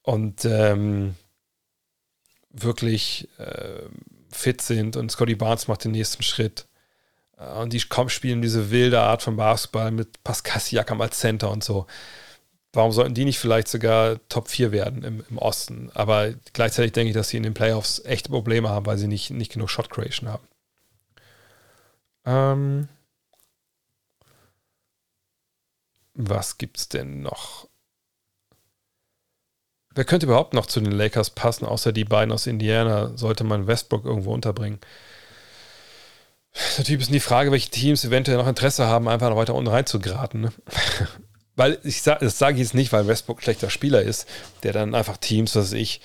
und 0.05 0.45
ähm, 0.45 1.15
wirklich 2.49 3.27
äh, 3.37 3.81
fit 4.31 4.61
sind 4.61 4.95
und 4.95 5.11
Scotty 5.11 5.35
Barnes 5.35 5.67
macht 5.67 5.83
den 5.83 5.91
nächsten 5.91 6.23
Schritt 6.23 6.67
äh, 7.37 7.59
und 7.59 7.73
die 7.73 7.81
kommen, 7.81 8.09
spielen 8.09 8.41
diese 8.41 8.71
wilde 8.71 9.01
Art 9.01 9.21
von 9.21 9.35
Basketball 9.35 9.91
mit 9.91 10.23
Pascal 10.23 10.59
Siakam 10.61 11.01
als 11.01 11.19
Center 11.19 11.51
und 11.51 11.63
so. 11.63 11.87
Warum 12.73 12.91
sollten 12.91 13.13
die 13.13 13.25
nicht 13.25 13.39
vielleicht 13.39 13.69
sogar 13.69 14.19
Top 14.27 14.49
4 14.49 14.71
werden 14.71 15.03
im, 15.03 15.23
im 15.29 15.37
Osten? 15.37 15.89
Aber 15.93 16.33
gleichzeitig 16.53 16.91
denke 16.91 17.09
ich, 17.09 17.15
dass 17.15 17.29
sie 17.29 17.37
in 17.37 17.43
den 17.43 17.53
Playoffs 17.53 18.03
echte 18.03 18.29
Probleme 18.29 18.69
haben, 18.69 18.85
weil 18.85 18.97
sie 18.97 19.07
nicht, 19.07 19.31
nicht 19.31 19.53
genug 19.53 19.69
Shot 19.69 19.89
Creation 19.89 20.29
haben. 20.29 20.47
Ähm, 22.25 22.89
was 26.13 26.57
gibt's 26.57 26.89
denn 26.89 27.21
noch? 27.21 27.69
Wer 29.95 30.03
könnte 30.03 30.25
überhaupt 30.25 30.53
noch 30.53 30.65
zu 30.65 30.81
den 30.81 30.91
Lakers 30.91 31.29
passen, 31.29 31.65
außer 31.65 31.93
die 31.93 32.03
beiden 32.03 32.33
aus 32.33 32.47
Indiana? 32.47 33.11
Sollte 33.15 33.45
man 33.45 33.65
Westbrook 33.65 34.05
irgendwo 34.05 34.33
unterbringen? 34.33 34.79
Natürlich 36.77 37.01
ist 37.01 37.13
die 37.13 37.19
Frage, 37.21 37.51
welche 37.51 37.69
Teams 37.69 38.03
eventuell 38.03 38.37
noch 38.37 38.47
Interesse 38.47 38.85
haben, 38.87 39.07
einfach 39.07 39.29
noch 39.29 39.37
weiter 39.37 39.55
unten 39.55 39.69
reinzugraten. 39.69 40.41
Ne? 40.41 40.51
weil 41.55 41.79
ich 41.83 42.01
sage, 42.01 42.25
das 42.25 42.37
sage 42.37 42.55
ich 42.55 42.63
jetzt 42.63 42.73
nicht, 42.73 42.91
weil 42.91 43.07
Westbrook 43.07 43.39
ein 43.39 43.43
schlechter 43.43 43.69
Spieler 43.69 44.01
ist, 44.01 44.27
der 44.63 44.73
dann 44.73 44.95
einfach 44.95 45.17
Teams, 45.17 45.55
was 45.55 45.71
ich, 45.71 46.01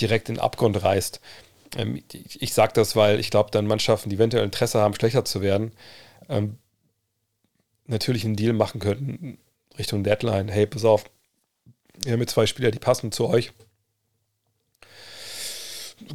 direkt 0.00 0.28
in 0.28 0.36
den 0.36 0.40
Abgrund 0.40 0.82
reißt. 0.82 1.20
Ähm, 1.76 2.02
ich 2.12 2.52
sage 2.52 2.72
das, 2.74 2.96
weil 2.96 3.20
ich 3.20 3.30
glaube, 3.30 3.50
dann 3.52 3.66
Mannschaften, 3.66 4.10
die 4.10 4.16
eventuell 4.16 4.44
Interesse 4.44 4.80
haben, 4.80 4.94
schlechter 4.94 5.24
zu 5.24 5.40
werden, 5.40 5.72
ähm, 6.28 6.58
natürlich 7.86 8.24
einen 8.24 8.36
Deal 8.36 8.52
machen 8.52 8.80
könnten 8.80 9.38
Richtung 9.78 10.04
Deadline. 10.04 10.48
Hey, 10.48 10.66
pass 10.66 10.84
auf, 10.84 11.04
wir 11.98 12.12
haben 12.12 12.20
jetzt 12.20 12.32
zwei 12.32 12.46
Spieler, 12.46 12.70
die 12.70 12.78
passen 12.78 13.12
zu 13.12 13.28
euch. 13.28 13.52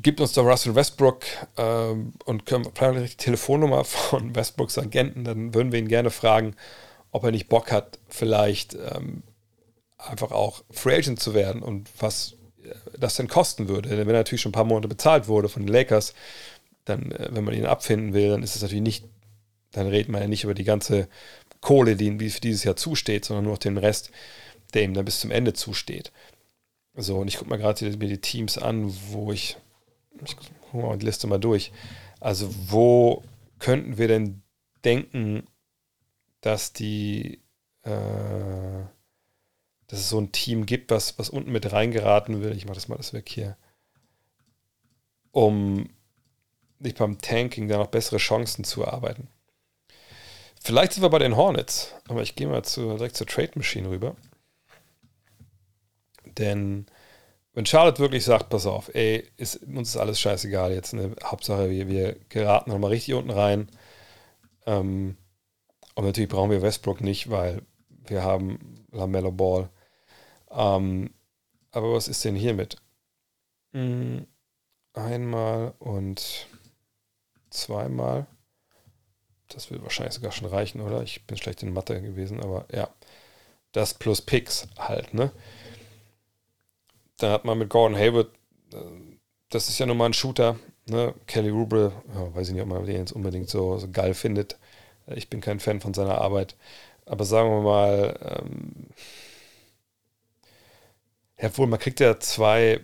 Gibt 0.01 0.19
uns 0.19 0.33
der 0.33 0.43
Russell 0.43 0.75
Westbrook 0.75 1.23
ähm, 1.57 2.13
und 2.25 2.45
können 2.45 2.69
vielleicht 2.73 3.13
die 3.13 3.25
Telefonnummer 3.25 3.85
von 3.85 4.35
Westbrooks 4.35 4.77
Agenten, 4.77 5.23
dann 5.23 5.53
würden 5.53 5.71
wir 5.71 5.79
ihn 5.79 5.87
gerne 5.87 6.09
fragen, 6.09 6.55
ob 7.11 7.23
er 7.23 7.31
nicht 7.31 7.47
Bock 7.47 7.71
hat, 7.71 7.99
vielleicht 8.09 8.75
ähm, 8.75 9.23
einfach 9.97 10.31
auch 10.31 10.63
Free 10.69 10.95
Agent 10.95 11.19
zu 11.19 11.33
werden 11.33 11.63
und 11.63 11.89
was 11.99 12.35
äh, 12.63 12.73
das 12.99 13.15
denn 13.15 13.29
kosten 13.29 13.69
würde. 13.69 13.89
Denn 13.89 13.99
wenn 13.99 14.09
er 14.09 14.19
natürlich 14.19 14.41
schon 14.41 14.49
ein 14.49 14.53
paar 14.53 14.65
Monate 14.65 14.89
bezahlt 14.89 15.27
wurde 15.27 15.47
von 15.47 15.65
den 15.65 15.73
Lakers, 15.73 16.13
dann, 16.85 17.11
äh, 17.13 17.29
wenn 17.31 17.45
man 17.45 17.53
ihn 17.53 17.65
abfinden 17.65 18.13
will, 18.13 18.29
dann 18.29 18.43
ist 18.43 18.55
es 18.55 18.61
natürlich 18.61 18.83
nicht, 18.83 19.05
dann 19.71 19.87
redet 19.87 20.09
man 20.09 20.21
ja 20.21 20.27
nicht 20.27 20.43
über 20.43 20.53
die 20.53 20.63
ganze 20.63 21.07
Kohle, 21.61 21.95
die 21.95 22.07
ihm 22.07 22.19
für 22.19 22.41
dieses 22.41 22.63
Jahr 22.63 22.75
zusteht, 22.75 23.25
sondern 23.25 23.45
nur 23.45 23.53
noch 23.53 23.59
den 23.59 23.77
Rest, 23.77 24.11
der 24.73 24.88
dann 24.88 25.06
bis 25.06 25.19
zum 25.19 25.31
Ende 25.31 25.53
zusteht. 25.53 26.11
So, 26.95 27.19
und 27.19 27.27
ich 27.27 27.38
gucke 27.38 27.49
mal 27.49 27.57
gerade 27.57 27.85
mir 27.85 28.07
die 28.07 28.22
Teams 28.22 28.57
an, 28.57 28.94
wo 29.11 29.31
ich 29.31 29.57
ich 30.26 30.35
gucke 30.72 30.88
mal 30.88 30.98
die 30.98 31.06
Liste 31.06 31.27
mal 31.27 31.39
durch. 31.39 31.72
Also, 32.19 32.49
wo 32.69 33.23
könnten 33.60 33.98
wir 33.98 34.07
denn 34.07 34.41
denken, 34.84 35.48
dass 36.41 36.73
die, 36.73 37.41
äh, 37.84 38.84
dass 39.88 39.99
es 39.99 40.10
so 40.10 40.19
ein 40.19 40.31
Team 40.31 40.65
gibt, 40.65 40.91
was, 40.91 41.18
was 41.19 41.30
unten 41.30 41.52
mit 41.52 41.72
reingeraten 41.72 42.41
will? 42.41 42.56
Ich 42.56 42.65
mache 42.65 42.76
das 42.76 42.88
mal 42.88 42.98
das 42.98 43.14
weg 43.14 43.30
hier. 43.30 43.57
Um 45.31 45.89
nicht 46.80 46.98
beim 46.98 47.19
Tanking 47.19 47.68
da 47.68 47.77
noch 47.77 47.88
bessere 47.88 48.18
Chancen 48.18 48.64
zu 48.64 48.84
erarbeiten. 48.84 49.27
Vielleicht 50.61 50.94
sind 50.94 51.03
wir 51.03 51.10
bei 51.10 51.19
den 51.19 51.35
Hornets, 51.35 51.94
aber 52.07 52.22
ich 52.22 52.35
gehe 52.35 52.48
mal 52.48 52.64
zu, 52.64 52.95
direkt 52.95 53.15
zur 53.15 53.27
Trade 53.27 53.52
Machine 53.56 53.89
rüber. 53.89 54.15
Denn 56.38 56.85
wenn 57.53 57.65
Charlotte 57.65 57.99
wirklich 57.99 58.23
sagt, 58.23 58.49
pass 58.49 58.65
auf, 58.65 58.93
ey, 58.93 59.27
ist, 59.38 59.64
uns 59.64 59.89
ist 59.89 59.97
alles 59.97 60.19
scheißegal 60.19 60.72
jetzt, 60.73 60.93
ne? 60.93 61.15
Hauptsache 61.23 61.69
wir, 61.69 61.88
wir 61.88 62.15
geraten 62.30 62.69
nochmal 62.69 62.91
richtig 62.91 63.15
unten 63.15 63.31
rein. 63.31 63.68
Ähm, 64.65 65.18
und 65.95 66.05
natürlich 66.05 66.30
brauchen 66.30 66.51
wir 66.51 66.61
Westbrook 66.61 67.01
nicht, 67.01 67.31
weil 67.31 67.64
wir 68.05 68.23
haben 68.23 68.85
LaMelo 68.91 69.31
Ball. 69.31 69.69
Ähm, 70.51 71.14
aber 71.72 71.93
was 71.93 72.07
ist 72.07 72.23
denn 72.26 72.35
hiermit? 72.35 72.77
Hm, 73.73 74.27
einmal 74.93 75.73
und 75.80 76.47
zweimal. 77.49 78.27
Das 79.49 79.72
wird 79.72 79.81
wahrscheinlich 79.81 80.14
sogar 80.14 80.31
schon 80.31 80.47
reichen, 80.47 80.81
oder? 80.81 81.01
Ich 81.01 81.26
bin 81.26 81.38
schlecht 81.38 81.64
in 81.64 81.73
Mathe 81.73 82.01
gewesen, 82.01 82.41
aber 82.41 82.65
ja. 82.72 82.89
Das 83.72 83.93
plus 83.93 84.22
Picks 84.22 84.68
halt, 84.77 85.14
ne? 85.14 85.31
Dann 87.18 87.31
hat 87.31 87.45
man 87.45 87.57
mit 87.57 87.69
Gordon 87.69 87.98
Hayward, 87.98 88.30
äh, 88.73 88.77
das 89.49 89.69
ist 89.69 89.80
ja 89.80 89.85
nun 89.85 89.98
mal 89.98 90.06
ein 90.07 90.14
Shooter, 90.14 90.57
ne? 90.88 91.14
Kelly 91.26 91.49
Ruble, 91.49 91.91
ja, 92.14 92.35
weiß 92.35 92.49
ich 92.49 92.53
nicht, 92.53 92.64
ob 92.64 92.69
man 92.69 92.85
den 92.85 92.98
jetzt 92.98 93.11
unbedingt 93.11 93.49
so, 93.49 93.77
so 93.77 93.89
geil 93.89 94.14
findet. 94.14 94.57
Ich 95.07 95.30
bin 95.30 95.41
kein 95.41 95.60
Fan 95.60 95.80
von 95.80 95.94
seiner 95.94 96.19
Arbeit. 96.19 96.56
Aber 97.06 97.23
sagen 97.23 97.49
wir 97.49 97.61
mal, 97.61 98.19
ähm, 98.22 98.88
ja, 101.39 101.56
wohl, 101.57 101.68
man 101.68 101.80
kriegt 101.80 101.99
ja 101.99 102.19
zwei 102.19 102.81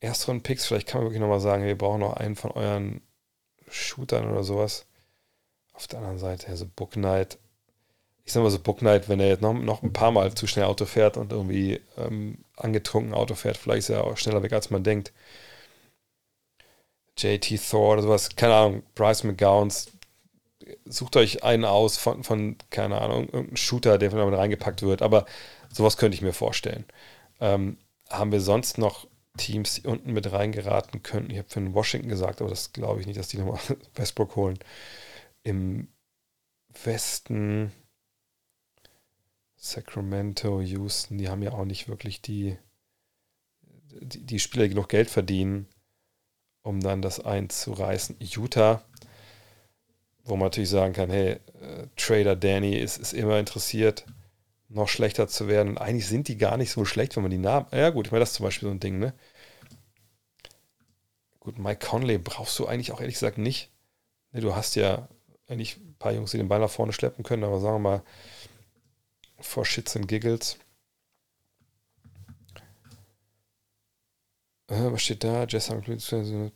Erstrunden-Picks. 0.00 0.66
Vielleicht 0.66 0.88
kann 0.88 1.00
man 1.00 1.06
wirklich 1.06 1.20
nochmal 1.20 1.40
sagen, 1.40 1.64
wir 1.64 1.78
brauchen 1.78 2.00
noch 2.00 2.14
einen 2.14 2.36
von 2.36 2.50
euren 2.50 3.00
Shootern 3.68 4.30
oder 4.30 4.42
sowas. 4.42 4.86
Auf 5.72 5.86
der 5.86 5.98
anderen 6.00 6.18
Seite, 6.18 6.48
also 6.48 6.66
Book 6.66 6.92
Knight. 6.92 7.38
Ich 8.26 8.32
sag 8.32 8.42
mal 8.42 8.50
so, 8.50 8.58
Book 8.58 8.82
wenn 8.82 9.20
er 9.20 9.28
jetzt 9.28 9.40
noch, 9.42 9.54
noch 9.54 9.82
ein 9.82 9.92
paar 9.92 10.10
Mal 10.10 10.34
zu 10.34 10.46
schnell 10.48 10.66
Auto 10.66 10.84
fährt 10.84 11.16
und 11.16 11.32
irgendwie 11.32 11.80
ähm, 11.96 12.38
angetrunken 12.56 13.14
Auto 13.14 13.34
fährt, 13.36 13.56
vielleicht 13.56 13.80
ist 13.80 13.90
er 13.90 14.04
auch 14.04 14.16
schneller 14.18 14.42
weg, 14.42 14.52
als 14.52 14.70
man 14.70 14.82
denkt. 14.84 15.12
JT 17.18 17.70
Thor 17.70 17.94
oder 17.94 18.02
sowas, 18.02 18.30
keine 18.36 18.54
Ahnung, 18.54 18.82
Bryce 18.94 19.24
McGowns. 19.24 19.92
Sucht 20.84 21.16
euch 21.16 21.44
einen 21.44 21.64
aus 21.64 21.96
von, 21.96 22.24
von 22.24 22.56
keine 22.70 23.00
Ahnung, 23.00 23.26
irgendeinem 23.26 23.56
Shooter, 23.56 23.98
der 23.98 24.10
von 24.10 24.34
reingepackt 24.34 24.82
wird, 24.82 25.02
aber 25.02 25.24
sowas 25.72 25.96
könnte 25.96 26.16
ich 26.16 26.22
mir 26.22 26.32
vorstellen. 26.32 26.84
Ähm, 27.40 27.78
haben 28.10 28.32
wir 28.32 28.40
sonst 28.40 28.78
noch 28.78 29.06
Teams, 29.38 29.74
die 29.74 29.86
unten 29.86 30.12
mit 30.12 30.30
reingeraten 30.32 31.02
könnten? 31.02 31.30
Ich 31.30 31.38
habe 31.38 31.48
für 31.48 31.74
Washington 31.74 32.08
gesagt, 32.08 32.40
aber 32.40 32.50
das 32.50 32.72
glaube 32.72 33.00
ich 33.00 33.06
nicht, 33.06 33.18
dass 33.18 33.28
die 33.28 33.38
nochmal 33.38 33.60
Westbrook 33.94 34.36
holen 34.36 34.58
im 35.44 35.88
Westen 36.84 37.72
Sacramento, 39.70 40.60
Houston, 40.60 41.18
die 41.18 41.28
haben 41.28 41.42
ja 41.42 41.52
auch 41.52 41.64
nicht 41.64 41.88
wirklich 41.88 42.22
die, 42.22 42.56
die, 44.00 44.24
die 44.24 44.38
Spieler, 44.38 44.64
die 44.64 44.70
genug 44.70 44.88
Geld 44.88 45.10
verdienen, 45.10 45.66
um 46.62 46.80
dann 46.80 47.02
das 47.02 47.20
einzureißen. 47.20 48.16
Utah, 48.20 48.82
wo 50.24 50.36
man 50.36 50.46
natürlich 50.46 50.70
sagen 50.70 50.92
kann, 50.92 51.10
hey, 51.10 51.38
äh, 51.60 51.86
Trader 51.96 52.36
Danny 52.36 52.76
ist, 52.76 52.98
ist 52.98 53.12
immer 53.12 53.38
interessiert, 53.38 54.06
noch 54.68 54.88
schlechter 54.88 55.28
zu 55.28 55.48
werden. 55.48 55.70
Und 55.70 55.78
eigentlich 55.78 56.06
sind 56.06 56.28
die 56.28 56.38
gar 56.38 56.56
nicht 56.56 56.70
so 56.70 56.84
schlecht, 56.84 57.16
wenn 57.16 57.22
man 57.22 57.30
die 57.30 57.38
Namen. 57.38 57.66
Ja, 57.72 57.90
gut, 57.90 58.06
ich 58.06 58.12
meine, 58.12 58.20
das 58.20 58.30
ist 58.30 58.36
zum 58.36 58.44
Beispiel 58.44 58.68
so 58.68 58.74
ein 58.74 58.80
Ding, 58.80 58.98
ne? 58.98 59.14
Gut, 61.40 61.58
Mike 61.58 61.86
Conley 61.86 62.18
brauchst 62.18 62.58
du 62.58 62.66
eigentlich 62.66 62.90
auch 62.90 63.00
ehrlich 63.00 63.14
gesagt 63.14 63.38
nicht. 63.38 63.70
Ne, 64.32 64.40
du 64.40 64.56
hast 64.56 64.74
ja 64.74 65.08
eigentlich 65.48 65.76
ein 65.76 65.94
paar 65.98 66.12
Jungs, 66.12 66.32
die 66.32 66.38
den 66.38 66.48
Ball 66.48 66.58
nach 66.58 66.70
vorne 66.70 66.92
schleppen 66.92 67.24
können, 67.24 67.44
aber 67.44 67.60
sagen 67.60 67.76
wir 67.76 67.90
mal, 67.90 68.02
for 69.40 69.64
Shits 69.64 69.96
and 69.96 70.08
Giggles. 70.08 70.58
Äh, 74.68 74.90
was 74.92 75.02
steht 75.02 75.22
da? 75.22 75.44
Jess 75.44 75.70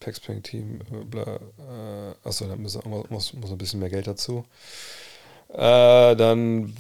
Paxpang 0.01 0.43
Team, 0.43 0.81
äh, 0.91 1.05
bla, 1.05 1.37
äh, 1.59 2.15
achso, 2.25 2.47
da 2.47 2.57
muss, 2.57 2.79
muss, 2.85 3.33
muss 3.35 3.51
ein 3.51 3.59
bisschen 3.59 3.81
mehr 3.81 3.91
Geld 3.91 4.07
dazu. 4.07 4.45
Äh, 5.53 6.15
dann, 6.17 6.75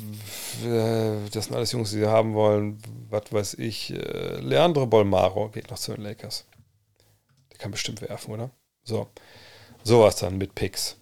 äh, 0.64 1.28
das 1.32 1.46
sind 1.46 1.56
alles 1.56 1.72
Jungs, 1.72 1.90
die 1.90 1.98
sie 1.98 2.06
haben 2.06 2.34
wollen. 2.34 2.78
Was 3.10 3.32
weiß 3.32 3.54
ich. 3.54 3.90
Äh, 3.92 4.40
Leandro 4.40 4.86
Bolmaro 4.86 5.48
geht 5.48 5.70
noch 5.70 5.78
zu 5.78 5.92
den 5.92 6.02
Lakers. 6.02 6.44
Der 7.50 7.58
kann 7.58 7.72
bestimmt 7.72 8.00
werfen, 8.00 8.32
oder? 8.32 8.50
So. 8.84 9.08
Sowas 9.82 10.16
dann 10.16 10.38
mit 10.38 10.54
Picks. 10.54 10.96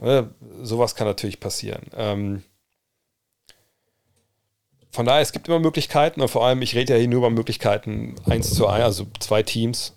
Äh, 0.00 0.24
sowas 0.62 0.94
kann 0.94 1.06
natürlich 1.06 1.40
passieren. 1.40 1.82
Ähm, 1.94 2.44
von 4.90 5.06
daher, 5.06 5.20
es 5.20 5.32
gibt 5.32 5.48
immer 5.48 5.58
Möglichkeiten 5.58 6.20
und 6.20 6.28
vor 6.28 6.44
allem, 6.44 6.62
ich 6.62 6.74
rede 6.74 6.94
ja 6.94 6.98
hier 6.98 7.08
nur 7.08 7.18
über 7.18 7.30
Möglichkeiten 7.30 8.16
1 8.26 8.54
zu 8.54 8.66
1, 8.66 8.84
also 8.84 9.06
zwei 9.20 9.42
Teams. 9.42 9.94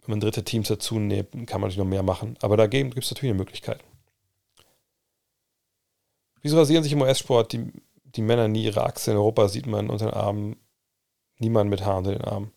Wenn 0.00 0.12
man 0.14 0.20
dritte 0.20 0.42
Teams 0.42 0.68
dazu 0.68 0.98
nimmt, 0.98 1.30
kann 1.46 1.60
man 1.60 1.68
natürlich 1.68 1.78
noch 1.78 1.84
mehr 1.84 2.02
machen. 2.02 2.36
Aber 2.42 2.56
dagegen 2.56 2.90
gibt 2.90 3.04
es 3.04 3.10
natürlich 3.12 3.36
Möglichkeiten. 3.36 3.84
Wieso 6.40 6.56
rasieren 6.56 6.82
sich 6.82 6.92
im 6.92 7.02
US-Sport 7.02 7.52
die, 7.52 7.70
die 8.16 8.22
Männer 8.22 8.48
nie 8.48 8.64
ihre 8.64 8.84
Achse? 8.84 9.12
In 9.12 9.16
Europa 9.16 9.46
sieht 9.46 9.66
man 9.66 9.90
unter 9.90 10.06
den 10.06 10.14
Armen 10.14 10.56
niemanden 11.38 11.70
mit 11.70 11.84
Haaren 11.84 11.98
unter 11.98 12.12
den 12.12 12.24
Armen. 12.24 12.52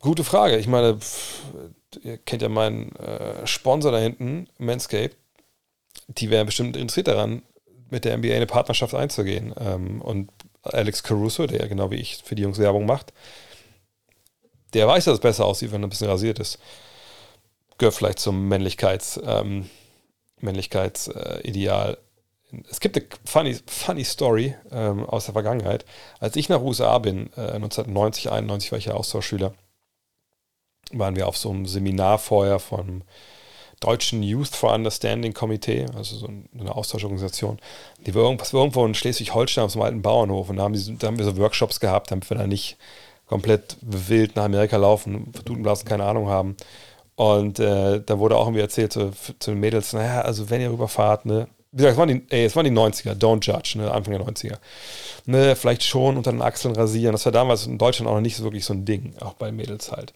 Gute 0.00 0.24
Frage. 0.24 0.58
Ich 0.58 0.66
meine, 0.66 0.98
pff, 0.98 1.42
ihr 2.02 2.18
kennt 2.18 2.42
ja 2.42 2.48
meinen 2.48 2.94
äh, 2.96 3.46
Sponsor 3.46 3.92
da 3.92 3.98
hinten, 3.98 4.48
Manscaped 4.58 5.16
die 6.08 6.30
wären 6.30 6.46
bestimmt 6.46 6.76
interessiert 6.76 7.08
daran, 7.08 7.42
mit 7.90 8.04
der 8.04 8.16
NBA 8.16 8.34
eine 8.34 8.46
Partnerschaft 8.46 8.94
einzugehen. 8.94 9.54
Ähm, 9.58 10.00
und 10.00 10.30
Alex 10.62 11.02
Caruso, 11.02 11.46
der 11.46 11.60
ja 11.60 11.66
genau 11.66 11.90
wie 11.90 11.96
ich 11.96 12.22
für 12.24 12.34
die 12.34 12.42
Jungs 12.42 12.58
Werbung 12.58 12.86
macht, 12.86 13.12
der 14.72 14.88
weiß, 14.88 15.04
dass 15.04 15.14
es 15.14 15.20
besser 15.20 15.46
aussieht, 15.46 15.72
wenn 15.72 15.82
er 15.82 15.86
ein 15.86 15.90
bisschen 15.90 16.08
rasiert 16.08 16.38
ist. 16.38 16.58
Gehört 17.78 17.94
vielleicht 17.94 18.18
zum 18.18 18.48
Männlichkeits, 18.48 19.20
ähm, 19.24 19.68
Männlichkeitsideal. 20.40 21.98
es 22.70 22.80
gibt 22.80 22.96
eine 22.96 23.06
funny, 23.24 23.56
funny 23.66 24.04
Story 24.04 24.54
ähm, 24.70 25.04
aus 25.04 25.26
der 25.26 25.32
Vergangenheit. 25.32 25.84
Als 26.20 26.36
ich 26.36 26.48
nach 26.48 26.60
USA 26.60 26.98
bin, 26.98 27.30
äh, 27.36 27.52
1990, 27.52 28.30
91 28.30 28.72
war 28.72 28.78
ich 28.78 28.86
ja 28.86 28.94
Austauschschüler, 28.94 29.54
waren 30.92 31.16
wir 31.16 31.28
auf 31.28 31.36
so 31.36 31.50
einem 31.50 31.66
Seminar 31.66 32.18
vorher 32.18 32.58
von 32.58 33.04
deutschen 33.84 34.22
Youth 34.22 34.48
for 34.48 34.72
Understanding 34.72 35.34
Komitee, 35.34 35.86
also 35.96 36.16
so 36.16 36.28
eine 36.58 36.74
Austauschorganisation, 36.74 37.58
die 38.06 38.14
war 38.14 38.22
irgendwo 38.24 38.86
in 38.86 38.94
Schleswig-Holstein 38.94 39.64
auf 39.64 39.72
so 39.72 39.78
einem 39.78 39.86
alten 39.86 40.02
Bauernhof 40.02 40.48
und 40.48 40.56
da 40.56 40.62
haben, 40.64 40.74
die, 40.74 40.96
da 40.98 41.08
haben 41.08 41.18
wir 41.18 41.24
so 41.24 41.36
Workshops 41.36 41.80
gehabt, 41.80 42.10
damit 42.10 42.28
wir 42.30 42.36
da 42.36 42.46
nicht 42.46 42.76
komplett 43.26 43.76
wild 43.80 44.36
nach 44.36 44.44
Amerika 44.44 44.76
laufen, 44.76 45.32
Dudenblasen 45.44 45.88
keine 45.88 46.04
Ahnung 46.04 46.28
haben. 46.28 46.56
Und 47.16 47.60
äh, 47.60 48.00
da 48.04 48.18
wurde 48.18 48.36
auch 48.36 48.46
irgendwie 48.46 48.60
erzählt 48.60 48.92
zu, 48.92 49.12
zu, 49.38 49.50
den 49.52 49.60
Mädels, 49.60 49.92
naja, 49.92 50.22
also 50.22 50.50
wenn 50.50 50.60
ihr 50.60 50.70
rüberfahrt, 50.70 51.26
ne, 51.26 51.46
wie 51.70 51.78
gesagt, 51.78 51.92
es 51.92 51.98
waren 51.98 52.08
die, 52.08 52.22
ey, 52.30 52.44
es 52.44 52.56
waren 52.56 52.64
die 52.64 52.70
90er, 52.70 53.14
don't 53.14 53.44
judge, 53.44 53.78
ne, 53.78 53.90
Anfang 53.90 54.14
der 54.16 54.26
90er. 54.26 54.58
Ne, 55.26 55.56
vielleicht 55.56 55.82
schon 55.84 56.16
unter 56.16 56.32
den 56.32 56.42
Achseln 56.42 56.74
rasieren. 56.74 57.12
Das 57.12 57.24
war 57.24 57.32
damals 57.32 57.66
in 57.66 57.78
Deutschland 57.78 58.08
auch 58.08 58.14
noch 58.14 58.20
nicht 58.20 58.36
so 58.36 58.44
wirklich 58.44 58.64
so 58.64 58.74
ein 58.74 58.84
Ding, 58.84 59.14
auch 59.20 59.34
bei 59.34 59.52
Mädels 59.52 59.90
halt. 59.90 60.12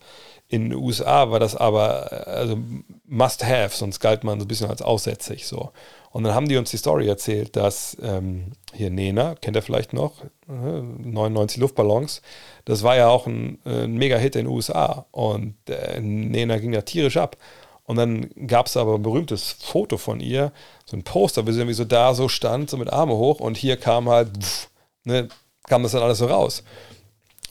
In 0.51 0.71
den 0.71 0.79
USA 0.79 1.31
war 1.31 1.41
das 1.41 1.55
aber 1.55 2.13
äh, 2.13 2.31
also 2.31 2.59
must 3.07 3.45
have, 3.45 3.77
sonst 3.77 4.01
galt 4.01 4.25
man 4.25 4.41
so 4.41 4.45
ein 4.45 4.49
bisschen 4.49 4.71
als 4.71 4.83
aussätzig 4.83 5.47
so. 5.47 5.73
Und 6.11 6.25
dann 6.25 6.35
haben 6.35 6.49
die 6.49 6.57
uns 6.57 6.71
die 6.71 6.79
Story 6.79 7.07
erzählt, 7.07 7.55
dass 7.55 7.97
ähm, 8.03 8.53
hier 8.73 8.91
Nena, 8.91 9.35
kennt 9.35 9.57
ihr 9.57 9.63
vielleicht 9.63 9.93
noch, 9.93 10.15
99 10.47 11.59
Luftballons, 11.59 12.23
das 12.65 12.83
war 12.83 12.97
ja 12.97 13.09
auch 13.09 13.27
ein, 13.27 13.59
äh, 13.67 13.85
ein 13.85 13.95
Mega-Hit 13.95 14.37
in 14.37 14.47
den 14.47 14.55
USA. 14.55 15.07
Und 15.11 15.55
äh, 15.69 16.01
Nena 16.01 16.59
ging 16.59 16.73
ja 16.73 16.83
tierisch 16.83 17.19
ab. 17.19 17.37
Und 17.85 17.97
dann 17.97 18.31
gab 18.47 18.67
es 18.67 18.77
aber 18.77 18.95
ein 18.95 19.03
berühmtes 19.03 19.53
Foto 19.53 19.97
von 19.97 20.21
ihr, 20.21 20.53
so 20.85 20.97
ein 20.97 21.05
Poster, 21.05 21.47
wie 21.47 21.53
sie 21.53 21.61
irgendwie 21.61 21.75
so 21.75 21.85
da 21.85 22.15
so 22.15 22.29
stand, 22.29 22.69
so 22.69 22.77
mit 22.77 22.93
Arme 22.93 23.15
hoch. 23.15 23.41
Und 23.41 23.57
hier 23.57 23.77
kam 23.77 24.09
halt, 24.09 24.31
pff, 24.43 24.69
ne, 25.05 25.29
kam 25.67 25.83
das 25.83 25.93
dann 25.93 26.03
alles 26.03 26.19
so 26.19 26.27
raus. 26.27 26.65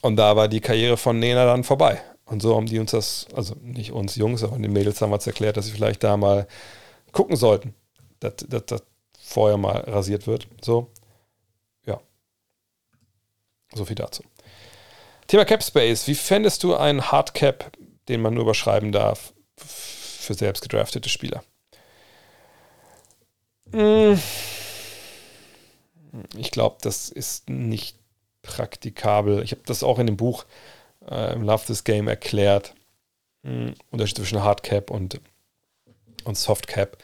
Und 0.02 0.16
da 0.16 0.36
war 0.36 0.48
die 0.48 0.62
Karriere 0.62 0.98
von 0.98 1.20
Nena 1.20 1.46
dann 1.46 1.64
vorbei. 1.64 2.02
Und 2.28 2.42
so 2.42 2.56
haben 2.56 2.66
die 2.66 2.80
uns 2.80 2.92
das, 2.92 3.26
also 3.34 3.56
nicht 3.62 3.92
uns 3.92 4.16
Jungs, 4.16 4.44
aber 4.44 4.58
den 4.58 4.74
Mädels 4.74 5.00
damals 5.00 5.26
erklärt, 5.26 5.58
dass 5.58 5.66
sie 5.66 5.72
vielleicht 5.72 6.04
da 6.04 6.18
mal 6.18 6.48
gucken 7.14 7.38
sollten, 7.38 7.74
dass 8.20 8.36
das 8.66 8.84
vorher 9.18 9.58
mal 9.58 9.78
rasiert 9.78 10.28
wird. 10.28 10.48
So, 10.62 10.92
ja. 11.86 12.02
So 13.74 13.86
viel 13.86 13.96
dazu. 13.96 14.24
Thema 15.28 15.46
Capspace. 15.46 16.08
Wie 16.08 16.16
fändest 16.16 16.64
du 16.64 16.76
einen 16.76 17.12
Hardcap, 17.12 17.72
den 18.10 18.22
man 18.22 18.34
nur 18.34 18.44
überschreiben 18.44 18.92
darf 18.92 19.34
für 19.58 20.34
selbst 20.34 20.62
gedraftete 20.62 21.10
Spieler? 21.10 21.44
Hm. 23.72 24.20
Ich 26.36 26.52
glaube, 26.52 26.78
das 26.82 27.10
ist 27.10 27.50
nicht 27.50 27.98
praktikabel. 28.42 29.44
Ich 29.44 29.52
habe 29.52 29.62
das 29.66 29.84
auch 29.84 30.00
in 30.00 30.08
dem 30.08 30.18
Buch 30.18 30.46
äh, 31.10 31.34
im 31.34 31.44
Love 31.44 31.66
This 31.66 31.84
Game 31.84 32.08
erklärt. 32.08 32.74
Mhm. 33.44 33.74
Unterschied 33.92 34.18
zwischen 34.18 34.44
Hardcap 34.44 34.92
und, 34.92 35.20
und 36.24 36.38
Softcap. 36.38 36.98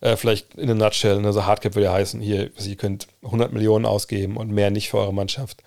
Äh, 0.00 0.16
vielleicht 0.16 0.54
in 0.54 0.70
a 0.70 0.74
nutshell, 0.74 1.24
also 1.24 1.46
Hardcap 1.46 1.74
würde 1.74 1.86
ja 1.86 1.92
heißen, 1.92 2.20
hier, 2.20 2.50
also 2.56 2.68
ihr 2.68 2.76
könnt 2.76 3.06
100 3.22 3.52
Millionen 3.52 3.86
ausgeben 3.86 4.36
und 4.36 4.50
mehr 4.50 4.70
nicht 4.70 4.90
für 4.90 4.98
eure 4.98 5.14
Mannschaft. 5.14 5.62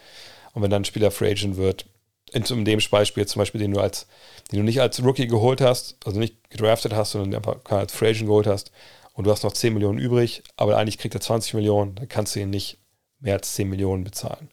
Und 0.54 0.62
wenn 0.62 0.70
dann 0.70 0.82
ein 0.82 0.86
Spieler 0.86 1.12
Free 1.12 1.32
Agent 1.32 1.58
wird, 1.58 1.86
in, 2.32 2.44
in 2.44 2.66
dem 2.66 2.80
Beispiel 2.92 3.26
zum 3.26 3.40
Beispiel, 3.40 3.62
den 3.62 3.72
du 3.72 3.80
als, 3.80 4.08
den 4.52 4.60
du 4.60 4.66
nicht 4.66 4.82
als 4.82 5.04
Rookie 5.04 5.28
geholt 5.28 5.62
hast, 5.62 5.98
also 6.06 6.20
nicht 6.20 6.50
gedraftet 6.50 6.94
hast, 6.94 7.12
sondern 7.12 7.36
einfach 7.36 7.58
als 7.72 7.94
Free 7.94 8.10
Agent 8.10 8.28
geholt 8.28 8.48
hast 8.48 8.72
und 9.14 9.26
du 9.26 9.32
hast 9.32 9.44
noch 9.44 9.54
10 9.54 9.74
Millionen 9.74 9.98
übrig, 9.98 10.44
aber 10.56 10.78
eigentlich 10.78 10.98
kriegt 10.98 11.16
er 11.16 11.22
20 11.22 11.54
Millionen, 11.54 11.96
dann 11.96 12.08
kannst 12.08 12.36
du 12.36 12.40
ihn 12.40 12.50
nicht 12.50 12.78
mehr 13.20 13.36
als 13.36 13.54
10 13.56 13.70
Millionen 13.70 14.04
bezahlen. 14.04 14.50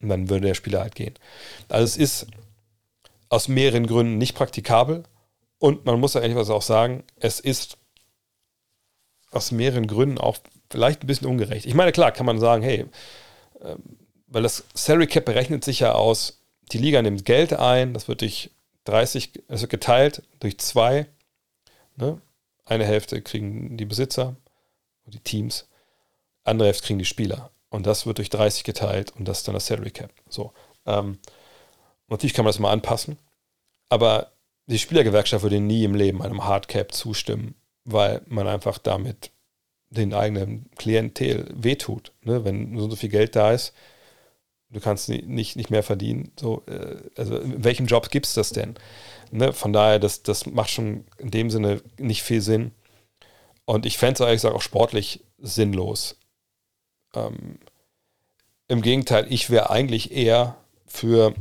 Und 0.00 0.08
dann 0.08 0.28
würde 0.30 0.48
der 0.48 0.54
Spieler 0.54 0.80
halt 0.80 0.94
gehen. 0.94 1.14
Also 1.68 1.84
es 1.84 1.96
ist 1.96 2.26
aus 3.28 3.48
mehreren 3.48 3.86
Gründen 3.86 4.18
nicht 4.18 4.34
praktikabel 4.34 5.04
und 5.58 5.84
man 5.84 6.00
muss 6.00 6.14
ja 6.14 6.20
ehrlich 6.20 6.36
auch 6.36 6.62
sagen, 6.62 7.04
es 7.16 7.40
ist 7.40 7.78
aus 9.30 9.50
mehreren 9.50 9.86
Gründen 9.86 10.18
auch 10.18 10.38
vielleicht 10.70 11.02
ein 11.02 11.06
bisschen 11.06 11.26
ungerecht. 11.26 11.66
Ich 11.66 11.74
meine, 11.74 11.92
klar, 11.92 12.12
kann 12.12 12.26
man 12.26 12.38
sagen, 12.38 12.62
hey, 12.62 12.86
ähm, 13.62 13.82
weil 14.26 14.42
das 14.42 14.64
Salary 14.74 15.06
Cap 15.06 15.24
berechnet 15.24 15.64
sich 15.64 15.80
ja 15.80 15.92
aus, 15.92 16.40
die 16.72 16.78
Liga 16.78 17.00
nimmt 17.02 17.24
Geld 17.24 17.54
ein, 17.54 17.94
das 17.94 18.08
wird 18.08 18.20
durch 18.20 18.50
30, 18.84 19.44
also 19.48 19.66
geteilt 19.68 20.22
durch 20.40 20.58
zwei. 20.58 21.06
Ne? 21.96 22.20
Eine 22.64 22.84
Hälfte 22.84 23.20
kriegen 23.22 23.76
die 23.76 23.86
Besitzer, 23.86 24.36
die 25.06 25.20
Teams, 25.20 25.66
andere 26.44 26.68
Hälfte 26.68 26.86
kriegen 26.86 26.98
die 26.98 27.04
Spieler. 27.04 27.50
Und 27.70 27.86
das 27.86 28.06
wird 28.06 28.18
durch 28.18 28.30
30 28.30 28.64
geteilt 28.64 29.12
und 29.16 29.26
das 29.26 29.38
ist 29.38 29.48
dann 29.48 29.54
das 29.54 29.66
Salary 29.66 29.90
Cap. 29.90 30.10
So. 30.28 30.52
Ähm, 30.86 31.18
natürlich 32.08 32.34
kann 32.34 32.44
man 32.44 32.50
das 32.50 32.58
mal 32.58 32.72
anpassen, 32.72 33.18
aber 33.88 34.32
die 34.66 34.78
Spielergewerkschaft 34.78 35.42
würde 35.42 35.60
nie 35.60 35.84
im 35.84 35.94
Leben 35.94 36.22
einem 36.22 36.44
Hardcap 36.44 36.92
zustimmen, 36.92 37.54
weil 37.84 38.22
man 38.26 38.46
einfach 38.46 38.78
damit 38.78 39.30
den 39.90 40.12
eigenen 40.12 40.70
Klientel 40.76 41.48
wehtut. 41.54 42.12
Ne? 42.22 42.44
Wenn 42.44 42.76
so, 42.78 42.90
so 42.90 42.96
viel 42.96 43.08
Geld 43.08 43.34
da 43.34 43.52
ist, 43.52 43.72
du 44.70 44.80
kannst 44.80 45.08
nicht, 45.08 45.56
nicht 45.56 45.70
mehr 45.70 45.82
verdienen. 45.82 46.32
So, 46.38 46.62
äh, 46.66 46.96
also 47.16 47.38
in 47.38 47.64
welchem 47.64 47.86
Job 47.86 48.10
gibt 48.10 48.26
es 48.26 48.34
das 48.34 48.50
denn? 48.50 48.74
Ne? 49.30 49.52
Von 49.52 49.72
daher, 49.72 49.98
das, 49.98 50.22
das 50.22 50.46
macht 50.46 50.70
schon 50.70 51.04
in 51.18 51.30
dem 51.30 51.50
Sinne 51.50 51.82
nicht 51.98 52.22
viel 52.22 52.42
Sinn. 52.42 52.72
Und 53.64 53.86
ich 53.86 53.98
fände 53.98 54.14
es 54.14 54.20
ehrlich 54.20 54.36
gesagt 54.36 54.54
auch 54.54 54.62
sportlich 54.62 55.24
sinnlos. 55.38 56.18
Ähm, 57.26 57.58
Im 58.68 58.82
Gegenteil, 58.82 59.26
ich 59.30 59.50
wäre 59.50 59.70
eigentlich 59.70 60.12
eher 60.12 60.56
für, 60.86 61.34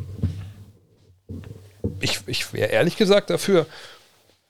ich, 2.00 2.22
ich 2.28 2.54
wäre 2.54 2.70
ehrlich 2.70 2.98
gesagt 2.98 3.30
dafür, 3.30 3.66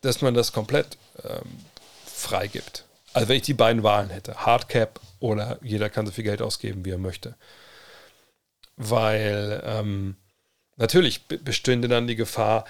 dass 0.01 0.21
man 0.21 0.33
das 0.33 0.53
komplett 0.53 0.97
ähm, 1.23 1.59
freigibt. 2.05 2.85
Also 3.13 3.29
wenn 3.29 3.37
ich 3.37 3.43
die 3.43 3.53
beiden 3.53 3.83
Wahlen 3.83 4.09
hätte, 4.09 4.45
Hardcap 4.45 4.99
oder 5.19 5.57
jeder 5.63 5.89
kann 5.89 6.05
so 6.05 6.11
viel 6.11 6.23
Geld 6.23 6.41
ausgeben, 6.41 6.85
wie 6.85 6.91
er 6.91 6.97
möchte. 6.97 7.35
Weil 8.75 9.63
ähm, 9.65 10.15
natürlich 10.75 11.25
bestünde 11.25 11.87
dann 11.87 12.07
die 12.07 12.15
Gefahr, 12.15 12.65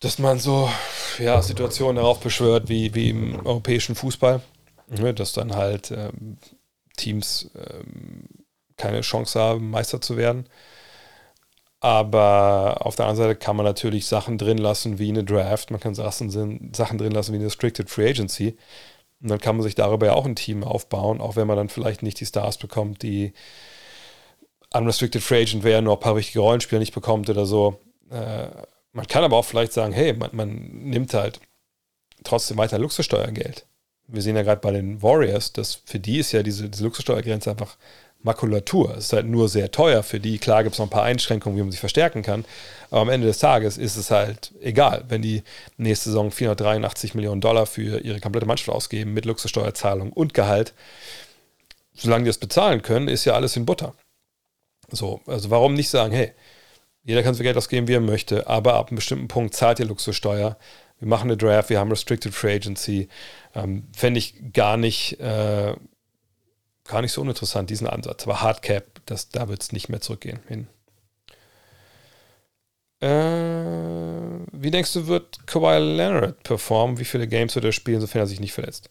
dass 0.00 0.18
man 0.18 0.38
so 0.38 0.70
ja, 1.18 1.42
Situationen 1.42 1.96
darauf 1.96 2.20
beschwört, 2.20 2.68
wie, 2.68 2.94
wie 2.94 3.10
im 3.10 3.44
europäischen 3.44 3.94
Fußball, 3.94 4.40
ne, 4.88 5.12
dass 5.14 5.32
dann 5.32 5.54
halt 5.54 5.90
ähm, 5.90 6.38
Teams 6.96 7.50
ähm, 7.54 8.24
keine 8.76 9.00
Chance 9.02 9.38
haben, 9.40 9.70
Meister 9.70 10.00
zu 10.00 10.16
werden. 10.16 10.48
Aber 11.80 12.78
auf 12.80 12.96
der 12.96 13.06
anderen 13.06 13.28
Seite 13.28 13.38
kann 13.38 13.56
man 13.56 13.66
natürlich 13.66 14.06
Sachen 14.06 14.38
drin 14.38 14.58
lassen 14.58 14.98
wie 14.98 15.08
eine 15.08 15.24
Draft, 15.24 15.70
man 15.70 15.80
kann 15.80 15.94
Sachen, 15.94 16.30
drin 16.30 16.72
lassen 17.12 17.32
wie 17.32 17.36
eine 17.36 17.46
Restricted 17.46 17.90
Free 17.90 18.08
Agency. 18.08 18.56
Und 19.22 19.30
dann 19.30 19.38
kann 19.38 19.56
man 19.56 19.62
sich 19.62 19.74
darüber 19.74 20.06
ja 20.06 20.12
auch 20.14 20.26
ein 20.26 20.36
Team 20.36 20.64
aufbauen, 20.64 21.20
auch 21.20 21.36
wenn 21.36 21.46
man 21.46 21.56
dann 21.56 21.68
vielleicht 21.68 22.02
nicht 22.02 22.20
die 22.20 22.26
Stars 22.26 22.58
bekommt, 22.58 23.02
die 23.02 23.32
Unrestricted 24.74 25.22
Free 25.22 25.42
Agent 25.42 25.64
wären, 25.64 25.84
nur 25.84 25.94
ein 25.94 26.00
paar 26.00 26.16
wichtige 26.16 26.40
Rollenspieler 26.40 26.80
nicht 26.80 26.94
bekommt 26.94 27.30
oder 27.30 27.46
so. 27.46 27.80
Äh, 28.10 28.48
man 28.92 29.06
kann 29.06 29.24
aber 29.24 29.36
auch 29.36 29.44
vielleicht 29.44 29.72
sagen, 29.72 29.92
hey, 29.92 30.12
man, 30.12 30.30
man 30.32 30.48
nimmt 30.54 31.14
halt 31.14 31.40
trotzdem 32.24 32.56
weiter 32.56 32.78
Luxussteuergeld. 32.78 33.66
Wir 34.08 34.22
sehen 34.22 34.36
ja 34.36 34.42
gerade 34.42 34.60
bei 34.60 34.70
den 34.70 35.02
Warriors, 35.02 35.52
dass 35.52 35.80
für 35.84 35.98
die 35.98 36.18
ist 36.18 36.32
ja 36.32 36.42
diese, 36.42 36.68
diese 36.68 36.84
Luxussteuergrenze 36.84 37.50
einfach 37.50 37.76
Makulatur. 38.22 38.96
Es 38.96 39.06
ist 39.06 39.12
halt 39.12 39.26
nur 39.26 39.48
sehr 39.48 39.70
teuer 39.70 40.02
für 40.02 40.20
die. 40.20 40.38
Klar 40.38 40.64
gibt 40.64 40.74
es 40.74 40.78
noch 40.78 40.86
ein 40.86 40.90
paar 40.90 41.04
Einschränkungen, 41.04 41.56
wie 41.56 41.62
man 41.62 41.70
sich 41.70 41.80
verstärken 41.80 42.22
kann. 42.22 42.44
Aber 42.90 43.02
am 43.02 43.08
Ende 43.08 43.26
des 43.26 43.38
Tages 43.38 43.78
ist 43.78 43.96
es 43.96 44.10
halt 44.10 44.52
egal, 44.60 45.04
wenn 45.08 45.22
die 45.22 45.42
nächste 45.76 46.10
Saison 46.10 46.30
483 46.30 47.14
Millionen 47.14 47.40
Dollar 47.40 47.66
für 47.66 48.00
ihre 48.00 48.20
komplette 48.20 48.46
Mannschaft 48.46 48.70
ausgeben 48.70 49.14
mit 49.14 49.24
Luxussteuerzahlung 49.24 50.12
und 50.12 50.34
Gehalt. 50.34 50.74
Solange 51.94 52.24
die 52.24 52.28
das 52.28 52.38
bezahlen 52.38 52.82
können, 52.82 53.08
ist 53.08 53.24
ja 53.24 53.34
alles 53.34 53.56
in 53.56 53.64
Butter. 53.64 53.94
So, 54.90 55.20
also 55.26 55.50
warum 55.50 55.74
nicht 55.74 55.88
sagen, 55.88 56.12
hey, 56.12 56.32
jeder 57.04 57.22
kann 57.22 57.34
so 57.34 57.42
Geld 57.42 57.56
ausgeben, 57.56 57.86
wie 57.86 57.94
er 57.94 58.00
möchte, 58.00 58.48
aber 58.48 58.74
ab 58.74 58.88
einem 58.88 58.96
bestimmten 58.96 59.28
Punkt 59.28 59.54
zahlt 59.54 59.78
ihr 59.78 59.86
Luxussteuer. 59.86 60.56
Wir 60.98 61.08
machen 61.08 61.30
eine 61.30 61.36
Draft, 61.36 61.70
wir 61.70 61.78
haben 61.78 61.90
Restricted 61.90 62.34
Free 62.34 62.54
Agency. 62.54 63.08
Ähm, 63.54 63.84
Fände 63.94 64.18
ich 64.18 64.52
gar 64.52 64.76
nicht, 64.76 65.20
äh, 65.20 65.74
gar 66.84 67.02
nicht 67.02 67.12
so 67.12 67.20
uninteressant, 67.20 67.68
diesen 67.68 67.86
Ansatz. 67.86 68.24
Aber 68.24 68.40
Hardcap, 68.40 68.84
das, 69.06 69.28
da 69.28 69.48
wird 69.48 69.62
es 69.62 69.72
nicht 69.72 69.88
mehr 69.88 70.00
zurückgehen 70.00 70.40
hin. 70.48 70.68
Äh, 73.00 74.46
wie 74.52 74.70
denkst 74.70 74.94
du, 74.94 75.06
wird 75.06 75.46
Kawhi 75.46 75.78
Leonard 75.78 76.42
performen? 76.42 76.98
Wie 76.98 77.04
viele 77.04 77.28
Games 77.28 77.54
wird 77.54 77.66
er 77.66 77.72
spielen, 77.72 78.00
sofern 78.00 78.22
er 78.22 78.26
sich 78.26 78.40
nicht 78.40 78.54
verletzt? 78.54 78.88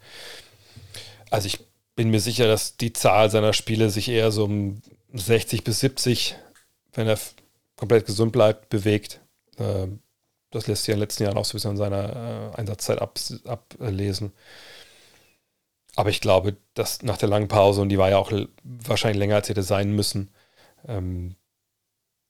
Also 1.32 1.48
ich 1.48 1.60
bin 1.96 2.12
mir 2.12 2.20
sicher, 2.20 2.48
dass 2.48 2.78
die 2.78 2.94
Zahl 2.94 3.32
seiner 3.32 3.54
Spiele 3.54 3.90
sich 3.90 4.10
eher 4.10 4.32
so 4.32 4.46
um 4.46 4.82
60 5.14 5.64
bis 5.64 5.80
70, 5.80 6.36
wenn 6.94 7.08
er 7.08 7.18
komplett 7.78 8.06
gesund 8.06 8.32
bleibt, 8.32 8.70
bewegt. 8.70 9.22
Ähm, 9.58 10.00
das 10.56 10.68
lässt 10.68 10.84
sich 10.84 10.94
in 10.94 10.96
den 10.96 11.02
letzten 11.02 11.24
Jahren 11.24 11.38
auch 11.38 11.46
so 11.46 11.52
ein 11.52 11.58
bisschen 11.58 11.72
an 11.72 11.78
seiner 11.78 12.54
äh, 12.54 12.58
Einsatzzeit 12.58 13.02
ab, 13.02 13.20
ablesen. 13.46 14.32
Aber 15.96 16.10
ich 16.10 16.22
glaube, 16.22 16.58
dass 16.74 17.02
nach 17.02 17.18
der 17.18 17.30
langen 17.30 17.48
Pause, 17.48 17.82
und 17.82 17.90
die 17.90 17.98
war 17.98 18.10
ja 18.10 18.18
auch 18.18 18.32
wahrscheinlich 18.64 19.20
länger, 19.20 19.36
als 19.36 19.50
hätte 19.50 19.64
sein 19.64 19.92
müssen, 19.92 20.30
ähm, 20.88 21.36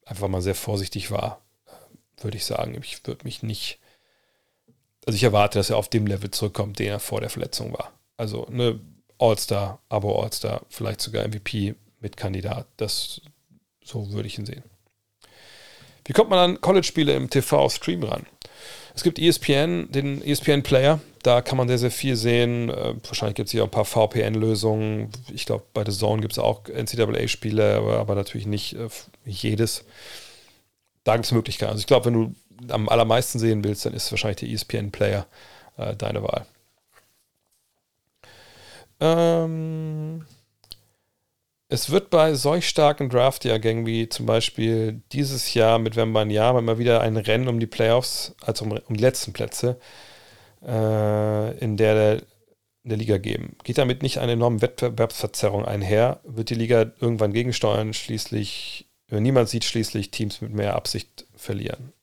einfach 0.05 0.27
mal 0.27 0.41
sehr 0.41 0.55
vorsichtig 0.55 1.11
war, 1.11 1.41
würde 2.21 2.37
ich 2.37 2.45
sagen. 2.45 2.75
Ich 2.81 3.05
würde 3.05 3.25
mich 3.25 3.43
nicht, 3.43 3.79
also 5.05 5.15
ich 5.15 5.23
erwarte, 5.23 5.59
dass 5.59 5.69
er 5.69 5.77
auf 5.77 5.89
dem 5.89 6.07
Level 6.07 6.31
zurückkommt, 6.31 6.79
den 6.79 6.87
er 6.87 6.99
vor 6.99 7.21
der 7.21 7.29
Verletzung 7.29 7.73
war. 7.73 7.91
Also 8.17 8.47
eine 8.47 8.79
All-Star, 9.19 9.79
Abo 9.89 10.21
All-Star, 10.21 10.61
vielleicht 10.69 11.01
sogar 11.01 11.27
MVP 11.27 11.75
mit 11.99 12.17
Kandidat. 12.17 12.67
Das, 12.77 13.21
so 13.83 14.11
würde 14.11 14.27
ich 14.27 14.37
ihn 14.37 14.45
sehen. 14.45 14.63
Wie 16.05 16.13
kommt 16.13 16.29
man 16.29 16.39
an 16.39 16.61
College-Spiele 16.61 17.13
im 17.13 17.29
TV-Stream 17.29 18.03
ran? 18.03 18.25
Es 18.95 19.03
gibt 19.03 19.19
ESPN, 19.19 19.91
den 19.91 20.21
ESPN-Player, 20.23 21.01
da 21.21 21.41
kann 21.41 21.57
man 21.57 21.67
sehr, 21.67 21.79
sehr 21.79 21.91
viel 21.91 22.15
sehen. 22.15 22.69
Äh, 22.69 22.93
wahrscheinlich 23.03 23.35
gibt 23.35 23.47
es 23.47 23.51
hier 23.51 23.63
auch 23.63 23.67
ein 23.67 23.71
paar 23.71 23.83
VPN-Lösungen. 23.83 25.09
Ich 25.33 25.45
glaube, 25.45 25.65
bei 25.73 25.83
The 25.83 25.91
Zone 25.91 26.21
gibt 26.21 26.33
es 26.33 26.39
auch 26.39 26.61
NCAA-Spiele, 26.67 27.77
aber, 27.77 28.15
natürlich 28.15 28.45
nicht 28.45 28.73
äh, 28.75 28.87
jedes. 29.25 29.83
Da 31.03 31.15
gibt 31.15 31.25
es 31.25 31.31
Möglichkeiten. 31.31 31.71
Also 31.71 31.81
ich 31.81 31.87
glaube, 31.87 32.05
wenn 32.05 32.13
du 32.13 32.35
am 32.71 32.87
allermeisten 32.87 33.39
sehen 33.39 33.63
willst, 33.63 33.85
dann 33.85 33.93
ist 33.93 34.11
wahrscheinlich 34.11 34.37
der 34.37 34.49
ESPN-Player 34.49 35.25
äh, 35.77 35.95
deine 35.95 36.21
Wahl. 36.21 36.45
Ähm, 38.99 40.25
es 41.67 41.89
wird 41.89 42.09
bei 42.09 42.35
solch 42.35 42.67
starken 42.69 43.09
Draft-Jahrgängen 43.09 43.85
wie 43.85 44.07
zum 44.07 44.25
Beispiel 44.25 45.01
dieses 45.11 45.53
Jahr 45.53 45.79
mit 45.79 45.95
Jahr 46.29 46.57
immer 46.57 46.77
wieder 46.77 47.01
ein 47.01 47.17
Rennen 47.17 47.47
um 47.47 47.59
die 47.59 47.65
Playoffs, 47.67 48.35
also 48.41 48.65
um, 48.65 48.71
um 48.71 48.95
die 48.95 49.01
letzten 49.01 49.33
Plätze 49.33 49.79
äh, 50.63 51.57
in 51.57 51.75
der, 51.77 52.21
in 52.83 52.89
der 52.89 52.97
Liga 52.97 53.17
geben. 53.17 53.57
Geht 53.63 53.79
damit 53.79 54.03
nicht 54.03 54.19
eine 54.19 54.33
enorme 54.33 54.61
Wettbewerbsverzerrung 54.61 55.65
einher? 55.65 56.19
Wird 56.23 56.51
die 56.51 56.55
Liga 56.55 56.91
irgendwann 56.99 57.33
gegensteuern? 57.33 57.93
Schließlich, 57.93 58.87
äh, 59.09 59.19
niemand 59.19 59.49
sieht 59.49 59.63
schließlich 59.63 60.11
Teams 60.11 60.41
mit 60.41 60.53
mehr 60.53 60.75
Absicht 60.75 61.25
verlieren. 61.35 61.93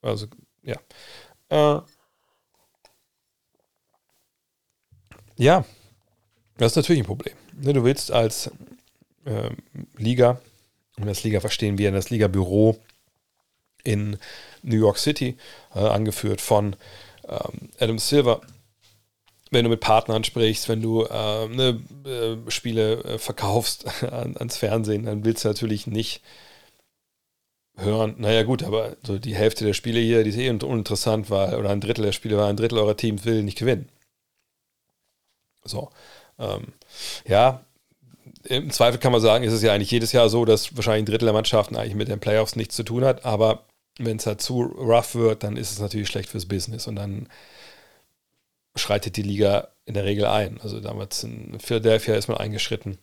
Also, 0.00 0.28
ja. 0.62 0.76
Äh, 1.50 1.82
ja, 5.36 5.64
das 6.56 6.72
ist 6.72 6.76
natürlich 6.76 7.02
ein 7.02 7.06
Problem. 7.06 7.34
Ne, 7.54 7.74
du 7.74 7.84
willst 7.84 8.10
als 8.12 8.50
äh, 9.24 9.50
Liga. 9.96 10.40
Und 10.98 11.06
das 11.06 11.24
Liga 11.24 11.40
verstehen 11.40 11.78
wir 11.78 11.90
das 11.92 12.10
Liga-Büro 12.10 12.78
in 13.84 14.18
New 14.62 14.76
York 14.76 14.98
City, 14.98 15.36
äh, 15.74 15.78
angeführt 15.78 16.40
von 16.40 16.76
ähm, 17.28 17.70
Adam 17.78 17.98
Silver. 17.98 18.40
Wenn 19.50 19.64
du 19.64 19.70
mit 19.70 19.80
Partnern 19.80 20.22
sprichst, 20.22 20.68
wenn 20.68 20.82
du 20.82 21.04
äh, 21.04 21.48
ne, 21.48 21.80
äh, 22.04 22.50
Spiele 22.50 23.02
äh, 23.02 23.18
verkaufst 23.18 23.86
an, 24.04 24.36
ans 24.36 24.56
Fernsehen, 24.56 25.04
dann 25.04 25.24
willst 25.24 25.44
du 25.44 25.48
natürlich 25.48 25.86
nicht 25.86 26.22
hören, 27.76 28.16
naja 28.18 28.42
gut, 28.42 28.62
aber 28.62 28.96
so 29.02 29.18
die 29.18 29.34
Hälfte 29.34 29.64
der 29.64 29.72
Spiele 29.72 30.00
hier, 30.00 30.22
die 30.22 30.30
ist 30.30 30.36
eh 30.36 30.50
uninteressant, 30.50 31.30
weil, 31.30 31.54
oder 31.54 31.70
ein 31.70 31.80
Drittel 31.80 32.04
der 32.04 32.12
Spiele 32.12 32.36
war, 32.36 32.48
ein 32.48 32.56
Drittel 32.56 32.78
eurer 32.78 32.96
Teams 32.96 33.24
will 33.24 33.42
nicht 33.42 33.58
gewinnen. 33.58 33.88
So. 35.64 35.90
Ähm, 36.38 36.72
ja, 37.26 37.64
im 38.44 38.70
Zweifel 38.70 38.98
kann 38.98 39.12
man 39.12 39.20
sagen, 39.20 39.44
ist 39.44 39.52
es 39.52 39.62
ja 39.62 39.72
eigentlich 39.72 39.90
jedes 39.90 40.12
Jahr 40.12 40.28
so, 40.28 40.44
dass 40.44 40.76
wahrscheinlich 40.76 41.02
ein 41.02 41.06
Drittel 41.06 41.26
der 41.26 41.34
Mannschaften 41.34 41.76
eigentlich 41.76 41.94
mit 41.94 42.08
den 42.08 42.20
Playoffs 42.20 42.56
nichts 42.56 42.74
zu 42.76 42.82
tun 42.82 43.04
hat. 43.04 43.24
Aber 43.24 43.64
wenn 43.98 44.16
es 44.16 44.26
halt 44.26 44.40
zu 44.40 44.62
rough 44.62 45.14
wird, 45.14 45.42
dann 45.42 45.56
ist 45.56 45.72
es 45.72 45.78
natürlich 45.78 46.08
schlecht 46.08 46.30
fürs 46.30 46.46
Business 46.46 46.86
und 46.86 46.96
dann 46.96 47.28
schreitet 48.76 49.16
die 49.16 49.22
Liga 49.22 49.68
in 49.84 49.94
der 49.94 50.04
Regel 50.04 50.26
ein. 50.26 50.58
Also 50.62 50.80
damals 50.80 51.22
in 51.24 51.58
Philadelphia 51.60 52.14
ist 52.14 52.28
man 52.28 52.38
eingeschritten 52.38 52.98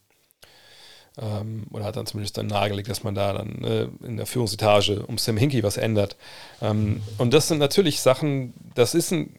ähm, 1.21 1.67
oder 1.71 1.85
hat 1.85 1.97
dann 1.97 2.05
zumindest 2.05 2.37
dann 2.37 2.47
nahegelegt, 2.47 2.89
dass 2.89 3.03
man 3.03 3.15
da 3.15 3.33
dann 3.33 3.63
äh, 3.63 3.87
in 4.05 4.17
der 4.17 4.25
Führungsetage 4.25 5.05
um 5.05 5.17
Sam 5.17 5.37
Hinkie 5.37 5.63
was 5.63 5.77
ändert. 5.77 6.15
Ähm, 6.61 7.01
und 7.17 7.33
das 7.33 7.47
sind 7.47 7.59
natürlich 7.59 8.01
Sachen, 8.01 8.53
das 8.75 8.95
ist 8.95 9.11
ein 9.11 9.35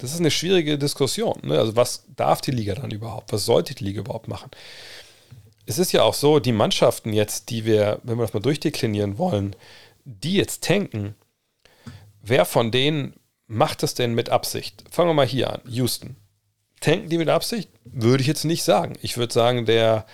das 0.00 0.12
ist 0.12 0.20
eine 0.20 0.30
schwierige 0.30 0.78
Diskussion. 0.78 1.40
Ne? 1.42 1.58
Also 1.58 1.74
was 1.74 2.04
darf 2.14 2.40
die 2.40 2.52
Liga 2.52 2.74
dann 2.74 2.90
überhaupt? 2.90 3.32
Was 3.32 3.44
sollte 3.44 3.74
die 3.74 3.84
Liga 3.84 4.00
überhaupt 4.00 4.28
machen? 4.28 4.50
Es 5.68 5.78
ist 5.78 5.92
ja 5.92 6.02
auch 6.02 6.14
so, 6.14 6.38
die 6.38 6.52
Mannschaften 6.52 7.12
jetzt, 7.12 7.50
die 7.50 7.66
wir, 7.66 8.00
wenn 8.02 8.16
wir 8.16 8.22
das 8.22 8.32
mal 8.32 8.40
durchdeklinieren 8.40 9.18
wollen, 9.18 9.54
die 10.06 10.32
jetzt 10.32 10.64
tanken, 10.64 11.14
wer 12.22 12.46
von 12.46 12.70
denen 12.70 13.20
macht 13.46 13.82
das 13.82 13.92
denn 13.92 14.14
mit 14.14 14.30
Absicht? 14.30 14.82
Fangen 14.90 15.10
wir 15.10 15.14
mal 15.14 15.26
hier 15.26 15.52
an. 15.52 15.60
Houston. 15.68 16.16
Tanken 16.80 17.10
die 17.10 17.18
mit 17.18 17.28
Absicht? 17.28 17.68
Würde 17.84 18.22
ich 18.22 18.26
jetzt 18.26 18.46
nicht 18.46 18.62
sagen. 18.62 18.94
Ich 19.02 19.18
würde 19.18 19.34
sagen, 19.34 19.66
der 19.66 20.06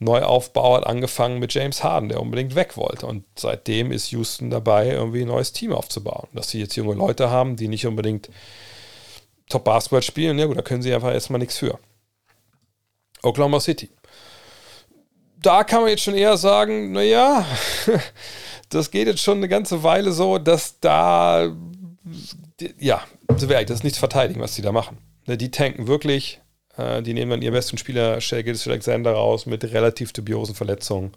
Neuaufbau 0.00 0.76
hat 0.76 0.86
angefangen 0.88 1.38
mit 1.38 1.54
James 1.54 1.84
Harden, 1.84 2.08
der 2.08 2.20
unbedingt 2.20 2.56
weg 2.56 2.76
wollte. 2.76 3.06
Und 3.06 3.22
seitdem 3.36 3.92
ist 3.92 4.10
Houston 4.10 4.50
dabei, 4.50 4.88
irgendwie 4.88 5.22
ein 5.22 5.28
neues 5.28 5.52
Team 5.52 5.72
aufzubauen. 5.72 6.26
Dass 6.32 6.50
sie 6.50 6.58
jetzt 6.58 6.74
junge 6.74 6.94
Leute 6.94 7.30
haben, 7.30 7.54
die 7.54 7.68
nicht 7.68 7.86
unbedingt 7.86 8.28
Top 9.48 9.62
Basketball 9.62 10.02
spielen, 10.02 10.36
ja 10.40 10.46
gut, 10.46 10.58
da 10.58 10.62
können 10.62 10.82
sie 10.82 10.92
einfach 10.92 11.12
erstmal 11.12 11.38
nichts 11.38 11.58
für. 11.58 11.78
Oklahoma 13.22 13.60
City. 13.60 13.88
Da 15.46 15.62
kann 15.62 15.82
man 15.82 15.90
jetzt 15.90 16.02
schon 16.02 16.16
eher 16.16 16.36
sagen, 16.36 16.90
naja, 16.90 17.46
das 18.68 18.90
geht 18.90 19.06
jetzt 19.06 19.22
schon 19.22 19.36
eine 19.36 19.46
ganze 19.46 19.84
Weile 19.84 20.10
so, 20.10 20.38
dass 20.38 20.80
da, 20.80 21.54
ja, 22.80 23.04
das 23.28 23.44
ist 23.44 23.84
nichts 23.84 24.00
verteidigen, 24.00 24.40
was 24.40 24.56
die 24.56 24.62
da 24.62 24.72
machen. 24.72 24.98
Ne, 25.26 25.36
die 25.36 25.52
tanken 25.52 25.86
wirklich, 25.86 26.40
äh, 26.76 27.00
die 27.00 27.14
nehmen 27.14 27.30
dann 27.30 27.42
ihren 27.42 27.54
besten 27.54 27.78
Spieler, 27.78 28.20
Shea 28.20 28.38
Alexander, 28.38 29.12
raus 29.12 29.46
mit 29.46 29.62
relativ 29.62 30.12
dubiosen 30.12 30.56
Verletzungen. 30.56 31.12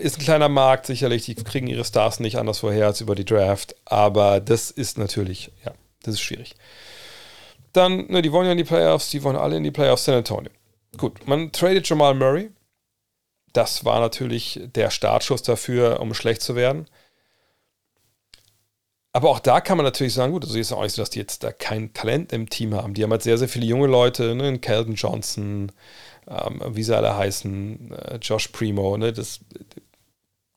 Ist 0.00 0.18
ein 0.18 0.24
kleiner 0.24 0.48
Markt, 0.48 0.86
sicherlich. 0.86 1.26
Die 1.26 1.36
kriegen 1.36 1.68
ihre 1.68 1.84
Stars 1.84 2.18
nicht 2.18 2.38
anders 2.38 2.58
vorher 2.58 2.86
als 2.86 3.00
über 3.00 3.14
die 3.14 3.24
Draft. 3.24 3.76
Aber 3.84 4.40
das 4.40 4.72
ist 4.72 4.98
natürlich, 4.98 5.52
ja, 5.64 5.70
das 6.02 6.14
ist 6.14 6.22
schwierig. 6.22 6.56
Dann, 7.72 8.08
ne, 8.08 8.20
die 8.20 8.32
wollen 8.32 8.46
ja 8.46 8.52
in 8.52 8.58
die 8.58 8.64
Playoffs, 8.64 9.10
die 9.10 9.22
wollen 9.22 9.36
alle 9.36 9.56
in 9.56 9.62
die 9.62 9.70
Playoffs 9.70 10.06
San 10.06 10.16
Antonio. 10.16 10.50
Gut, 10.98 11.26
man 11.26 11.52
tradet 11.52 11.88
Jamal 11.88 12.14
Murray. 12.14 12.50
Das 13.52 13.84
war 13.84 14.00
natürlich 14.00 14.60
der 14.74 14.90
Startschuss 14.90 15.42
dafür, 15.42 16.00
um 16.00 16.14
schlecht 16.14 16.42
zu 16.42 16.56
werden. 16.56 16.86
Aber 19.12 19.30
auch 19.30 19.40
da 19.40 19.62
kann 19.62 19.78
man 19.78 19.84
natürlich 19.84 20.12
sagen, 20.12 20.32
gut, 20.32 20.44
also 20.44 20.58
ist 20.58 20.72
auch 20.72 20.82
nicht 20.82 20.94
so, 20.94 21.00
dass 21.00 21.08
die 21.08 21.18
jetzt 21.18 21.42
da 21.42 21.50
kein 21.50 21.94
Talent 21.94 22.34
im 22.34 22.50
Team 22.50 22.74
haben. 22.74 22.92
Die 22.92 23.02
haben 23.02 23.10
halt 23.10 23.22
sehr, 23.22 23.38
sehr 23.38 23.48
viele 23.48 23.64
junge 23.64 23.86
Leute, 23.86 24.34
ne? 24.34 24.58
Calvin 24.58 24.94
Johnson, 24.94 25.72
ähm, 26.28 26.60
wie 26.68 26.82
sie 26.82 26.94
alle 26.94 27.16
heißen, 27.16 27.92
äh, 27.92 28.16
Josh 28.16 28.48
Primo, 28.48 28.98
ne? 28.98 29.14
das, 29.14 29.40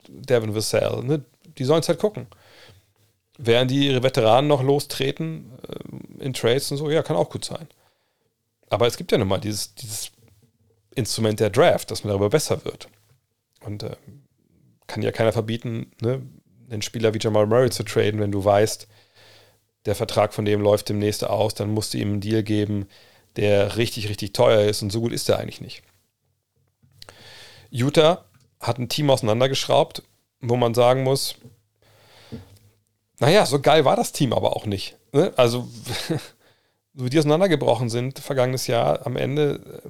Devin 0.08 0.54
Vassell, 0.54 1.02
ne? 1.04 1.24
die 1.56 1.64
sollen 1.64 1.80
es 1.80 1.88
halt 1.88 2.00
gucken. 2.00 2.26
Während 3.38 3.70
die 3.70 3.86
ihre 3.86 4.02
Veteranen 4.02 4.48
noch 4.48 4.62
lostreten 4.62 5.52
äh, 5.66 6.24
in 6.24 6.34
Trades 6.34 6.70
und 6.70 6.76
so, 6.76 6.90
ja, 6.90 7.02
kann 7.02 7.16
auch 7.16 7.30
gut 7.30 7.44
sein. 7.44 7.66
Aber 8.68 8.86
es 8.86 8.96
gibt 8.96 9.10
ja 9.12 9.18
nun 9.18 9.28
mal 9.28 9.38
dieses, 9.38 9.74
dieses 9.74 10.10
Instrument 10.94 11.40
der 11.40 11.50
Draft, 11.50 11.90
dass 11.90 12.04
man 12.04 12.10
darüber 12.10 12.30
besser 12.30 12.64
wird. 12.64 12.88
Und 13.64 13.82
äh, 13.82 13.96
kann 14.86 15.02
ja 15.02 15.12
keiner 15.12 15.32
verbieten, 15.32 15.92
ne? 16.00 16.22
einen 16.70 16.82
Spieler 16.82 17.14
wie 17.14 17.18
Jamal 17.20 17.46
Murray 17.46 17.70
zu 17.70 17.84
traden, 17.84 18.20
wenn 18.20 18.32
du 18.32 18.44
weißt, 18.44 18.86
der 19.86 19.94
Vertrag 19.94 20.34
von 20.34 20.44
dem 20.44 20.60
läuft 20.60 20.88
demnächst 20.88 21.24
aus, 21.24 21.54
dann 21.54 21.70
musst 21.70 21.94
du 21.94 21.98
ihm 21.98 22.12
einen 22.12 22.20
Deal 22.20 22.42
geben, 22.42 22.86
der 23.36 23.76
richtig, 23.76 24.08
richtig 24.08 24.32
teuer 24.32 24.68
ist 24.68 24.82
und 24.82 24.90
so 24.90 25.00
gut 25.00 25.12
ist 25.12 25.28
er 25.28 25.38
eigentlich 25.38 25.60
nicht. 25.60 25.82
Utah 27.70 28.24
hat 28.60 28.78
ein 28.78 28.88
Team 28.88 29.10
auseinandergeschraubt, 29.10 30.02
wo 30.40 30.56
man 30.56 30.74
sagen 30.74 31.02
muss, 31.02 31.36
naja, 33.18 33.46
so 33.46 33.60
geil 33.60 33.84
war 33.84 33.96
das 33.96 34.12
Team 34.12 34.32
aber 34.32 34.56
auch 34.56 34.66
nicht. 34.66 34.96
Ne? 35.12 35.32
Also, 35.36 35.68
so 36.94 37.04
wie 37.04 37.10
die 37.10 37.18
auseinandergebrochen 37.18 37.90
sind, 37.90 38.18
vergangenes 38.18 38.66
Jahr 38.66 39.06
am 39.06 39.16
Ende, 39.16 39.82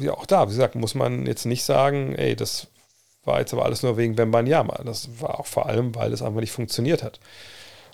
äh, 0.00 0.10
auch 0.10 0.26
da, 0.26 0.46
wie 0.46 0.52
gesagt, 0.52 0.74
muss 0.74 0.94
man 0.94 1.26
jetzt 1.26 1.44
nicht 1.44 1.64
sagen, 1.64 2.14
ey, 2.14 2.36
das 2.36 2.68
war 3.24 3.40
jetzt 3.40 3.52
aber 3.52 3.64
alles 3.64 3.82
nur 3.82 3.96
wegen 3.96 4.16
Bembanyama. 4.16 4.82
Das 4.84 5.20
war 5.20 5.40
auch 5.40 5.46
vor 5.46 5.66
allem, 5.66 5.94
weil 5.94 6.12
es 6.12 6.22
einfach 6.22 6.40
nicht 6.40 6.52
funktioniert 6.52 7.02
hat. 7.02 7.20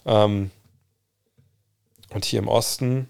Ähm, 0.06 0.50
und 2.10 2.24
hier 2.24 2.38
im 2.38 2.48
Osten, 2.48 3.08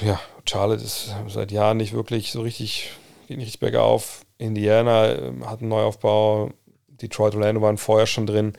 ja, 0.00 0.20
Charlotte 0.44 0.82
ist 0.82 1.14
seit 1.28 1.52
Jahren 1.52 1.76
nicht 1.76 1.92
wirklich 1.92 2.32
so 2.32 2.40
richtig, 2.40 2.90
geht 3.28 3.36
nicht 3.36 3.46
richtig 3.46 3.60
bergauf. 3.60 4.22
Indiana 4.38 5.12
ähm, 5.14 5.48
hat 5.48 5.60
einen 5.60 5.68
Neuaufbau. 5.68 6.50
Detroit 6.88 7.34
und 7.34 7.40
Orlando 7.40 7.62
waren 7.62 7.78
vorher 7.78 8.06
schon 8.06 8.26
drin 8.26 8.52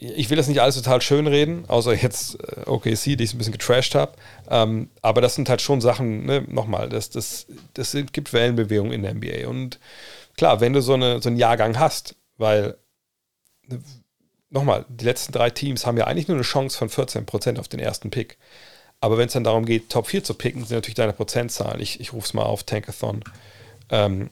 ich 0.00 0.30
will 0.30 0.36
das 0.38 0.48
nicht 0.48 0.62
alles 0.62 0.76
total 0.76 1.02
schön 1.02 1.26
reden, 1.26 1.68
außer 1.68 1.94
jetzt 1.94 2.38
äh, 2.40 2.62
OKC, 2.64 3.18
die 3.18 3.24
ich 3.24 3.34
ein 3.34 3.38
bisschen 3.38 3.52
getrashed 3.52 3.94
habe. 3.94 4.12
Ähm, 4.48 4.88
aber 5.02 5.20
das 5.20 5.34
sind 5.34 5.50
halt 5.50 5.60
schon 5.60 5.82
Sachen, 5.82 6.24
ne, 6.24 6.42
nochmal, 6.48 6.88
das, 6.88 7.10
das, 7.10 7.46
das 7.74 7.94
gibt 8.12 8.32
Wellenbewegungen 8.32 8.92
in 8.92 9.02
der 9.02 9.14
NBA. 9.14 9.46
Und 9.46 9.78
klar, 10.38 10.60
wenn 10.60 10.72
du 10.72 10.80
so, 10.80 10.94
eine, 10.94 11.20
so 11.20 11.28
einen 11.28 11.36
Jahrgang 11.36 11.78
hast, 11.78 12.16
weil, 12.38 12.78
ne, 13.68 13.82
nochmal, 14.48 14.86
die 14.88 15.04
letzten 15.04 15.32
drei 15.32 15.50
Teams 15.50 15.84
haben 15.84 15.98
ja 15.98 16.06
eigentlich 16.06 16.28
nur 16.28 16.36
eine 16.36 16.44
Chance 16.44 16.78
von 16.78 16.88
14% 16.88 17.58
auf 17.58 17.68
den 17.68 17.80
ersten 17.80 18.10
Pick. 18.10 18.38
Aber 19.02 19.18
wenn 19.18 19.26
es 19.26 19.34
dann 19.34 19.44
darum 19.44 19.66
geht, 19.66 19.90
Top 19.90 20.06
4 20.06 20.24
zu 20.24 20.32
picken, 20.32 20.64
sind 20.64 20.76
natürlich 20.76 20.94
deine 20.94 21.12
Prozentzahlen. 21.12 21.80
Ich, 21.80 22.00
ich 22.00 22.14
rufe 22.14 22.26
es 22.26 22.34
mal 22.34 22.42
auf, 22.42 22.64
Tankathon. 22.64 23.22
Ähm, 23.90 24.30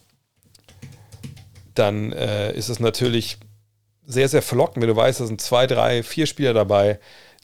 dann 1.75 2.13
äh, 2.13 2.53
ist 2.55 2.71
es 2.71 2.81
natürlich 2.81 3.39
sehr, 4.09 4.29
sehr 4.29 4.43
verlockend, 4.43 4.83
wenn 4.83 4.89
du 4.89 4.97
weißt, 4.97 5.21
da 5.21 5.27
sind 5.27 5.41
zwei, 5.41 5.67
drei, 5.67 6.03
vier 6.03 6.27
Spieler 6.27 6.55
dabei, 6.55 6.99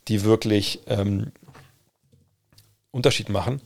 die 0.07 0.23
wirklich 0.23 0.81
ähm, 0.87 1.31
Unterschied 2.91 3.29
machen. 3.29 3.61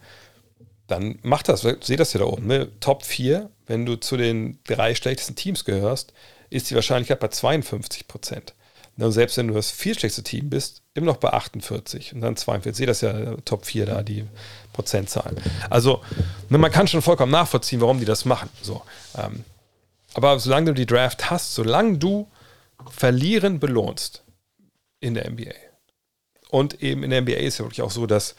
Dann 0.88 1.18
mach 1.22 1.42
das, 1.42 1.62
seht 1.62 2.00
das 2.00 2.12
hier 2.12 2.20
da 2.20 2.28
oben. 2.28 2.48
Ne? 2.48 2.68
Top 2.82 3.04
4, 3.04 3.50
wenn 3.68 3.86
du 3.86 3.96
zu 3.96 4.18
den 4.18 4.60
drei 4.66 4.96
schlechtesten 4.96 5.36
Teams 5.36 5.64
gehörst, 5.64 6.14
ist 6.50 6.70
die 6.70 6.76
Wahrscheinlichkeit 6.76 7.20
bei 7.20 7.30
52 7.30 8.08
Prozent. 8.08 8.54
Selbst 8.98 9.38
wenn 9.38 9.48
du 9.48 9.54
das 9.54 9.72
vier 9.72 9.94
schlechteste 9.94 10.24
Team 10.24 10.50
bist, 10.50 10.82
immer 10.94 11.06
noch 11.06 11.18
bei 11.18 11.32
48 11.32 12.14
und 12.16 12.22
dann 12.22 12.36
42. 12.36 12.76
Seht 12.76 12.90
das 12.90 13.00
ja, 13.00 13.36
Top 13.46 13.66
4 13.66 13.86
da, 13.86 14.04
die 14.04 14.26
Prozentzahlen. 14.74 15.38
Also, 15.70 16.02
ne, 16.50 16.58
man 16.58 16.70
kann 16.70 16.88
schon 16.88 17.02
vollkommen 17.02 17.32
nachvollziehen, 17.32 17.80
warum 17.80 18.00
die 18.00 18.06
das 18.06 18.26
machen. 18.26 18.50
So, 18.62 18.82
ähm, 19.18 19.46
aber 20.16 20.38
solange 20.40 20.66
du 20.66 20.74
die 20.74 20.86
Draft 20.86 21.30
hast, 21.30 21.56
solange 21.56 21.98
du 21.98 22.28
Verlieren 22.90 23.60
belohnst 23.60 24.24
in 25.00 25.14
der 25.14 25.30
NBA. 25.30 25.54
Und 26.50 26.82
eben 26.82 27.04
in 27.04 27.12
der 27.12 27.22
NBA 27.22 27.34
ist 27.34 27.60
ja 27.60 27.66
wirklich 27.66 27.82
auch 27.82 27.92
so, 27.92 28.08
dass 28.08 28.36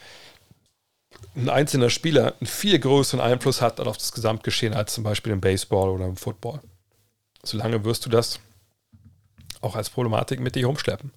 ein 1.35 1.49
einzelner 1.49 1.89
Spieler 1.89 2.35
einen 2.39 2.47
viel 2.47 2.77
größeren 2.77 3.21
Einfluss 3.21 3.61
hat 3.61 3.79
auf 3.79 3.97
das 3.97 4.11
Gesamtgeschehen 4.11 4.73
als 4.73 4.93
zum 4.93 5.03
Beispiel 5.03 5.31
im 5.31 5.41
Baseball 5.41 5.89
oder 5.89 6.05
im 6.05 6.17
Football. 6.17 6.59
Solange 7.43 7.83
wirst 7.85 8.05
du 8.05 8.09
das 8.09 8.39
auch 9.61 9.75
als 9.75 9.89
Problematik 9.89 10.39
mit 10.39 10.55
dir 10.55 10.67
umschleppen. 10.67 11.11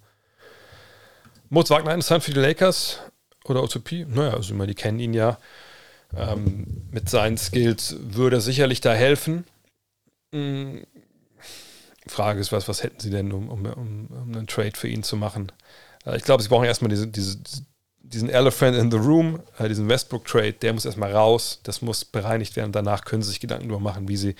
Moritz 1.49 1.69
Wagner 1.69 1.93
interessant 1.93 2.23
für 2.23 2.33
die 2.33 2.39
Lakers 2.39 2.99
oder 3.43 3.61
OTP? 3.63 4.05
Naja, 4.07 4.33
also 4.33 4.53
immer, 4.53 4.67
die 4.67 4.75
kennen 4.75 4.99
ihn 4.99 5.13
ja. 5.13 5.37
Ähm, 6.15 6.87
mit 6.91 7.09
seinen 7.09 7.37
Skills 7.37 7.95
würde 7.99 8.37
er 8.37 8.41
sicherlich 8.41 8.81
da 8.81 8.93
helfen. 8.93 9.45
Frage 12.07 12.39
ist, 12.39 12.51
was, 12.51 12.67
was 12.67 12.83
hätten 12.83 12.99
sie 12.99 13.09
denn, 13.09 13.31
um, 13.31 13.49
um, 13.49 13.65
um, 13.65 14.07
um 14.07 14.35
einen 14.35 14.47
Trade 14.47 14.73
für 14.75 14.87
ihn 14.87 15.03
zu 15.03 15.17
machen? 15.17 15.51
Äh, 16.05 16.17
ich 16.17 16.23
glaube, 16.23 16.43
sie 16.43 16.49
brauchen 16.49 16.65
erstmal 16.65 16.89
diese, 16.89 17.07
diese, 17.07 17.37
diesen 17.99 18.29
Elephant 18.29 18.77
in 18.77 18.91
the 18.91 18.97
Room, 18.97 19.41
äh, 19.57 19.67
diesen 19.67 19.89
Westbrook-Trade, 19.89 20.53
der 20.53 20.73
muss 20.73 20.85
erstmal 20.85 21.13
raus, 21.13 21.59
das 21.63 21.81
muss 21.81 22.05
bereinigt 22.05 22.55
werden. 22.55 22.71
Danach 22.71 23.05
können 23.05 23.23
sie 23.23 23.29
sich 23.29 23.39
Gedanken 23.39 23.67
darüber 23.67 23.83
machen, 23.83 24.07
wie 24.07 24.17
sie 24.17 24.35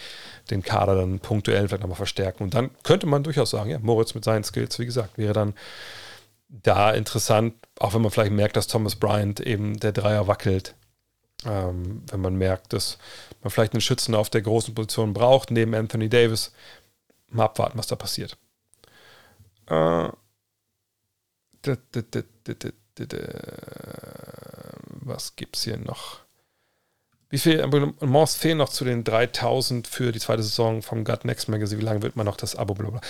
den 0.51 0.61
Kader 0.61 0.95
dann 0.95 1.19
punktuell 1.19 1.67
vielleicht 1.67 1.81
nochmal 1.81 1.97
verstärken. 1.97 2.43
Und 2.43 2.53
dann 2.53 2.69
könnte 2.83 3.07
man 3.07 3.23
durchaus 3.23 3.49
sagen, 3.49 3.69
ja, 3.69 3.79
Moritz 3.79 4.13
mit 4.13 4.23
seinen 4.23 4.43
Skills, 4.43 4.77
wie 4.79 4.85
gesagt, 4.85 5.17
wäre 5.17 5.33
dann 5.33 5.53
da 6.47 6.91
interessant, 6.91 7.55
auch 7.79 7.93
wenn 7.93 8.01
man 8.01 8.11
vielleicht 8.11 8.31
merkt, 8.31 8.55
dass 8.55 8.67
Thomas 8.67 8.95
Bryant 8.95 9.39
eben 9.39 9.79
der 9.79 9.91
Dreier 9.91 10.27
wackelt. 10.27 10.75
Ähm, 11.45 12.03
wenn 12.09 12.21
man 12.21 12.35
merkt, 12.35 12.73
dass 12.73 12.97
man 13.41 13.51
vielleicht 13.51 13.73
einen 13.73 13.81
Schützen 13.81 14.15
auf 14.15 14.29
der 14.29 14.41
großen 14.41 14.73
Position 14.73 15.13
braucht, 15.13 15.51
neben 15.51 15.75
Anthony 15.75 16.09
Davis, 16.09 16.51
Mal 17.35 17.45
abwarten, 17.45 17.77
was 17.77 17.87
da 17.87 17.95
passiert. 17.95 18.37
Äh, 19.67 20.09
was 25.01 25.35
gibt 25.35 25.57
es 25.57 25.63
hier 25.63 25.77
noch? 25.77 26.19
Wie 27.29 27.39
viele 27.39 27.63
Abonnements 27.63 28.35
fehlen 28.35 28.59
noch 28.59 28.69
zu 28.69 28.85
den 28.85 29.03
3000 29.03 29.87
für 29.87 30.11
die 30.11 30.19
zweite 30.19 30.43
Saison 30.43 30.81
vom 30.81 31.03
Gut 31.03 31.25
Next 31.25 31.49
Magazine? 31.49 31.81
Wie 31.81 31.85
lange 31.85 32.01
wird 32.01 32.15
man 32.15 32.25
noch 32.25 32.37
das 32.37 32.55
Abo? 32.55 32.75
Blablabla. 32.75 33.01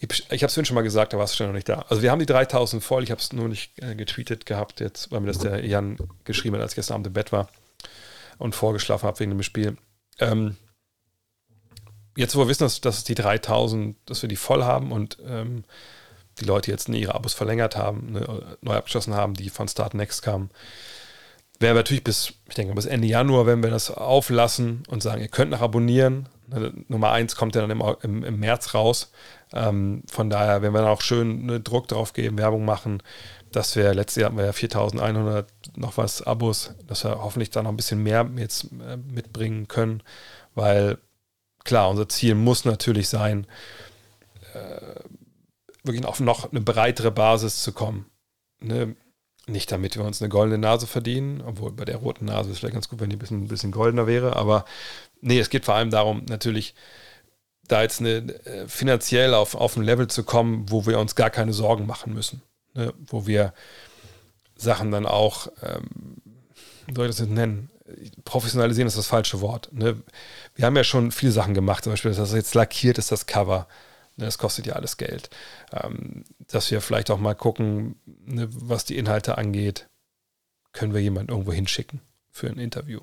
Ich, 0.00 0.30
ich 0.32 0.42
habe 0.42 0.52
es 0.60 0.66
schon 0.66 0.74
mal 0.74 0.82
gesagt, 0.82 1.12
da 1.12 1.16
war 1.16 1.24
es 1.24 1.36
schon 1.36 1.46
noch 1.46 1.54
nicht 1.54 1.68
da. 1.68 1.84
Also 1.88 2.02
wir 2.02 2.10
haben 2.10 2.18
die 2.18 2.26
3000 2.26 2.82
voll. 2.82 3.04
Ich 3.04 3.12
habe 3.12 3.20
es 3.20 3.32
nur 3.32 3.48
nicht 3.48 3.80
äh, 3.80 3.94
getweetet 3.94 4.46
gehabt 4.46 4.80
jetzt, 4.80 5.12
weil 5.12 5.20
mir 5.20 5.28
das 5.28 5.38
der 5.38 5.64
Jan 5.64 5.96
geschrieben 6.24 6.56
hat, 6.56 6.62
als 6.62 6.72
ich 6.72 6.76
gestern 6.76 6.94
Abend 6.94 7.06
im 7.06 7.12
Bett 7.12 7.30
war 7.30 7.48
und 8.38 8.54
vorgeschlafen 8.54 9.06
habe 9.06 9.20
wegen 9.20 9.30
dem 9.30 9.42
Spiel. 9.44 9.76
Ähm, 10.18 10.56
jetzt, 12.16 12.36
wo 12.36 12.40
wir 12.40 12.48
wissen, 12.48 12.64
dass, 12.64 12.80
dass 12.80 13.04
die 13.04 13.14
3000, 13.14 13.96
dass 14.06 14.22
wir 14.22 14.28
die 14.28 14.36
voll 14.36 14.64
haben 14.64 14.92
und 14.92 15.18
ähm, 15.26 15.64
die 16.40 16.44
Leute 16.44 16.70
jetzt 16.70 16.88
ihre 16.88 17.14
Abos 17.14 17.34
verlängert 17.34 17.76
haben, 17.76 18.12
ne, 18.12 18.56
neu 18.60 18.74
abgeschlossen 18.74 19.14
haben, 19.14 19.34
die 19.34 19.50
von 19.50 19.68
Start 19.68 19.94
Next 19.94 20.22
kamen, 20.22 20.50
wir 21.62 21.74
natürlich 21.74 22.04
bis, 22.04 22.34
ich 22.48 22.54
denke, 22.54 22.74
bis 22.74 22.86
Ende 22.86 23.06
Januar, 23.06 23.46
wenn 23.46 23.62
wir 23.62 23.70
das 23.70 23.90
auflassen 23.90 24.82
und 24.88 25.02
sagen, 25.02 25.22
ihr 25.22 25.28
könnt 25.28 25.52
nach 25.52 25.60
abonnieren. 25.60 26.28
Ne, 26.48 26.72
Nummer 26.88 27.12
1 27.12 27.36
kommt 27.36 27.54
ja 27.54 27.60
dann 27.60 27.70
im, 27.70 27.82
im, 28.02 28.24
im 28.24 28.40
März 28.40 28.74
raus. 28.74 29.12
Ähm, 29.52 30.02
von 30.10 30.28
daher, 30.28 30.62
wenn 30.62 30.72
wir 30.72 30.80
dann 30.80 30.90
auch 30.90 31.00
schön 31.00 31.46
ne, 31.46 31.60
Druck 31.60 31.88
drauf 31.88 32.12
geben, 32.12 32.38
Werbung 32.38 32.64
machen, 32.64 33.02
dass 33.52 33.76
wir, 33.76 33.94
letztes 33.94 34.20
Jahr 34.20 34.26
hatten 34.26 34.38
wir 34.38 34.46
ja 34.46 34.52
4100 34.52 35.48
noch 35.76 35.96
was 35.96 36.22
Abos, 36.22 36.74
dass 36.86 37.04
wir 37.04 37.22
hoffentlich 37.22 37.50
da 37.50 37.62
noch 37.62 37.70
ein 37.70 37.76
bisschen 37.76 38.02
mehr 38.02 38.28
jetzt 38.36 38.64
äh, 38.64 38.96
mitbringen 38.96 39.68
können, 39.68 40.02
weil 40.54 40.98
klar, 41.64 41.90
unser 41.90 42.08
Ziel 42.08 42.34
muss 42.34 42.64
natürlich 42.64 43.08
sein, 43.08 43.46
äh, 44.54 45.00
wirklich 45.84 46.04
auf 46.04 46.20
noch 46.20 46.50
eine 46.50 46.60
breitere 46.60 47.10
Basis 47.10 47.62
zu 47.62 47.72
kommen. 47.72 48.06
Ne? 48.60 48.96
Nicht 49.46 49.72
damit 49.72 49.96
wir 49.96 50.04
uns 50.04 50.22
eine 50.22 50.28
goldene 50.28 50.58
Nase 50.58 50.86
verdienen, 50.86 51.40
obwohl 51.40 51.72
bei 51.72 51.84
der 51.84 51.96
roten 51.96 52.26
Nase 52.26 52.50
ist 52.50 52.58
vielleicht 52.58 52.74
ganz 52.74 52.88
gut, 52.88 53.00
wenn 53.00 53.10
die 53.10 53.16
ein 53.16 53.18
bisschen, 53.18 53.44
ein 53.44 53.48
bisschen 53.48 53.72
goldener 53.72 54.06
wäre, 54.06 54.36
aber 54.36 54.64
nee, 55.20 55.40
es 55.40 55.50
geht 55.50 55.64
vor 55.64 55.74
allem 55.74 55.90
darum, 55.90 56.24
natürlich 56.28 56.74
da 57.66 57.82
jetzt 57.82 58.00
eine, 58.00 58.16
äh, 58.44 58.68
finanziell 58.68 59.34
auf, 59.34 59.54
auf 59.54 59.76
ein 59.76 59.82
Level 59.82 60.08
zu 60.08 60.24
kommen, 60.24 60.66
wo 60.68 60.86
wir 60.86 60.98
uns 60.98 61.14
gar 61.14 61.30
keine 61.30 61.52
Sorgen 61.52 61.86
machen 61.86 62.12
müssen. 62.12 62.42
Ne? 62.74 62.92
Wo 63.06 63.26
wir 63.26 63.52
Sachen 64.56 64.90
dann 64.90 65.06
auch, 65.06 65.48
ähm, 65.62 66.16
wie 66.86 66.94
soll 66.94 67.06
ich 67.06 67.12
das 67.12 67.20
jetzt 67.20 67.30
nennen? 67.30 67.70
Professionalisieren 68.24 68.86
ist 68.86 68.96
das 68.96 69.06
falsche 69.06 69.40
Wort. 69.40 69.70
Ne? 69.72 70.02
Wir 70.54 70.66
haben 70.66 70.76
ja 70.76 70.84
schon 70.84 71.10
viele 71.10 71.32
Sachen 71.32 71.54
gemacht, 71.54 71.84
zum 71.84 71.92
Beispiel, 71.92 72.10
dass 72.10 72.18
das 72.18 72.32
jetzt 72.32 72.54
lackiert 72.54 72.98
ist, 72.98 73.10
das 73.10 73.26
Cover. 73.26 73.66
Ne? 74.16 74.26
Das 74.26 74.38
kostet 74.38 74.66
ja 74.66 74.74
alles 74.74 74.96
Geld. 74.96 75.30
Ähm, 75.72 76.24
dass 76.38 76.70
wir 76.70 76.80
vielleicht 76.80 77.10
auch 77.10 77.18
mal 77.18 77.34
gucken, 77.34 77.96
ne, 78.06 78.48
was 78.50 78.84
die 78.84 78.96
Inhalte 78.96 79.38
angeht, 79.38 79.88
können 80.72 80.94
wir 80.94 81.00
jemanden 81.00 81.32
irgendwo 81.32 81.52
hinschicken 81.52 82.00
für 82.30 82.48
ein 82.48 82.58
Interview? 82.58 83.00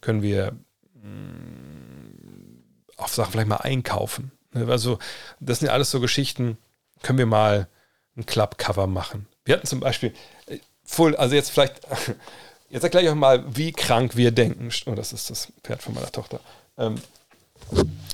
Können 0.00 0.22
wir 0.22 0.52
mh, 0.94 1.08
mm, 1.08 2.64
auf 2.96 3.14
Sachen 3.14 3.32
vielleicht 3.32 3.48
mal 3.48 3.56
einkaufen? 3.56 4.32
Ne? 4.52 4.66
Also, 4.68 4.98
das 5.40 5.60
sind 5.60 5.68
ja 5.68 5.74
alles 5.74 5.90
so 5.90 6.00
Geschichten, 6.00 6.58
können 7.02 7.18
wir 7.18 7.26
mal 7.26 7.68
ein 8.16 8.26
Club-Cover 8.26 8.86
machen. 8.86 9.26
Wir 9.44 9.54
hatten 9.56 9.66
zum 9.66 9.80
Beispiel, 9.80 10.12
äh, 10.46 10.58
full, 10.84 11.16
also 11.16 11.34
jetzt 11.34 11.50
vielleicht, 11.50 11.80
jetzt 12.70 12.82
erkläre 12.82 13.04
ich 13.04 13.10
euch 13.10 13.16
mal, 13.16 13.44
wie 13.56 13.72
krank 13.72 14.16
wir 14.16 14.30
denken. 14.30 14.70
Oh, 14.86 14.94
das 14.94 15.12
ist 15.12 15.30
das 15.30 15.52
Pferd 15.62 15.82
von 15.82 15.94
meiner 15.94 16.12
Tochter. 16.12 16.40
Ähm, 16.76 16.96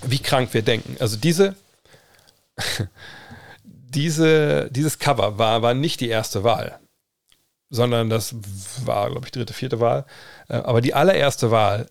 wie 0.07 0.19
krank 0.19 0.53
wir 0.53 0.63
denken. 0.63 0.97
Also 1.01 1.17
diese, 1.17 1.55
diese, 3.65 4.69
dieses 4.71 4.99
Cover 4.99 5.39
war, 5.39 5.63
war 5.63 5.75
nicht 5.75 6.01
die 6.01 6.09
erste 6.09 6.45
Wahl, 6.45 6.79
sondern 7.71 8.11
das 8.11 8.35
war, 8.85 9.11
glaube 9.11 9.27
ich, 9.27 9.33
dritte, 9.33 9.53
vierte 9.53 9.81
Wahl. 9.81 10.05
Äh, 10.49 10.55
aber 10.55 10.81
die 10.81 10.95
allererste 10.95 11.51
Wahl, 11.51 11.87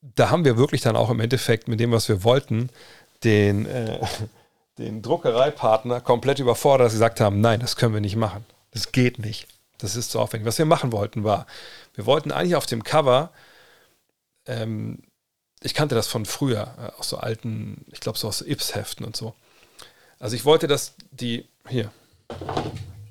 da 0.00 0.30
haben 0.30 0.44
wir 0.44 0.56
wirklich 0.56 0.80
dann 0.80 0.96
auch 0.96 1.10
im 1.10 1.20
Endeffekt 1.20 1.68
mit 1.68 1.80
dem, 1.80 1.92
was 1.92 2.08
wir 2.08 2.24
wollten, 2.24 2.70
den, 3.24 3.66
äh, 3.66 3.98
den 4.78 5.02
Druckereipartner 5.02 6.00
komplett 6.00 6.38
überfordert, 6.38 6.86
dass 6.86 6.92
sie 6.92 6.98
gesagt 6.98 7.20
haben, 7.20 7.40
nein, 7.40 7.60
das 7.60 7.76
können 7.76 7.94
wir 7.94 8.00
nicht 8.00 8.16
machen. 8.16 8.44
Das 8.70 8.92
geht 8.92 9.18
nicht. 9.18 9.48
Das 9.78 9.96
ist 9.96 10.10
zu 10.10 10.20
aufwendig. 10.20 10.46
Was 10.46 10.58
wir 10.58 10.66
machen 10.66 10.92
wollten 10.92 11.24
war, 11.24 11.46
wir 11.98 12.06
wollten 12.06 12.30
eigentlich 12.30 12.54
auf 12.54 12.66
dem 12.66 12.84
Cover, 12.84 13.32
ähm, 14.46 15.02
ich 15.60 15.74
kannte 15.74 15.96
das 15.96 16.06
von 16.06 16.26
früher, 16.26 16.72
äh, 16.78 17.00
aus 17.00 17.08
so 17.08 17.16
alten, 17.16 17.84
ich 17.90 17.98
glaube 17.98 18.16
so 18.16 18.28
aus 18.28 18.40
Ips-Heften 18.40 19.04
und 19.04 19.16
so. 19.16 19.34
Also 20.20 20.36
ich 20.36 20.44
wollte, 20.44 20.68
dass 20.68 20.94
die, 21.10 21.44
hier, 21.66 21.90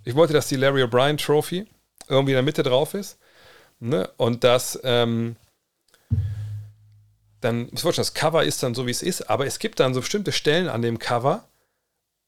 ich 0.05 0.15
wollte, 0.15 0.31
dass 0.31 0.47
die 0.47 0.55
Larry 0.55 0.83
O'Brien 0.83 1.17
Trophy 1.17 1.67
irgendwie 2.07 2.31
in 2.31 2.37
der 2.37 2.43
Mitte 2.43 2.63
drauf 2.63 2.93
ist. 2.93 3.17
Ne? 3.81 4.09
Und 4.15 4.45
dass 4.45 4.79
ähm, 4.85 5.35
dann, 7.41 7.67
ich 7.73 7.83
wollte 7.83 7.97
schon, 7.97 8.03
das 8.03 8.13
Cover 8.13 8.45
ist 8.45 8.63
dann 8.63 8.73
so, 8.73 8.87
wie 8.87 8.91
es 8.91 9.01
ist, 9.01 9.29
aber 9.29 9.45
es 9.45 9.59
gibt 9.59 9.81
dann 9.81 9.93
so 9.93 9.99
bestimmte 9.99 10.31
Stellen 10.31 10.69
an 10.69 10.81
dem 10.81 10.97
Cover, 10.97 11.43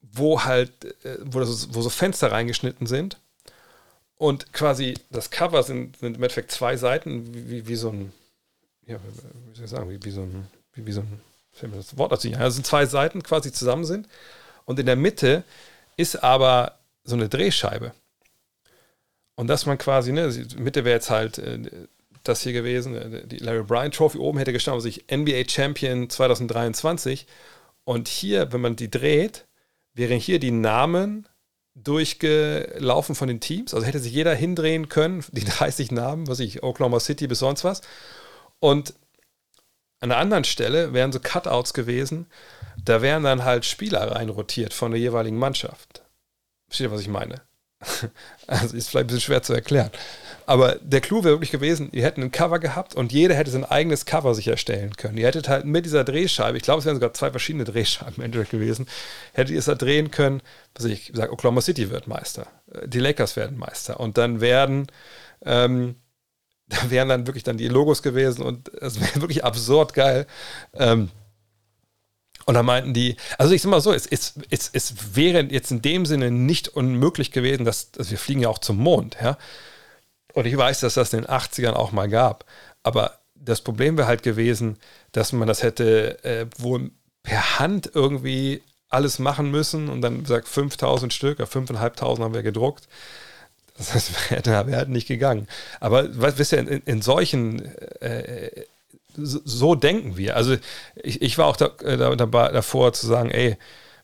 wo 0.02 0.44
halt, 0.44 0.84
äh, 1.06 1.19
wo, 1.22 1.40
das, 1.40 1.73
wo 1.73 1.81
so 1.81 1.90
Fenster 1.90 2.34
reingeschnitten 2.34 2.86
sind. 2.86 3.18
Und 4.20 4.52
quasi 4.52 4.96
das 5.10 5.30
Cover 5.30 5.64
sind, 5.64 5.96
sind 5.96 6.18
im 6.18 6.24
Endeffekt 6.24 6.52
zwei 6.52 6.76
Seiten, 6.76 7.34
wie, 7.50 7.70
wie 7.70 7.76
so 7.78 7.90
ein, 7.90 8.12
ja, 8.86 8.98
wie 8.98 9.56
soll 9.56 9.64
ich 9.64 9.72
sagen, 9.72 9.90
wie, 9.90 10.04
wie 10.04 10.12
so 10.12 10.24
ein, 10.24 10.46
wie, 10.74 10.86
wie 10.86 10.91
so 10.91 11.00
ein, 11.00 11.22
das 11.74 11.98
Wort 11.98 12.12
dazu. 12.12 12.30
Also 12.34 12.56
sind 12.56 12.68
zwei 12.68 12.86
Seiten 12.86 13.24
quasi 13.24 13.54
zusammen 13.54 13.86
sind. 13.86 14.10
Und 14.66 14.78
in 14.78 14.88
der 14.88 14.98
Mitte 14.98 15.46
ist 15.96 16.22
aber 16.22 16.80
so 17.06 17.16
eine 17.16 17.30
Drehscheibe. 17.30 17.94
Und 19.36 19.48
dass 19.48 19.66
man 19.66 19.78
quasi, 19.78 20.12
ne, 20.12 20.28
Mitte 20.58 20.84
wäre 20.84 20.96
jetzt 20.96 21.10
halt 21.10 21.38
äh, 21.38 21.88
das 22.26 22.41
hier 22.41 22.52
gewesen, 22.52 22.96
äh, 22.96 23.26
die 23.26 23.38
Larry 23.38 23.64
Bryan 23.64 23.91
Trophy 23.91 24.18
oben 24.18 24.38
hätte 24.38 24.52
gestanden, 24.52 24.82
sich 24.82 25.06
NBA 25.10 25.48
Champion 25.48 26.10
2023. 26.10 27.26
Und 27.86 28.10
hier, 28.10 28.52
wenn 28.52 28.60
man 28.60 28.76
die 28.76 28.91
dreht, 28.91 29.46
wären 29.94 30.20
hier 30.20 30.40
die 30.40 30.52
Namen 30.52 31.26
durchgelaufen 31.84 33.16
von 33.16 33.28
den 33.28 33.40
Teams. 33.40 33.74
Also 33.74 33.86
hätte 33.86 34.00
sich 34.00 34.14
jeder 34.14 34.34
hindrehen 34.34 34.90
können, 34.90 35.24
die 35.32 35.44
30 35.46 35.92
Namen, 35.92 36.28
was 36.28 36.40
ich, 36.40 36.64
Oklahoma 36.64 37.00
City 37.00 37.28
bis 37.28 37.40
sonst 37.40 37.64
was. 37.64 37.82
Und 38.60 38.94
an 40.02 40.12
einer 40.12 40.22
anderen 40.22 40.44
Stelle 40.46 40.94
wären 40.94 41.12
so 41.12 41.20
Cutouts 41.20 41.74
gewesen, 41.74 42.28
da 42.84 43.02
wären 43.02 43.24
dann 43.24 43.44
halt 43.44 43.66
Spieler 43.66 44.12
reinrotiert 44.12 44.74
von 44.74 44.92
der 44.92 45.00
jeweiligen 45.00 45.38
Mannschaft. 45.38 46.04
Versteht 46.70 46.88
ihr, 46.88 46.92
was 46.92 47.02
ich 47.02 47.08
meine? 47.08 47.42
Also 48.48 48.76
ist 48.76 48.90
vielleicht 48.90 49.06
ein 49.06 49.08
bisschen 49.08 49.22
schwer 49.22 49.44
zu 49.44 49.54
erklären. 49.54 49.92
Aber 50.50 50.80
der 50.82 51.00
Clou 51.00 51.24
wäre 51.24 51.36
wirklich 51.36 51.52
gewesen, 51.52 51.90
ihr 51.92 52.02
hättet 52.02 52.24
ein 52.24 52.32
Cover 52.32 52.58
gehabt 52.58 52.96
und 52.96 53.12
jeder 53.12 53.36
hätte 53.36 53.52
sein 53.52 53.66
eigenes 53.66 54.08
Cover 54.08 54.34
sich 54.34 54.48
erstellen 54.48 54.98
können. 54.98 55.16
Ihr 55.16 55.28
hättet 55.28 55.48
halt 55.48 55.66
mit 55.66 55.86
dieser 55.86 56.04
Drehscheibe, 56.04 56.58
ich 56.58 56.64
glaube, 56.64 56.80
es 56.80 56.86
wären 56.86 56.96
sogar 56.96 57.14
zwei 57.14 57.30
verschiedene 57.30 57.66
Drehscheiben 57.66 58.32
gewesen, 58.32 58.88
hättet 59.34 59.54
ihr 59.54 59.60
es 59.60 59.66
da 59.66 59.76
drehen 59.76 60.10
können, 60.10 60.42
was 60.74 60.86
ich 60.86 61.12
sage, 61.14 61.32
Oklahoma 61.32 61.62
City 61.62 61.92
wird 61.92 62.08
Meister, 62.08 62.48
äh, 62.74 62.88
die 62.88 62.98
Lakers 62.98 63.36
werden 63.36 63.60
Meister 63.60 64.00
und 64.00 64.18
dann 64.18 64.42
werden, 64.42 64.88
ähm, 65.46 65.98
da 66.68 66.90
wären 66.90 67.10
dann 67.10 67.28
wirklich 67.28 67.44
dann 67.44 67.58
die 67.58 67.68
Logos 67.68 68.02
gewesen 68.02 68.42
und 68.42 68.74
es 68.74 69.00
wäre 69.00 69.16
wirklich 69.22 69.44
absurd 69.44 69.94
geil. 69.94 70.26
Ähm, 70.74 71.12
und 72.48 72.56
da 72.56 72.64
meinten 72.64 72.96
die, 72.96 73.18
also 73.38 73.54
ich 73.54 73.62
sag 73.62 73.70
mal 73.70 73.82
so, 73.82 73.94
es, 73.94 74.08
es, 74.08 74.34
es, 74.50 74.72
es 74.74 75.16
wäre 75.16 75.44
jetzt 75.44 75.70
in 75.70 75.84
dem 75.84 76.08
Sinne 76.08 76.32
nicht 76.32 76.70
unmöglich 76.70 77.32
gewesen, 77.32 77.66
dass, 77.66 77.92
dass 77.92 78.10
wir 78.10 78.18
fliegen 78.18 78.42
ja 78.42 78.50
auch 78.50 78.58
zum 78.58 78.78
Mond, 78.78 79.16
ja. 79.22 79.38
Und 80.40 80.45
ich 80.45 80.56
weiß, 80.56 80.80
dass 80.80 80.94
das 80.94 81.11
in 81.11 81.24
den 81.24 81.30
80ern 81.30 81.74
auch 81.74 81.91
mal 81.91 82.07
gab. 82.07 82.45
Aber 82.82 83.20
das 83.36 83.60
Problem 83.60 83.98
wäre 83.98 84.07
halt 84.07 84.24
gewesen, 84.24 84.78
dass 85.11 85.34
man 85.34 85.49
das 85.49 85.64
hätte 85.64 86.24
äh, 86.24 86.45
wohl 86.57 86.91
per 87.24 87.60
Hand 87.60 87.91
irgendwie 87.94 88.64
alles 88.88 89.20
machen 89.20 89.52
müssen 89.52 89.90
und 89.90 90.02
dann 90.02 90.24
sagt 90.24 90.48
5000 90.48 91.14
Stück, 91.14 91.40
oder 91.40 91.48
5500 91.48 92.24
haben 92.24 92.34
wir 92.34 92.41
gedruckt. 92.41 92.88
Das 93.78 94.11
wäre 94.30 94.68
wär 94.68 94.78
halt 94.78 94.88
nicht 94.88 95.10
gegangen. 95.10 95.45
Aber 95.82 96.07
wisst 96.38 96.53
ihr, 96.53 96.60
in, 96.60 96.84
in 96.86 97.02
solchen, 97.02 97.66
äh, 97.99 98.64
so, 99.18 99.41
so, 99.44 99.76
denken 99.76 100.16
wir. 100.16 100.38
Also 100.38 100.56
ich, 100.95 101.22
ich 101.22 101.38
war 101.38 101.48
auch 101.48 101.57
da, 101.57 101.66
äh, 101.84 101.98
da, 101.98 102.16
dabei, 102.16 102.53
davor 102.53 102.94
zu 102.94 103.07
sagen, 103.07 103.30
ey, 103.30 103.57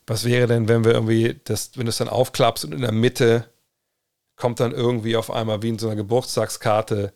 was 0.05 0.25
wäre 0.25 0.47
denn, 0.47 0.67
wenn 0.67 0.83
wir 0.83 0.91
irgendwie, 0.91 1.39
das, 1.45 1.71
wenn 1.75 1.85
du 1.85 1.91
es 1.91 1.97
dann 1.97 2.09
aufklappst 2.09 2.65
und 2.65 2.73
in 2.73 2.81
der 2.81 2.91
Mitte 2.91 3.45
kommt 4.35 4.59
dann 4.59 4.71
irgendwie 4.71 5.15
auf 5.15 5.31
einmal 5.31 5.61
wie 5.61 5.69
in 5.69 5.79
so 5.79 5.87
einer 5.87 5.95
Geburtstagskarte, 5.95 7.13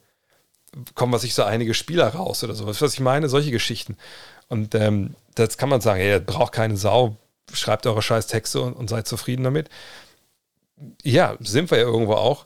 kommen 0.95 1.13
was 1.13 1.21
sich 1.21 1.33
so 1.33 1.43
einige 1.43 1.73
Spieler 1.73 2.07
raus 2.09 2.43
oder 2.43 2.53
sowas. 2.53 2.81
Was 2.81 2.93
ich 2.93 2.99
meine, 2.99 3.29
solche 3.29 3.51
Geschichten. 3.51 3.97
Und 4.47 4.75
ähm, 4.75 5.15
das 5.35 5.57
kann 5.57 5.69
man 5.69 5.81
sagen, 5.81 6.01
ey, 6.01 6.19
braucht 6.19 6.53
keine 6.53 6.77
Sau, 6.77 7.17
schreibt 7.53 7.85
eure 7.85 8.01
scheiß 8.01 8.27
Texte 8.27 8.61
und, 8.61 8.73
und 8.73 8.89
seid 8.89 9.07
zufrieden 9.07 9.43
damit. 9.43 9.69
Ja, 11.03 11.35
sind 11.39 11.71
wir 11.71 11.77
ja 11.77 11.85
irgendwo 11.85 12.13
auch. 12.13 12.45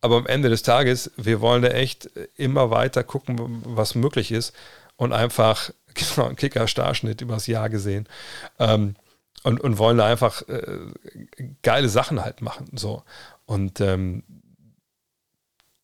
Aber 0.00 0.16
am 0.16 0.26
Ende 0.26 0.50
des 0.50 0.62
Tages, 0.62 1.12
wir 1.16 1.40
wollen 1.40 1.62
da 1.62 1.68
echt 1.68 2.10
immer 2.36 2.70
weiter 2.70 3.02
gucken, 3.04 3.62
was 3.64 3.94
möglich 3.94 4.32
ist 4.32 4.52
und 4.96 5.12
einfach 5.12 5.70
genau, 5.94 6.26
einen 6.26 6.36
Kicker-Starschnitt 6.36 7.20
übers 7.20 7.46
Jahr 7.46 7.70
gesehen. 7.70 8.08
Ähm, 8.58 8.96
und, 9.44 9.60
und 9.60 9.78
wollen 9.78 9.98
da 9.98 10.06
einfach 10.06 10.42
äh, 10.48 10.78
geile 11.62 11.88
Sachen 11.88 12.24
halt 12.24 12.40
machen. 12.40 12.66
So. 12.74 13.02
Und 13.46 13.80
ähm, 13.80 14.22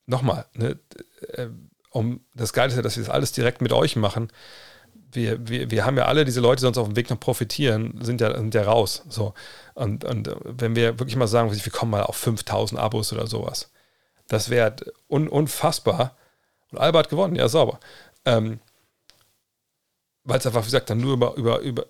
nochmal, 0.07 0.47
ne, 0.55 0.79
äh, 1.35 1.49
um 1.91 2.21
das 2.35 2.53
Geile 2.53 2.69
ist 2.69 2.77
ja, 2.77 2.83
dass 2.83 2.97
wir 2.97 3.05
das 3.05 3.13
alles 3.13 3.33
direkt 3.33 3.61
mit 3.61 3.73
euch 3.73 3.97
machen. 3.97 4.29
Wir, 5.13 5.49
wir, 5.49 5.71
wir 5.71 5.85
haben 5.85 5.97
ja 5.97 6.05
alle 6.05 6.25
diese 6.25 6.41
Leute, 6.41 6.61
die 6.61 6.63
sonst 6.63 6.79
auf 6.79 6.87
dem 6.87 6.97
Weg 6.97 7.11
noch 7.11 7.19
profitieren, 7.19 7.99
sind 8.01 8.21
ja, 8.21 8.37
sind 8.37 8.55
ja 8.55 8.63
raus. 8.63 9.05
So. 9.09 9.35
Und, 9.75 10.05
und 10.05 10.31
wenn 10.45 10.77
wir 10.77 10.99
wirklich 10.99 11.17
mal 11.17 11.27
sagen, 11.27 11.53
wir 11.53 11.73
kommen 11.73 11.91
mal 11.91 12.05
auf 12.05 12.17
5000 12.17 12.81
Abos 12.81 13.13
oder 13.13 13.27
sowas, 13.27 13.71
das 14.29 14.51
wäre 14.51 14.77
un, 15.09 15.29
unfassbar. 15.29 16.17
Und 16.71 16.79
Albert 16.79 17.09
gewonnen, 17.09 17.35
ja, 17.35 17.49
sauber. 17.49 17.81
Ähm, 18.25 18.61
Weil 20.23 20.39
es 20.39 20.47
einfach, 20.47 20.63
wie 20.63 20.67
gesagt, 20.67 20.91
dann 20.91 21.01
nur 21.01 21.15
über, 21.15 21.35
über, 21.35 21.59
über 21.59 21.87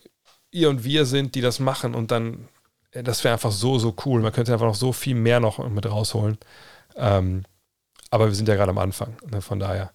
ihr 0.50 0.70
und 0.70 0.84
wir 0.84 1.04
sind, 1.04 1.34
die 1.34 1.42
das 1.42 1.60
machen 1.60 1.94
und 1.94 2.10
dann, 2.10 2.48
das 2.92 3.22
wäre 3.24 3.34
einfach 3.34 3.52
so, 3.52 3.78
so 3.78 3.94
cool. 4.04 4.20
Man 4.20 4.32
könnte 4.32 4.52
einfach 4.52 4.66
noch 4.66 4.74
so 4.74 4.92
viel 4.92 5.14
mehr 5.14 5.40
noch 5.40 5.58
mit 5.68 5.86
rausholen. 5.86 6.38
Ähm, 6.96 7.44
aber 8.10 8.26
wir 8.26 8.34
sind 8.34 8.48
ja 8.48 8.56
gerade 8.56 8.70
am 8.70 8.78
Anfang. 8.78 9.16
Ne? 9.30 9.40
Von 9.40 9.60
daher 9.60 9.92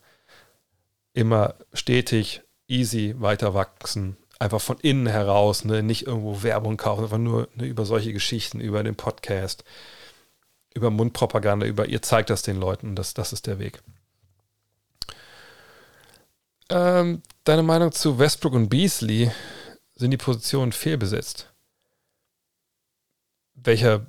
immer 1.13 1.55
stetig, 1.73 2.41
easy 2.67 3.15
weiter 3.17 3.53
wachsen. 3.53 4.17
Einfach 4.39 4.61
von 4.61 4.79
innen 4.79 5.07
heraus, 5.07 5.65
ne? 5.65 5.83
nicht 5.83 6.07
irgendwo 6.07 6.43
Werbung 6.43 6.77
kaufen, 6.77 7.03
einfach 7.03 7.17
nur 7.17 7.47
ne, 7.55 7.65
über 7.65 7.85
solche 7.85 8.13
Geschichten, 8.13 8.59
über 8.59 8.83
den 8.83 8.95
Podcast, 8.95 9.63
über 10.73 10.89
Mundpropaganda, 10.89 11.65
über 11.65 11.85
ihr 11.85 12.01
zeigt 12.01 12.29
das 12.29 12.41
den 12.41 12.59
Leuten. 12.59 12.95
Das, 12.95 13.13
das 13.13 13.33
ist 13.33 13.47
der 13.47 13.59
Weg. 13.59 13.81
Ähm, 16.69 17.21
deine 17.43 17.63
Meinung 17.63 17.91
zu 17.91 18.17
Westbrook 18.19 18.53
und 18.53 18.69
Beasley? 18.69 19.31
Sind 19.95 20.11
die 20.11 20.17
Positionen 20.17 20.73
fehlbesetzt? 20.73 21.54
Welcher, 23.65 24.05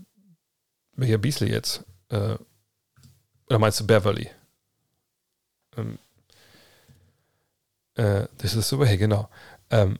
welcher 0.92 1.18
Beasley 1.18 1.50
jetzt? 1.50 1.84
Äh, 2.10 2.36
oder 3.48 3.58
meinst 3.58 3.80
du 3.80 3.86
Beverly? 3.86 4.30
Ähm, 5.76 5.98
äh, 7.94 8.26
das 8.38 8.54
ist 8.54 8.68
super, 8.68 8.86
hey, 8.86 8.98
genau. 8.98 9.28
Ähm, 9.70 9.98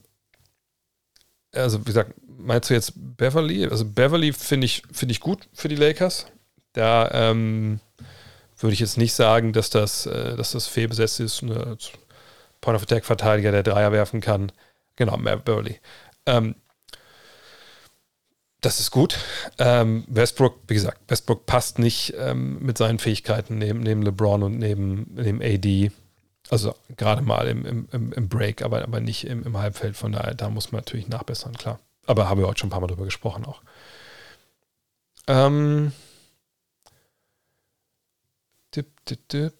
also, 1.53 1.81
wie 1.81 1.85
gesagt, 1.85 2.15
meinst 2.27 2.69
du 2.69 2.75
jetzt 2.75 2.93
Beverly? 2.95 3.67
Also, 3.67 3.87
Beverly 3.87 4.33
finde 4.33 4.67
ich, 4.67 4.83
find 4.93 5.11
ich 5.11 5.21
gut 5.21 5.49
für 5.55 5.69
die 5.69 5.77
Lakers. 5.77 6.27
Da 6.75 7.11
ähm, 7.13 7.81
würde 8.59 8.75
ich 8.75 8.81
jetzt 8.81 8.99
nicht 8.99 9.15
sagen, 9.15 9.55
dass 9.55 9.71
das, 9.71 10.05
äh, 10.05 10.37
dass 10.37 10.53
das 10.53 10.67
fehlbesetzt 10.67 11.21
ist. 11.21 11.43
Eine 11.43 11.79
Point-of-Attack-Verteidiger, 12.61 13.53
der 13.53 13.63
Dreier 13.63 13.93
werfen 13.93 14.21
kann. 14.21 14.53
Genau, 14.97 15.17
Beverly. 15.17 15.81
Ähm, 16.27 16.57
das 18.61 18.81
ist 18.81 18.91
gut. 18.91 19.19
Ähm, 19.59 20.05
Westbrook, 20.09 20.59
wie 20.67 20.75
gesagt, 20.75 21.01
Westbrook 21.09 21.47
passt 21.47 21.79
nicht 21.79 22.15
ähm, 22.19 22.59
mit 22.61 22.79
seinen 22.79 22.99
Fähigkeiten 22.99 23.59
neben, 23.59 23.81
neben 23.81 24.03
LeBron 24.03 24.43
und 24.43 24.59
neben, 24.59 25.07
neben 25.15 25.43
AD. 25.43 25.93
Also 26.49 26.75
gerade 26.97 27.23
mal 27.23 27.49
im, 27.49 27.89
im, 27.91 28.13
im 28.13 28.29
Break, 28.29 28.63
aber, 28.63 28.83
aber 28.83 29.01
nicht 29.01 29.27
im, 29.27 29.43
im 29.45 29.59
Halbfeld. 29.59 29.97
Von 29.97 30.13
daher, 30.13 30.35
da 30.35 30.49
muss 30.49 30.73
man 30.73 30.81
natürlich 30.81 31.09
nachbessern, 31.09 31.55
klar. 31.55 31.81
Aber 32.07 32.29
haben 32.29 32.41
wir 32.41 32.47
heute 32.47 32.61
schon 32.61 32.69
ein 32.69 32.71
paar 32.71 32.81
Mal 32.81 32.87
drüber 32.87 33.05
gesprochen 33.05 33.45
auch. 33.45 33.61
Ähm, 35.27 35.93
dip, 38.75 38.87
dip, 39.07 39.29
dip. 39.29 39.55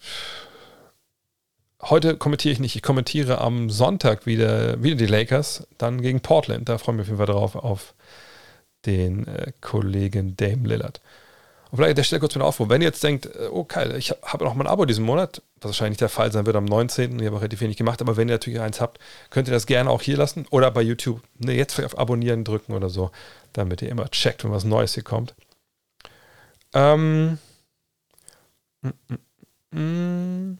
Heute 1.83 2.17
kommentiere 2.17 2.53
ich 2.53 2.61
nicht. 2.61 2.77
Ich 2.77 2.83
kommentiere 2.83 3.41
am 3.41 3.69
Sonntag 3.69 4.27
wieder, 4.27 4.83
wieder 4.83 4.97
die 4.97 5.07
Lakers, 5.07 5.67
dann 5.77 6.01
gegen 6.01 6.21
Portland. 6.21 6.69
Da 6.69 6.79
freue 6.79 6.95
ich 6.95 6.99
mich 6.99 7.05
auf 7.05 7.09
jeden 7.09 7.19
Fall 7.19 7.27
drauf, 7.27 7.57
auf 7.57 7.95
den 8.87 9.27
äh, 9.27 9.53
Kollegen 9.61 10.37
Dame 10.37 10.69
Lillard. 10.69 11.01
Und 11.71 11.79
vielleicht 11.79 11.99
der 11.99 12.05
Stelle 12.05 12.21
kurz 12.21 12.35
mit 12.35 12.45
Aufruf. 12.45 12.69
Wenn 12.69 12.81
ihr 12.81 12.89
jetzt 12.89 13.03
denkt, 13.03 13.27
äh, 13.27 13.49
oh 13.51 13.65
geil, 13.65 13.97
ich 13.97 14.11
habe 14.23 14.45
noch 14.45 14.55
mal 14.55 14.65
ein 14.65 14.71
Abo 14.71 14.85
diesen 14.85 15.05
Monat, 15.05 15.43
was 15.61 15.71
wahrscheinlich 15.71 15.99
der 15.99 16.09
Fall 16.09 16.31
sein 16.33 16.47
wird 16.47 16.57
am 16.57 16.65
19., 16.65 17.19
ich 17.19 17.27
habe 17.27 17.37
auch 17.37 17.41
relativ 17.41 17.61
wenig 17.61 17.77
gemacht, 17.77 18.01
aber 18.01 18.17
wenn 18.17 18.29
ihr 18.29 18.35
natürlich 18.35 18.61
eins 18.61 18.81
habt, 18.81 18.99
könnt 19.31 19.49
ihr 19.49 19.55
das 19.55 19.67
gerne 19.67 19.91
auch 19.91 20.03
hier 20.03 20.17
lassen 20.17 20.47
oder 20.51 20.71
bei 20.71 20.83
YouTube 20.83 21.21
ne, 21.39 21.55
jetzt 21.55 21.79
auf 21.81 21.99
Abonnieren 21.99 22.45
drücken 22.45 22.73
oder 22.73 22.89
so, 22.89 23.11
damit 23.53 23.83
ihr 23.83 23.89
immer 23.89 24.09
checkt, 24.11 24.45
wenn 24.45 24.53
was 24.53 24.65
Neues 24.65 24.95
hier 24.95 25.03
kommt. 25.03 25.35
Ähm. 26.73 27.39
Mm, 28.83 28.89
mm, 29.73 29.79
mm. 29.79 30.59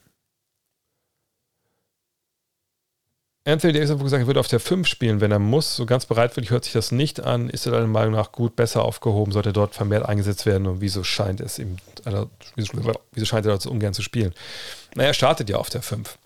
Anthony 3.47 3.71
Davis 3.71 3.89
hat 3.89 3.99
gesagt, 3.99 4.23
er 4.23 4.27
würde 4.27 4.41
auf 4.41 4.49
der 4.49 4.59
5 4.59 4.85
spielen, 4.85 5.21
wenn 5.21 5.31
er 5.31 5.39
muss. 5.39 5.77
So 5.77 5.85
ganz 5.85 6.05
bereitwillig 6.05 6.51
hört 6.51 6.65
sich 6.65 6.73
das 6.73 6.91
nicht 6.91 7.21
an. 7.21 7.49
Ist 7.49 7.65
er 7.65 7.71
deiner 7.71 7.87
Meinung 7.87 8.13
nach 8.13 8.33
gut, 8.33 8.57
besser 8.57 8.83
aufgehoben? 8.83 9.31
Sollte 9.31 9.49
er 9.49 9.53
dort 9.53 9.73
vermehrt 9.73 10.05
eingesetzt 10.05 10.45
werden? 10.45 10.67
Und 10.67 10.81
wieso 10.81 11.05
scheint 11.05 11.39
es 11.39 11.57
ihm, 11.57 11.77
also, 12.03 12.29
wieso, 12.55 13.25
scheint 13.25 13.45
er 13.45 13.51
dort 13.51 13.61
so 13.61 13.71
ungern 13.71 13.93
zu 13.93 14.01
spielen? 14.01 14.33
Naja, 14.95 15.09
er 15.09 15.13
startet 15.13 15.49
ja 15.49 15.55
auf 15.55 15.69
der 15.69 15.81
5. 15.81 16.17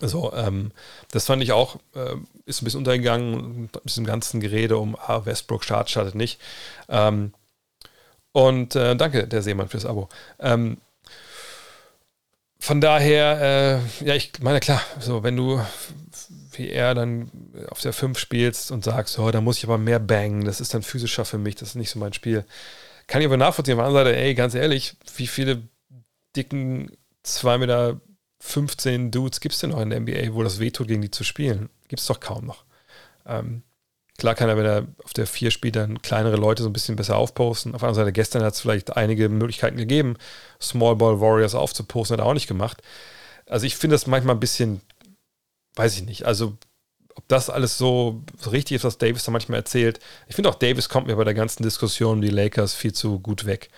So, 0.00 0.32
ähm, 0.32 0.72
das 1.10 1.26
fand 1.26 1.42
ich 1.42 1.52
auch, 1.52 1.76
äh, 1.94 2.16
ist 2.46 2.62
ein 2.62 2.64
bisschen 2.64 2.78
untergegangen 2.78 3.62
mit 3.62 3.84
diesem 3.84 4.06
ganzen 4.06 4.40
Gerede 4.40 4.78
um, 4.78 4.96
ah, 4.96 5.26
Westbrook 5.26 5.62
startet, 5.62 5.90
startet 5.90 6.14
nicht. 6.14 6.40
Ähm, 6.88 7.34
und 8.32 8.74
äh, 8.76 8.96
danke, 8.96 9.28
der 9.28 9.42
Seemann, 9.42 9.68
fürs 9.68 9.84
Abo. 9.84 10.08
Ähm, 10.40 10.78
von 12.64 12.80
daher, 12.80 13.82
äh, 14.00 14.06
ja, 14.06 14.14
ich 14.14 14.32
meine, 14.40 14.58
klar, 14.58 14.80
so, 14.98 15.22
wenn 15.22 15.36
du 15.36 15.60
wie 16.52 16.70
er 16.70 16.94
dann 16.94 17.30
auf 17.68 17.82
der 17.82 17.92
5 17.92 18.18
spielst 18.18 18.70
und 18.70 18.84
sagst, 18.84 19.18
oh, 19.18 19.30
da 19.30 19.42
muss 19.42 19.58
ich 19.58 19.64
aber 19.64 19.76
mehr 19.76 19.98
bangen, 19.98 20.46
das 20.46 20.62
ist 20.62 20.72
dann 20.72 20.82
physischer 20.82 21.26
für 21.26 21.36
mich, 21.36 21.56
das 21.56 21.70
ist 21.70 21.74
nicht 21.74 21.90
so 21.90 21.98
mein 21.98 22.14
Spiel. 22.14 22.46
Kann 23.06 23.20
ich 23.20 23.26
aber 23.26 23.36
nachvollziehen. 23.36 23.74
Auf 23.74 23.80
der 23.80 23.86
anderen 23.86 24.06
Seite, 24.06 24.16
ey, 24.16 24.34
ganz 24.34 24.54
ehrlich, 24.54 24.96
wie 25.18 25.26
viele 25.26 25.68
dicken 26.36 26.90
2 27.24 27.58
Meter 27.58 28.00
15 28.40 29.10
Dudes 29.10 29.40
gibt 29.40 29.54
es 29.54 29.60
denn 29.60 29.70
noch 29.70 29.80
in 29.80 29.90
der 29.90 30.00
NBA, 30.00 30.32
wo 30.32 30.42
das 30.42 30.58
wehtut, 30.58 30.88
gegen 30.88 31.02
die 31.02 31.10
zu 31.10 31.22
spielen? 31.22 31.68
Gibt 31.88 32.00
es 32.00 32.06
doch 32.06 32.20
kaum 32.20 32.46
noch. 32.46 32.64
Ähm, 33.26 33.62
klar 34.24 34.34
kann 34.34 34.48
er, 34.48 34.56
wenn 34.56 34.64
er 34.64 34.86
auf 35.04 35.12
der 35.12 35.26
4 35.26 35.50
spielt, 35.50 35.76
dann 35.76 36.00
kleinere 36.02 36.36
Leute 36.36 36.62
so 36.62 36.68
ein 36.68 36.72
bisschen 36.72 36.96
besser 36.96 37.16
aufposten. 37.16 37.74
Auf 37.74 37.80
der 37.80 37.88
anderen 37.88 38.06
Seite, 38.06 38.12
gestern 38.12 38.42
hat 38.42 38.54
es 38.54 38.60
vielleicht 38.60 38.96
einige 38.96 39.28
Möglichkeiten 39.28 39.76
gegeben, 39.76 40.16
Small 40.60 40.96
Ball 40.96 41.20
Warriors 41.20 41.54
aufzuposten, 41.54 42.18
hat 42.18 42.24
er 42.24 42.28
auch 42.28 42.34
nicht 42.34 42.48
gemacht. 42.48 42.82
Also 43.46 43.66
ich 43.66 43.76
finde 43.76 43.94
das 43.94 44.06
manchmal 44.06 44.36
ein 44.36 44.40
bisschen 44.40 44.80
weiß 45.76 45.96
ich 45.96 46.04
nicht. 46.04 46.24
Also, 46.24 46.56
ob 47.14 47.28
das 47.28 47.50
alles 47.50 47.78
so, 47.78 48.22
richtig 48.50 48.76
ist, 48.76 48.84
was 48.84 48.98
Davis 48.98 49.24
da 49.24 49.30
manchmal 49.30 49.60
erzählt. 49.60 50.00
Ich 50.26 50.34
finde 50.34 50.50
auch, 50.50 50.56
Davis 50.56 50.88
kommt 50.88 51.06
mir 51.06 51.16
bei 51.16 51.24
der 51.24 51.34
ganzen 51.34 51.62
Diskussion 51.62 52.16
um 52.16 52.22
die 52.22 52.28
Lakers 52.28 52.74
viel 52.74 52.92
zu 52.92 53.20
gut 53.20 53.46
weg. 53.46 53.70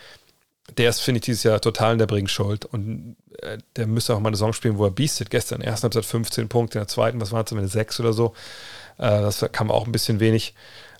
Der 0.78 0.90
ist, 0.90 1.00
finde 1.00 1.18
ich, 1.18 1.26
dieses 1.26 1.44
Jahr 1.44 1.60
total 1.60 1.92
in 1.92 1.98
der 1.98 2.06
Bringschuld 2.06 2.64
und 2.64 3.16
äh, 3.40 3.58
der 3.76 3.86
müsste 3.86 4.14
auch 4.14 4.20
mal 4.20 4.30
eine 4.30 4.36
Saison 4.36 4.52
spielen, 4.52 4.78
wo 4.78 4.84
er 4.84 4.90
biestet. 4.90 5.30
Gestern 5.30 5.56
in 5.56 5.62
der 5.62 5.70
ersten 5.70 5.84
Halbzeit 5.84 6.06
15 6.06 6.48
Punkte, 6.48 6.78
in 6.78 6.82
der 6.82 6.88
zweiten, 6.88 7.20
was 7.20 7.30
waren 7.30 7.44
es, 7.44 7.48
zumindest 7.48 7.74
6 7.74 8.00
oder 8.00 8.12
so. 8.12 8.34
Äh, 8.98 9.20
das 9.20 9.44
kam 9.52 9.70
auch 9.70 9.86
ein 9.86 9.92
bisschen 9.92 10.20
wenig. 10.20 10.54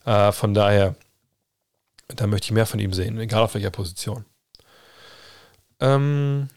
Äh, 0.05 0.33
von 0.33 0.55
daher, 0.55 0.95
da 2.09 2.27
möchte 2.27 2.47
ich 2.47 2.53
mehr 2.53 2.67
von 2.67 2.81
ihm 2.81 2.93
sehen, 2.93 3.19
egal 3.19 3.43
auf 3.43 3.55
welcher 3.55 3.71
Position. 3.71 4.25
Ähm, 5.81 6.49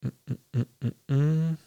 mm, 0.00 0.08
mm, 0.26 0.38
mm, 0.52 0.92
mm. 1.08 1.14
mm. 1.14 1.58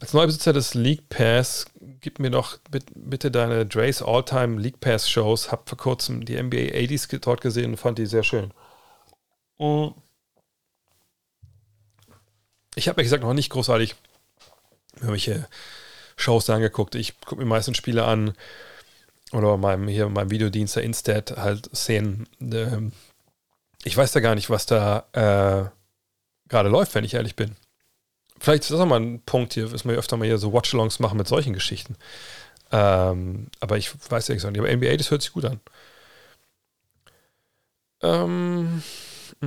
Als 0.00 0.12
Neubesitzer 0.12 0.52
des 0.52 0.74
League 0.74 1.08
Pass, 1.08 1.64
gib 2.00 2.18
mir 2.18 2.30
doch 2.30 2.58
bitte 2.94 3.30
deine 3.30 3.64
Dre's 3.64 4.02
All-Time 4.02 4.60
League 4.60 4.80
Pass 4.80 5.08
Shows. 5.08 5.50
Hab 5.50 5.68
vor 5.68 5.78
kurzem 5.78 6.26
die 6.26 6.36
NBA 6.42 6.76
80s 6.76 7.18
dort 7.20 7.40
gesehen 7.40 7.70
und 7.70 7.76
fand 7.78 7.98
die 7.98 8.04
sehr 8.04 8.22
schön. 8.22 8.52
Ich 12.74 12.88
habe, 12.88 12.98
wie 12.98 13.04
gesagt, 13.04 13.22
noch 13.22 13.32
nicht 13.32 13.50
großartig 13.50 13.94
irgendwelche 14.96 15.48
Shows 16.16 16.50
angeguckt. 16.50 16.94
Ich 16.94 17.20
gucke 17.20 17.42
mir 17.42 17.48
meistens 17.48 17.76
Spiele 17.76 18.04
an 18.04 18.34
oder 19.32 19.56
meinem, 19.56 19.88
hier 19.88 20.08
meinem 20.08 20.30
Videodienst, 20.30 20.76
der 20.76 20.84
Instat, 20.84 21.36
halt 21.36 21.68
Szenen. 21.74 22.28
Ähm, 22.40 22.92
ich 23.84 23.96
weiß 23.96 24.12
da 24.12 24.20
gar 24.20 24.34
nicht, 24.34 24.50
was 24.50 24.66
da 24.66 25.06
äh, 25.12 25.68
gerade 26.48 26.68
läuft, 26.68 26.94
wenn 26.94 27.04
ich 27.04 27.14
ehrlich 27.14 27.36
bin. 27.36 27.56
Vielleicht 28.38 28.64
ist 28.64 28.70
das 28.70 28.80
auch 28.80 28.86
mal 28.86 29.00
ein 29.00 29.22
Punkt 29.22 29.54
hier, 29.54 29.68
dass 29.68 29.84
wir 29.84 29.94
öfter 29.94 30.16
mal 30.16 30.26
hier 30.26 30.38
so 30.38 30.52
Watchalongs 30.52 30.98
machen 30.98 31.18
mit 31.18 31.28
solchen 31.28 31.52
Geschichten. 31.52 31.96
Ähm, 32.72 33.48
aber 33.60 33.76
ich 33.76 33.90
weiß 34.10 34.28
ja 34.28 34.38
so 34.38 34.50
nicht. 34.50 34.60
Aber 34.60 34.74
NBA, 34.74 34.96
das 34.96 35.10
hört 35.10 35.22
sich 35.22 35.32
gut 35.32 35.44
an. 35.44 35.60
Ähm, 38.02 38.82
mm, 39.40 39.46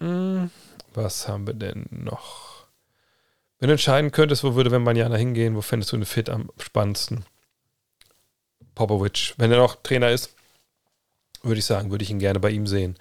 mm, 0.00 0.04
mm, 0.04 0.50
was 0.94 1.28
haben 1.28 1.46
wir 1.46 1.54
denn 1.54 1.86
noch? 1.90 2.53
Wenn 3.58 3.68
du 3.68 3.72
entscheiden 3.72 4.10
könntest, 4.10 4.44
wo 4.44 4.54
würde 4.54 4.70
Wembanyama 4.70 5.16
hingehen, 5.16 5.56
wo 5.56 5.60
fändest 5.60 5.92
du 5.92 5.96
den 5.96 6.06
Fit 6.06 6.28
am 6.28 6.50
spannendsten? 6.58 7.24
Popovic. 8.74 9.34
Wenn 9.36 9.52
er 9.52 9.58
noch 9.58 9.76
Trainer 9.76 10.10
ist, 10.10 10.34
würde 11.42 11.58
ich 11.58 11.64
sagen, 11.64 11.90
würde 11.90 12.02
ich 12.02 12.10
ihn 12.10 12.18
gerne 12.18 12.40
bei 12.40 12.50
ihm 12.50 12.66
sehen. 12.66 12.96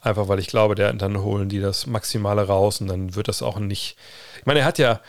Einfach 0.00 0.28
weil 0.28 0.38
ich 0.38 0.46
glaube, 0.46 0.74
der, 0.74 0.92
dann 0.94 1.22
holen 1.22 1.48
die 1.48 1.60
das 1.60 1.86
Maximale 1.86 2.46
raus 2.46 2.80
und 2.80 2.86
dann 2.86 3.14
wird 3.14 3.28
das 3.28 3.42
auch 3.42 3.58
nicht. 3.58 3.98
Ich 4.38 4.46
meine, 4.46 4.60
er 4.60 4.64
hat 4.64 4.78
ja 4.78 5.00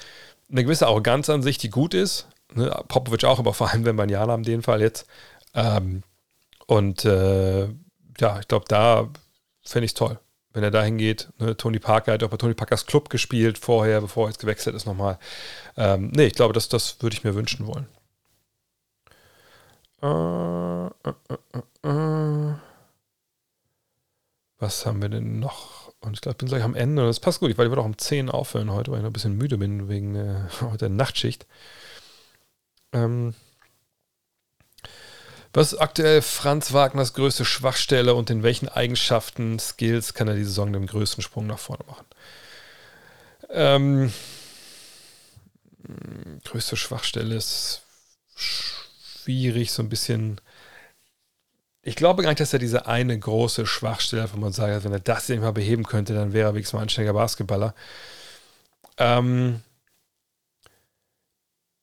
eine 0.52 0.64
gewisse 0.64 0.88
Arroganz 0.88 1.30
an 1.30 1.42
sich, 1.42 1.58
die 1.58 1.70
gut 1.70 1.94
ist. 1.94 2.28
Ne? 2.54 2.70
Popovic 2.90 3.24
auch, 3.24 3.40
aber 3.40 3.54
vor 3.54 3.70
allem 3.72 3.86
wenn 3.86 3.96
Banyana 3.96 4.36
in 4.36 4.44
dem 4.44 4.64
Fall 4.64 4.82
jetzt. 4.82 5.06
Ähm, 5.54 6.04
und 6.68 7.06
äh, 7.06 7.68
ja, 8.20 8.40
ich 8.40 8.48
glaube, 8.48 8.66
da 8.68 9.10
fände 9.64 9.86
ich 9.86 9.92
es 9.92 9.96
toll. 9.96 10.20
Wenn 10.54 10.64
er 10.64 10.72
dahin 10.72 10.98
geht. 10.98 11.30
Ne, 11.40 11.56
Tony 11.56 11.80
Parker 11.80 12.14
hat 12.14 12.24
auch 12.24 12.30
bei 12.30 12.38
Tony 12.38 12.54
Parkers 12.54 12.86
Club 12.86 13.10
gespielt 13.10 13.58
vorher, 13.58 14.02
bevor 14.02 14.26
er 14.26 14.32
jetzt 14.32 14.40
gewechselt 14.40 14.76
ist 14.76 14.86
nochmal. 14.86 15.18
Ähm, 15.78 16.12
nee, 16.16 16.26
ich 16.26 16.34
glaube, 16.34 16.54
das, 16.54 16.70
das 16.70 17.02
würde 17.02 17.16
ich 17.16 17.24
mir 17.24 17.36
wünschen 17.36 17.68
wollen. 17.68 17.88
Äh, 20.02 20.88
äh, 20.88 21.90
äh, 21.90 22.56
Was 24.60 24.86
haben 24.86 25.02
wir 25.02 25.10
denn 25.10 25.40
noch? 25.40 25.94
Und 26.02 26.14
ich 26.16 26.22
glaube, 26.22 26.34
ich 26.34 26.38
bin 26.40 26.48
gleich 26.48 26.64
am 26.64 26.76
Ende. 26.76 27.06
Das 27.06 27.20
passt 27.20 27.40
gut. 27.40 27.52
Ich 27.52 27.58
werde 27.58 27.78
auch 27.78 27.86
um 27.86 27.98
10 27.98 28.30
aufhören 28.30 28.72
heute, 28.72 28.92
weil 28.92 29.00
ich 29.00 29.04
noch 29.04 29.10
ein 29.12 29.14
bisschen 29.14 29.38
müde 29.38 29.58
bin 29.58 29.88
wegen 29.88 30.16
äh, 30.16 30.48
der 30.80 30.90
Nachtschicht. 30.90 31.46
Ähm, 32.94 33.36
was 35.54 35.74
ist 35.74 35.80
aktuell 35.80 36.22
Franz 36.22 36.72
Wagners 36.72 37.14
größte 37.14 37.44
Schwachstelle 37.44 38.16
und 38.16 38.30
in 38.30 38.44
welchen 38.44 38.70
Eigenschaften, 38.70 39.60
Skills 39.60 40.14
kann 40.14 40.28
er 40.28 40.36
die 40.36 40.46
Saison 40.46 40.72
den 40.72 40.88
größten 40.88 41.22
Sprung 41.22 41.48
nach 41.48 41.60
vorne 41.60 41.84
machen? 41.88 42.06
Ähm, 43.50 44.14
größte 46.46 46.78
Schwachstelle 46.78 47.36
ist 47.36 47.82
schwierig, 48.36 49.72
so 49.72 49.84
ein 49.84 49.90
bisschen. 49.90 50.40
Ich 51.84 51.96
glaube 51.96 52.24
gar 52.24 52.30
nicht, 52.30 52.40
dass 52.40 52.54
er 52.54 52.60
diese 52.60 52.86
eine 52.86 53.18
große 53.18 53.66
Schwachstelle 53.66 54.30
wo 54.34 54.38
man 54.38 54.54
sagt, 54.54 54.84
wenn 54.84 54.94
er 54.94 55.00
das 55.00 55.30
mal 55.30 55.52
beheben 55.52 55.84
könnte, 55.84 56.14
dann 56.14 56.32
wäre 56.32 56.50
er 56.50 56.54
wenigstens 56.54 56.74
mal 56.74 56.82
ein 56.84 56.90
Basketballer. 57.14 57.74
Ähm, 58.98 59.62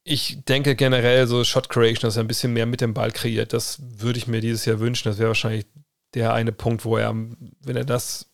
ich 0.09 0.44
denke 0.44 0.74
generell 0.74 1.26
so 1.26 1.44
Shot 1.44 1.68
Creation, 1.68 2.09
dass 2.09 2.16
er 2.16 2.24
ein 2.24 2.28
bisschen 2.28 2.52
mehr 2.52 2.66
mit 2.66 2.80
dem 2.80 2.94
Ball 2.94 3.12
kreiert. 3.12 3.52
Das 3.52 3.78
würde 3.80 4.18
ich 4.18 4.26
mir 4.26 4.40
dieses 4.40 4.64
Jahr 4.64 4.80
wünschen. 4.80 5.09
Das 5.09 5.18
wäre 5.18 5.28
wahrscheinlich 5.28 5.66
der 6.14 6.32
eine 6.32 6.52
Punkt, 6.52 6.85
wo 6.85 6.97
er, 6.97 7.14
wenn 7.14 7.76
er 7.76 7.85
das 7.85 8.26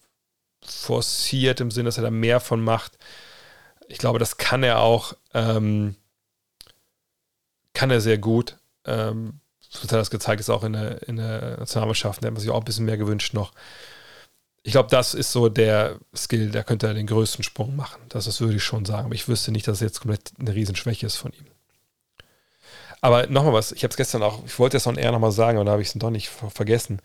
forciert, 0.63 1.61
im 1.61 1.71
Sinne, 1.71 1.89
dass 1.89 1.99
er 1.99 2.05
da 2.05 2.11
mehr 2.11 2.41
von 2.41 2.63
macht, 2.63 2.99
ich 3.89 3.99
glaube, 3.99 4.19
das 4.19 4.37
kann 4.37 4.63
er 4.63 4.81
auch, 4.81 5.15
ähm, 5.33 5.97
kann 7.73 7.91
er 7.91 8.01
sehr 8.01 8.19
gut. 8.19 8.57
Ähm, 8.85 9.41
das 9.73 9.83
hat 9.83 9.93
das 9.93 10.11
gezeigt, 10.11 10.41
ist 10.41 10.51
auch 10.51 10.65
in 10.65 10.75
der, 10.75 11.07
in 11.09 11.17
der 11.17 11.59
Nationalmannschaft, 11.59 12.23
da 12.23 12.27
hat 12.27 12.33
man 12.33 12.41
sich 12.41 12.51
auch 12.51 12.61
ein 12.61 12.65
bisschen 12.65 12.85
mehr 12.85 12.97
gewünscht 12.97 13.35
noch. 13.35 13.53
Ich 14.63 14.73
glaube, 14.73 14.89
das 14.89 15.13
ist 15.13 15.33
so 15.33 15.49
der 15.49 15.99
Skill, 16.15 16.51
der 16.51 16.65
könnte 16.65 16.87
er 16.87 16.95
den 16.95 17.07
größten 17.07 17.45
Sprung 17.45 17.77
machen. 17.77 18.01
Das, 18.09 18.25
das 18.25 18.41
würde 18.41 18.57
ich 18.57 18.65
schon 18.65 18.87
sagen. 18.87 19.07
Aber 19.07 19.15
ich 19.15 19.29
wüsste 19.29 19.53
nicht, 19.53 19.69
dass 19.69 19.79
es 19.79 19.81
jetzt 19.83 20.01
komplett 20.01 20.33
eine 20.39 20.55
Riesenschwäche 20.55 21.05
ist 21.05 21.17
von 21.17 21.33
ihm. 21.33 21.45
Aber 23.05 23.27
nochmal 23.27 23.53
was, 23.53 23.71
ich 23.71 23.85
habe 23.85 23.91
es 23.91 23.99
gestern 23.99 24.23
auch, 24.23 24.43
ich 24.47 24.59
wollte 24.59 24.79
es 24.79 24.87
on 24.87 24.97
air 24.97 25.13
nochmal 25.13 25.31
sagen, 25.31 25.59
aber 25.59 25.67
da 25.67 25.73
habe 25.73 25.83
ich 25.83 25.89
es 25.89 25.95
doch 25.95 26.09
nicht 26.09 26.31
vergessen. 26.31 27.03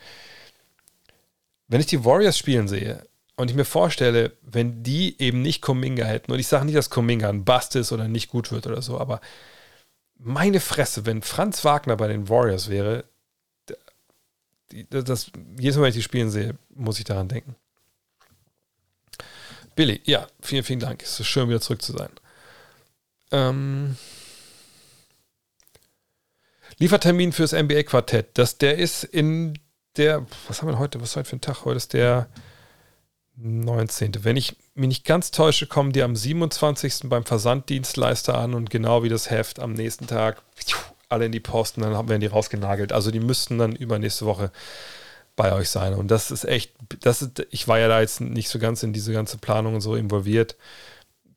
Wenn 1.67 1.81
ich 1.81 1.87
die 1.87 2.05
Warriors 2.05 2.37
spielen 2.37 2.69
sehe 2.69 3.05
und 3.35 3.51
ich 3.51 3.57
mir 3.57 3.65
vorstelle, 3.65 4.31
wenn 4.41 4.81
die 4.81 5.21
eben 5.21 5.41
nicht 5.41 5.61
Kuminga 5.61 6.05
hätten, 6.05 6.31
und 6.31 6.39
ich 6.39 6.47
sage 6.47 6.63
nicht, 6.63 6.77
dass 6.77 6.89
Kuminga 6.89 7.27
ein 7.27 7.43
Bust 7.43 7.75
ist 7.75 7.91
oder 7.91 8.07
nicht 8.07 8.29
gut 8.29 8.49
wird 8.53 8.65
oder 8.65 8.81
so, 8.81 8.97
aber 8.97 9.19
meine 10.17 10.61
Fresse, 10.61 11.05
wenn 11.05 11.21
Franz 11.21 11.65
Wagner 11.65 11.97
bei 11.97 12.07
den 12.07 12.29
Warriors 12.29 12.69
wäre, 12.69 13.03
das, 14.69 15.31
jedes 15.59 15.75
Mal, 15.75 15.81
wenn 15.81 15.89
ich 15.89 15.95
die 15.95 16.01
spielen 16.01 16.31
sehe, 16.31 16.55
muss 16.69 16.99
ich 16.99 17.03
daran 17.03 17.27
denken. 17.27 17.57
Billy, 19.75 19.99
ja, 20.05 20.27
vielen, 20.39 20.63
vielen 20.63 20.79
Dank. 20.79 21.03
Es 21.03 21.19
ist 21.19 21.27
schön, 21.27 21.49
wieder 21.49 21.59
zurück 21.59 21.81
zu 21.81 21.91
sein. 21.91 22.11
Ähm, 23.33 23.97
Liefertermin 26.79 27.33
fürs 27.33 27.51
NBA-Quartett. 27.51 28.37
Das, 28.37 28.57
der 28.57 28.77
ist 28.77 29.03
in 29.03 29.59
der, 29.97 30.25
was 30.47 30.61
haben 30.61 30.69
wir 30.69 30.79
heute? 30.79 31.01
Was 31.01 31.09
ist 31.09 31.15
heute 31.17 31.29
für 31.29 31.35
ein 31.35 31.41
Tag? 31.41 31.65
Heute 31.65 31.77
ist 31.77 31.93
der 31.93 32.27
19. 33.35 34.23
Wenn 34.23 34.37
ich 34.37 34.55
mich 34.75 34.87
nicht 34.87 35.05
ganz 35.05 35.31
täusche, 35.31 35.67
kommen 35.67 35.91
die 35.91 36.03
am 36.03 36.15
27. 36.15 37.01
beim 37.05 37.25
Versanddienstleister 37.25 38.37
an 38.37 38.53
und 38.53 38.69
genau 38.69 39.03
wie 39.03 39.09
das 39.09 39.29
Heft 39.29 39.59
am 39.59 39.73
nächsten 39.73 40.07
Tag 40.07 40.41
alle 41.09 41.25
in 41.25 41.31
die 41.31 41.39
Posten, 41.39 41.81
dann 41.81 42.07
werden 42.07 42.21
die 42.21 42.27
rausgenagelt. 42.27 42.93
Also 42.93 43.11
die 43.11 43.19
müssten 43.19 43.57
dann 43.57 43.75
übernächste 43.75 44.25
Woche 44.25 44.51
bei 45.35 45.53
euch 45.53 45.69
sein. 45.69 45.93
Und 45.93 46.11
das 46.11 46.31
ist 46.31 46.45
echt, 46.45 46.73
das 47.01 47.21
ist, 47.21 47.47
ich 47.49 47.67
war 47.67 47.79
ja 47.79 47.87
da 47.87 47.99
jetzt 47.99 48.21
nicht 48.21 48.47
so 48.47 48.59
ganz 48.59 48.83
in 48.83 48.93
diese 48.93 49.11
ganze 49.11 49.37
Planung 49.37 49.81
so 49.81 49.95
involviert 49.95 50.55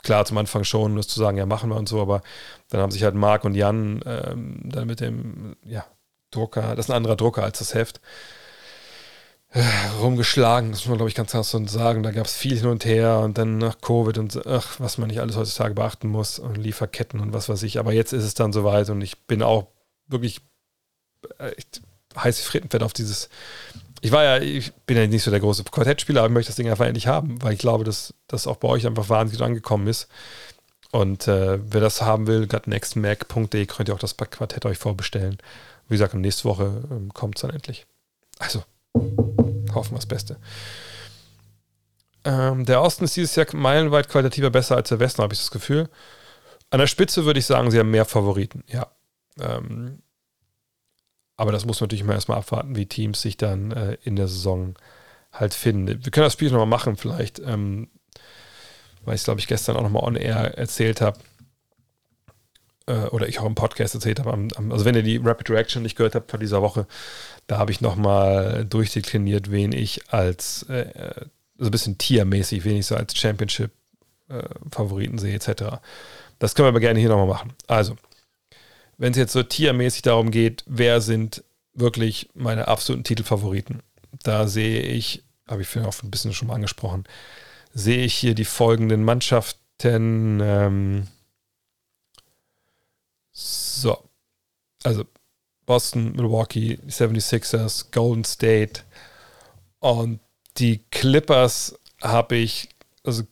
klar 0.03 0.24
zum 0.24 0.39
Anfang 0.39 0.65
schon, 0.65 0.97
das 0.97 1.09
zu 1.09 1.19
sagen, 1.19 1.37
ja, 1.37 1.47
machen 1.47 1.70
wir 1.70 1.77
und 1.77 1.89
so, 1.89 2.01
aber 2.01 2.23
dann 2.70 2.81
haben 2.81 2.91
sich 2.91 3.05
halt 3.05 3.15
Marc 3.15 3.45
und 3.45 3.55
Jan 3.55 4.03
ähm, 4.07 4.61
dann 4.65 4.87
mit 4.87 5.01
dem 5.01 5.57
ja, 5.65 5.85
Drucker, 6.31 6.74
das 6.74 6.87
ist 6.87 6.91
ein 6.91 6.97
anderer 6.97 7.16
Drucker 7.16 7.43
als 7.43 7.59
das 7.59 7.74
Heft, 7.74 8.01
äh, 9.55 9.62
rumgeschlagen. 10.01 10.70
Das 10.70 10.81
muss 10.81 10.89
man, 10.89 10.97
glaube 10.97 11.11
ich, 11.11 11.15
ganz 11.15 11.31
klar 11.31 11.45
so 11.45 11.65
sagen. 11.66 12.03
Da 12.03 12.11
gab 12.11 12.27
es 12.27 12.35
viel 12.35 12.59
hin 12.59 12.69
und 12.69 12.85
her 12.85 13.19
und 13.20 13.37
dann 13.39 13.59
nach 13.59 13.81
Covid 13.81 14.19
und 14.19 14.47
ach, 14.47 14.81
was 14.81 14.99
man 14.99 15.09
nicht 15.09 15.20
alles 15.20 15.37
heutzutage 15.37 15.74
beachten 15.74 16.09
muss 16.09 16.39
und 16.39 16.57
Lieferketten 16.57 17.20
und 17.20 17.33
was 17.33 17.49
weiß 17.49 17.62
ich. 17.62 17.79
Aber 17.79 17.93
jetzt 17.93 18.12
ist 18.12 18.24
es 18.24 18.35
dann 18.35 18.53
soweit 18.53 18.89
und 18.89 19.03
ich 19.03 19.27
bin 19.27 19.43
auch 19.43 19.69
wirklich 20.09 20.41
äh, 21.39 21.53
heiß 22.16 22.39
wie 22.39 22.45
Frittenfett 22.45 22.83
auf 22.83 22.93
dieses 22.93 23.29
ich 24.03 24.11
war 24.11 24.24
ja, 24.24 24.39
ich 24.39 24.74
bin 24.85 24.97
ja 24.97 25.07
nicht 25.07 25.23
so 25.23 25.31
der 25.31 25.39
große 25.39 25.62
Quartettspieler, 25.62 26.20
aber 26.20 26.29
ich 26.29 26.35
möchte 26.35 26.49
das 26.49 26.57
Ding 26.57 26.69
einfach 26.69 26.87
endlich 26.87 27.07
haben, 27.07 27.41
weil 27.41 27.53
ich 27.53 27.61
glaube, 27.61 27.85
dass 27.85 28.12
das 28.27 28.49
auch 28.49 28.57
bei 28.57 28.66
euch 28.66 28.85
einfach 28.85 29.09
wahnsinnig 29.09 29.41
angekommen 29.47 29.87
ist. 29.87 30.09
Und 30.91 31.29
äh, 31.29 31.61
wer 31.73 31.81
das 31.81 32.03
haben 32.03 32.27
will, 32.27 32.49
gutnextmac.de 32.49 33.65
könnt 33.66 33.89
ihr 33.89 33.95
auch 33.95 34.01
das 34.01 34.16
Quartett 34.16 34.66
euch 34.66 34.79
vorbestellen. 34.79 35.39
Wie 35.89 35.95
gesagt, 35.95 36.15
nächste 36.15 36.45
Woche 36.45 36.83
ähm, 36.91 37.15
kommt 37.15 37.37
es 37.37 37.43
dann 37.43 37.53
endlich. 37.53 37.87
Also, 38.41 38.65
hoffen 39.73 39.93
wir 39.93 39.99
das 39.99 40.07
Beste. 40.07 40.37
Ähm, 42.24 42.65
der 42.65 42.83
Osten 42.83 43.05
ist 43.05 43.16
dieses 43.16 43.37
Jahr 43.37 43.47
meilenweit 43.53 44.09
qualitativer 44.09 44.51
besser 44.51 44.74
als 44.74 44.89
der 44.89 44.99
Westen, 44.99 45.23
habe 45.23 45.33
ich 45.33 45.41
das 45.41 45.53
Gefühl. 45.53 45.89
An 46.70 46.81
der 46.81 46.89
Spitze 46.89 47.24
würde 47.24 47.39
ich 47.39 47.47
sagen, 47.47 47.70
sie 47.70 47.79
haben 47.79 47.91
mehr 47.93 48.05
Favoriten, 48.05 48.65
ja. 48.66 48.89
Ähm, 49.41 50.03
aber 51.43 51.51
das 51.51 51.66
muss 51.66 51.81
man 51.81 51.86
natürlich 51.86 52.05
immer 52.05 52.14
erstmal 52.14 52.39
abwarten, 52.39 52.77
wie 52.77 52.86
Teams 52.86 53.20
sich 53.20 53.36
dann 53.36 53.73
äh, 53.73 53.97
in 54.05 54.14
der 54.14 54.28
Saison 54.28 54.77
halt 55.32 55.55
finden. 55.55 56.05
Wir 56.05 56.12
können 56.12 56.23
das 56.23 56.35
Spiel 56.35 56.52
nochmal 56.52 56.66
machen, 56.66 56.97
vielleicht, 56.97 57.40
ähm, 57.40 57.89
weil 59.05 59.16
ich 59.16 59.24
glaube 59.24 59.40
ich, 59.40 59.48
gestern 59.48 59.77
auch 59.77 59.82
nochmal 59.82 60.05
on 60.05 60.14
air 60.14 60.56
erzählt 60.56 61.01
habe. 61.01 61.19
Äh, 62.86 63.09
oder 63.09 63.27
ich 63.27 63.40
auch 63.40 63.44
im 63.44 63.56
Podcast 63.56 63.97
erzählt 63.97 64.20
habe. 64.20 64.31
Also, 64.70 64.85
wenn 64.85 64.94
ihr 64.94 65.02
die 65.02 65.16
Rapid 65.16 65.51
Reaction 65.51 65.82
nicht 65.82 65.97
gehört 65.97 66.14
habt 66.14 66.31
von 66.31 66.39
dieser 66.39 66.62
Woche, 66.62 66.86
da 67.48 67.59
habe 67.59 67.73
ich 67.73 67.81
nochmal 67.81 68.64
durchdekliniert, 68.64 69.51
wen 69.51 69.73
ich 69.73 70.12
als, 70.12 70.62
äh, 70.69 71.27
so 71.59 71.64
ein 71.64 71.73
bisschen 71.73 71.98
tiermäßig, 71.98 72.64
wen 72.64 72.77
ich 72.77 72.86
so 72.86 72.94
als 72.94 73.16
Championship-Favoriten 73.16 75.19
äh, 75.19 75.20
sehe, 75.20 75.35
etc. 75.35 75.81
Das 76.39 76.55
können 76.55 76.66
wir 76.66 76.70
aber 76.70 76.78
gerne 76.78 77.01
hier 77.01 77.09
nochmal 77.09 77.27
machen. 77.27 77.52
Also, 77.66 77.97
wenn 78.98 79.12
es 79.12 79.19
jetzt 79.19 79.32
so 79.32 79.43
tiermäßig 79.43 80.02
darum 80.02 80.31
geht, 80.31 80.64
wer 80.66 81.01
sind 81.01 81.44
wirklich 81.74 82.28
meine 82.35 82.69
absoluten 82.69 83.05
Titelfavoriten, 83.05 83.82
da 84.23 84.47
sehe 84.47 84.82
ich, 84.82 85.23
habe 85.48 85.62
ich 85.62 85.69
vorhin 85.69 85.89
auch 85.89 86.02
ein 86.02 86.10
bisschen 86.10 86.35
schon 86.35 86.48
mal 86.48 86.55
angesprochen, 86.55 87.05
sehe 87.73 88.05
ich 88.05 88.14
hier 88.14 88.35
die 88.35 88.44
folgenden 88.44 89.05
Mannschaften. 89.05 90.40
Ähm, 90.43 91.09
so, 93.32 93.98
also 94.85 95.05
Boston, 95.66 96.12
Milwaukee, 96.12 96.78
76ers, 96.86 97.86
Golden 97.90 98.24
State 98.24 98.82
und 99.81 100.20
die 100.59 100.81
Clippers 100.90 101.78
habe 102.02 102.36
ich, 102.36 102.69
also 103.05 103.23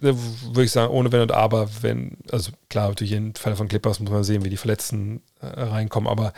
würde 0.00 0.64
ich 0.64 0.72
sagen, 0.72 0.92
ohne 0.92 1.12
Wenn 1.12 1.20
und 1.20 1.32
Aber, 1.32 1.68
wenn, 1.82 2.16
also 2.30 2.52
klar, 2.68 2.88
natürlich 2.88 3.12
im 3.12 3.34
Fall 3.34 3.56
von 3.56 3.68
Clippers 3.68 4.00
muss 4.00 4.10
man 4.10 4.24
sehen, 4.24 4.44
wie 4.44 4.50
die 4.50 4.56
Verletzten 4.56 5.22
äh, 5.40 5.46
reinkommen, 5.46 6.08
aber 6.08 6.32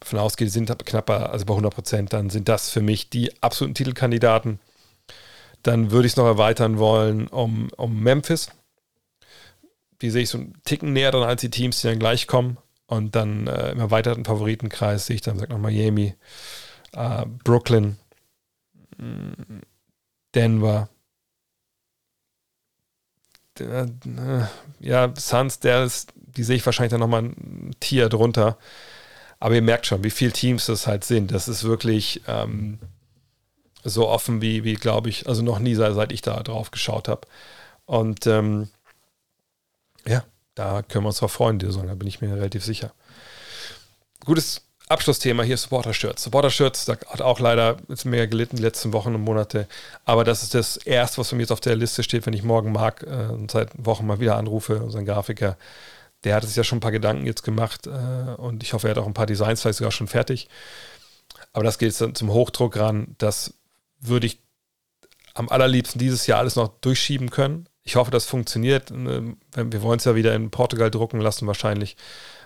davon 0.00 0.18
ausgeht, 0.18 0.50
sind 0.50 0.72
knapper, 0.84 1.30
also 1.30 1.44
bei 1.46 1.52
100 1.52 1.74
Prozent, 1.74 2.12
dann 2.12 2.30
sind 2.30 2.48
das 2.48 2.70
für 2.70 2.82
mich 2.82 3.10
die 3.10 3.42
absoluten 3.42 3.74
Titelkandidaten. 3.74 4.60
Dann 5.62 5.90
würde 5.90 6.06
ich 6.06 6.12
es 6.12 6.16
noch 6.16 6.26
erweitern 6.26 6.78
wollen 6.78 7.26
um, 7.28 7.68
um 7.76 8.00
Memphis. 8.00 8.50
Die 10.02 10.10
sehe 10.10 10.22
ich 10.22 10.28
so 10.28 10.38
einen 10.38 10.54
Ticken 10.64 10.92
näher 10.92 11.10
dran 11.10 11.24
als 11.24 11.40
die 11.40 11.50
Teams, 11.50 11.80
die 11.80 11.88
dann 11.88 11.98
gleich 11.98 12.26
kommen. 12.26 12.58
Und 12.86 13.16
dann 13.16 13.48
äh, 13.48 13.72
im 13.72 13.80
erweiterten 13.80 14.24
Favoritenkreis 14.24 15.06
sehe 15.06 15.16
ich 15.16 15.22
dann, 15.22 15.38
sag 15.38 15.48
noch 15.48 15.58
Miami, 15.58 16.14
äh, 16.92 17.26
Brooklyn, 17.42 17.96
mm, 18.98 19.60
Denver, 20.34 20.88
äh, 23.60 23.86
ja, 24.80 25.12
Suns, 25.16 25.60
der 25.60 25.84
ist, 25.84 26.12
die 26.14 26.44
sehe 26.44 26.56
ich 26.56 26.66
wahrscheinlich 26.66 26.90
dann 26.90 27.00
nochmal 27.00 27.22
ein 27.22 27.74
Tier 27.80 28.08
drunter. 28.08 28.58
Aber 29.38 29.54
ihr 29.54 29.62
merkt 29.62 29.86
schon, 29.86 30.02
wie 30.02 30.10
viele 30.10 30.32
Teams 30.32 30.66
das 30.66 30.86
halt 30.86 31.04
sind. 31.04 31.30
Das 31.30 31.48
ist 31.48 31.64
wirklich 31.64 32.22
ähm, 32.26 32.78
so 33.84 34.08
offen 34.08 34.40
wie, 34.40 34.64
wie 34.64 34.74
glaube 34.74 35.08
ich, 35.08 35.28
also 35.28 35.42
noch 35.42 35.58
nie, 35.58 35.74
seit 35.74 36.12
ich 36.12 36.22
da 36.22 36.42
drauf 36.42 36.70
geschaut 36.70 37.08
habe. 37.08 37.26
Und 37.84 38.26
ähm, 38.26 38.68
ja, 40.06 40.24
da 40.54 40.82
können 40.82 41.04
wir 41.04 41.08
uns 41.08 41.18
drauf 41.18 41.32
freuen, 41.32 41.58
die 41.58 41.66
Saison, 41.66 41.86
da 41.86 41.94
bin 41.94 42.08
ich 42.08 42.20
mir 42.20 42.34
relativ 42.34 42.64
sicher. 42.64 42.92
Gutes 44.24 44.65
Abschlussthema 44.88 45.42
hier 45.42 45.56
Supporter-Shirts. 45.56 46.22
Supporter-Shirts, 46.22 46.84
da 46.84 46.96
hat 47.08 47.20
auch 47.20 47.40
leider 47.40 47.76
jetzt 47.88 48.04
mehr 48.04 48.28
gelitten 48.28 48.56
die 48.56 48.62
letzten 48.62 48.92
Wochen 48.92 49.14
und 49.14 49.22
Monate. 49.22 49.66
Aber 50.04 50.22
das 50.22 50.44
ist 50.44 50.54
das 50.54 50.76
Erste, 50.76 51.18
was 51.18 51.28
für 51.30 51.34
mich 51.34 51.44
jetzt 51.44 51.52
auf 51.52 51.60
der 51.60 51.74
Liste 51.74 52.04
steht, 52.04 52.24
wenn 52.26 52.34
ich 52.34 52.44
morgen 52.44 52.70
mag 52.70 53.02
äh, 53.02 53.32
und 53.32 53.50
seit 53.50 53.70
Wochen 53.76 54.06
mal 54.06 54.20
wieder 54.20 54.36
anrufe, 54.36 54.80
unseren 54.82 55.04
Grafiker. 55.04 55.56
Der 56.22 56.36
hat 56.36 56.44
sich 56.44 56.54
ja 56.54 56.62
schon 56.62 56.78
ein 56.78 56.80
paar 56.80 56.92
Gedanken 56.92 57.26
jetzt 57.26 57.42
gemacht 57.42 57.88
äh, 57.88 57.90
und 58.36 58.62
ich 58.62 58.74
hoffe, 58.74 58.86
er 58.86 58.92
hat 58.92 58.98
auch 58.98 59.06
ein 59.06 59.14
paar 59.14 59.26
Designs 59.26 59.60
vielleicht 59.60 59.78
sogar 59.78 59.90
schon 59.90 60.06
fertig. 60.06 60.48
Aber 61.52 61.64
das 61.64 61.78
geht 61.78 61.88
jetzt 61.88 62.00
dann 62.00 62.14
zum 62.14 62.32
Hochdruck 62.32 62.76
ran. 62.76 63.16
Das 63.18 63.54
würde 64.00 64.26
ich 64.28 64.38
am 65.34 65.48
allerliebsten 65.48 65.98
dieses 65.98 66.26
Jahr 66.28 66.38
alles 66.38 66.54
noch 66.54 66.68
durchschieben 66.80 67.30
können. 67.30 67.68
Ich 67.82 67.96
hoffe, 67.96 68.10
das 68.10 68.26
funktioniert. 68.26 68.90
Ne, 68.90 69.36
wir 69.54 69.82
wollen 69.82 69.98
es 69.98 70.04
ja 70.04 70.14
wieder 70.14 70.34
in 70.34 70.50
Portugal 70.50 70.90
drucken 70.90 71.20
lassen, 71.20 71.46
wahrscheinlich 71.46 71.96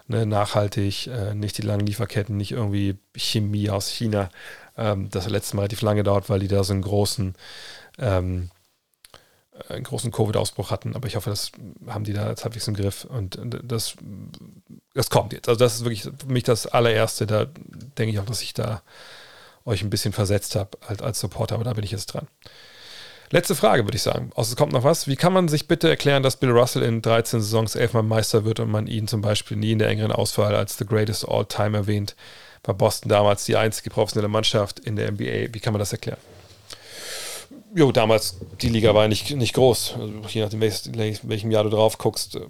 ne, 0.08 0.26
nachhaltig, 0.26 1.06
äh, 1.06 1.34
nicht 1.34 1.58
die 1.58 1.62
langen 1.62 1.86
Lieferketten, 1.86 2.36
nicht 2.36 2.52
irgendwie 2.52 2.98
Chemie 3.16 3.70
aus 3.70 3.88
China. 3.88 4.30
Ähm, 4.76 5.10
das 5.10 5.28
letzte 5.28 5.56
Mal 5.56 5.62
relativ 5.62 5.82
lange 5.82 6.02
dauert, 6.02 6.28
weil 6.28 6.40
die 6.40 6.48
da 6.48 6.64
so 6.64 6.72
einen 6.72 6.82
großen, 6.82 7.34
ähm, 7.98 8.50
äh, 9.68 9.74
einen 9.74 9.84
großen 9.84 10.10
Covid-Ausbruch 10.10 10.70
hatten. 10.70 10.96
Aber 10.96 11.06
ich 11.06 11.16
hoffe, 11.16 11.30
das 11.30 11.52
haben 11.86 12.04
die 12.04 12.12
da 12.12 12.28
jetzt 12.28 12.44
halbwegs 12.44 12.68
im 12.68 12.74
Griff. 12.74 13.04
Und 13.04 13.38
das, 13.62 13.96
das 14.94 15.10
kommt 15.10 15.32
jetzt. 15.32 15.48
Also 15.48 15.58
das 15.58 15.76
ist 15.76 15.84
wirklich 15.84 16.02
für 16.02 16.26
mich 16.26 16.44
das 16.44 16.66
allererste. 16.66 17.26
Da 17.26 17.44
denke 17.44 18.12
ich 18.12 18.18
auch, 18.18 18.26
dass 18.26 18.42
ich 18.42 18.54
da 18.54 18.82
euch 19.64 19.82
ein 19.82 19.90
bisschen 19.90 20.12
versetzt 20.12 20.56
habe 20.56 20.78
als, 20.86 21.02
als 21.02 21.20
Supporter, 21.20 21.54
aber 21.54 21.64
da 21.64 21.74
bin 21.74 21.84
ich 21.84 21.90
jetzt 21.90 22.06
dran. 22.06 22.26
Letzte 23.32 23.54
Frage, 23.54 23.84
würde 23.84 23.96
ich 23.96 24.02
sagen. 24.02 24.30
Außer 24.34 24.50
es 24.50 24.56
kommt 24.56 24.72
noch 24.72 24.82
was. 24.82 25.06
Wie 25.06 25.14
kann 25.14 25.32
man 25.32 25.46
sich 25.46 25.68
bitte 25.68 25.88
erklären, 25.88 26.24
dass 26.24 26.36
Bill 26.36 26.50
Russell 26.50 26.82
in 26.82 27.00
13 27.00 27.40
Saisons 27.40 27.76
elfmal 27.76 28.02
Meister 28.02 28.44
wird 28.44 28.58
und 28.58 28.70
man 28.70 28.88
ihn 28.88 29.06
zum 29.06 29.20
Beispiel 29.20 29.56
nie 29.56 29.72
in 29.72 29.78
der 29.78 29.88
engeren 29.88 30.10
Auswahl 30.10 30.54
als 30.56 30.76
the 30.78 30.84
greatest 30.84 31.28
all 31.28 31.46
time 31.46 31.76
erwähnt? 31.76 32.16
War 32.64 32.74
Boston 32.74 33.08
damals 33.08 33.44
die 33.44 33.56
einzige 33.56 33.90
professionelle 33.90 34.28
Mannschaft 34.28 34.80
in 34.80 34.96
der 34.96 35.12
NBA? 35.12 35.54
Wie 35.54 35.60
kann 35.60 35.72
man 35.72 35.78
das 35.78 35.92
erklären? 35.92 36.18
Jo, 37.72 37.92
damals, 37.92 38.36
die 38.60 38.68
Liga 38.68 38.96
war 38.96 39.06
nicht, 39.06 39.30
nicht 39.36 39.54
groß. 39.54 39.94
Also, 39.96 40.12
je 40.28 40.42
nachdem, 40.42 40.60
welches, 40.60 40.90
welchem 41.28 41.52
Jahr 41.52 41.62
du 41.62 41.70
drauf 41.70 41.98
guckst, 41.98 42.34
äh, 42.34 42.40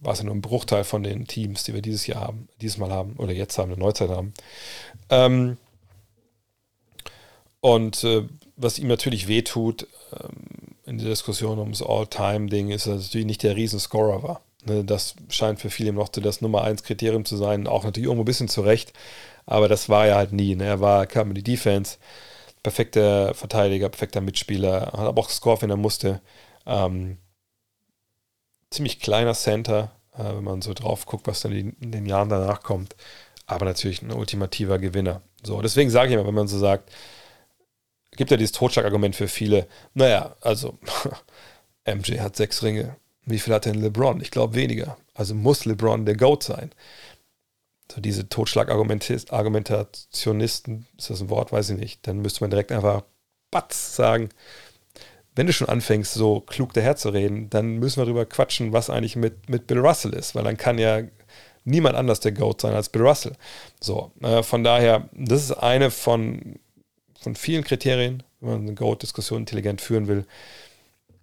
war 0.00 0.12
es 0.12 0.18
ja 0.18 0.24
nur 0.24 0.34
ein 0.34 0.40
Bruchteil 0.40 0.82
von 0.82 1.04
den 1.04 1.28
Teams, 1.28 1.62
die 1.62 1.72
wir 1.72 1.82
dieses 1.82 2.08
Jahr 2.08 2.20
haben, 2.20 2.48
dieses 2.60 2.78
Mal 2.78 2.90
haben 2.90 3.14
oder 3.18 3.32
jetzt 3.32 3.58
haben, 3.58 3.70
eine 3.70 3.80
Neuzeit 3.80 4.10
haben. 4.10 4.34
Ähm, 5.08 5.56
und 7.60 8.02
äh, 8.02 8.24
was 8.56 8.78
ihm 8.78 8.88
natürlich 8.88 9.28
wehtut 9.28 9.86
ähm, 10.12 10.76
in 10.84 10.98
der 10.98 11.08
Diskussion 11.08 11.58
ums 11.58 11.82
All-Time-Ding, 11.82 12.70
ist, 12.70 12.86
dass 12.86 12.94
er 12.94 13.04
natürlich 13.04 13.26
nicht 13.26 13.42
der 13.42 13.56
Riesenscorer 13.56 14.22
war. 14.22 14.40
Ne, 14.64 14.84
das 14.84 15.14
scheint 15.28 15.60
für 15.60 15.70
viele 15.70 15.92
noch 15.92 16.08
das 16.08 16.40
Nummer 16.40 16.62
1 16.62 16.82
Kriterium 16.82 17.24
zu 17.24 17.36
sein, 17.36 17.66
auch 17.66 17.84
natürlich 17.84 18.06
irgendwo 18.06 18.22
ein 18.22 18.26
bisschen 18.26 18.48
zurecht, 18.48 18.92
aber 19.46 19.68
das 19.68 19.88
war 19.88 20.06
er 20.06 20.16
halt 20.16 20.32
nie. 20.32 20.56
Ne? 20.56 20.64
Er 20.64 20.80
war, 20.80 21.06
kam 21.06 21.28
in 21.28 21.34
die 21.34 21.44
Defense, 21.44 21.98
perfekter 22.62 23.34
Verteidiger, 23.34 23.88
perfekter 23.88 24.20
Mitspieler, 24.20 24.86
hat 24.86 24.94
aber 24.94 25.20
auch 25.20 25.28
gescored, 25.28 25.62
wenn 25.62 25.70
er 25.70 25.76
musste. 25.76 26.20
Ähm, 26.66 27.18
ziemlich 28.70 28.98
kleiner 29.00 29.34
Center, 29.34 29.92
äh, 30.14 30.24
wenn 30.24 30.44
man 30.44 30.62
so 30.62 30.74
drauf 30.74 31.06
guckt, 31.06 31.28
was 31.28 31.40
dann 31.40 31.52
in 31.52 31.92
den 31.92 32.06
Jahren 32.06 32.28
danach 32.28 32.62
kommt, 32.62 32.96
aber 33.46 33.66
natürlich 33.66 34.02
ein 34.02 34.12
ultimativer 34.12 34.78
Gewinner. 34.78 35.22
So, 35.44 35.62
deswegen 35.62 35.90
sage 35.90 36.08
ich 36.08 36.14
immer, 36.14 36.26
wenn 36.26 36.34
man 36.34 36.48
so 36.48 36.58
sagt, 36.58 36.90
gibt 38.16 38.30
ja 38.30 38.36
dieses 38.36 38.52
Totschlagargument 38.52 39.16
für 39.16 39.28
viele. 39.28 39.66
Naja, 39.94 40.36
also 40.40 40.78
MJ 41.86 42.20
hat 42.20 42.36
sechs 42.36 42.62
Ringe. 42.62 42.96
Wie 43.24 43.38
viel 43.38 43.54
hat 43.54 43.66
denn 43.66 43.80
LeBron? 43.80 44.20
Ich 44.20 44.30
glaube 44.30 44.54
weniger. 44.54 44.96
Also 45.14 45.34
muss 45.34 45.64
LeBron 45.64 46.06
der 46.06 46.16
GOAT 46.16 46.42
sein. 46.42 46.70
So 47.90 48.00
diese 48.00 48.28
Totschlagargumentationisten, 48.28 50.86
ist 50.96 51.10
das 51.10 51.20
ein 51.20 51.30
Wort? 51.30 51.52
Weiß 51.52 51.70
ich 51.70 51.78
nicht. 51.78 52.06
Dann 52.06 52.18
müsste 52.18 52.42
man 52.42 52.50
direkt 52.50 52.72
einfach 52.72 53.02
Batz 53.50 53.96
sagen. 53.96 54.28
Wenn 55.34 55.46
du 55.46 55.52
schon 55.52 55.68
anfängst, 55.68 56.14
so 56.14 56.40
klug 56.40 56.72
daherzureden, 56.72 57.50
dann 57.50 57.76
müssen 57.76 58.00
wir 58.00 58.06
darüber 58.06 58.26
quatschen, 58.26 58.72
was 58.72 58.90
eigentlich 58.90 59.16
mit, 59.16 59.48
mit 59.48 59.66
Bill 59.66 59.78
Russell 59.78 60.14
ist, 60.14 60.34
weil 60.34 60.44
dann 60.44 60.56
kann 60.56 60.78
ja 60.78 61.02
niemand 61.64 61.96
anders 61.96 62.20
der 62.20 62.32
GOAT 62.32 62.60
sein 62.60 62.74
als 62.74 62.88
Bill 62.88 63.02
Russell. 63.02 63.32
So, 63.80 64.12
äh, 64.22 64.42
von 64.42 64.64
daher, 64.64 65.08
das 65.12 65.42
ist 65.42 65.52
eine 65.52 65.90
von 65.90 66.58
von 67.26 67.34
vielen 67.34 67.64
Kriterien, 67.64 68.22
wenn 68.38 68.50
man 68.50 68.60
eine 68.60 68.74
Goat-Diskussion 68.74 69.40
intelligent 69.40 69.80
führen 69.80 70.06
will. 70.06 70.26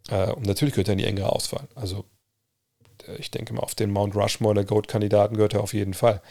Äh, 0.09 0.33
und 0.33 0.45
natürlich 0.45 0.73
gehört 0.73 0.89
er 0.89 0.93
in 0.93 0.97
die 0.97 1.05
engere 1.05 1.31
Auswahl. 1.31 1.65
Also 1.75 2.03
äh, 3.07 3.15
ich 3.15 3.31
denke 3.31 3.53
mal, 3.53 3.61
auf 3.61 3.73
den 3.73 3.89
Mount 3.89 4.13
Rushmore 4.13 4.53
der 4.53 4.65
Goat-Kandidaten 4.65 5.37
gehört 5.37 5.53
er 5.53 5.63
auf 5.63 5.73
jeden 5.73 5.93
Fall. 5.93 6.21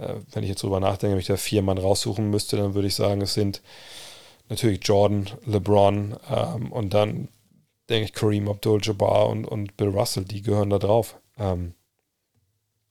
Äh, 0.00 0.14
wenn 0.32 0.42
ich 0.42 0.48
jetzt 0.48 0.64
drüber 0.64 0.80
nachdenke, 0.80 1.12
wenn 1.12 1.20
ich 1.20 1.28
da 1.28 1.36
vier 1.36 1.62
Mann 1.62 1.78
raussuchen 1.78 2.30
müsste, 2.30 2.56
dann 2.56 2.74
würde 2.74 2.88
ich 2.88 2.96
sagen, 2.96 3.20
es 3.20 3.34
sind 3.34 3.62
natürlich 4.48 4.80
Jordan, 4.82 5.30
LeBron 5.46 6.16
ähm, 6.28 6.72
und 6.72 6.92
dann 6.92 7.28
denke 7.90 8.06
ich 8.06 8.12
Kareem 8.12 8.48
Abdul-Jabbar 8.48 9.28
und, 9.28 9.44
und 9.44 9.76
Bill 9.76 9.90
Russell, 9.90 10.24
die 10.24 10.42
gehören 10.42 10.70
da 10.70 10.80
drauf. 10.80 11.14
Ähm, 11.38 11.74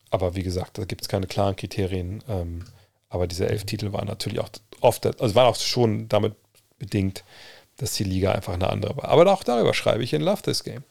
aber 0.09 0.33
wie 0.37 0.43
gesagt, 0.43 0.77
da 0.77 0.85
gibt 0.85 1.01
es 1.01 1.09
keine 1.09 1.27
klaren 1.27 1.57
Kriterien. 1.57 2.23
Ähm, 2.29 2.63
aber 3.09 3.27
diese 3.27 3.49
elf 3.49 3.65
Titel 3.65 3.91
waren 3.91 4.07
natürlich 4.07 4.39
auch 4.39 4.47
oft, 4.81 5.05
also 5.21 5.35
waren 5.35 5.47
auch 5.47 5.55
schon 5.55 6.09
damit 6.09 6.35
bedingt, 6.77 7.23
dass 7.77 7.93
die 7.93 8.03
Liga 8.03 8.31
einfach 8.31 8.53
eine 8.53 8.69
andere 8.69 8.97
war. 8.97 9.05
Aber 9.05 9.31
auch 9.31 9.43
darüber 9.43 9.73
schreibe 9.73 10.03
ich 10.03 10.13
in 10.13 10.21
Love 10.21 10.41
This 10.41 10.63
Game. 10.63 10.83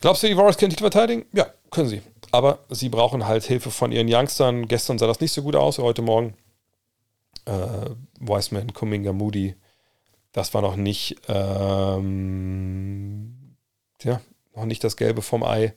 Glaubst 0.00 0.22
du, 0.22 0.26
die 0.26 0.36
Warriors 0.36 0.58
können 0.58 0.70
Titel 0.70 0.84
verteidigen? 0.84 1.24
Ja, 1.32 1.46
können 1.70 1.88
sie. 1.88 2.02
Aber 2.30 2.58
sie 2.68 2.88
brauchen 2.88 3.26
halt 3.26 3.44
Hilfe 3.44 3.70
von 3.70 3.92
ihren 3.92 4.12
Youngstern. 4.12 4.68
Gestern 4.68 4.98
sah 4.98 5.06
das 5.06 5.20
nicht 5.20 5.32
so 5.32 5.42
gut 5.42 5.56
aus, 5.56 5.78
heute 5.78 6.02
Morgen. 6.02 6.34
Äh, 7.46 7.90
Wiseman, 8.20 8.72
Kuminga, 8.72 9.12
Moody, 9.12 9.54
das 10.32 10.52
war 10.52 10.62
noch 10.62 10.76
nicht, 10.76 11.16
ähm, 11.28 13.34
ja, 14.02 14.20
noch 14.54 14.64
nicht 14.64 14.82
das 14.82 14.96
Gelbe 14.96 15.22
vom 15.22 15.42
Ei. 15.42 15.74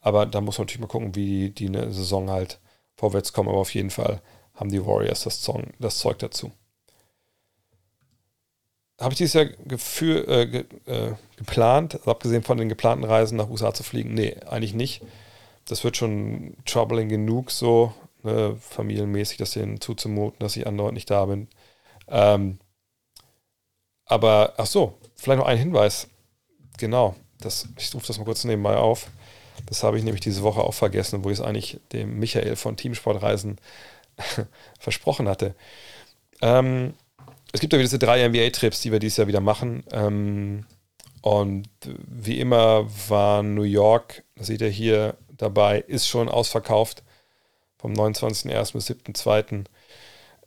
Aber 0.00 0.26
da 0.26 0.40
muss 0.40 0.58
man 0.58 0.66
natürlich 0.66 0.80
mal 0.80 0.86
gucken, 0.86 1.14
wie 1.16 1.50
die, 1.50 1.54
die 1.54 1.66
eine 1.66 1.92
Saison 1.92 2.30
halt 2.30 2.60
vorwärts 2.96 3.32
kommen. 3.32 3.48
Aber 3.48 3.58
auf 3.58 3.74
jeden 3.74 3.90
Fall 3.90 4.22
haben 4.56 4.70
die 4.70 4.84
Warriors 4.84 5.22
das, 5.22 5.42
Song, 5.42 5.72
das 5.78 5.98
Zeug 5.98 6.18
dazu. 6.18 6.50
Habe 8.98 9.12
ich 9.12 9.18
dieses 9.18 9.34
Jahr 9.34 9.44
Gefühl, 9.44 10.24
äh, 10.26 10.46
ge, 10.46 10.64
äh, 10.86 11.12
geplant, 11.36 11.96
also 11.96 12.10
abgesehen 12.10 12.42
von 12.42 12.56
den 12.56 12.70
geplanten 12.70 13.04
Reisen 13.04 13.36
nach 13.36 13.50
USA 13.50 13.74
zu 13.74 13.82
fliegen? 13.82 14.14
Nee, 14.14 14.36
eigentlich 14.46 14.72
nicht. 14.72 15.02
Das 15.66 15.84
wird 15.84 15.96
schon 15.96 16.56
troubling 16.64 17.08
genug, 17.08 17.50
so 17.50 17.92
ne, 18.22 18.56
familienmäßig, 18.58 19.36
das 19.36 19.50
denen 19.50 19.80
zuzumuten, 19.80 20.38
dass 20.38 20.56
ich 20.56 20.66
andauernd 20.66 20.94
nicht 20.94 21.10
da 21.10 21.26
bin. 21.26 21.48
Ähm, 22.08 22.58
aber, 24.06 24.54
ach 24.56 24.66
so, 24.66 24.98
vielleicht 25.14 25.40
noch 25.40 25.48
ein 25.48 25.58
Hinweis. 25.58 26.08
Genau, 26.78 27.16
das, 27.40 27.68
ich 27.78 27.94
rufe 27.94 28.06
das 28.06 28.18
mal 28.18 28.24
kurz 28.24 28.44
nebenbei 28.44 28.76
auf. 28.76 29.08
Das 29.66 29.82
habe 29.82 29.98
ich 29.98 30.04
nämlich 30.04 30.20
diese 30.20 30.42
Woche 30.42 30.62
auch 30.62 30.74
vergessen, 30.74 31.24
wo 31.24 31.30
ich 31.30 31.38
es 31.38 31.44
eigentlich 31.44 31.80
dem 31.92 32.18
Michael 32.18 32.56
von 32.56 32.76
Teamsportreisen 32.76 33.58
versprochen 34.78 35.28
hatte. 35.28 35.54
Ähm, 36.40 36.94
es 37.52 37.60
gibt 37.60 37.72
ja 37.72 37.78
diese 37.78 37.98
drei 37.98 38.26
NBA-Trips, 38.28 38.80
die 38.80 38.92
wir 38.92 38.98
dieses 38.98 39.16
Jahr 39.16 39.28
wieder 39.28 39.40
machen. 39.40 39.84
Ähm, 39.90 40.66
und 41.22 41.68
wie 41.86 42.38
immer 42.38 42.86
war 43.08 43.42
New 43.42 43.62
York, 43.62 44.22
das 44.36 44.48
seht 44.48 44.60
ihr 44.60 44.68
hier 44.68 45.16
dabei, 45.36 45.80
ist 45.80 46.06
schon 46.06 46.28
ausverkauft. 46.28 47.02
Vom 47.78 47.92
29.01. 47.92 48.72
bis 48.72 48.90
7.02. 48.90 49.64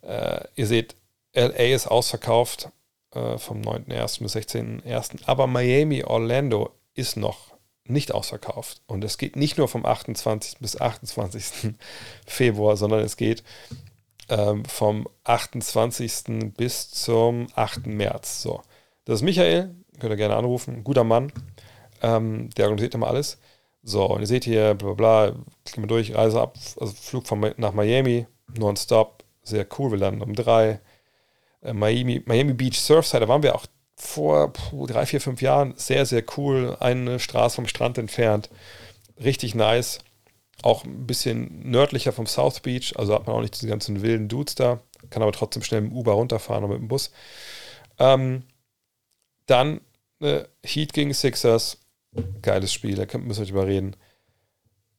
Äh, 0.02 0.44
ihr 0.56 0.66
seht, 0.66 0.96
LA 1.34 1.74
ist 1.74 1.86
ausverkauft 1.86 2.70
äh, 3.14 3.38
vom 3.38 3.60
9.01. 3.60 4.22
bis 4.22 4.36
16.01. 4.36 5.20
Aber 5.26 5.46
Miami, 5.46 6.02
Orlando 6.04 6.74
ist 6.94 7.16
noch 7.16 7.54
nicht 7.84 8.12
ausverkauft. 8.12 8.82
Und 8.86 9.04
es 9.04 9.18
geht 9.18 9.36
nicht 9.36 9.58
nur 9.58 9.68
vom 9.68 9.84
28. 9.84 10.58
bis 10.58 10.80
28. 10.80 11.74
Februar, 12.26 12.76
sondern 12.76 13.00
es 13.00 13.16
geht 13.16 13.42
ähm, 14.28 14.64
vom 14.64 15.08
28. 15.24 16.52
bis 16.56 16.90
zum 16.90 17.48
8. 17.54 17.86
März. 17.86 18.42
So. 18.42 18.62
Das 19.04 19.16
ist 19.16 19.22
Michael, 19.22 19.74
könnt 19.98 20.12
ihr 20.12 20.16
gerne 20.16 20.36
anrufen, 20.36 20.84
guter 20.84 21.04
Mann. 21.04 21.32
Ähm, 22.02 22.50
der 22.50 22.66
organisiert 22.66 22.94
immer 22.94 23.08
alles. 23.08 23.38
So, 23.82 24.04
und 24.04 24.20
ihr 24.20 24.26
seht 24.26 24.44
hier, 24.44 24.74
bla 24.74 24.92
bla, 24.92 25.30
bla 25.30 25.44
klicken 25.64 25.84
wir 25.84 25.88
durch, 25.88 26.14
Reise 26.14 26.40
ab, 26.40 26.56
also 26.78 26.92
Flug 26.92 27.26
von, 27.26 27.54
nach 27.56 27.72
Miami, 27.72 28.26
nonstop, 28.58 29.24
sehr 29.42 29.66
cool, 29.78 29.90
wir 29.92 29.98
landen 29.98 30.22
um 30.22 30.34
drei. 30.34 30.80
Äh, 31.62 31.72
Miami, 31.72 32.22
Miami 32.26 32.52
Beach 32.52 32.78
Surfside, 32.78 33.20
da 33.20 33.28
waren 33.28 33.42
wir 33.42 33.54
auch 33.54 33.66
vor 34.00 34.52
drei, 34.86 35.06
vier, 35.06 35.20
fünf 35.20 35.42
Jahren. 35.42 35.74
Sehr, 35.76 36.06
sehr 36.06 36.24
cool. 36.36 36.76
Eine 36.80 37.18
Straße 37.18 37.56
vom 37.56 37.66
Strand 37.66 37.98
entfernt. 37.98 38.50
Richtig 39.22 39.54
nice. 39.54 40.00
Auch 40.62 40.84
ein 40.84 41.06
bisschen 41.06 41.70
nördlicher 41.70 42.12
vom 42.12 42.26
South 42.26 42.60
Beach. 42.60 42.94
Also 42.96 43.14
hat 43.14 43.26
man 43.26 43.36
auch 43.36 43.40
nicht 43.40 43.54
diese 43.54 43.68
ganzen 43.68 44.02
wilden 44.02 44.28
Dudes 44.28 44.54
da. 44.54 44.80
Kann 45.10 45.22
aber 45.22 45.32
trotzdem 45.32 45.62
schnell 45.62 45.82
mit 45.82 45.90
dem 45.90 45.96
Uber 45.96 46.12
runterfahren 46.12 46.64
oder 46.64 46.74
mit 46.74 46.82
dem 46.82 46.88
Bus. 46.88 47.10
Ähm, 47.98 48.42
dann 49.46 49.80
äh, 50.20 50.44
Heat 50.64 50.92
gegen 50.92 51.14
Sixers. 51.14 51.78
Geiles 52.42 52.72
Spiel, 52.72 52.96
da 52.96 53.18
müssen 53.18 53.40
wir 53.40 53.46
drüber 53.46 53.66
reden. 53.66 53.96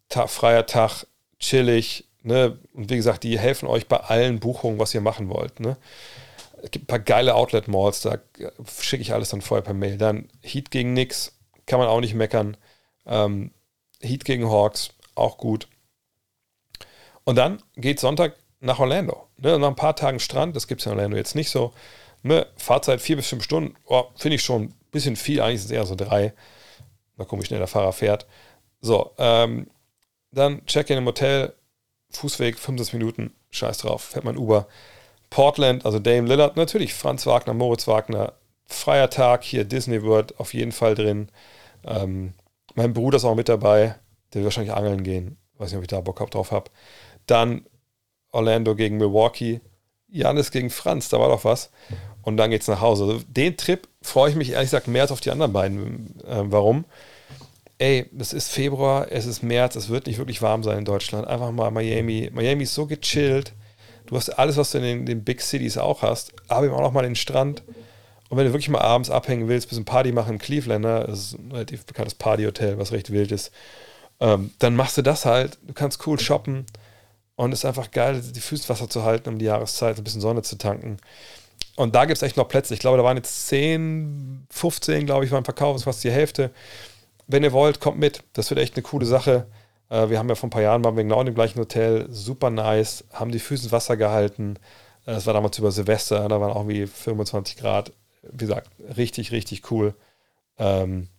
Ta 0.08 0.28
freier 0.28 0.66
Tag, 0.66 1.06
chillig, 1.40 2.06
Ne? 2.24 2.60
Und 2.74 2.90
wie 2.90 2.96
gesagt, 2.96 3.24
die 3.24 3.40
helfen 3.40 3.68
euch 3.68 3.88
bei 3.88 3.98
allen 3.98 4.40
Buchungen, 4.40 4.80
was 4.80 4.94
ihr 4.94 5.02
machen 5.02 5.30
wollt. 5.30 5.60
Ne? 5.60 5.78
Es 6.64 6.72
gibt 6.72 6.86
ein 6.86 6.88
paar 6.88 7.00
geile 7.00 7.36
Outlet-Malls, 7.36 8.02
da 8.02 8.20
schicke 8.80 9.02
ich 9.02 9.14
alles 9.14 9.30
dann 9.30 9.42
vorher 9.42 9.64
per 9.64 9.74
Mail. 9.74 9.98
Dann 9.98 10.30
Heat 10.42 10.72
gegen 10.72 10.94
Nix, 10.94 11.38
kann 11.66 11.80
man 11.80 11.88
auch 11.88 12.02
nicht 12.02 12.14
meckern. 12.14 12.58
Ähm, 13.06 13.52
Heat 14.00 14.26
gegen 14.26 14.50
Hawks, 14.50 14.92
auch 15.16 15.38
gut. 15.38 15.68
Und 17.24 17.36
dann 17.36 17.62
geht 17.76 18.00
Sonntag 18.00 18.36
nach 18.60 18.80
Orlando. 18.80 19.28
Ne? 19.38 19.58
Nach 19.60 19.68
ein 19.68 19.76
paar 19.76 19.96
Tagen 19.96 20.20
Strand, 20.20 20.56
das 20.56 20.68
gibt 20.68 20.82
es 20.82 20.86
in 20.88 20.94
Orlando 20.94 21.18
jetzt 21.18 21.36
nicht 21.36 21.50
so. 21.50 21.74
Ne? 22.24 22.48
Fahrzeit 22.58 23.02
vier 23.02 23.16
bis 23.16 23.28
fünf 23.28 23.44
Stunden, 23.44 23.76
oh, 23.86 24.06
finde 24.16 24.36
ich 24.36 24.44
schon 24.44 24.64
ein 24.64 24.76
bisschen 24.92 25.16
viel, 25.16 25.42
eigentlich 25.42 25.62
sind 25.62 25.72
es 25.72 25.78
eher 25.78 25.86
so 25.86 25.96
drei. 25.96 26.34
Mal 27.16 27.26
gucken, 27.26 27.42
wie 27.42 27.48
schnell 27.48 27.60
der 27.60 27.68
Fahrer 27.68 27.94
fährt. 27.94 28.28
So, 28.80 29.12
ähm, 29.18 29.68
dann 30.32 30.66
Check-in 30.66 30.98
im 30.98 31.06
Hotel, 31.06 31.54
Fußweg, 32.12 32.58
25 32.58 32.94
Minuten, 32.94 33.34
scheiß 33.52 33.80
drauf, 33.80 34.04
fährt 34.04 34.26
man 34.26 34.38
Uber. 34.38 34.68
Portland, 35.32 35.86
also 35.86 35.98
Dame 35.98 36.28
Lillard, 36.28 36.58
natürlich 36.58 36.94
Franz 36.94 37.26
Wagner, 37.26 37.56
Moritz 37.56 37.88
Wagner, 37.88 38.34
freier 38.66 39.10
Tag 39.10 39.44
hier, 39.44 39.64
Disney 39.64 40.04
World 40.04 40.40
auf 40.40 40.54
jeden 40.54 40.74
Fall 40.74 40.94
drin. 40.94 41.30
Ähm, 41.86 42.34
mein 42.76 42.94
Bruder 42.94 43.18
ist 43.18 43.26
auch 43.26 43.34
mit 43.34 43.50
dabei, 43.50 43.96
der 44.34 44.42
will 44.42 44.44
wahrscheinlich 44.44 44.74
angeln 44.74 45.04
gehen. 45.04 45.38
Weiß 45.58 45.72
nicht, 45.72 45.78
ob 45.78 45.84
ich 45.84 45.88
da 45.88 46.02
Bock 46.02 46.30
drauf 46.30 46.52
habe. 46.52 46.70
Dann 47.26 47.66
Orlando 48.32 48.76
gegen 48.76 48.98
Milwaukee, 48.98 49.62
Janis 50.10 50.52
gegen 50.52 50.70
Franz, 50.70 51.08
da 51.10 51.20
war 51.20 51.30
doch 51.30 51.46
was. 51.46 51.72
Und 52.24 52.38
dann 52.38 52.52
geht's 52.52 52.68
nach 52.68 52.82
Hause. 52.82 53.06
Also 53.06 53.22
den 53.28 53.56
Trip 53.56 53.88
freue 54.02 54.30
ich 54.30 54.36
mich 54.36 54.52
ehrlich 54.52 54.70
gesagt 54.70 54.90
mehr 54.90 55.04
als 55.04 55.12
auf 55.12 55.22
die 55.22 55.32
anderen 55.32 55.54
beiden. 55.54 56.20
Äh, 56.26 56.44
warum? 56.44 56.84
Ey, 57.78 58.06
es 58.20 58.34
ist 58.34 58.50
Februar, 58.52 59.08
es 59.10 59.26
ist 59.26 59.44
März, 59.44 59.76
es 59.76 59.90
wird 59.90 60.08
nicht 60.08 60.20
wirklich 60.20 60.42
warm 60.42 60.62
sein 60.62 60.80
in 60.80 60.86
Deutschland. 60.86 61.26
Einfach 61.26 61.52
mal 61.52 61.72
Miami. 61.72 62.30
Miami 62.34 62.64
ist 62.64 62.76
so 62.76 62.86
gechillt. 62.86 63.54
Du 64.12 64.18
hast 64.18 64.30
alles, 64.30 64.58
was 64.58 64.72
du 64.72 64.80
in 64.80 64.84
den, 64.84 65.06
den 65.06 65.24
Big 65.24 65.40
Cities 65.40 65.78
auch 65.78 66.02
hast, 66.02 66.34
aber 66.50 66.66
eben 66.66 66.76
auch 66.76 66.82
noch 66.82 66.92
mal 66.92 67.04
den 67.04 67.16
Strand. 67.16 67.64
Und 68.28 68.38
wenn 68.38 68.46
du 68.46 68.52
wirklich 68.52 68.68
mal 68.68 68.82
abends 68.82 69.10
abhängen 69.10 69.48
willst, 69.48 69.70
bisschen 69.70 69.86
Party 69.86 70.12
machen 70.12 70.34
in 70.34 70.38
Clevelander, 70.38 71.06
das 71.06 71.20
ist 71.20 71.40
ein 71.40 71.50
relativ 71.54 71.86
bekanntes 71.86 72.16
Partyhotel, 72.16 72.78
was 72.78 72.92
recht 72.92 73.14
wild 73.14 73.32
ist, 73.32 73.54
ähm, 74.20 74.52
dann 74.60 74.76
machst 74.76 74.98
du 74.98 75.02
das 75.02 75.26
halt. 75.26 75.60
Du 75.66 75.74
kannst 75.74 76.06
cool 76.06 76.20
shoppen 76.20 76.66
und 77.38 77.54
es 77.54 77.60
ist 77.60 77.66
einfach 77.66 77.90
geil, 77.92 78.22
die 78.22 78.42
Füße 78.42 78.68
Wasser 78.68 78.90
zu 78.90 79.04
halten 79.04 79.30
um 79.30 79.40
die 79.40 79.46
Jahreszeit, 79.46 79.98
ein 79.98 80.04
bisschen 80.04 80.20
Sonne 80.20 80.42
zu 80.42 80.58
tanken. 80.58 80.98
Und 81.78 81.96
da 81.96 82.04
gibt 82.04 82.18
es 82.18 82.22
echt 82.22 82.36
noch 82.36 82.50
Plätze. 82.50 82.74
Ich 82.74 82.82
glaube, 82.82 82.98
da 82.98 83.06
waren 83.06 83.16
jetzt 83.16 83.48
10, 83.48 84.46
15, 84.50 85.06
glaube 85.06 85.24
ich, 85.24 85.32
waren 85.32 85.46
Verkauf, 85.46 85.76
das 85.76 85.84
ist 85.84 85.86
fast 85.86 86.04
die 86.04 86.12
Hälfte. 86.12 86.52
Wenn 87.28 87.46
ihr 87.46 87.54
wollt, 87.54 87.80
kommt 87.80 87.98
mit. 87.98 88.24
Das 88.34 88.50
wird 88.50 88.60
echt 88.60 88.76
eine 88.76 88.84
coole 88.84 89.06
Sache. 89.06 89.48
Äh, 89.92 90.10
wir 90.10 90.18
haben 90.18 90.30
ja 90.30 90.36
vor 90.36 90.48
ein 90.48 90.52
paar 90.52 90.62
Jahren 90.62 90.84
waren 90.84 90.96
wir 90.96 91.04
genau 91.04 91.20
in 91.20 91.28
dem 91.28 91.36
gleichen 91.36 91.60
Hotel. 91.60 92.08
Super 92.10 92.50
nice. 92.50 93.04
Haben 93.12 93.32
die 93.32 93.40
Füße 93.40 93.66
ins 93.66 93.72
Wasser 93.72 93.98
gehalten. 93.98 94.56
Äh, 95.06 95.14
das 95.14 95.28
war 95.28 95.34
damals 95.34 95.60
über 95.60 95.72
Silvester. 95.72 96.28
Da 96.28 96.42
waren 96.42 96.52
auch 96.52 96.68
wie 96.68 96.88
25 96.88 97.58
Grad. 97.58 97.92
Wie 98.24 98.38
gesagt, 98.38 98.72
richtig, 98.98 99.32
richtig 99.32 99.70
cool. 99.70 99.94
Ähm, 100.58 101.10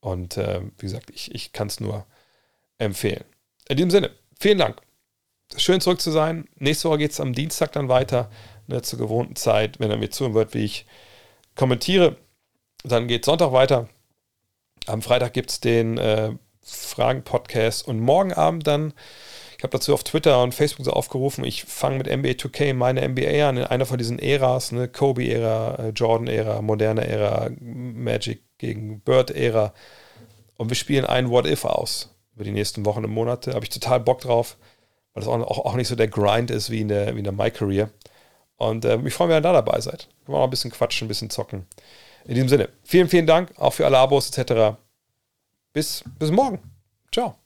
und 0.00 0.36
äh, 0.36 0.62
wie 0.78 0.86
gesagt, 0.86 1.10
ich, 1.10 1.34
ich 1.34 1.52
kann 1.52 1.66
es 1.66 1.80
nur 1.80 2.06
empfehlen. 2.78 3.24
In 3.68 3.76
diesem 3.76 3.90
Sinne, 3.90 4.10
vielen 4.38 4.58
Dank. 4.58 4.80
Schön 5.56 5.80
zurück 5.80 6.00
zu 6.00 6.12
sein. 6.12 6.48
Nächste 6.56 6.88
Woche 6.88 6.98
geht 6.98 7.10
es 7.10 7.20
am 7.20 7.32
Dienstag 7.32 7.72
dann 7.72 7.88
weiter, 7.88 8.30
ne, 8.68 8.82
zur 8.82 8.98
gewohnten 8.98 9.34
Zeit, 9.34 9.80
wenn 9.80 9.90
er 9.90 9.96
mir 9.96 10.10
zuhören 10.10 10.34
wird, 10.34 10.54
wie 10.54 10.64
ich 10.64 10.86
kommentiere. 11.56 12.16
Dann 12.84 13.08
geht 13.08 13.24
Sonntag 13.24 13.52
weiter. 13.52 13.88
Am 14.86 15.02
Freitag 15.02 15.32
gibt 15.32 15.50
es 15.50 15.60
den 15.60 15.98
äh, 15.98 16.34
Fragen-Podcast 16.62 17.86
und 17.86 18.00
morgen 18.00 18.32
Abend 18.32 18.66
dann, 18.66 18.92
ich 19.58 19.62
habe 19.64 19.72
dazu 19.72 19.92
auf 19.92 20.04
Twitter 20.04 20.42
und 20.42 20.54
Facebook 20.54 20.86
so 20.86 20.92
aufgerufen, 20.92 21.44
ich 21.44 21.64
fange 21.64 21.98
mit 21.98 22.06
NBA 22.06 22.30
2K 22.30 22.72
meine 22.72 23.06
NBA 23.06 23.48
an, 23.48 23.58
in 23.58 23.64
einer 23.64 23.84
von 23.84 23.98
diesen 23.98 24.18
Äras, 24.18 24.72
ne, 24.72 24.88
Kobe-Ära, 24.88 25.74
äh, 25.76 25.88
Jordan-Ära, 25.90 26.62
moderne 26.62 27.06
Ära, 27.06 27.50
Magic 27.60 28.42
gegen 28.56 29.00
Bird-Ära. 29.00 29.74
Und 30.56 30.68
wir 30.68 30.76
spielen 30.76 31.04
ein 31.04 31.30
What 31.30 31.46
If 31.46 31.64
aus 31.64 32.14
über 32.34 32.44
die 32.44 32.52
nächsten 32.52 32.86
Wochen 32.86 33.04
und 33.04 33.10
Monate. 33.10 33.52
Habe 33.52 33.64
ich 33.64 33.70
total 33.70 34.00
Bock 34.00 34.20
drauf, 34.22 34.56
weil 35.12 35.22
das 35.22 35.28
auch, 35.28 35.42
auch, 35.42 35.74
nicht 35.74 35.88
so 35.88 35.94
der 35.94 36.08
Grind 36.08 36.50
ist 36.50 36.70
wie 36.70 36.80
in 36.80 36.88
der, 36.88 37.14
wie 37.14 37.18
in 37.18 37.24
der 37.24 37.32
My 37.32 37.50
Career. 37.50 37.90
Und 38.56 38.84
äh, 38.84 38.98
ich 39.04 39.12
freue 39.12 39.28
mich, 39.28 39.34
wenn 39.34 39.42
ihr 39.42 39.52
da 39.52 39.52
dabei 39.52 39.80
seid. 39.80 40.08
Können 40.24 40.36
wir 40.36 40.40
auch 40.40 40.44
ein 40.44 40.50
bisschen 40.50 40.70
quatschen, 40.70 41.06
ein 41.06 41.08
bisschen 41.08 41.28
zocken. 41.28 41.66
In 42.24 42.34
diesem 42.34 42.48
Sinne, 42.48 42.70
vielen, 42.82 43.08
vielen 43.08 43.26
Dank, 43.26 43.52
auch 43.58 43.74
für 43.74 43.84
alle 43.84 43.98
Abos 43.98 44.30
etc. 44.30 44.78
Bis, 45.72 46.04
bis 46.18 46.30
morgen. 46.30 46.58
Ciao. 47.12 47.39